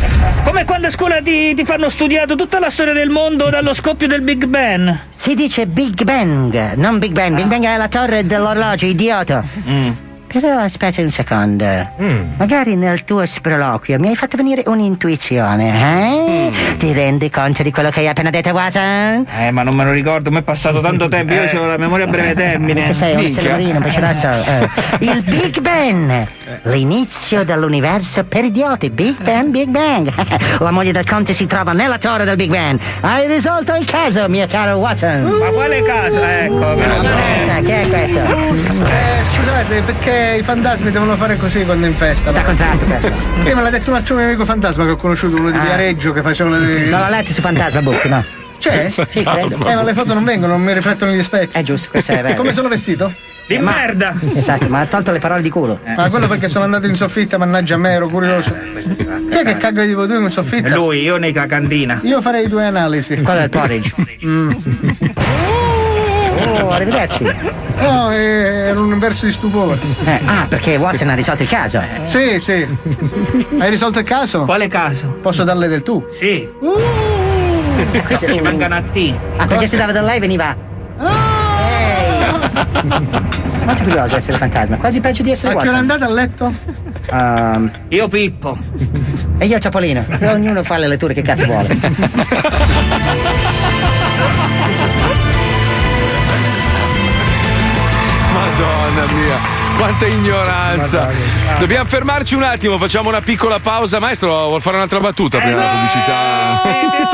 Come 0.44 0.66
quando 0.66 0.88
a 0.88 0.90
scuola 0.90 1.22
ti, 1.22 1.54
ti 1.54 1.64
fanno 1.64 1.90
studiato 1.90 2.36
tutta 2.36 2.60
la 2.60 2.70
storia 2.70 2.94
del 2.94 3.10
mondo 3.10 3.50
dallo 3.50 3.74
scoppio 3.74 4.08
del 4.08 4.22
Big 4.22 4.46
Bang. 4.46 4.98
Si 5.12 5.36
dice 5.36 5.68
Big 5.68 6.04
Bang, 6.04 6.74
non 6.74 6.98
Big 6.98 7.12
Bang. 7.12 7.36
Big 7.36 7.46
Bang 7.46 7.64
è 7.64 7.78
la 7.78 7.88
torre 7.88 8.26
dell'orologio, 8.26 8.86
idiota. 8.86 10.08
Però 10.32 10.60
aspetta 10.60 11.02
un 11.02 11.10
secondo. 11.10 11.66
Magari 12.38 12.76
nel 12.76 13.04
tuo 13.04 13.26
sproloquio 13.26 13.98
mi 14.00 14.10
hai 14.10 14.16
fatto 14.16 14.38
venire 14.38 14.62
un'intuizione, 14.68 16.52
eh? 16.52 16.76
Ti 16.78 16.94
rendi 16.94 17.30
conto 17.32 17.64
di 17.64 17.72
quello 17.72 17.90
che 17.90 18.02
hai 18.02 18.08
appena 18.08 18.30
detto, 18.30 18.50
Watson? 18.52 19.26
Eh, 19.40 19.50
ma 19.52 19.64
non 19.64 19.76
me 19.76 19.84
lo 19.86 19.92
ricordo, 19.92 20.30
mi 20.30 20.38
è 20.38 20.42
passato 20.44 20.82
tanto 20.82 21.08
tempo, 21.08 21.34
io 21.34 21.62
ho 21.62 21.66
la 21.66 21.78
memoria 21.78 22.06
a 22.06 22.10
breve 22.10 22.36
termine. 22.36 22.84
Che 22.86 22.94
sei 22.94 23.16
un 23.16 23.82
pesce 23.82 24.00
rosso. 24.00 24.28
eh. 24.30 24.70
Il 25.00 25.24
Big 25.24 25.60
Bang, 25.62 26.28
l'inizio 26.64 27.44
dell'universo 27.44 28.24
per 28.26 28.44
idioti. 28.44 28.90
Big 28.90 29.22
Bang, 29.22 29.50
Big 29.50 29.68
Bang. 29.70 30.12
La 30.60 30.72
moglie 30.72 30.92
del 30.92 31.06
conte 31.06 31.34
si 31.34 31.46
trova 31.48 31.74
nella 31.74 31.98
torre 31.98 32.24
del 32.26 32.36
Big 32.36 32.50
Bang. 32.50 32.80
Hai 33.02 33.28
risolto 33.28 33.76
il 33.76 33.86
caso, 33.86 34.28
mio 34.30 34.48
caro 34.48 34.78
Watson. 34.78 35.24
Ma 35.24 35.48
quale 35.50 35.82
caso? 35.84 36.22
Ecco, 36.22 36.54
meno 36.54 37.02
male. 37.02 37.62
Che 37.64 37.82
è 37.82 37.88
questo? 37.88 38.20
Eh, 38.20 39.24
scusate, 39.24 39.82
perché 39.82 40.38
i 40.40 40.44
fantasmi 40.44 40.92
devono 40.92 41.16
fare 41.18 41.38
così 41.38 41.64
quando 41.66 41.86
infestano? 41.88 42.32
Da 42.32 42.44
contratto 42.44 42.86
questo. 42.86 43.12
Sì, 43.50 43.54
me 43.54 43.62
l'ha 43.62 43.70
detto 43.70 43.90
un 43.90 43.96
altro 43.96 44.16
mio 44.16 44.26
amico 44.26 44.44
fantasma 44.46 44.84
che 44.84 44.92
ho 44.92 44.96
conosciuto, 44.98 45.38
uno 45.38 45.50
di 45.52 45.58
Ah. 45.58 45.62
Viareggio 45.62 46.12
che 46.14 46.22
faceva 46.22 46.58
le. 46.58 46.84
Non 46.86 47.00
l'ha 47.00 47.10
letto 47.10 47.32
su 47.34 47.42
Fantasma 47.42 47.82
Book, 47.82 48.06
no? 48.06 48.24
C'è? 48.60 48.90
Sì, 48.90 49.24
credo. 49.24 49.66
Eh, 49.66 49.76
ma 49.76 49.84
le 49.84 49.94
foto 49.94 50.14
non 50.14 50.24
vengono, 50.26 50.54
non 50.54 50.62
mi 50.62 50.74
riflettono 50.74 51.12
gli 51.12 51.24
specchi. 51.24 51.58
È 51.58 51.62
giusto, 51.64 51.90
questo 51.90 52.12
è 52.12 52.22
vero. 52.22 52.36
Come 52.36 52.54
sono 52.54 52.68
vestito? 52.68 53.12
Di 53.50 53.58
merda! 53.58 54.14
Esatto, 54.36 54.68
ma 54.68 54.82
ha 54.82 54.86
tolto 54.86 55.12
le 55.12 55.18
parole 55.18 55.42
di 55.42 55.50
culo. 55.50 55.80
Ma 55.96 56.08
quello 56.12 56.28
perché 56.28 56.50
sono 56.50 56.66
andato 56.66 56.86
in 56.86 56.94
soffitta, 56.94 57.40
mannaggia 57.40 57.74
a 57.74 57.78
me, 57.80 57.94
ero 57.94 58.08
curioso. 58.08 58.54
Chi 58.54 59.38
è 59.38 59.44
che 59.44 59.58
caga 59.58 59.84
di 59.86 59.94
voi 59.94 60.08
in 60.08 60.30
soffitta? 60.30 60.70
Lui, 60.70 61.02
io 61.02 61.18
nei 61.18 61.32
cacandina. 61.32 62.00
Io 62.04 62.22
farei 62.22 62.48
due 62.48 62.66
analisi. 62.66 63.16
Quello 63.16 63.40
è 63.40 63.44
il 63.46 63.50
porridge. 63.50 63.96
Mm. 64.24 64.52
Oh, 66.62 66.70
arrivederci. 66.78 67.24
No, 67.80 68.12
eh, 68.12 68.18
era 68.68 68.80
un 68.80 69.00
verso 69.00 69.26
di 69.26 69.32
stupore. 69.32 69.80
Eh, 70.06 70.20
ah, 70.26 70.46
perché 70.48 70.76
Watson 70.76 71.10
ha 71.10 71.16
risolto 71.16 71.42
il 71.42 71.50
caso. 71.50 71.82
Sì, 72.06 72.40
sì. 72.40 72.68
Hai 73.58 73.70
risolto 73.72 73.98
il 73.98 74.06
caso? 74.06 74.46
Quale 74.46 74.68
caso? 74.68 75.18
Posso 75.24 75.44
darle 75.44 75.68
del 75.68 75.82
tu? 75.82 76.06
Sì. 76.08 76.48
Uh. 76.60 76.78
Ci 78.16 78.42
vengano 78.42 78.76
a 78.76 78.82
T. 78.84 79.18
Ah, 79.38 79.48
perché 79.48 79.66
se 79.66 79.76
dava 79.76 79.92
da 79.92 80.02
lei 80.02 80.20
veniva. 80.20 80.56
Molto 83.70 83.84
curioso 83.84 84.16
essere 84.16 84.38
fantasma, 84.38 84.78
quasi 84.78 85.00
peggio 85.00 85.22
di 85.24 85.32
essere 85.32 85.54
A 85.54 85.62
che 85.62 85.68
ora 85.68 85.78
Watson. 85.80 85.92
andate 85.92 86.04
a 86.04 86.14
letto? 86.14 86.54
Ehm, 87.12 87.72
Io 87.90 88.08
Pippo. 88.08 88.58
e 89.38 89.46
io 89.46 89.60
Ciapolino. 89.60 90.04
E 90.20 90.28
ognuno 90.28 90.64
fa 90.64 90.78
le 90.78 90.88
letture 90.88 91.14
che 91.14 91.22
cazzo 91.22 91.46
vuole. 91.46 91.78
Madonna 98.34 99.12
mia, 99.12 99.38
quanta 99.78 100.06
ignoranza. 100.06 101.10
Dobbiamo 101.58 101.86
fermarci 101.86 102.36
un 102.36 102.44
attimo, 102.44 102.78
facciamo 102.78 103.10
una 103.10 103.22
piccola 103.22 103.60
pausa. 103.60 104.00
Maestro, 104.00 104.48
vuol 104.48 104.62
fare 104.62 104.76
un'altra 104.78 105.00
battuta 105.00 105.40
prima 105.40 105.56
della 105.56 105.70
pubblicità? 105.70 106.62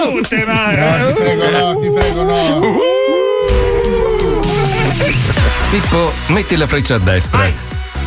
Tutte, 0.02 0.45
ma. 0.45 0.72
No, 0.98 1.07
ti 1.07 1.22
prego, 1.22 1.49
no, 1.49 1.80
ti 1.80 1.90
prego, 1.90 2.24
no. 2.24 2.60
Pippo, 5.76 6.14
metti 6.27 6.56
la 6.56 6.68
freccia 6.68 6.95
a 6.95 6.99
destra. 6.99 7.52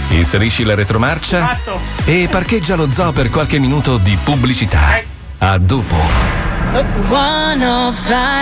Inserisci 0.08 0.64
la 0.64 0.74
retromarcia 0.74 1.58
e 2.06 2.26
parcheggia 2.30 2.76
lo 2.76 2.90
zoo 2.90 3.12
per 3.12 3.28
qualche 3.28 3.58
minuto 3.58 3.98
di 3.98 4.16
pubblicità. 4.24 4.98
A 5.36 5.58
dopo. 5.58 5.96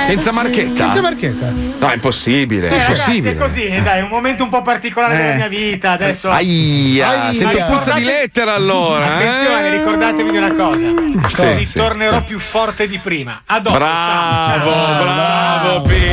Senza 0.04 0.30
marchetta? 0.30 0.84
Senza 0.84 1.00
marchetta. 1.00 1.50
No, 1.50 1.88
è 1.88 1.94
impossibile, 1.94 2.68
Eh, 2.68 2.70
è 2.70 2.72
ragazzi, 2.72 2.90
impossibile. 2.92 3.32
è 3.32 3.36
così, 3.36 3.64
eh, 3.64 3.82
dai, 3.82 3.98
è 3.98 4.02
un 4.02 4.08
momento 4.10 4.44
un 4.44 4.48
po' 4.48 4.62
particolare 4.62 5.16
della 5.16 5.34
mia 5.34 5.48
vita. 5.48 5.90
Adesso. 5.90 6.30
Aia, 6.30 7.32
sento 7.32 7.64
puzza 7.64 7.94
di 7.94 8.04
lettera 8.04 8.54
allora. 8.54 9.14
Attenzione, 9.14 9.66
eh? 9.66 9.78
ricordatevi 9.78 10.30
di 10.30 10.36
una 10.36 10.52
cosa. 10.52 10.86
Sì, 11.28 11.52
Ritornerò 11.54 12.18
sì, 12.18 12.22
più 12.22 12.38
forte 12.38 12.86
di 12.86 12.98
prima. 13.00 13.42
A 13.46 13.58
dopo. 13.58 13.76
Bravo, 13.76 14.70
ciao, 14.70 14.84
ciao. 14.84 15.02
bravo 15.02 15.82
Pippo. 15.82 16.05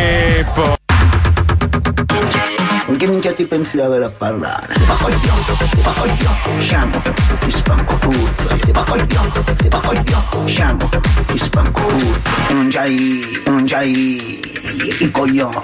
Con 2.93 3.01
che 3.01 3.07
minchia 3.07 3.33
ti 3.33 3.47
pensi 3.47 3.77
di 3.77 3.81
avere 3.81 4.05
a 4.05 4.11
parlare? 4.11 4.71
Ti 4.71 4.83
va 4.85 4.93
coglione, 4.93 5.69
ti 5.71 5.81
va 5.81 5.93
coglione, 5.93 6.61
sciamo, 6.61 7.01
ti 7.39 7.51
spanco 7.51 7.95
tutto, 7.95 8.59
ti 8.59 8.71
va 8.71 8.83
coglione, 8.83 9.31
ti 9.57 9.67
va 9.67 9.79
coglione, 9.79 10.47
sciamo, 10.47 10.89
ti 11.25 11.37
spanco 11.39 11.81
tutto. 11.87 12.29
Tu 12.47 12.53
non 12.53 12.69
c'hai, 12.69 13.41
non 13.47 13.65
c'hai 13.65 13.91
i, 13.91 14.95
i 14.99 15.09
coglioni, 15.09 15.55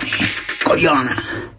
coglione. 0.64 1.16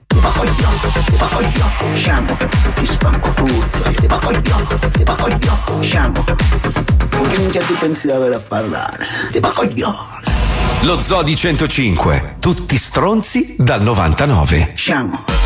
Ti 0.09 0.19
va 0.19 0.29
coglione, 0.31 1.05
ti 1.05 1.17
va 1.17 1.29
coglione, 1.29 1.97
sciamo, 1.97 2.37
ti 2.75 2.87
spanco 2.87 3.31
tutto, 3.31 3.91
ti 3.95 4.07
va 4.09 4.19
coglione, 4.19 4.67
ti 4.91 5.05
va 5.05 5.15
coglione, 5.15 5.85
sciamo. 5.85 6.25
Con 7.11 7.29
che 7.29 7.39
minchia 7.39 7.63
ti 7.63 7.75
pensi 7.75 8.09
di 8.09 8.13
avere 8.13 8.35
a 8.35 8.41
parlare? 8.41 9.07
Ti 9.31 9.39
va 9.39 9.53
coglione. 9.53 10.19
Lo 10.81 11.01
Zoo 11.01 11.23
di 11.23 11.37
105. 11.37 12.39
Tutti 12.41 12.77
stronzi 12.77 13.55
dal 13.57 13.83
99. 13.83 14.73
Sciamo. 14.75 15.40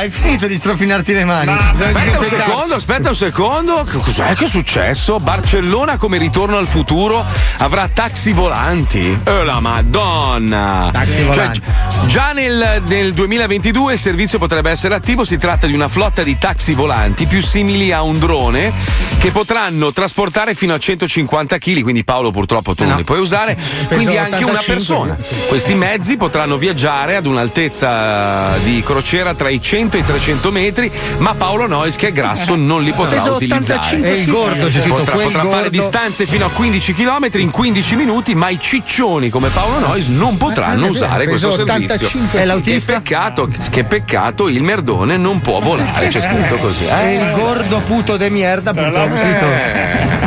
Luca, 0.00 0.28
hai 0.28 0.29
finito 0.40 0.46
di 0.46 0.56
strofinarti 0.56 1.12
le 1.12 1.24
mani. 1.24 1.52
Aspetta 1.52 2.18
un 2.18 2.24
secondo, 2.24 2.74
aspetta 2.74 3.08
un 3.08 3.14
secondo. 3.14 3.86
Cos'è 3.90 4.34
che 4.34 4.44
è 4.44 4.48
successo? 4.48 5.18
Barcellona 5.18 5.96
come 5.96 6.18
ritorno 6.18 6.56
al 6.56 6.66
futuro 6.66 7.22
avrà 7.58 7.88
taxi 7.92 8.32
volanti. 8.32 9.18
Eh 9.22 9.44
la 9.44 9.60
madonna! 9.60 10.90
Taxi 10.92 11.14
Cioè, 11.14 11.24
volanti. 11.24 11.62
già 12.06 12.32
nel, 12.32 12.82
nel 12.86 13.12
2022 13.12 13.92
il 13.94 13.98
servizio 13.98 14.38
potrebbe 14.38 14.70
essere 14.70 14.94
attivo. 14.94 15.24
Si 15.24 15.36
tratta 15.36 15.66
di 15.66 15.74
una 15.74 15.88
flotta 15.88 16.22
di 16.22 16.38
taxi 16.38 16.72
volanti 16.72 17.26
più 17.26 17.42
simili 17.42 17.92
a 17.92 18.02
un 18.02 18.18
drone 18.18 18.72
che 19.20 19.30
potranno 19.32 19.92
trasportare 19.92 20.54
fino 20.54 20.72
a 20.72 20.78
150 20.78 21.58
kg. 21.58 21.82
Quindi, 21.82 22.04
Paolo, 22.04 22.30
purtroppo 22.30 22.74
tu 22.74 22.84
non 22.84 22.96
li 22.96 23.04
puoi 23.04 23.20
usare. 23.20 23.58
Quindi, 23.88 24.16
anche 24.16 24.44
una 24.44 24.58
85. 24.58 24.74
persona. 24.74 25.16
Questi 25.48 25.74
mezzi 25.74 26.16
potranno 26.16 26.56
viaggiare 26.56 27.16
ad 27.16 27.26
un'altezza 27.26 28.56
di 28.62 28.82
crociera 28.82 29.34
tra 29.34 29.48
i 29.48 29.60
100 29.60 29.96
e 29.96 30.00
i 30.00 30.04
300 30.04 30.28
metri, 30.50 30.90
ma 31.18 31.34
Paolo 31.34 31.66
Nois, 31.66 31.96
che 31.96 32.08
è 32.08 32.12
grasso, 32.12 32.54
non 32.56 32.82
li 32.82 32.92
potrà 32.92 33.16
Peso 33.18 33.34
utilizzare. 33.34 33.96
85 33.96 34.08
E 34.10 34.20
il 34.20 34.26
gordo, 34.30 34.66
c'è 34.66 34.80
scritto, 34.80 34.94
potrà, 34.94 35.12
quel 35.14 35.24
potrà 35.26 35.42
fare 35.42 35.52
gordo. 35.62 35.68
distanze 35.70 36.26
fino 36.26 36.46
a 36.46 36.50
15 36.50 36.92
km 36.94 37.28
in 37.34 37.50
15 37.50 37.96
minuti, 37.96 38.34
ma 38.34 38.48
i 38.48 38.58
ciccioni 38.60 39.28
come 39.30 39.48
Paolo 39.48 39.78
Nois 39.80 40.06
non 40.08 40.36
potranno 40.36 40.72
Eh, 40.86 40.88
è 40.88 40.92
vero, 40.92 40.92
usare 40.92 41.26
questo 41.26 41.48
peso 41.48 41.64
servizio. 41.66 42.06
85. 42.06 42.40
E 42.40 42.44
l'autista? 42.44 42.92
Che 42.94 43.00
peccato, 43.00 43.48
che 43.70 43.84
peccato, 43.84 44.48
il 44.48 44.62
merdone 44.62 45.16
non 45.16 45.40
può 45.40 45.60
volare. 45.60 46.08
C'è 46.08 46.20
scritto 46.20 46.56
così. 46.56 46.84
E 46.86 46.90
Eh. 46.90 47.14
il 47.14 47.32
gordo 47.34 47.78
puto 47.80 48.16
de 48.16 48.30
mierda, 48.30 48.72
purtroppo. 48.72 49.14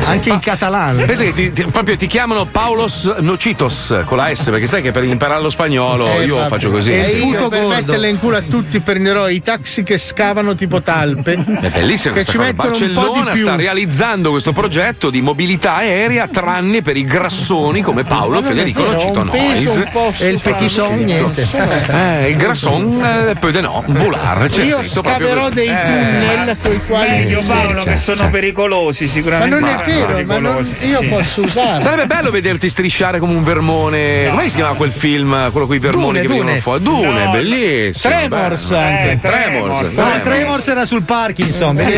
Anche 0.06 0.30
in 0.30 0.40
catalano. 0.40 1.06
Pensa 1.06 1.24
che 1.24 1.34
ti, 1.34 1.52
ti- 1.54 1.64
proprio 1.66 1.96
ti 1.98 2.08
chiamano 2.08 2.46
Paulos 2.46 3.06
Nocitos 3.20 4.02
con 4.06 4.18
la 4.18 4.34
S, 4.34 4.46
perché 4.46 4.68
sai 4.68 4.82
che 4.82 4.92
per 4.92 5.04
imparare 5.04 5.42
lo 5.42 5.50
spagnolo 5.50 6.08
Eh, 6.20 6.26
io 6.26 6.36
vabbè. 6.38 6.48
faccio 6.50 6.70
così. 6.72 6.92
E 6.94 7.06
sì. 7.06 7.26
io 7.28 7.48
per 7.48 7.66
metterle 7.66 8.10
in 8.10 8.20
culo 8.20 8.38
a 8.38 8.42
tutti 8.42 8.80
prenderò 8.80 9.28
i 9.30 9.42
taxi 9.42 9.84
che 9.84 9.98
scavano 9.98 10.56
tipo 10.56 10.82
talpe. 10.82 11.34
È 11.62 11.70
bellissima 11.70 12.14
che 12.14 12.24
ci 12.26 12.38
cosa. 12.38 12.44
mettono 12.52 12.70
un 12.70 12.78
po' 12.78 12.86
di 12.86 12.94
Barcellona 12.94 13.32
più. 13.32 13.42
sta 13.42 13.56
realizzando 13.56 14.30
questo 14.32 14.52
progetto 14.52 15.10
di 15.10 15.22
mobilità 15.22 15.76
aerea 15.78 16.28
tranne 16.28 16.82
per 16.82 16.98
i 16.98 17.04
grassoni 17.06 17.82
come 17.82 18.04
Paolo 18.04 18.40
ma 18.42 18.46
è 18.46 18.50
Federico 18.50 18.84
Nocito 18.84 19.24
Nois. 19.24 19.84
E 20.20 20.28
il 20.28 20.40
petit 20.40 20.70
son, 20.70 20.96
niente. 21.04 21.48
Eh, 21.90 22.30
il 22.30 22.36
grasson 22.36 23.02
eh, 23.30 23.36
poi 23.40 23.52
de 23.52 23.62
no, 23.62 23.84
volare. 23.88 24.50
C'è 24.50 24.64
Io 24.64 24.84
scaverò 24.84 25.50
dei 25.50 25.68
Eh. 25.68 25.82
tunnel 25.86 26.58
con 26.62 26.72
i 26.74 26.82
quali. 26.86 27.10
Meglio 27.10 27.42
Paolo 27.48 27.80
sì, 27.82 27.86
che 27.88 27.98
sì, 27.98 28.04
sono 28.04 28.24
sì. 28.24 28.30
pericolosi 28.30 29.06
Ma 29.06 29.10
sicuramente. 29.12 29.60
non 29.60 29.70
è 29.70 29.76
vero, 29.86 29.93
ma 30.26 30.40
non- 30.40 30.76
io 30.82 31.00
sì. 31.00 31.08
posso 31.08 31.42
usarlo. 31.42 31.82
Sarebbe 31.82 32.06
bello 32.06 32.32
vederti 32.32 32.70
strisciare 32.70 33.20
come 33.20 33.34
un 33.34 33.44
vermone. 33.44 34.28
Come 34.30 34.50
si 34.50 34.56
chiama 34.56 34.74
quel 34.74 34.92
film? 34.92 35.52
Quello 35.52 35.68
con 35.68 35.76
i 35.76 35.80
vermoni 35.80 36.20
Dune, 36.20 36.22
che 36.22 36.28
vengono 36.28 36.60
fuori? 36.60 36.84
Dune, 36.84 37.26
No, 37.26 37.32
bellissimo. 37.32 38.14
Tremors 38.14 38.72
anche. 38.72 39.12
Eh, 39.12 39.20
Tremors. 39.20 39.96
No, 39.96 40.22
Tremors 40.24 40.68
era 40.68 40.86
sul 40.86 41.04
Parkinson. 41.04 41.76
Vedi, 41.76 41.92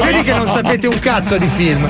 vedi 0.00 0.22
che 0.22 0.32
non 0.32 0.48
sapete 0.48 0.86
un 0.86 0.98
cazzo 0.98 1.36
di 1.38 1.48
film. 1.54 1.88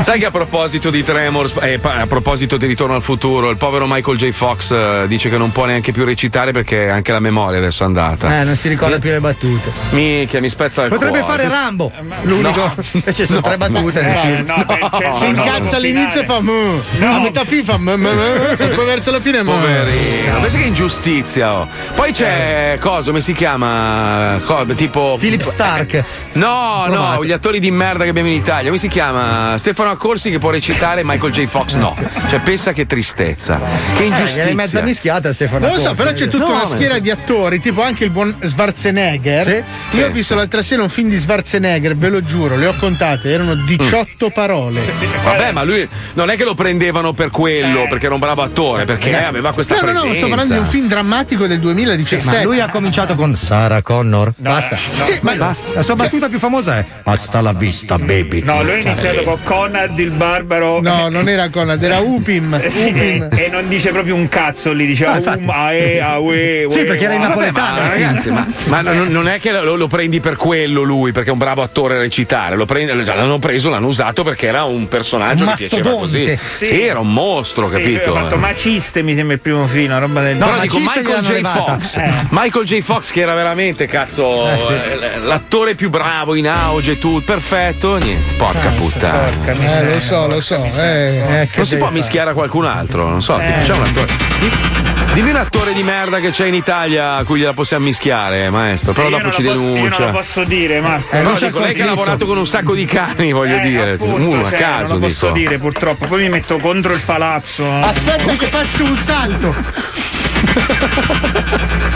Sai 0.00 0.18
che 0.18 0.26
a 0.26 0.30
proposito 0.30 0.90
di 0.90 1.02
Tremors, 1.04 1.52
eh, 1.62 1.78
a 1.82 2.06
proposito 2.06 2.56
di 2.56 2.66
Ritorno 2.66 2.94
al 2.94 3.02
futuro, 3.02 3.50
il 3.50 3.56
povero 3.56 3.86
Michael 3.86 4.16
J. 4.16 4.30
Fox 4.30 4.70
eh, 4.72 5.04
dice 5.06 5.28
che 5.28 5.36
non 5.38 5.52
può 5.52 5.64
neanche 5.66 5.92
più 5.92 6.04
recitare 6.04 6.52
perché 6.52 6.88
anche 6.88 7.12
la 7.12 7.20
memoria 7.20 7.58
adesso 7.58 7.82
è 7.82 7.86
andata. 7.86 8.40
Eh, 8.40 8.44
non 8.44 8.56
si 8.56 8.68
ricorda 8.68 8.98
più 8.98 9.10
le 9.10 9.20
battute. 9.20 9.70
Minchia, 9.90 10.40
mi 10.40 10.48
spezza 10.48 10.82
il 10.84 10.88
Potrebbe 10.90 11.20
cuore. 11.20 11.44
fare 11.44 11.48
Rambo. 11.48 11.92
L'unico. 12.22 12.74
Invece 12.92 13.26
sono 13.26 13.40
tre 13.40 13.56
battute 13.56 14.02
nel 14.02 14.14
No, 14.14 14.20
film. 14.20 14.46
no, 14.46 14.85
c'è 14.90 15.08
il 15.08 15.14
Si 15.14 15.26
incazza 15.26 15.76
all'inizio 15.76 16.20
e 16.22 16.24
fa 16.24 16.40
mu. 16.40 16.80
A 17.00 17.20
metà 17.20 17.44
film 17.44 17.64
fa 17.64 17.76
poi 17.76 18.84
verso 18.84 19.10
la 19.10 19.20
fine 19.20 19.42
mu. 19.42 19.52
Poverino, 19.52 20.40
pensa 20.40 20.58
che 20.58 20.64
ingiustizia. 20.64 21.52
oh. 21.54 21.68
Poi 21.94 22.12
c'è 22.12 22.76
cosa, 22.80 23.10
come 23.10 23.20
si 23.20 23.32
chiama? 23.32 24.38
Co- 24.44 24.64
tipo. 24.74 25.16
Philip 25.18 25.42
Stark. 25.42 26.04
No, 26.32 26.84
Provate. 26.86 27.16
no, 27.16 27.24
gli 27.24 27.32
attori 27.32 27.58
di 27.60 27.70
merda 27.70 28.04
che 28.04 28.10
abbiamo 28.10 28.28
in 28.28 28.34
Italia. 28.34 28.66
Come 28.66 28.78
si 28.78 28.88
chiama? 28.88 29.56
Stefano 29.58 29.90
Accorsi 29.90 30.30
che 30.30 30.38
può 30.38 30.50
recitare 30.50 31.02
Michael 31.04 31.32
J. 31.32 31.46
Fox? 31.46 31.74
No. 31.74 31.94
Cioè, 32.28 32.40
pensa 32.40 32.72
che 32.72 32.86
tristezza. 32.86 33.60
Che 33.96 34.02
Eh, 34.02 34.06
ingiustizia. 34.06 34.42
gliel'hai 34.42 34.54
mezza 34.54 34.80
mischiata 34.82 35.32
Stefano. 35.32 35.66
Non 35.66 35.76
lo 35.76 35.80
so, 35.80 35.94
però 35.94 36.12
c'è 36.12 36.28
tutta 36.28 36.44
No, 36.46 36.54
una 36.54 36.66
schiera 36.66 36.98
di 36.98 37.10
attori, 37.10 37.58
tipo 37.60 37.82
anche 37.82 38.04
il 38.04 38.10
buon 38.10 38.34
Schwarzenegger. 38.42 39.44
Sì, 39.44 39.96
Io 39.96 40.02
sì, 40.02 40.02
ho 40.02 40.10
visto 40.10 40.34
l'altra 40.34 40.62
sera 40.62 40.82
un 40.82 40.88
film 40.88 41.08
di 41.08 41.18
Schwarzenegger, 41.18 41.96
ve 41.96 42.08
lo 42.08 42.22
giuro, 42.22 42.56
le 42.56 42.66
ho 42.66 42.74
contate, 42.78 43.30
erano 43.30 43.54
18 43.54 44.30
parole. 44.30 44.75
Vabbè, 45.24 45.52
ma 45.52 45.62
lui 45.62 45.88
non 46.14 46.30
è 46.30 46.36
che 46.36 46.44
lo 46.44 46.54
prendevano 46.54 47.12
per 47.12 47.30
quello, 47.30 47.86
perché 47.88 48.06
era 48.06 48.14
un 48.14 48.20
bravo 48.20 48.42
attore, 48.42 48.84
perché 48.84 49.16
aveva 49.16 49.52
questa 49.52 49.74
No, 49.74 49.80
no, 49.80 49.86
presenza. 49.86 50.08
no, 50.08 50.14
sto 50.16 50.26
parlando 50.28 50.52
di 50.54 50.58
un 50.60 50.66
film 50.66 50.86
drammatico 50.88 51.46
del 51.46 51.58
2017. 51.60 52.36
Ma 52.36 52.42
lui 52.42 52.60
ha 52.60 52.68
cominciato 52.68 53.14
con 53.14 53.36
Sarah 53.36 53.82
Connor. 53.82 54.32
Basta. 54.36 54.76
Sì, 54.76 55.18
ma 55.22 55.34
Basta. 55.34 55.68
La 55.74 55.82
sua 55.82 55.94
battuta 55.96 56.28
più 56.28 56.38
famosa 56.38 56.78
è 56.78 56.84
Hasta 57.04 57.40
la 57.40 57.52
vista, 57.52 57.96
baby. 57.98 58.42
No, 58.42 58.62
lui 58.62 58.72
ha 58.72 58.76
iniziato 58.78 59.22
con 59.22 59.38
Conrad 59.42 59.98
il 59.98 60.10
barbaro. 60.10 60.80
No, 60.80 61.08
non 61.08 61.28
era 61.28 61.48
Conrad, 61.48 61.82
era 61.82 61.98
Upim. 61.98 62.54
Eh, 62.54 62.68
sì, 62.70 62.88
Upim. 62.88 63.28
e, 63.32 63.44
e 63.44 63.48
non 63.50 63.68
dice 63.68 63.90
proprio 63.90 64.14
un 64.14 64.28
cazzo, 64.28 64.72
lì 64.72 64.86
diceva 64.86 65.12
Ah, 65.12 65.16
infatti. 65.16 65.42
um, 65.42 65.50
ae, 65.50 66.00
aue, 66.00 66.66
Sì, 66.70 66.78
ue, 66.78 66.84
perché 66.84 67.04
era 67.04 67.14
in 67.14 67.20
napoletano. 67.22 67.80
ma 67.80 67.88
ragazzi, 67.88 68.30
ma, 68.30 68.46
ma 68.66 68.80
non, 68.80 69.08
non 69.08 69.28
è 69.28 69.38
che 69.40 69.52
lo, 69.52 69.76
lo 69.76 69.86
prendi 69.86 70.20
per 70.20 70.36
quello 70.36 70.82
lui, 70.82 71.12
perché 71.12 71.28
è 71.28 71.32
un 71.32 71.38
bravo 71.38 71.62
attore 71.62 71.96
a 71.96 71.98
recitare. 71.98 72.56
Lo 72.56 72.64
prendi- 72.64 73.04
già 73.04 73.14
l'hanno 73.14 73.38
preso, 73.38 73.68
l'hanno 73.70 73.86
usato 73.86 74.22
perché 74.22 74.46
era 74.46 74.64
un 74.66 74.88
personaggio 74.88 75.44
Un 75.44 75.54
che 75.54 75.66
piaceva 75.68 75.90
così. 75.90 76.18
mastodonte. 76.26 76.64
Sì. 76.66 76.82
era 76.82 76.98
un 77.00 77.12
mostro, 77.12 77.66
Sì, 77.68 77.72
capito? 77.76 78.14
ha 78.16 78.20
fatto 78.22 78.36
maciste, 78.36 79.02
mi 79.02 79.14
sembra 79.14 79.34
il 79.34 79.40
primo 79.40 79.66
film, 79.66 79.86
una 79.90 79.98
roba 79.98 80.22
del 80.22 80.36
No, 80.36 80.46
Però 80.46 80.60
dico 80.60 80.78
Michael 80.78 81.20
J. 81.22 81.28
levata. 81.32 81.62
Fox. 81.78 81.96
Eh. 81.96 82.12
Michael 82.30 82.64
J. 82.64 82.80
Fox 82.80 83.10
che 83.10 83.20
era 83.20 83.34
veramente 83.34 83.86
cazzo 83.86 84.48
Eh, 84.50 84.56
sì. 84.58 84.72
eh, 84.72 85.18
l'attore 85.20 85.74
più 85.74 85.90
bravo 85.90 86.34
in 86.34 86.48
auge 86.48 86.92
e 86.92 86.98
tutto, 86.98 87.24
perfetto. 87.32 87.96
Niente, 87.96 88.34
porca 88.36 88.68
puttana. 88.76 89.18
Porca 89.44 89.52
Eh, 89.52 89.84
lo 89.92 90.00
so, 90.00 90.26
lo 90.26 90.40
so. 90.40 90.62
Eh, 90.64 91.16
eh, 91.42 91.48
Non 91.54 91.66
si 91.66 91.76
può 91.76 91.86
fare? 91.86 91.98
mischiare 91.98 92.30
a 92.30 92.32
qualcun 92.34 92.64
altro, 92.66 93.08
non 93.08 93.22
so, 93.22 93.36
tipo, 93.36 93.58
c'è 93.60 93.72
un 93.74 93.82
attore. 93.84 94.85
Di- 95.16 95.22
Dimmi 95.22 95.30
un 95.30 95.36
attore 95.36 95.72
di 95.72 95.82
merda 95.82 96.18
che 96.18 96.30
c'è 96.30 96.46
in 96.46 96.52
Italia 96.54 97.14
a 97.14 97.24
cui 97.24 97.38
gliela 97.40 97.54
possiamo 97.54 97.86
mischiare, 97.86 98.50
maestro. 98.50 98.92
Però 98.92 99.08
Io 99.08 99.16
dopo 99.18 99.30
ci 99.32 99.42
posso- 99.42 99.76
Io 99.76 99.88
non 99.88 99.98
lo 99.98 100.10
posso 100.10 100.44
dire, 100.44 100.80
Marco. 100.80 101.06
Però 101.10 101.22
non 101.22 101.34
c'è 101.36 101.50
lei 101.52 101.74
che 101.74 101.82
ha 101.82 101.86
lavorato 101.86 102.26
con 102.26 102.36
un 102.36 102.46
sacco 102.46 102.74
di 102.74 102.84
cani, 102.84 103.32
voglio 103.32 103.56
Eh, 103.56 103.60
dire. 103.62 103.92
appunto, 103.92 104.36
Uh, 104.36 104.40
a 104.44 104.48
cioè, 104.50 104.58
caso 104.58 104.92
non 104.92 105.00
lo 105.00 105.06
posso 105.06 105.26
dico. 105.28 105.38
dire 105.38 105.58
purtroppo, 105.58 106.06
poi 106.06 106.22
mi 106.22 106.28
metto 106.28 106.58
contro 106.58 106.92
il 106.92 107.00
palazzo. 107.00 107.66
Aspetta 107.66 108.34
che 108.36 108.46
faccio 108.48 108.84
un 108.84 108.96
salto. 108.96 109.54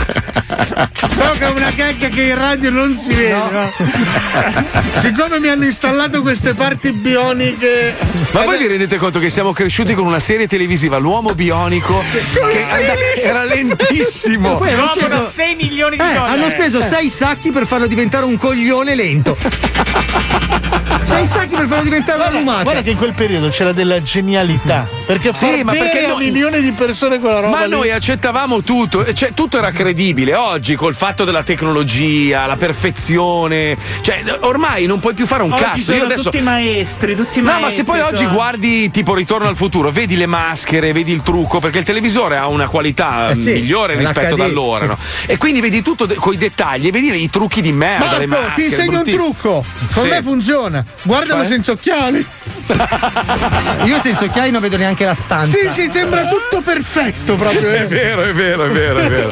so 0.65 1.31
che 1.37 1.45
è 1.45 1.49
una 1.49 1.73
cacca 1.73 2.07
che 2.09 2.21
in 2.23 2.35
radio 2.37 2.69
non 2.71 2.97
si 2.97 3.13
vede. 3.13 3.33
no? 3.51 3.71
Siccome 4.99 5.39
mi 5.39 5.47
hanno 5.47 5.65
installato 5.65 6.21
queste 6.21 6.53
parti 6.53 6.91
bioniche. 6.91 7.95
Ma 8.31 8.43
voi 8.43 8.57
vi 8.57 8.67
rendete 8.67 8.97
conto 8.97 9.19
che 9.19 9.29
siamo 9.29 9.53
cresciuti 9.53 9.93
con 9.93 10.05
una 10.05 10.19
serie 10.19 10.47
televisiva, 10.47 10.97
L'uomo 10.97 11.33
bionico, 11.33 12.03
che 12.51 12.65
era 13.21 13.43
lentissimo. 13.43 14.57
Poi 14.57 14.73
hanno 14.73 14.91
speso, 14.95 15.21
6 15.29 15.55
milioni 15.55 15.97
di 15.97 16.03
eh, 16.03 16.13
dollari. 16.13 16.31
hanno 16.33 16.49
speso 16.49 16.81
sei 16.81 17.09
sacchi 17.09 17.51
per 17.51 17.65
farlo 17.65 17.87
diventare 17.87 18.25
un 18.25 18.37
coglione 18.37 18.95
lento. 18.95 19.37
sei 21.03 21.25
sacchi 21.25 21.55
per 21.55 21.65
farlo 21.67 21.83
diventare 21.83 22.19
una 22.19 22.29
Guarda, 22.29 22.39
lumata. 22.39 22.63
guarda 22.63 22.81
che 22.81 22.89
in 22.91 22.97
quel 22.97 23.13
periodo 23.13 23.49
c'era 23.49 23.71
della 23.71 24.01
genialità. 24.01 24.87
Perché 25.05 25.33
Sì, 25.33 25.63
ma 25.63 25.71
perché 25.73 26.05
a 26.05 26.07
no- 26.09 26.17
milioni 26.17 26.61
di 26.61 26.71
persone 26.71 27.19
quella 27.19 27.39
roba 27.39 27.57
Ma 27.57 27.65
lì. 27.65 27.71
noi 27.71 27.91
accettavamo 27.91 28.61
tutto, 28.61 29.11
cioè, 29.13 29.33
tutto 29.33 29.57
era 29.57 29.71
credibile. 29.71 30.33
Oggi 30.51 30.75
col 30.75 30.93
fatto 30.93 31.23
della 31.23 31.43
tecnologia, 31.43 32.45
la 32.45 32.57
perfezione, 32.57 33.77
cioè 34.01 34.21
ormai 34.41 34.85
non 34.85 34.99
puoi 34.99 35.13
più 35.13 35.25
fare 35.25 35.43
un 35.43 35.53
Oggi 35.53 35.63
cazzo. 35.63 35.79
sono 35.81 35.97
Io 35.99 36.03
adesso 36.03 36.23
tutti 36.29 36.41
maestri, 36.41 37.15
tutti 37.15 37.39
No, 37.39 37.45
maestri. 37.57 37.63
ma 37.63 37.69
se 37.71 37.83
poi 37.85 37.99
oggi 38.01 38.23
sono- 38.23 38.33
guardi 38.33 38.91
tipo 38.91 39.15
Ritorno 39.15 39.47
al 39.47 39.55
futuro, 39.55 39.91
vedi 39.91 40.17
le 40.17 40.25
maschere, 40.25 40.91
vedi 40.91 41.13
il 41.13 41.21
trucco, 41.21 41.59
perché 41.59 41.77
il 41.79 41.85
televisore 41.85 42.35
ha 42.35 42.47
una 42.47 42.67
qualità 42.67 43.29
Eh 43.29 43.37
sì, 43.37 43.53
migliore 43.53 43.93
è 43.93 43.97
rispetto 43.97 44.33
ad 44.33 44.41
allora, 44.41 44.87
no? 44.87 44.97
E 45.25 45.37
quindi 45.37 45.61
vedi 45.61 45.81
tutto 45.81 46.05
de- 46.05 46.15
coi 46.15 46.35
dettagli 46.35 46.87
e 46.87 46.91
vedi 46.91 47.23
i 47.23 47.29
trucchi 47.29 47.61
di 47.61 47.71
merda, 47.71 48.17
le 48.17 48.25
Marco, 48.25 48.47
maschere. 48.47 48.67
ti 48.67 48.73
insegno 48.75 48.97
un 48.97 49.03
bruttissime. 49.03 49.23
trucco. 49.23 49.63
Con 49.93 50.03
Sì. 50.03 50.09
me 50.09 50.21
funziona. 50.21 50.85
Guardalo 51.03 51.41
è? 51.43 51.45
senza 51.45 51.71
occhiali. 51.71 52.25
Io 53.85 53.99
senza 53.99 54.25
occhiali 54.25 54.51
non 54.51 54.59
vedo 54.61 54.75
neanche 54.75 55.05
la 55.05 55.13
stanza. 55.13 55.57
Sì, 55.57 55.69
sì, 55.69 55.89
sembra 55.89 56.25
tutto 56.27 56.59
perfetto 56.61 57.35
proprio. 57.37 57.69
È 57.69 57.81
eh. 57.83 57.85
vero, 57.87 58.21
è 58.23 58.33
vero, 58.33 58.65
è 58.65 58.69
vero, 58.69 58.99
è 58.99 59.09
vero. 59.09 59.29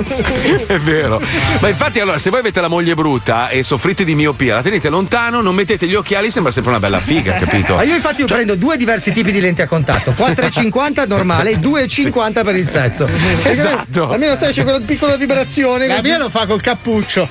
È 0.65 0.79
vero. 0.79 1.07
Ma 1.17 1.67
infatti, 1.67 1.99
allora, 1.99 2.17
se 2.17 2.29
voi 2.29 2.39
avete 2.39 2.61
la 2.61 2.67
moglie 2.67 2.93
brutta 2.93 3.49
e 3.49 3.63
soffrite 3.63 4.03
di 4.03 4.15
miopia, 4.15 4.55
la 4.55 4.61
tenete 4.61 4.89
lontano, 4.89 5.41
non 5.41 5.55
mettete 5.55 5.87
gli 5.87 5.95
occhiali, 5.95 6.29
sembra 6.29 6.51
sempre 6.51 6.71
una 6.71 6.79
bella 6.79 6.99
figa, 6.99 7.33
capito? 7.39 7.75
Ma 7.75 7.83
io 7.83 7.95
infatti 7.95 8.21
io 8.21 8.27
prendo 8.27 8.55
due 8.55 8.77
diversi 8.77 9.11
tipi 9.11 9.31
di 9.31 9.39
lenti 9.39 9.61
a 9.61 9.67
contatto, 9.67 10.11
4,50 10.11 11.07
normale 11.07 11.51
e 11.51 11.57
2,50 11.57 12.43
per 12.43 12.55
il 12.55 12.67
sesso. 12.67 13.07
Esatto. 13.49 14.11
Almeno 14.11 14.35
sai 14.35 14.53
c'è 14.53 14.63
quella 14.63 14.79
piccola 14.79 15.15
vibrazione. 15.15 15.87
La 15.87 15.95
così. 15.95 16.07
mia 16.07 16.17
lo 16.17 16.29
fa 16.29 16.45
col 16.45 16.61
cappuccio. 16.61 17.27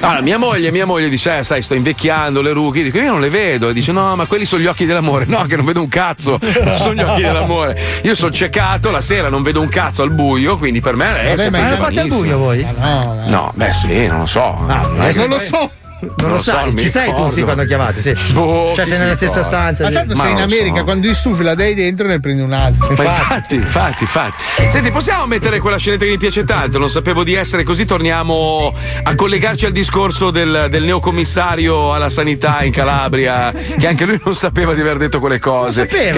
Allora, 0.00 0.20
mia 0.20 0.38
moglie, 0.38 0.70
mia 0.70 0.86
moglie 0.86 1.08
dice, 1.08 1.38
eh, 1.38 1.44
sai, 1.44 1.62
sto 1.62 1.74
invecchiando, 1.74 2.40
le 2.40 2.52
rughe. 2.52 2.82
Dico, 2.82 2.98
io 2.98 3.10
non 3.10 3.20
le 3.20 3.28
vedo. 3.28 3.68
E 3.68 3.72
dice, 3.72 3.92
no, 3.92 4.14
ma 4.16 4.26
quelli 4.26 4.44
sono 4.44 4.62
gli 4.62 4.66
occhi 4.66 4.86
dell'amore. 4.86 5.24
No, 5.26 5.42
che 5.42 5.56
non 5.56 5.64
vedo 5.64 5.80
un 5.80 5.88
cazzo. 5.88 6.38
sono 6.76 6.94
gli 6.94 7.00
occhi 7.00 7.22
dell'amore. 7.22 7.78
Io 8.02 8.14
sono 8.14 8.32
ciecato, 8.32 8.90
la 8.90 9.00
sera 9.00 9.28
non 9.28 9.42
vedo 9.42 9.60
un 9.60 9.68
cazzo 9.68 10.02
al 10.02 10.12
buio, 10.12 10.56
quindi 10.56 10.80
per 10.80 10.94
me 10.94 11.32
è 11.32 11.36
sempre 11.36 11.60
Ma 11.60 11.70
lo 11.70 11.76
fate 11.76 12.00
al 12.00 12.08
buio 12.08 12.38
voi? 12.38 12.66
No, 12.78 13.17
beh 13.54 13.72
sì, 13.72 14.06
non 14.06 14.20
lo 14.20 14.26
so. 14.26 14.54
Non 14.60 15.02
è 15.02 15.12
che 15.12 15.18
non 15.18 15.28
lo 15.28 15.38
so. 15.38 15.70
Non 16.00 16.30
lo 16.30 16.40
sai, 16.40 16.66
non 16.66 16.74
mi 16.74 16.80
ci 16.82 16.88
sei 16.88 17.06
tu 17.06 17.10
ricordo. 17.10 17.30
sì 17.32 17.42
quando 17.42 17.64
chiamate, 17.64 18.00
sì. 18.00 18.14
Boh, 18.32 18.72
cioè 18.74 18.84
sei 18.84 18.98
nella 18.98 19.16
stessa 19.16 19.42
stanza. 19.42 19.84
Ma 19.84 19.90
tanto 19.90 20.14
Ma 20.14 20.22
sei 20.22 20.30
in 20.30 20.36
non 20.38 20.44
America, 20.44 20.76
so. 20.78 20.84
quando 20.84 21.12
stufi 21.14 21.42
la 21.42 21.54
dai 21.54 21.74
dentro 21.74 22.06
ne 22.06 22.20
prendi 22.20 22.42
un 22.42 22.52
altro. 22.52 22.90
Infatti, 22.90 23.56
infatti, 23.56 24.02
infatti. 24.04 24.42
Senti, 24.70 24.90
possiamo 24.92 25.26
mettere 25.26 25.58
quella 25.58 25.76
scenetta 25.76 26.04
che 26.04 26.10
mi 26.10 26.16
piace 26.18 26.44
tanto? 26.44 26.78
Non 26.78 26.88
sapevo 26.88 27.24
di 27.24 27.34
essere 27.34 27.64
così. 27.64 27.84
Torniamo 27.84 28.72
a 29.02 29.14
collegarci 29.14 29.66
al 29.66 29.72
discorso 29.72 30.30
del, 30.30 30.68
del 30.70 30.84
neocommissario 30.84 31.92
alla 31.92 32.10
sanità 32.10 32.62
in 32.62 32.70
Calabria, 32.70 33.52
che 33.76 33.86
anche 33.88 34.04
lui 34.04 34.20
non 34.24 34.36
sapeva 34.36 34.74
di 34.74 34.80
aver 34.80 34.98
detto 34.98 35.18
quelle 35.18 35.40
cose. 35.40 35.86
Che 35.86 36.10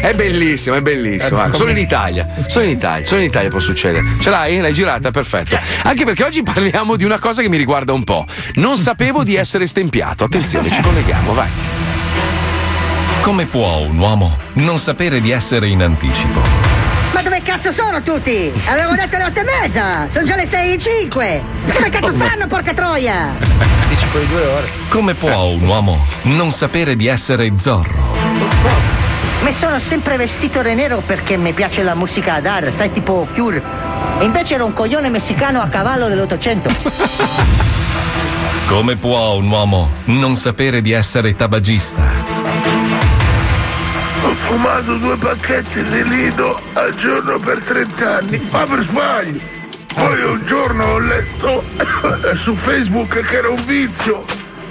è, 0.00 0.14
bellissimo, 0.14 0.76
è 0.76 0.80
bellissimo. 0.80 1.36
Guarda, 1.36 1.56
solo 1.56 1.70
in 1.70 1.78
Italia, 1.78 2.28
solo 2.46 2.66
in 2.66 2.70
Italia, 2.70 3.04
solo 3.04 3.20
in 3.20 3.26
Italia 3.26 3.50
può 3.50 3.58
succedere. 3.58 4.04
Ce 4.20 4.30
l'hai? 4.30 4.60
L'hai 4.60 4.72
girata? 4.72 5.10
Perfetto. 5.10 5.58
Anche 5.82 6.04
perché 6.04 6.22
oggi 6.22 6.42
parliamo 6.44 6.94
di 6.94 7.02
una 7.04 7.18
cosa 7.18 7.42
che 7.42 7.48
mi 7.48 7.56
riguarda 7.56 7.92
un 7.92 8.04
po'. 8.04 8.24
Non 8.54 8.78
sapevo 8.78 9.22
di 9.24 9.34
essere 9.34 9.66
stempiato. 9.66 10.24
Attenzione, 10.24 10.70
ci 10.70 10.80
colleghiamo, 10.80 11.34
vai. 11.34 11.48
Come 13.22 13.46
può 13.46 13.78
un 13.78 13.98
uomo 13.98 14.36
non 14.54 14.78
sapere 14.78 15.20
di 15.20 15.30
essere 15.30 15.66
in 15.68 15.82
anticipo? 15.82 16.40
Ma 17.12 17.22
dove 17.22 17.40
cazzo 17.42 17.72
sono 17.72 18.02
tutti? 18.02 18.52
Avevo 18.66 18.94
detto 18.94 19.16
le 19.16 19.24
otto 19.24 19.40
e 19.40 19.44
mezza! 19.44 20.08
Sono 20.08 20.26
già 20.26 20.36
le 20.36 20.46
sei 20.46 20.74
e 20.74 20.78
cinque! 20.78 21.42
Dove 21.64 21.88
cazzo 21.88 22.12
stanno, 22.12 22.46
porca 22.46 22.74
troia? 22.74 23.30
Dici 23.88 24.04
poi 24.12 24.26
due 24.26 24.44
ore. 24.44 24.68
Come 24.88 25.14
può 25.14 25.44
un 25.44 25.62
uomo 25.62 26.04
non 26.22 26.50
sapere 26.50 26.96
di 26.96 27.06
essere 27.06 27.50
Zorro? 27.56 28.02
Mi 29.42 29.52
sono 29.52 29.78
sempre 29.78 30.16
vestito 30.16 30.62
di 30.62 30.74
nero 30.74 31.02
perché 31.04 31.36
mi 31.36 31.52
piace 31.52 31.82
la 31.82 31.94
musica 31.94 32.40
d'art, 32.40 32.72
sai, 32.72 32.92
tipo 32.92 33.26
Cure. 33.32 33.62
E 34.18 34.24
invece 34.24 34.54
ero 34.54 34.64
un 34.64 34.72
coglione 34.72 35.08
messicano 35.08 35.60
a 35.60 35.68
cavallo 35.68 36.08
dell'Ottocento. 36.08 36.68
Come 38.66 38.96
può 38.96 39.34
un 39.34 39.48
uomo 39.50 39.90
non 40.06 40.34
sapere 40.34 40.80
di 40.80 40.92
essere 40.92 41.34
tabagista? 41.36 42.02
Ho 44.22 44.28
fumato 44.34 44.96
due 44.96 45.16
pacchetti 45.16 45.82
di 45.84 46.08
Lido 46.08 46.58
al 46.72 46.94
giorno 46.94 47.38
per 47.38 47.62
30 47.62 48.16
anni, 48.16 48.48
ma 48.50 48.64
per 48.64 48.82
sbaglio. 48.82 49.40
Poi 49.94 50.22
un 50.22 50.42
giorno 50.44 50.84
ho 50.84 50.98
letto 50.98 51.62
su 52.34 52.54
Facebook 52.56 53.20
che 53.20 53.36
era 53.36 53.48
un 53.50 53.64
vizio. 53.64 54.24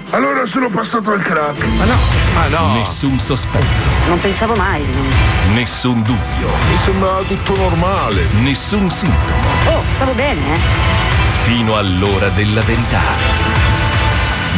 Allora 0.10 0.46
sono 0.46 0.70
passato 0.70 1.12
al 1.12 1.22
crack. 1.22 1.64
Ma 1.78 1.86
no. 1.86 1.96
Ma 2.34 2.48
no. 2.48 2.74
Nessun 2.78 3.20
sospetto, 3.20 3.66
Non 4.08 4.20
pensavo 4.20 4.54
mai. 4.56 4.84
nessun 5.54 6.02
dubbio, 6.04 6.48
Mi 6.70 6.78
sembrava 6.78 7.22
tutto 7.22 7.56
normale. 7.56 8.26
nessun 8.42 8.90
sintomo, 8.92 9.48
Oh, 9.70 9.82
stavo 9.96 10.12
bene, 10.14 10.40
eh? 10.54 10.60
fino 11.46 11.78
all'ora 11.78 12.30
della 12.30 12.62
verità. 12.62 13.63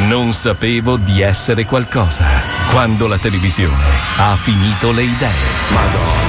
Non 0.04 0.34
sapevo 0.34 0.98
di 0.98 1.22
essere 1.22 1.66
qualcosa 1.66 2.26
quando 2.70 3.08
la 3.08 3.18
televisione 3.18 3.84
ha 4.18 4.36
finito 4.36 4.92
le 4.92 5.04
idee. 5.04 5.30
Madonna. 5.70 6.24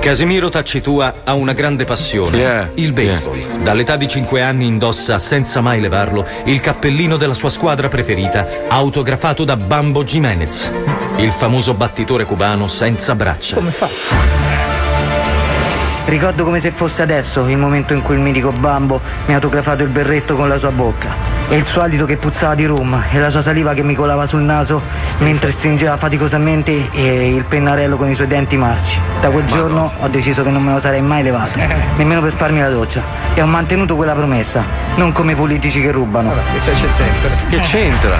Casimiro 0.00 0.48
Tacitua 0.48 1.20
ha 1.22 1.34
una 1.34 1.52
grande 1.52 1.84
passione, 1.84 2.70
il 2.74 2.94
baseball. 2.94 3.62
Dall'età 3.62 3.96
di 3.96 4.08
5 4.08 4.40
anni 4.40 4.66
indossa, 4.66 5.18
senza 5.18 5.60
mai 5.60 5.80
levarlo, 5.80 6.26
il 6.44 6.60
cappellino 6.60 7.18
della 7.18 7.34
sua 7.34 7.50
squadra 7.50 7.88
preferita, 7.88 8.66
autografato 8.68 9.44
da 9.44 9.58
Bambo 9.58 10.02
Jimenez, 10.04 10.70
il 11.16 11.30
famoso 11.30 11.74
battitore 11.74 12.24
cubano 12.24 12.68
senza 12.68 13.14
braccia. 13.14 13.56
Come 13.56 13.70
fa? 13.70 14.67
Ricordo 16.08 16.42
come 16.42 16.58
se 16.58 16.70
fosse 16.70 17.02
adesso 17.02 17.46
il 17.48 17.58
momento 17.58 17.92
in 17.92 18.00
cui 18.00 18.14
il 18.14 18.22
mitico 18.22 18.50
Bambo 18.50 18.98
mi 19.26 19.32
ha 19.32 19.34
autografato 19.34 19.82
il 19.82 19.90
berretto 19.90 20.36
con 20.36 20.48
la 20.48 20.56
sua 20.56 20.70
bocca. 20.70 21.14
E 21.50 21.56
il 21.56 21.66
suo 21.66 21.82
alito 21.82 22.06
che 22.06 22.16
puzzava 22.16 22.54
di 22.54 22.64
rum 22.64 23.04
e 23.10 23.18
la 23.18 23.28
sua 23.28 23.42
saliva 23.42 23.74
che 23.74 23.82
mi 23.82 23.94
colava 23.94 24.26
sul 24.26 24.40
naso 24.40 24.82
mentre 25.18 25.50
stringeva 25.50 25.98
faticosamente 25.98 26.70
il 26.72 27.44
pennarello 27.44 27.98
con 27.98 28.08
i 28.08 28.14
suoi 28.14 28.26
denti 28.26 28.56
marci. 28.56 28.98
Da 29.20 29.28
quel 29.28 29.44
giorno 29.44 29.92
ho 29.98 30.08
deciso 30.08 30.42
che 30.42 30.48
non 30.48 30.62
me 30.62 30.72
lo 30.72 30.78
sarei 30.78 31.02
mai 31.02 31.22
levato, 31.22 31.58
nemmeno 31.98 32.22
per 32.22 32.32
farmi 32.32 32.60
la 32.60 32.70
doccia. 32.70 33.02
E 33.34 33.42
ho 33.42 33.46
mantenuto 33.46 33.94
quella 33.94 34.14
promessa, 34.14 34.64
non 34.94 35.12
come 35.12 35.32
i 35.32 35.34
politici 35.34 35.82
che 35.82 35.92
rubano. 35.92 36.32
Questo 36.50 36.70
c'è 36.70 36.90
sempre. 36.90 37.30
Che 37.50 37.60
c'entra? 37.60 38.16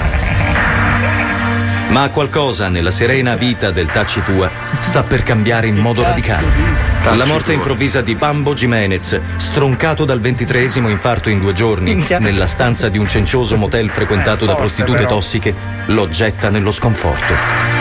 Ma 1.89 2.07
qualcosa 2.11 2.69
nella 2.69 2.91
serena 2.91 3.35
vita 3.35 3.71
del 3.71 3.89
Tacitua 3.89 4.47
sta 4.79 5.01
per 5.01 5.23
cambiare 5.23 5.65
in 5.65 5.77
modo 5.77 6.03
radicale. 6.03 6.88
La 7.03 7.25
morte 7.25 7.53
improvvisa 7.53 8.01
di 8.01 8.13
Bambo 8.15 8.53
Jimenez, 8.53 9.19
stroncato 9.37 10.05
dal 10.05 10.19
ventitreesimo 10.19 10.89
infarto 10.89 11.29
in 11.29 11.39
due 11.39 11.53
giorni, 11.53 11.95
Minchia. 11.95 12.19
nella 12.19 12.45
stanza 12.45 12.87
di 12.89 12.97
un 12.97 13.07
cencioso 13.07 13.57
motel 13.57 13.89
frequentato 13.89 14.45
da 14.45 14.51
forte, 14.51 14.59
prostitute 14.59 15.03
però. 15.03 15.15
tossiche, 15.15 15.55
lo 15.87 16.07
getta 16.07 16.49
nello 16.49 16.71
sconforto. 16.71 17.78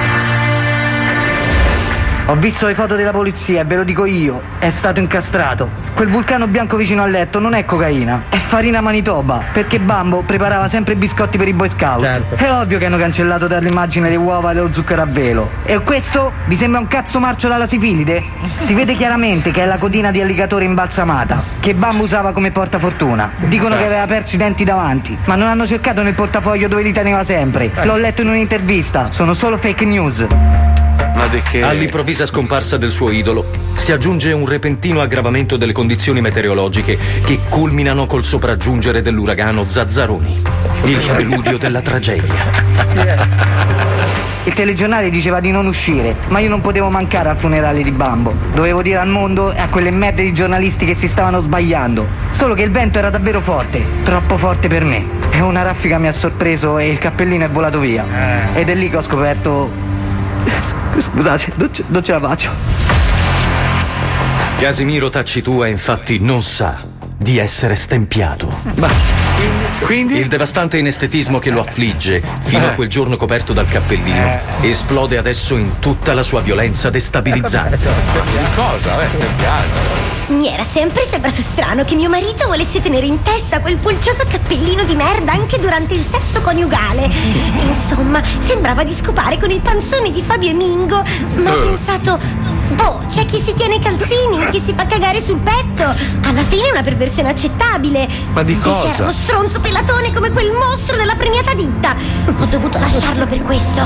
Ho 2.31 2.35
visto 2.35 2.67
le 2.67 2.75
foto 2.75 2.95
della 2.95 3.11
polizia 3.11 3.63
e 3.63 3.65
ve 3.65 3.77
lo 3.77 3.85
dico 3.85 4.05
io, 4.05 4.43
è 4.59 4.69
stato 4.69 5.01
incastrato. 5.01 5.71
Quel 5.95 6.11
vulcano 6.11 6.47
bianco 6.47 6.77
vicino 6.77 7.03
al 7.03 7.11
letto 7.11 7.39
non 7.39 7.55
è 7.55 7.65
cocaina, 7.65 8.25
è 8.29 8.37
farina 8.37 8.83
Manitoba, 8.83 9.45
perché 9.51 9.81
Bambo 9.81 10.23
preparava 10.25 10.69
sempre 10.69 10.95
biscotti 10.95 11.39
per 11.39 11.49
i 11.49 11.55
Boy 11.55 11.71
Scout. 11.71 12.03
Certo. 12.03 12.35
È 12.35 12.53
ovvio 12.53 12.77
che 12.77 12.85
hanno 12.85 12.99
cancellato 12.99 13.47
dall'immagine 13.47 14.11
le 14.11 14.17
uova 14.17 14.51
e 14.51 14.55
lo 14.57 14.71
zucchero 14.71 15.01
a 15.01 15.07
velo. 15.07 15.53
E 15.65 15.79
questo 15.79 16.33
vi 16.45 16.55
sembra 16.55 16.81
un 16.81 16.87
cazzo 16.87 17.19
marcio 17.19 17.49
dalla 17.49 17.67
sifilide? 17.67 18.23
Si 18.59 18.75
vede 18.75 18.95
chiaramente 18.95 19.51
che 19.51 19.63
è 19.63 19.65
la 19.65 19.79
codina 19.79 20.11
di 20.11 20.21
alligatore 20.21 20.67
imbalsamata, 20.67 21.43
che 21.61 21.75
Bambo 21.75 22.03
usava 22.03 22.33
come 22.33 22.51
portafortuna. 22.51 23.33
Dicono 23.47 23.75
che 23.79 23.87
aveva 23.87 24.05
perso 24.05 24.35
i 24.35 24.39
denti 24.39 24.65
davanti, 24.65 25.17
ma 25.25 25.35
non 25.35 25.49
hanno 25.49 25.65
cercato 25.65 26.03
nel 26.03 26.13
portafoglio 26.13 26.69
dove 26.69 26.83
li 26.83 26.93
teneva 26.93 27.25
sempre. 27.25 27.73
L'ho 27.85 27.97
letto 27.97 28.21
in 28.21 28.29
un'intervista, 28.29 29.11
sono 29.11 29.33
solo 29.33 29.57
fake 29.57 29.87
news. 29.87 30.27
Ma 31.19 31.27
di 31.27 31.43
che? 31.43 31.63
All'improvvisa 31.63 32.27
scomparsa 32.27 32.77
del 32.77 32.93
suo 32.93 33.11
idolo 33.11 33.45
si 33.75 33.91
aggiunge 33.91 34.31
un 34.31 34.47
repentino 34.47 35.01
aggravamento 35.01 35.57
delle 35.57 35.73
condizioni 35.73 36.21
meteorologiche 36.21 36.97
che 37.25 37.41
culminano 37.49 38.07
col 38.07 38.23
sopraggiungere 38.23 39.03
dell'uragano 39.03 39.67
Zazzaroni, 39.67 40.43
il 40.85 41.01
preludio 41.01 41.59
della 41.59 41.81
tragedia. 41.81 42.35
Il 44.45 44.53
telegiornale 44.53 45.11
diceva 45.11 45.41
di 45.41 45.51
non 45.51 45.67
uscire, 45.67 46.15
ma 46.29 46.39
io 46.39 46.49
non 46.49 46.61
potevo 46.61 46.89
mancare 46.89 47.31
al 47.31 47.37
funerale 47.37 47.83
di 47.83 47.91
Bambo. 47.91 48.33
Dovevo 48.55 48.81
dire 48.81 48.99
al 48.99 49.09
mondo 49.09 49.53
e 49.53 49.59
a 49.59 49.69
quelle 49.69 49.91
merde 49.91 50.23
di 50.23 50.33
giornalisti 50.33 50.87
che 50.87 50.95
si 50.95 51.09
stavano 51.09 51.41
sbagliando. 51.41 52.07
Solo 52.31 52.55
che 52.55 52.63
il 52.63 52.71
vento 52.71 52.99
era 52.99 53.11
davvero 53.11 53.41
forte, 53.41 53.85
troppo 54.05 54.39
forte 54.39 54.69
per 54.69 54.85
me. 54.85 55.05
E 55.31 55.41
una 55.41 55.63
raffica 55.63 55.99
mi 55.99 56.07
ha 56.07 56.13
sorpreso 56.13 56.79
e 56.79 56.89
il 56.89 56.99
cappellino 57.01 57.45
è 57.45 57.51
volato 57.51 57.81
via. 57.81 58.07
Ed 58.55 58.69
è 58.69 58.75
lì 58.77 58.89
che 58.89 58.99
ho 58.99 59.03
scoperto. 59.03 59.88
Sc- 60.61 60.77
Scusate, 60.99 61.53
non 61.57 61.73
ce, 61.73 61.85
non 61.89 62.03
ce 62.05 62.13
la 62.13 62.21
faccio. 62.21 62.51
Casimiro 64.59 65.09
Tacitua 65.09 65.69
infatti 65.69 66.19
non 66.21 66.43
sa 66.43 66.81
di 67.17 67.39
essere 67.39 67.75
stempiato. 67.75 68.53
Quindi? 69.81 70.17
Il 70.19 70.27
devastante 70.29 70.79
inestetismo 70.79 71.39
che 71.39 71.51
lo 71.51 71.61
affligge 71.61 72.23
fino 72.41 72.67
a 72.67 72.71
quel 72.71 72.89
giorno 72.89 73.17
coperto 73.17 73.53
dal 73.53 73.69
cappellino 73.69 74.41
esplode 74.61 75.17
adesso 75.17 75.57
in 75.57 75.79
tutta 75.79 76.15
la 76.15 76.23
sua 76.23 76.41
violenza 76.41 76.91
destabilizzante. 76.91 77.77
Di 77.77 78.39
cosa? 78.55 78.97
Beh, 78.97 79.07
stempiato. 79.11 80.08
Mi 80.29 80.47
era 80.53 80.63
sempre 80.63 81.05
sembrato 81.05 81.37
strano 81.41 81.85
che 81.85 81.95
mio 81.95 82.11
marito 82.11 82.47
volesse 82.47 82.83
tenere 82.83 83.07
in 83.07 83.23
testa 83.23 83.61
quel 83.61 83.77
pulcioso 83.79 84.25
cappellino 84.29 84.85
di 84.85 84.95
merda 84.95 85.33
anche 85.33 85.59
durante 85.59 85.95
il 85.95 86.05
sesso 86.05 86.43
coniugale. 86.43 87.09
Insomma, 87.67 88.23
sembrava 88.39 88.85
di 88.85 88.93
scopare 88.93 89.39
con 89.39 89.51
il 89.51 89.61
panzone 89.61 90.13
di 90.13 90.23
Fabio 90.23 90.51
e 90.51 90.53
Mingo, 90.53 91.03
ma 91.43 91.53
ho 91.53 91.63
Eh. 91.63 91.67
pensato, 91.69 92.19
boh, 92.75 93.01
c'è 93.09 93.25
chi 93.25 93.41
si 93.41 93.55
tiene 93.55 93.77
i 93.77 93.81
calzini, 93.81 94.45
chi 94.51 94.61
si 94.61 94.75
fa 94.75 94.87
cagare 94.87 95.23
sul 95.23 95.39
petto. 95.39 95.85
Alla 96.23 96.43
fine 96.47 96.69
è 96.69 96.71
una 96.73 96.83
perversione 96.83 97.31
accettabile. 97.31 98.07
Ma 98.33 98.43
di 98.43 98.59
cosa? 98.59 98.89
Era 98.89 99.03
uno 99.05 99.13
stronzo 99.13 99.61
pelatone 99.61 100.13
come 100.13 100.31
quel 100.31 100.53
mostro 100.53 100.97
della 100.97 101.15
premiata 101.15 101.55
ditta. 101.55 101.97
Ho 102.39 102.45
dovuto 102.45 102.79
lasciarlo 102.79 103.27
per 103.27 103.41
questo. 103.43 103.83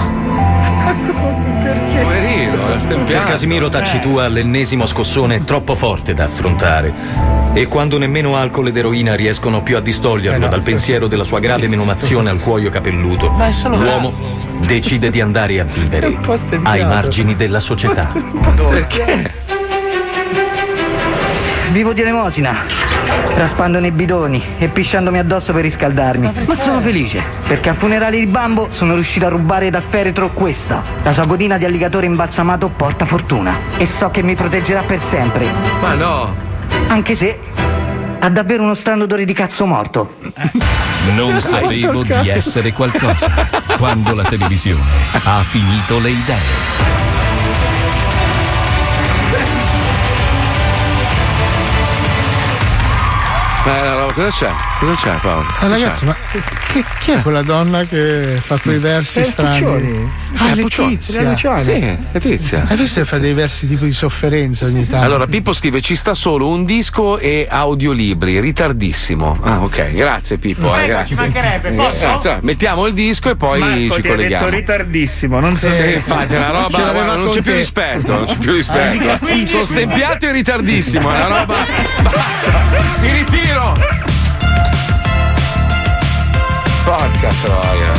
Poverino, 2.02 2.02
era 2.02 2.31
Per 2.72 2.80
stempiato. 2.80 3.28
Casimiro 3.28 3.68
Tacitua 3.68 4.28
l'ennesimo 4.28 4.86
scossone 4.86 5.34
è 5.36 5.44
troppo 5.44 5.74
forte 5.74 6.14
da 6.14 6.24
affrontare. 6.24 6.94
E 7.52 7.68
quando 7.68 7.98
nemmeno 7.98 8.34
alcol 8.34 8.68
ed 8.68 8.76
eroina 8.78 9.14
riescono 9.14 9.62
più 9.62 9.76
a 9.76 9.80
distoglierlo 9.80 10.48
dal 10.48 10.62
pensiero 10.62 11.06
della 11.06 11.24
sua 11.24 11.38
grave 11.38 11.68
menomazione 11.68 12.30
al 12.30 12.40
cuoio 12.40 12.70
capelluto, 12.70 13.30
l'uomo 13.66 14.14
decide 14.60 15.10
di 15.10 15.20
andare 15.20 15.60
a 15.60 15.64
vivere 15.64 16.16
ai 16.64 16.86
margini 16.86 17.36
della 17.36 17.60
società. 17.60 18.10
Vivo 21.72 21.92
di 21.92 22.00
elemosina, 22.00 22.56
raspando 23.36 23.80
nei 23.80 23.90
bidoni 23.90 24.42
e 24.58 24.68
pisciandomi 24.68 25.18
addosso 25.18 25.52
per 25.52 25.62
riscaldarmi. 25.62 26.44
Ma 26.46 26.54
sono 26.54 26.80
felice, 26.80 27.22
perché 27.46 27.70
al 27.70 27.74
funerale 27.74 28.18
di 28.18 28.26
Bambo 28.26 28.68
sono 28.70 28.94
riuscito 28.94 29.26
a 29.26 29.28
rubare 29.28 29.70
da 29.70 29.80
feretro 29.80 30.32
questa. 30.32 30.82
La 31.02 31.12
sua 31.12 31.24
godina 31.26 31.56
di 31.56 31.64
alligatore 31.64 32.06
imbalsamato 32.06 32.68
porta 32.68 33.04
fortuna. 33.04 33.56
E 33.76 33.86
so 33.86 34.10
che 34.10 34.22
mi 34.22 34.34
proteggerà 34.34 34.82
per 34.82 35.02
sempre. 35.02 35.50
Ma 35.80 35.94
no! 35.94 36.34
Anche 36.88 37.14
se 37.14 37.38
ha 38.20 38.28
davvero 38.30 38.62
uno 38.62 38.74
strano 38.74 39.04
odore 39.04 39.24
di 39.24 39.32
cazzo 39.32 39.66
morto. 39.66 40.14
Non 41.16 41.40
sapevo 41.40 42.04
di 42.04 42.28
essere 42.28 42.72
qualcosa. 42.72 43.48
Quando 43.76 44.14
la 44.14 44.24
televisione 44.24 44.82
ha 45.24 45.42
finito 45.42 45.98
le 45.98 46.10
idee. 46.10 46.71
Ma 53.64 54.01
cosa 54.12 54.28
c'è? 54.30 54.50
Cosa 54.78 54.94
c'è 54.94 55.10
Paolo? 55.20 55.46
Ah, 55.48 55.54
Cosa 55.58 55.72
ragazzi, 55.72 56.00
c'è? 56.00 56.06
ma 56.06 56.16
chi, 56.72 56.84
chi 57.00 57.10
è 57.12 57.20
quella 57.22 57.42
donna 57.42 57.82
che 57.84 58.40
fa 58.42 58.56
quei 58.58 58.78
versi 58.78 59.20
Eh, 59.20 59.24
strani? 59.24 59.58
Puccioni. 59.58 60.10
Ah, 60.36 60.50
Eh, 60.52 60.56
Puccioni. 60.62 60.88
Letizia. 60.90 61.22
Luciana. 61.22 61.58
Sì, 61.58 61.96
Letizia. 62.12 62.64
Hai 62.66 62.76
visto 62.76 63.00
che 63.00 63.06
fa 63.06 63.18
dei 63.18 63.32
versi 63.34 63.68
tipo 63.68 63.84
di 63.84 63.92
sofferenza 63.92 64.64
ogni 64.66 64.86
tanto? 64.88 65.04
Allora, 65.04 65.26
Pippo 65.26 65.52
scrive: 65.52 65.80
ci 65.80 65.94
sta 65.94 66.14
solo 66.14 66.48
un 66.48 66.64
disco 66.64 67.18
e 67.18 67.46
audiolibri, 67.48 68.40
ritardissimo. 68.40 69.38
Ah, 69.42 69.62
ok, 69.62 69.92
grazie 69.92 70.38
Pippo. 70.38 70.74
eh, 70.74 70.78
Ecco, 70.78 70.86
grazie. 70.86 71.14
ci 71.16 71.20
mancherebbe, 71.20 71.68
Eh, 71.68 71.74
posso? 71.74 71.98
grazie. 72.00 72.38
Mettiamo 72.42 72.86
il 72.86 72.94
disco 72.94 73.30
e 73.30 73.36
poi 73.36 73.60
Marco 73.60 73.94
ci 73.94 74.00
ti 74.00 74.08
ha 74.08 74.10
colleghiamo. 74.10 74.44
detto 74.44 74.56
ritardissimo, 74.56 75.40
non 75.40 75.56
so 75.56 75.68
Sì, 75.68 75.74
se 75.74 75.92
infatti 75.92 76.34
è 76.34 76.38
una 76.38 76.50
roba, 76.50 76.76
Ce 76.78 76.82
guarda, 76.92 77.14
non 77.16 77.26
c'è 77.28 77.32
più 77.42 77.52
te. 77.52 77.56
rispetto, 77.56 78.12
non 78.12 78.24
c'è 78.24 78.36
più 78.36 78.52
rispetto. 78.52 79.18
Sono 79.46 79.64
stempiato 79.64 80.26
e 80.26 80.32
ritardissimo, 80.32 81.10
è 81.12 81.16
una 81.24 81.26
roba. 81.38 81.66
Basta, 82.02 82.62
mi 83.00 83.10
ritiro. 83.12 84.00
Porca 86.84 87.28
troia. 87.42 87.92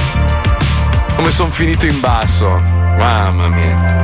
Come 1.15 1.31
sono 1.31 1.51
finito 1.51 1.85
in 1.85 1.99
basso. 1.99 2.49
Mamma 2.49 3.47
mia. 3.47 4.03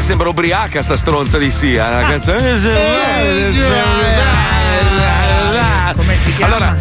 Che 0.00 0.06
sembra 0.06 0.30
ubriaca 0.30 0.82
sta 0.82 0.96
stronza 0.96 1.36
di 1.36 1.50
Sia, 1.50 1.90
la 1.90 2.02
canzone. 2.02 2.38
Come 5.94 6.16
si 6.16 6.34
chiama? 6.36 6.54
Allora, 6.54 6.76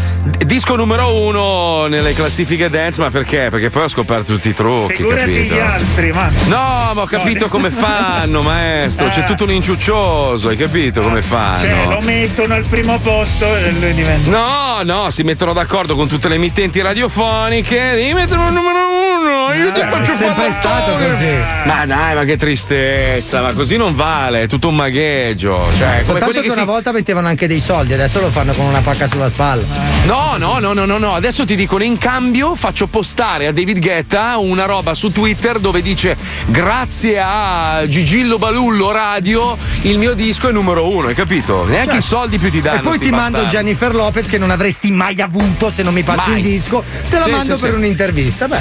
disco 0.46 0.76
numero 0.76 1.16
uno 1.22 1.88
nelle 1.88 2.14
classifiche 2.14 2.70
dance, 2.70 3.00
ma 3.02 3.10
perché? 3.10 3.48
Perché 3.50 3.70
poi 3.70 3.84
ho 3.84 3.88
scoperto 3.88 4.34
tutti 4.34 4.50
i 4.50 4.54
trucchi. 4.54 4.96
Figurati 4.96 5.34
capito? 5.34 5.54
gli 5.56 5.60
altri, 5.60 6.12
ma. 6.12 6.30
No, 6.46 6.92
ma 6.94 7.02
ho 7.02 7.06
capito 7.06 7.46
No, 7.46 7.52
come 7.52 7.70
fanno, 7.70 8.42
maestro. 8.42 9.08
C'è 9.10 9.22
Eh. 9.22 9.26
tutto 9.26 9.44
un 9.46 9.52
inciuccioso, 9.52 10.50
hai 10.50 10.58
capito 10.58 11.02
come 11.02 11.22
fanno? 11.22 11.60
Cioè, 11.60 11.86
lo 11.88 12.02
mettono 12.02 12.54
al 12.54 12.68
primo 12.68 12.98
posto 13.00 13.46
e 13.56 13.72
lui 13.72 13.94
diventa. 13.94 14.30
No, 14.30 14.82
no, 14.84 15.10
si 15.10 15.24
mettono 15.24 15.54
d'accordo 15.54 15.96
con 15.96 16.08
tutte 16.08 16.28
le 16.28 16.36
emittenti 16.36 16.82
radiofoniche. 16.82 17.92
Devi 17.96 18.14
mettere 18.14 18.40
un 18.40 18.54
numero 18.54 18.88
uno. 18.88 19.54
Io 19.54 19.72
ti 19.72 19.80
Eh, 19.80 19.86
faccio 19.88 20.12
è 20.12 20.16
sempre 20.16 20.36
fare 20.36 20.52
stato 20.52 20.92
così. 20.94 21.28
Ma 21.66 21.86
dai, 21.86 22.16
ma 22.16 22.24
che 22.24 22.38
tristezza, 22.38 23.42
ma 23.42 23.54
così 23.54 23.78
non 23.78 23.96
vale, 23.96 24.44
è 24.44 24.48
tutto 24.48 24.68
un 24.68 24.76
magheggio. 24.76 25.68
Cioè, 25.72 25.90
come 25.90 26.04
Soltanto 26.04 26.26
quelli 26.26 26.42
che 26.42 26.48
che 26.48 26.52
una 26.54 26.62
si... 26.62 26.68
volta 26.68 26.92
mettevano 26.92 27.28
anche 27.28 27.48
dei 27.48 27.60
soldi, 27.60 27.94
adesso 27.94 28.20
lo 28.20 28.30
fanno 28.30 28.54
con 28.54 28.66
una 28.66 28.80
pacca 28.82 29.08
sulla 29.08 29.30
spalla. 29.30 29.64
No, 30.06 30.19
no, 30.38 30.60
no, 30.60 30.74
no, 30.74 30.86
no, 30.86 30.98
no. 30.98 31.14
Adesso 31.16 31.46
ti 31.46 31.56
dicono 31.56 31.84
in 31.84 31.98
cambio 31.98 32.56
faccio 32.56 32.88
postare 32.88 33.48
a 33.48 33.52
David 33.54 33.80
Guetta 33.80 34.38
una 34.38 34.66
roba 34.66 34.94
su 34.94 35.12
Twitter 35.12 35.60
dove 35.60 35.82
dice 35.82 36.16
grazie 36.48 37.20
a 37.24 37.84
Gigillo 37.88 38.38
Balullo 38.38 38.92
Radio 38.92 39.58
il 39.82 39.98
mio 39.98 40.14
disco 40.14 40.50
è 40.50 40.52
numero 40.52 40.90
uno, 40.90 41.08
hai 41.08 41.16
capito? 41.16 41.66
Neanche 41.66 41.98
i 41.98 42.02
soldi 42.02 42.38
più 42.38 42.50
ti 42.52 42.62
danno. 42.62 42.80
E 42.80 42.82
poi 42.84 43.00
ti 43.00 43.10
mando 43.10 43.32
bastardi. 43.40 43.56
Jennifer 43.56 43.94
Lopez 43.96 44.28
che 44.30 44.38
non 44.38 44.52
avresti 44.52 44.92
mai 44.92 45.20
avuto 45.22 45.70
se 45.70 45.84
non 45.84 45.94
mi 45.94 46.04
passi 46.04 46.30
Mai. 46.32 46.40
il 46.40 46.44
disco. 46.46 46.84
Te 47.10 47.18
la 47.18 47.24
Sì, 47.26 47.32
mando 47.32 47.56
sì, 47.56 47.62
per 47.62 47.70
sì. 47.72 47.76
un'intervista. 47.78 48.48
Beh, 48.48 48.58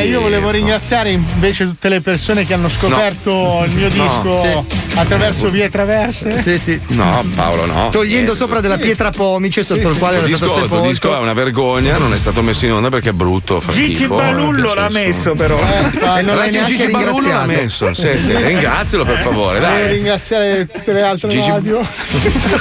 Eh, 0.00 0.06
io 0.08 0.20
volevo 0.20 0.50
ringraziare 0.50 1.10
invece 1.12 1.64
tutte 1.66 1.88
le 1.88 2.00
persone 2.00 2.44
che 2.46 2.54
hanno 2.54 2.68
scoperto 2.68 3.62
il 3.66 3.74
mio 3.74 3.88
No. 3.94 4.04
disco 4.06 4.36
Sì. 4.36 4.98
attraverso 4.98 5.50
vie 5.50 5.68
traverse. 5.70 6.40
Sì, 6.40 6.58
sì. 6.58 6.80
No, 6.88 7.24
Paolo, 7.34 7.66
no. 7.66 7.88
Togliendo 7.90 8.32
Eh, 8.32 8.36
sopra 8.36 8.60
della 8.60 8.76
pietra 8.78 9.10
pomice 9.10 9.64
sotto 9.64 9.88
il 9.90 9.96
quale 9.98 10.18
era 10.18 10.26
stato 10.26 10.44
disco, 10.60 10.68
il 10.88 10.94
sepolto. 10.94 11.08
disco 11.08 11.14
è 11.16 11.18
una 11.18 11.32
vergogna, 11.32 11.98
non 11.98 12.12
è 12.14 12.18
stato 12.18 12.42
messo 12.42 12.64
in 12.66 12.72
onda 12.72 12.88
perché 12.88 13.10
è 13.10 13.12
brutto. 13.12 13.60
Fa 13.60 13.72
Gigi 13.72 13.94
schifo, 13.94 14.14
Balullo 14.16 14.74
l'ha 14.74 14.88
messo, 14.90 15.34
però. 15.34 15.58
E 15.58 16.22
non 16.22 16.36
l'hai 16.36 16.50
neanche 16.50 16.76
Gigi 16.76 16.90
Balullo 16.90 17.28
l'ha 17.28 17.46
messo. 17.46 17.92
Sì, 17.94 18.18
sì, 18.18 18.34
ringrazialo 18.36 19.04
per 19.04 19.18
favore, 19.18 19.58
Volevo 19.60 19.76
dai. 19.78 19.92
ringraziare 19.92 20.66
tutte 20.66 20.92
le 20.92 21.02
altre 21.02 21.28
Gigi- 21.28 21.50
radio 21.50 21.80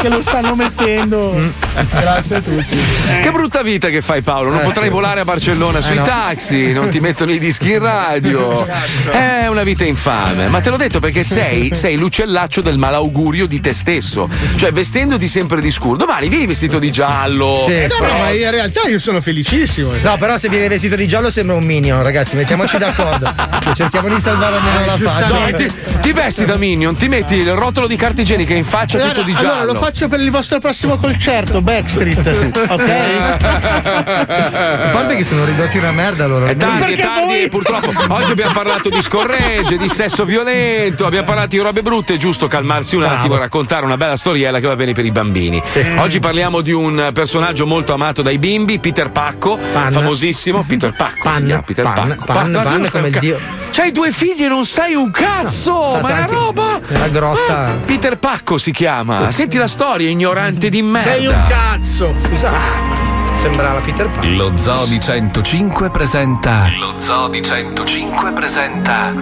che 0.00 0.08
lo 0.08 0.22
stanno 0.22 0.54
mettendo. 0.54 1.32
Mm. 1.34 1.48
Grazie 1.90 2.36
a 2.36 2.40
tutti. 2.40 2.76
Che 3.22 3.30
brutta 3.30 3.62
vita 3.62 3.88
che 3.88 4.00
fai 4.00 4.22
Paolo, 4.22 4.50
non 4.50 4.60
Eh, 4.60 4.64
potrai 4.64 4.84
sì. 4.86 4.90
volare 4.90 5.20
a 5.20 5.24
Barcellona 5.24 5.80
sui 5.80 5.96
no. 5.96 6.04
taxi, 6.04 6.72
non 6.72 6.88
ti 6.88 7.00
mettono 7.00 7.32
i 7.32 7.38
dischi 7.38 7.72
in 7.72 7.78
radio. 7.80 8.66
È 9.10 9.46
una 9.48 9.62
vita 9.62 9.84
infame, 9.84 10.48
ma 10.48 10.60
te 10.60 10.70
l'ho 10.70 10.76
detto 10.76 11.00
perché 11.00 11.22
sei, 11.22 11.74
sei 11.74 11.96
l'uccellaccio 11.96 12.60
del 12.60 12.78
malaugurio 12.78 13.46
di 13.46 13.60
te 13.60 13.72
stesso. 13.72 14.28
Cioè 14.56 14.72
vestendoti 14.72 15.26
sempre 15.28 15.60
di 15.60 15.70
scuro. 15.70 15.96
Domani 15.96 16.28
vieni 16.28 16.46
vestito 16.46 16.78
di 16.78 16.90
giallo. 16.90 17.27
Sì, 17.66 17.86
no, 17.86 17.96
però- 17.98 18.12
no, 18.12 18.18
ma 18.18 18.30
in 18.30 18.50
realtà 18.50 18.88
io 18.88 18.98
sono 18.98 19.20
felicissimo. 19.20 19.92
No, 20.02 20.16
però 20.18 20.38
se 20.38 20.48
viene 20.48 20.68
vestito 20.68 20.96
di 20.96 21.06
giallo 21.06 21.30
sembra 21.30 21.56
un 21.56 21.64
minion, 21.64 22.02
ragazzi, 22.02 22.36
mettiamoci 22.36 22.78
d'accordo. 22.78 23.32
Che 23.60 23.74
cerchiamo 23.74 24.08
di 24.08 24.20
salvare 24.20 24.56
almeno 24.56 24.84
la 24.84 24.96
faccia. 24.96 25.38
No, 25.38 25.56
ti, 25.56 25.70
ti 26.00 26.12
vesti 26.12 26.44
da 26.44 26.56
minion, 26.56 26.94
ti 26.94 27.08
metti 27.08 27.34
il 27.36 27.52
rotolo 27.52 27.86
di 27.86 27.96
carta 27.96 28.22
igienica 28.22 28.54
in 28.54 28.64
faccia 28.64 28.98
tutto 28.98 29.22
di 29.22 29.34
giallo. 29.34 29.48
Allora 29.52 29.64
lo 29.64 29.74
faccio 29.74 30.08
per 30.08 30.20
il 30.20 30.30
vostro 30.30 30.58
prossimo 30.58 30.96
concerto, 30.96 31.60
Backstreet. 31.60 32.66
Ok? 32.68 32.88
A 33.38 34.90
parte 34.92 35.16
che 35.16 35.24
sono 35.24 35.44
ridotti 35.44 35.78
una 35.78 35.92
merda 35.92 36.26
loro. 36.26 36.46
È 36.46 36.56
tardi, 36.56 36.82
è 36.82 36.86
Perché 36.86 37.02
tardi, 37.02 37.26
voi- 37.26 37.48
purtroppo. 37.48 37.92
Oggi 38.08 38.32
abbiamo 38.32 38.52
parlato 38.52 38.88
di 38.88 39.00
scorregge, 39.02 39.76
di 39.76 39.88
sesso 39.88 40.24
violento, 40.24 41.06
abbiamo 41.06 41.26
parlato 41.26 41.48
di 41.48 41.58
robe 41.58 41.82
brutte, 41.82 42.14
è 42.14 42.16
giusto 42.16 42.46
calmarsi 42.46 42.96
un 42.96 43.04
attimo 43.04 43.36
e 43.36 43.38
raccontare 43.38 43.84
una 43.84 43.96
bella 43.96 44.16
storiella 44.16 44.60
che 44.60 44.66
va 44.66 44.76
bene 44.76 44.92
per 44.92 45.04
i 45.04 45.10
bambini. 45.10 45.62
Oggi 45.96 46.18
parliamo 46.20 46.48
parliamo 46.48 46.60
di 46.60 46.72
un 46.72 47.10
personaggio 47.18 47.66
molto 47.66 47.92
amato 47.94 48.22
dai 48.22 48.38
bimbi, 48.38 48.78
Peter 48.78 49.10
Pacco, 49.10 49.58
famosissimo. 49.58 50.62
Peter 50.62 50.94
Pacco. 50.94 51.22
Pan, 51.24 51.38
si 51.40 51.46
chiama 51.46 51.62
Peter 51.62 51.84
pan, 51.84 51.94
Pacco. 51.94 52.24
pan, 52.26 52.60
pan 52.62 52.82
tu 52.84 52.90
come 52.90 53.06
il 53.08 53.12
ca- 53.12 53.18
dio. 53.18 53.38
C'hai 53.72 53.90
due 53.90 54.12
figli 54.12 54.44
e 54.44 54.48
non 54.48 54.64
sai 54.64 54.94
un 54.94 55.10
cazzo! 55.10 55.82
State 55.82 56.02
ma 56.02 56.08
è 56.10 56.12
una 56.12 56.26
roba! 56.26 56.80
nella 56.86 57.08
grotta. 57.08 57.58
Ah, 57.58 57.72
Peter 57.84 58.18
Pacco 58.18 58.56
si 58.56 58.70
chiama. 58.70 59.32
Senti 59.32 59.56
la 59.56 59.66
storia, 59.66 60.08
ignorante 60.08 60.70
di 60.70 60.80
merda. 60.80 61.10
Sei 61.10 61.26
un 61.26 61.44
cazzo. 61.48 62.14
Scusa. 62.20 63.07
Sembrava 63.38 63.80
Peter 63.80 64.10
Pan. 64.10 64.34
Lo 64.36 64.56
Zoo 64.56 64.84
di 64.86 65.00
105 65.00 65.90
presenta. 65.90 66.68
Lo 66.76 66.98
Zoo 66.98 67.28
di 67.28 67.40
105 67.40 68.32
presenta. 68.32 69.12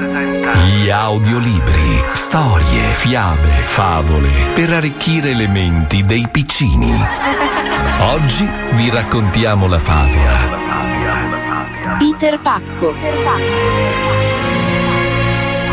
Gli 0.64 0.88
audiolibri. 0.88 2.02
Storie, 2.12 2.94
fiabe, 2.94 3.50
favole. 3.64 4.30
Per 4.54 4.72
arricchire 4.72 5.34
le 5.34 5.46
menti 5.46 6.02
dei 6.02 6.26
piccini. 6.30 6.94
Oggi 8.00 8.48
vi 8.72 8.88
raccontiamo 8.88 9.66
la 9.66 9.78
favola. 9.78 10.64
Peter 11.98 12.40
Pacco. 12.40 12.94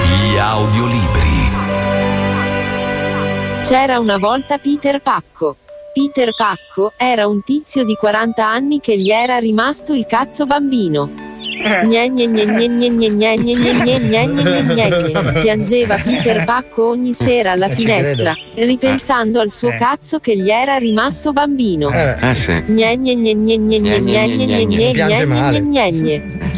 Gli 0.04 0.38
audiolibri. 0.38 1.52
C'era 3.64 4.00
una 4.00 4.18
volta 4.18 4.58
Peter 4.58 5.02
Pacco. 5.02 5.56
Peter 5.94 6.34
Pacco, 6.36 6.94
era 6.98 7.28
un 7.28 7.44
tizio 7.44 7.84
di 7.84 7.94
40 7.94 8.44
anni 8.44 8.80
che 8.80 8.98
gli 8.98 9.12
era 9.12 9.38
rimasto 9.38 9.94
il 9.94 10.08
cazzo 10.08 10.46
bambino. 10.46 11.08
Piangeva 15.42 15.98
Peter 15.98 16.46
Pacco 16.46 16.90
ogni 16.90 17.14
sera 17.14 17.52
alla 17.52 17.70
finestra, 17.70 18.34
ripensando 18.56 19.40
al 19.40 19.52
suo 19.52 19.70
cazzo 19.78 20.18
che 20.18 20.36
gli 20.36 20.50
era 20.50 20.78
rimasto 20.78 21.32
bambino. 21.32 21.90
Ah 21.90 22.34
sì. 22.34 22.64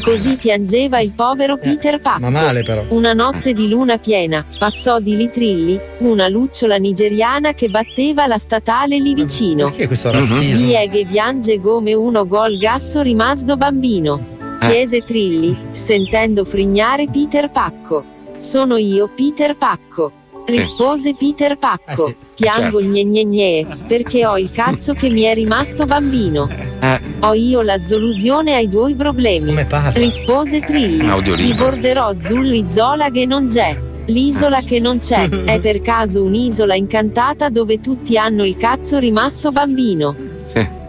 Così 0.05 0.35
piangeva 0.35 0.99
il 0.99 1.13
povero 1.15 1.55
eh, 1.55 1.57
Peter 1.57 1.99
Pan. 1.99 2.21
Ma 2.21 2.29
male 2.29 2.61
però. 2.61 2.83
Una 2.89 3.13
notte 3.13 3.53
di 3.53 3.67
luna 3.67 3.97
piena, 3.97 4.45
passò 4.59 4.99
di 4.99 5.17
lì 5.17 5.31
Trilli, 5.31 5.79
una 5.97 6.27
lucciola 6.27 6.75
nigeriana 6.75 7.53
che 7.53 7.69
batteva 7.69 8.27
la 8.27 8.37
statale 8.37 8.99
lì 8.99 9.15
vicino. 9.15 9.63
Ma 9.63 9.69
Perché 9.71 9.87
questo 9.87 10.09
mhm. 10.09 10.19
razzismo? 10.19 10.67
Dieghe 10.67 11.07
piange 11.07 11.59
come 11.59 11.95
uno 11.95 12.27
gol 12.27 12.59
gasso 12.59 13.01
rimasto 13.01 13.57
bambino. 13.57 14.33
Eh. 14.61 14.67
Chiese 14.67 15.03
Trilli, 15.03 15.57
sentendo 15.71 16.45
frignare 16.45 17.07
Peter 17.07 17.49
Pacco. 17.49 18.03
Sono 18.37 18.77
io 18.77 19.07
Peter 19.07 19.57
Pacco. 19.57 20.11
Sì. 20.45 20.57
Rispose 20.57 21.15
Peter 21.15 21.57
Pacco. 21.57 22.07
Eh 22.07 22.15
sì, 22.35 22.43
Piango 22.43 22.79
certo. 22.79 22.87
gne 22.87 23.03
gne 23.03 23.23
gne, 23.25 23.67
perché 23.87 24.25
ho 24.25 24.37
il 24.37 24.51
cazzo 24.51 24.93
che 24.93 25.09
mi 25.09 25.21
è 25.21 25.33
rimasto 25.33 25.85
bambino. 25.85 26.47
Eh. 26.79 26.99
Ho 27.21 27.33
io 27.33 27.61
la 27.61 27.79
soluzione 27.83 28.55
ai 28.55 28.69
tuoi 28.69 28.93
problemi. 28.93 29.55
Rispose 29.93 30.61
Trilli. 30.61 31.07
Ti 31.35 31.53
borderò 31.53 32.13
zulli 32.21 32.65
zola 32.69 33.09
che 33.09 33.25
non 33.25 33.47
c'è. 33.47 33.77
L'isola 34.07 34.61
che 34.61 34.79
non 34.79 34.99
c'è 34.99 35.27
è 35.45 35.59
per 35.59 35.81
caso 35.81 36.23
un'isola 36.23 36.75
incantata 36.75 37.49
dove 37.49 37.79
tutti 37.79 38.17
hanno 38.17 38.45
il 38.45 38.55
cazzo 38.55 38.99
rimasto 38.99 39.51
bambino. 39.51 40.15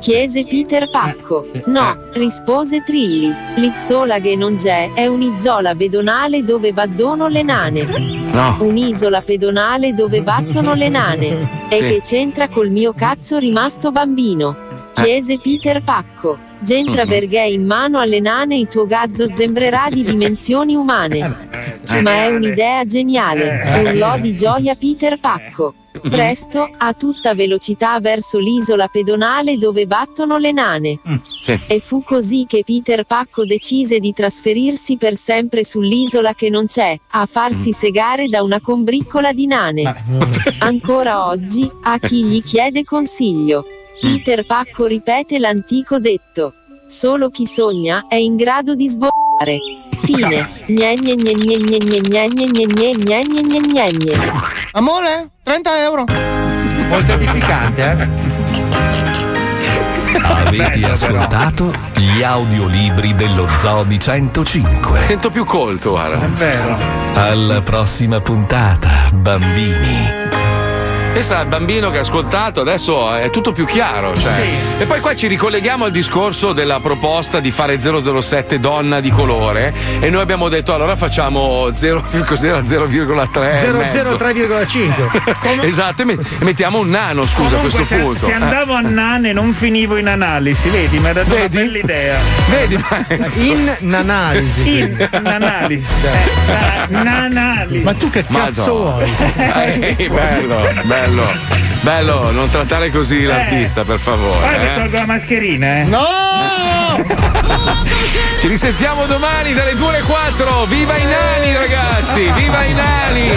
Chiese 0.01 0.45
Peter 0.45 0.89
Pacco. 0.91 1.45
No, 1.67 1.97
rispose 2.13 2.83
Trilli. 2.85 3.33
L'izzola 3.57 4.19
che 4.21 4.37
non 4.37 4.57
c'è 4.57 4.93
è 4.93 5.07
un'isola 5.07 5.75
pedonale 5.75 6.45
dove 6.45 6.73
battono 6.73 7.29
le 7.29 7.43
nane. 7.43 7.83
No. 7.85 8.57
Un'isola 8.61 9.23
pedonale 9.23 9.95
dove 9.95 10.23
battono 10.23 10.75
le 10.75 10.89
nane. 10.89 11.67
E 11.69 11.79
Sì. 11.79 11.85
che 11.87 12.01
c'entra 12.03 12.49
col 12.49 12.71
mio 12.71 12.93
cazzo 12.93 13.39
rimasto 13.39 13.91
bambino? 13.91 14.55
Chiese 14.95 15.39
Peter 15.41 15.83
Pacco. 15.83 16.39
Gentra 16.61 17.05
Mhm. 17.05 17.09
perché 17.09 17.41
in 17.41 17.65
mano 17.67 17.99
alle 17.99 18.21
nane 18.21 18.57
il 18.57 18.69
tuo 18.69 18.87
gazzo 18.87 19.33
zembrerà 19.33 19.87
di 19.91 20.05
dimensioni 20.05 20.75
umane. 20.75 21.19
Ma 22.03 22.11
è 22.25 22.29
un'idea 22.29 22.85
geniale. 22.87 23.83
Urlò 23.85 24.19
di 24.19 24.35
gioia 24.37 24.75
Peter 24.75 25.19
Pacco. 25.21 25.75
Presto, 26.11 26.69
a 26.77 26.93
tutta 26.93 27.35
velocità 27.35 27.99
verso 28.01 28.39
l'isola 28.39 28.87
pedonale 28.87 29.57
dove 29.57 29.87
battono 29.87 30.37
le 30.37 30.53
nane. 30.53 30.99
Sì. 31.41 31.59
E 31.69 31.81
fu 31.81 32.03
così 32.03 32.45
che 32.47 32.65
Peter 32.67 33.05
Pacco 33.05 33.47
decise 33.47 33.99
di 33.99 34.13
trasferirsi 34.13 34.99
per 34.99 35.15
sempre 35.15 35.65
sull'isola 35.65 36.35
che 36.35 36.51
non 36.51 36.67
c'è, 36.67 36.99
a 37.13 37.25
farsi 37.25 37.73
segare 37.73 38.29
da 38.29 38.43
una 38.43 38.61
combriccola 38.61 39.33
di 39.33 39.47
nane. 39.47 40.05
Ancora 40.59 41.27
oggi, 41.27 41.71
a 41.83 41.99
chi 41.99 42.25
gli 42.25 42.43
chiede 42.43 42.85
consiglio. 42.85 43.65
Peter 44.01 44.45
Pacco 44.45 44.87
ripete 44.87 45.39
l'antico 45.39 45.99
detto. 45.99 46.55
Solo 46.87 47.31
chi 47.31 47.47
sogna 47.47 48.07
è 48.09 48.17
in 48.17 48.37
grado 48.37 48.75
di 48.75 48.89
sboccare. 48.89 49.59
Fine. 49.99 50.49
Amore, 54.73 55.31
30 55.43 55.83
euro. 55.83 56.05
Molto 56.89 57.13
edificante, 57.13 57.83
eh? 57.83 58.45
Avete 60.23 60.85
ascoltato 60.85 61.73
gli 61.95 62.23
audiolibri 62.23 63.15
dello 63.15 63.49
Zodi 63.49 63.99
105. 63.99 65.03
Sento 65.03 65.31
più 65.31 65.45
colto, 65.45 65.97
Ara. 65.97 66.21
È 66.21 66.29
vero. 66.29 66.79
Alla 67.15 67.63
prossima 67.63 68.21
puntata, 68.21 69.11
bambini. 69.13 70.26
Pensa 71.17 71.39
al 71.39 71.47
bambino 71.47 71.89
che 71.89 71.97
ha 71.97 72.01
ascoltato, 72.03 72.61
adesso 72.61 73.15
è 73.15 73.31
tutto 73.31 73.53
più 73.53 73.65
chiaro. 73.65 74.15
Cioè. 74.15 74.49
E 74.81 74.85
poi 74.85 75.01
qua 75.01 75.17
ci 75.17 75.29
ricolleghiamo 75.29 75.87
al 75.87 75.91
discorso 75.91 76.53
della 76.53 76.79
proposta 76.79 77.41
di 77.41 77.51
fare 77.51 77.79
007 77.81 78.61
donna 78.61 79.01
di 79.01 79.09
colore. 79.11 79.73
E 80.01 80.11
noi 80.11 80.21
abbiamo 80.21 80.51
detto 80.51 80.75
allora 80.75 80.95
facciamo 80.95 81.71
0, 81.73 82.05
cos'era 82.27 82.59
0,3. 82.61 83.65
e 83.65 83.73
mezzo. 83.73 83.99
003,5. 83.99 85.65
Esatto, 85.67 86.03
e 86.03 86.05
met- 86.05 86.43
mettiamo 86.43 86.81
un 86.81 86.91
nano, 86.91 87.25
scusa, 87.25 87.57
a 87.57 87.61
Comunque, 87.61 87.71
questo 87.71 87.95
se, 87.95 87.97
punto. 88.01 88.19
se 88.27 88.33
andavo 88.33 88.75
a 88.75 88.81
nane 88.81 89.33
non 89.33 89.55
finivo 89.55 89.97
in 89.97 90.09
analisi, 90.09 90.69
vedi, 90.69 90.99
mi 90.99 91.09
ha 91.09 91.13
dato 91.15 91.31
Vedi? 91.35 91.57
una 91.57 91.65
bella 91.67 91.79
idea. 91.79 92.19
Vedi, 92.51 92.85
maestro? 92.91 93.43
In 93.43 93.95
analisi. 93.95 94.79
In 94.81 95.09
analisi. 95.25 95.87
Eh, 96.03 96.93
na- 96.93 97.07
nanali. 97.07 97.79
Ma 97.81 97.95
tu 97.95 98.11
che 98.11 98.23
cazzo 98.31 98.75
Madonna. 98.75 98.91
vuoi? 98.97 99.15
Eh, 99.97 100.09
bello, 100.11 100.69
bello. 100.83 101.05
Bello, 101.83 102.33
non 102.33 102.51
trattare 102.51 102.91
così 102.91 103.23
l'artista, 103.23 103.85
per 103.85 104.01
favore. 104.01 104.39
Guarda 104.39 104.59
che 104.59 104.73
eh. 104.73 104.75
tolgo 104.75 104.97
la 104.97 105.07
mascherina, 105.07 105.77
eh. 105.77 105.85
No! 105.85 106.05
Ci 108.41 108.49
risentiamo 108.49 109.07
domani 109.07 109.55
dalle 109.55 109.77
2 109.77 109.89
alle 109.89 110.01
4. 110.03 110.65
Viva 110.67 110.97
i 110.97 111.05
nani, 111.05 111.57
ragazzi! 111.57 112.31
Viva 112.33 112.65
i 112.65 112.75
nani! 112.75 113.31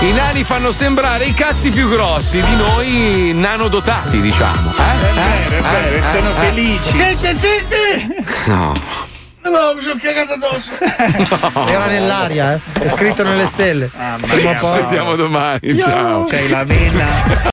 I 0.00 0.12
nani 0.12 0.42
fanno 0.42 0.72
sembrare 0.72 1.26
i 1.26 1.34
cazzi 1.34 1.70
più 1.70 1.88
grossi 1.88 2.42
di 2.42 2.56
noi 2.56 3.32
nanodotati, 3.32 4.20
diciamo. 4.20 4.72
Eh? 4.76 5.08
È 5.08 5.12
vero, 5.12 5.56
è 5.56 5.70
vero, 5.70 5.96
e 5.96 6.02
sono 6.02 6.30
felici. 6.32 6.94
Zitti, 6.94 7.38
zitti! 7.38 8.50
No. 8.50 9.12
No, 9.44 9.74
mi 9.74 9.82
sono 9.82 10.00
cagato 10.00 10.32
addosso. 10.32 10.70
Era 11.68 11.86
nell'aria, 11.86 12.54
eh? 12.54 12.60
È 12.84 12.88
scritto 12.88 13.22
nelle 13.24 13.46
stelle. 13.46 13.90
Ci 13.90 14.56
sentiamo 14.56 15.16
domani. 15.16 15.78
Ciao. 15.80 16.24
C'hai 16.24 16.48
la 16.48 16.64
vena 16.64 17.06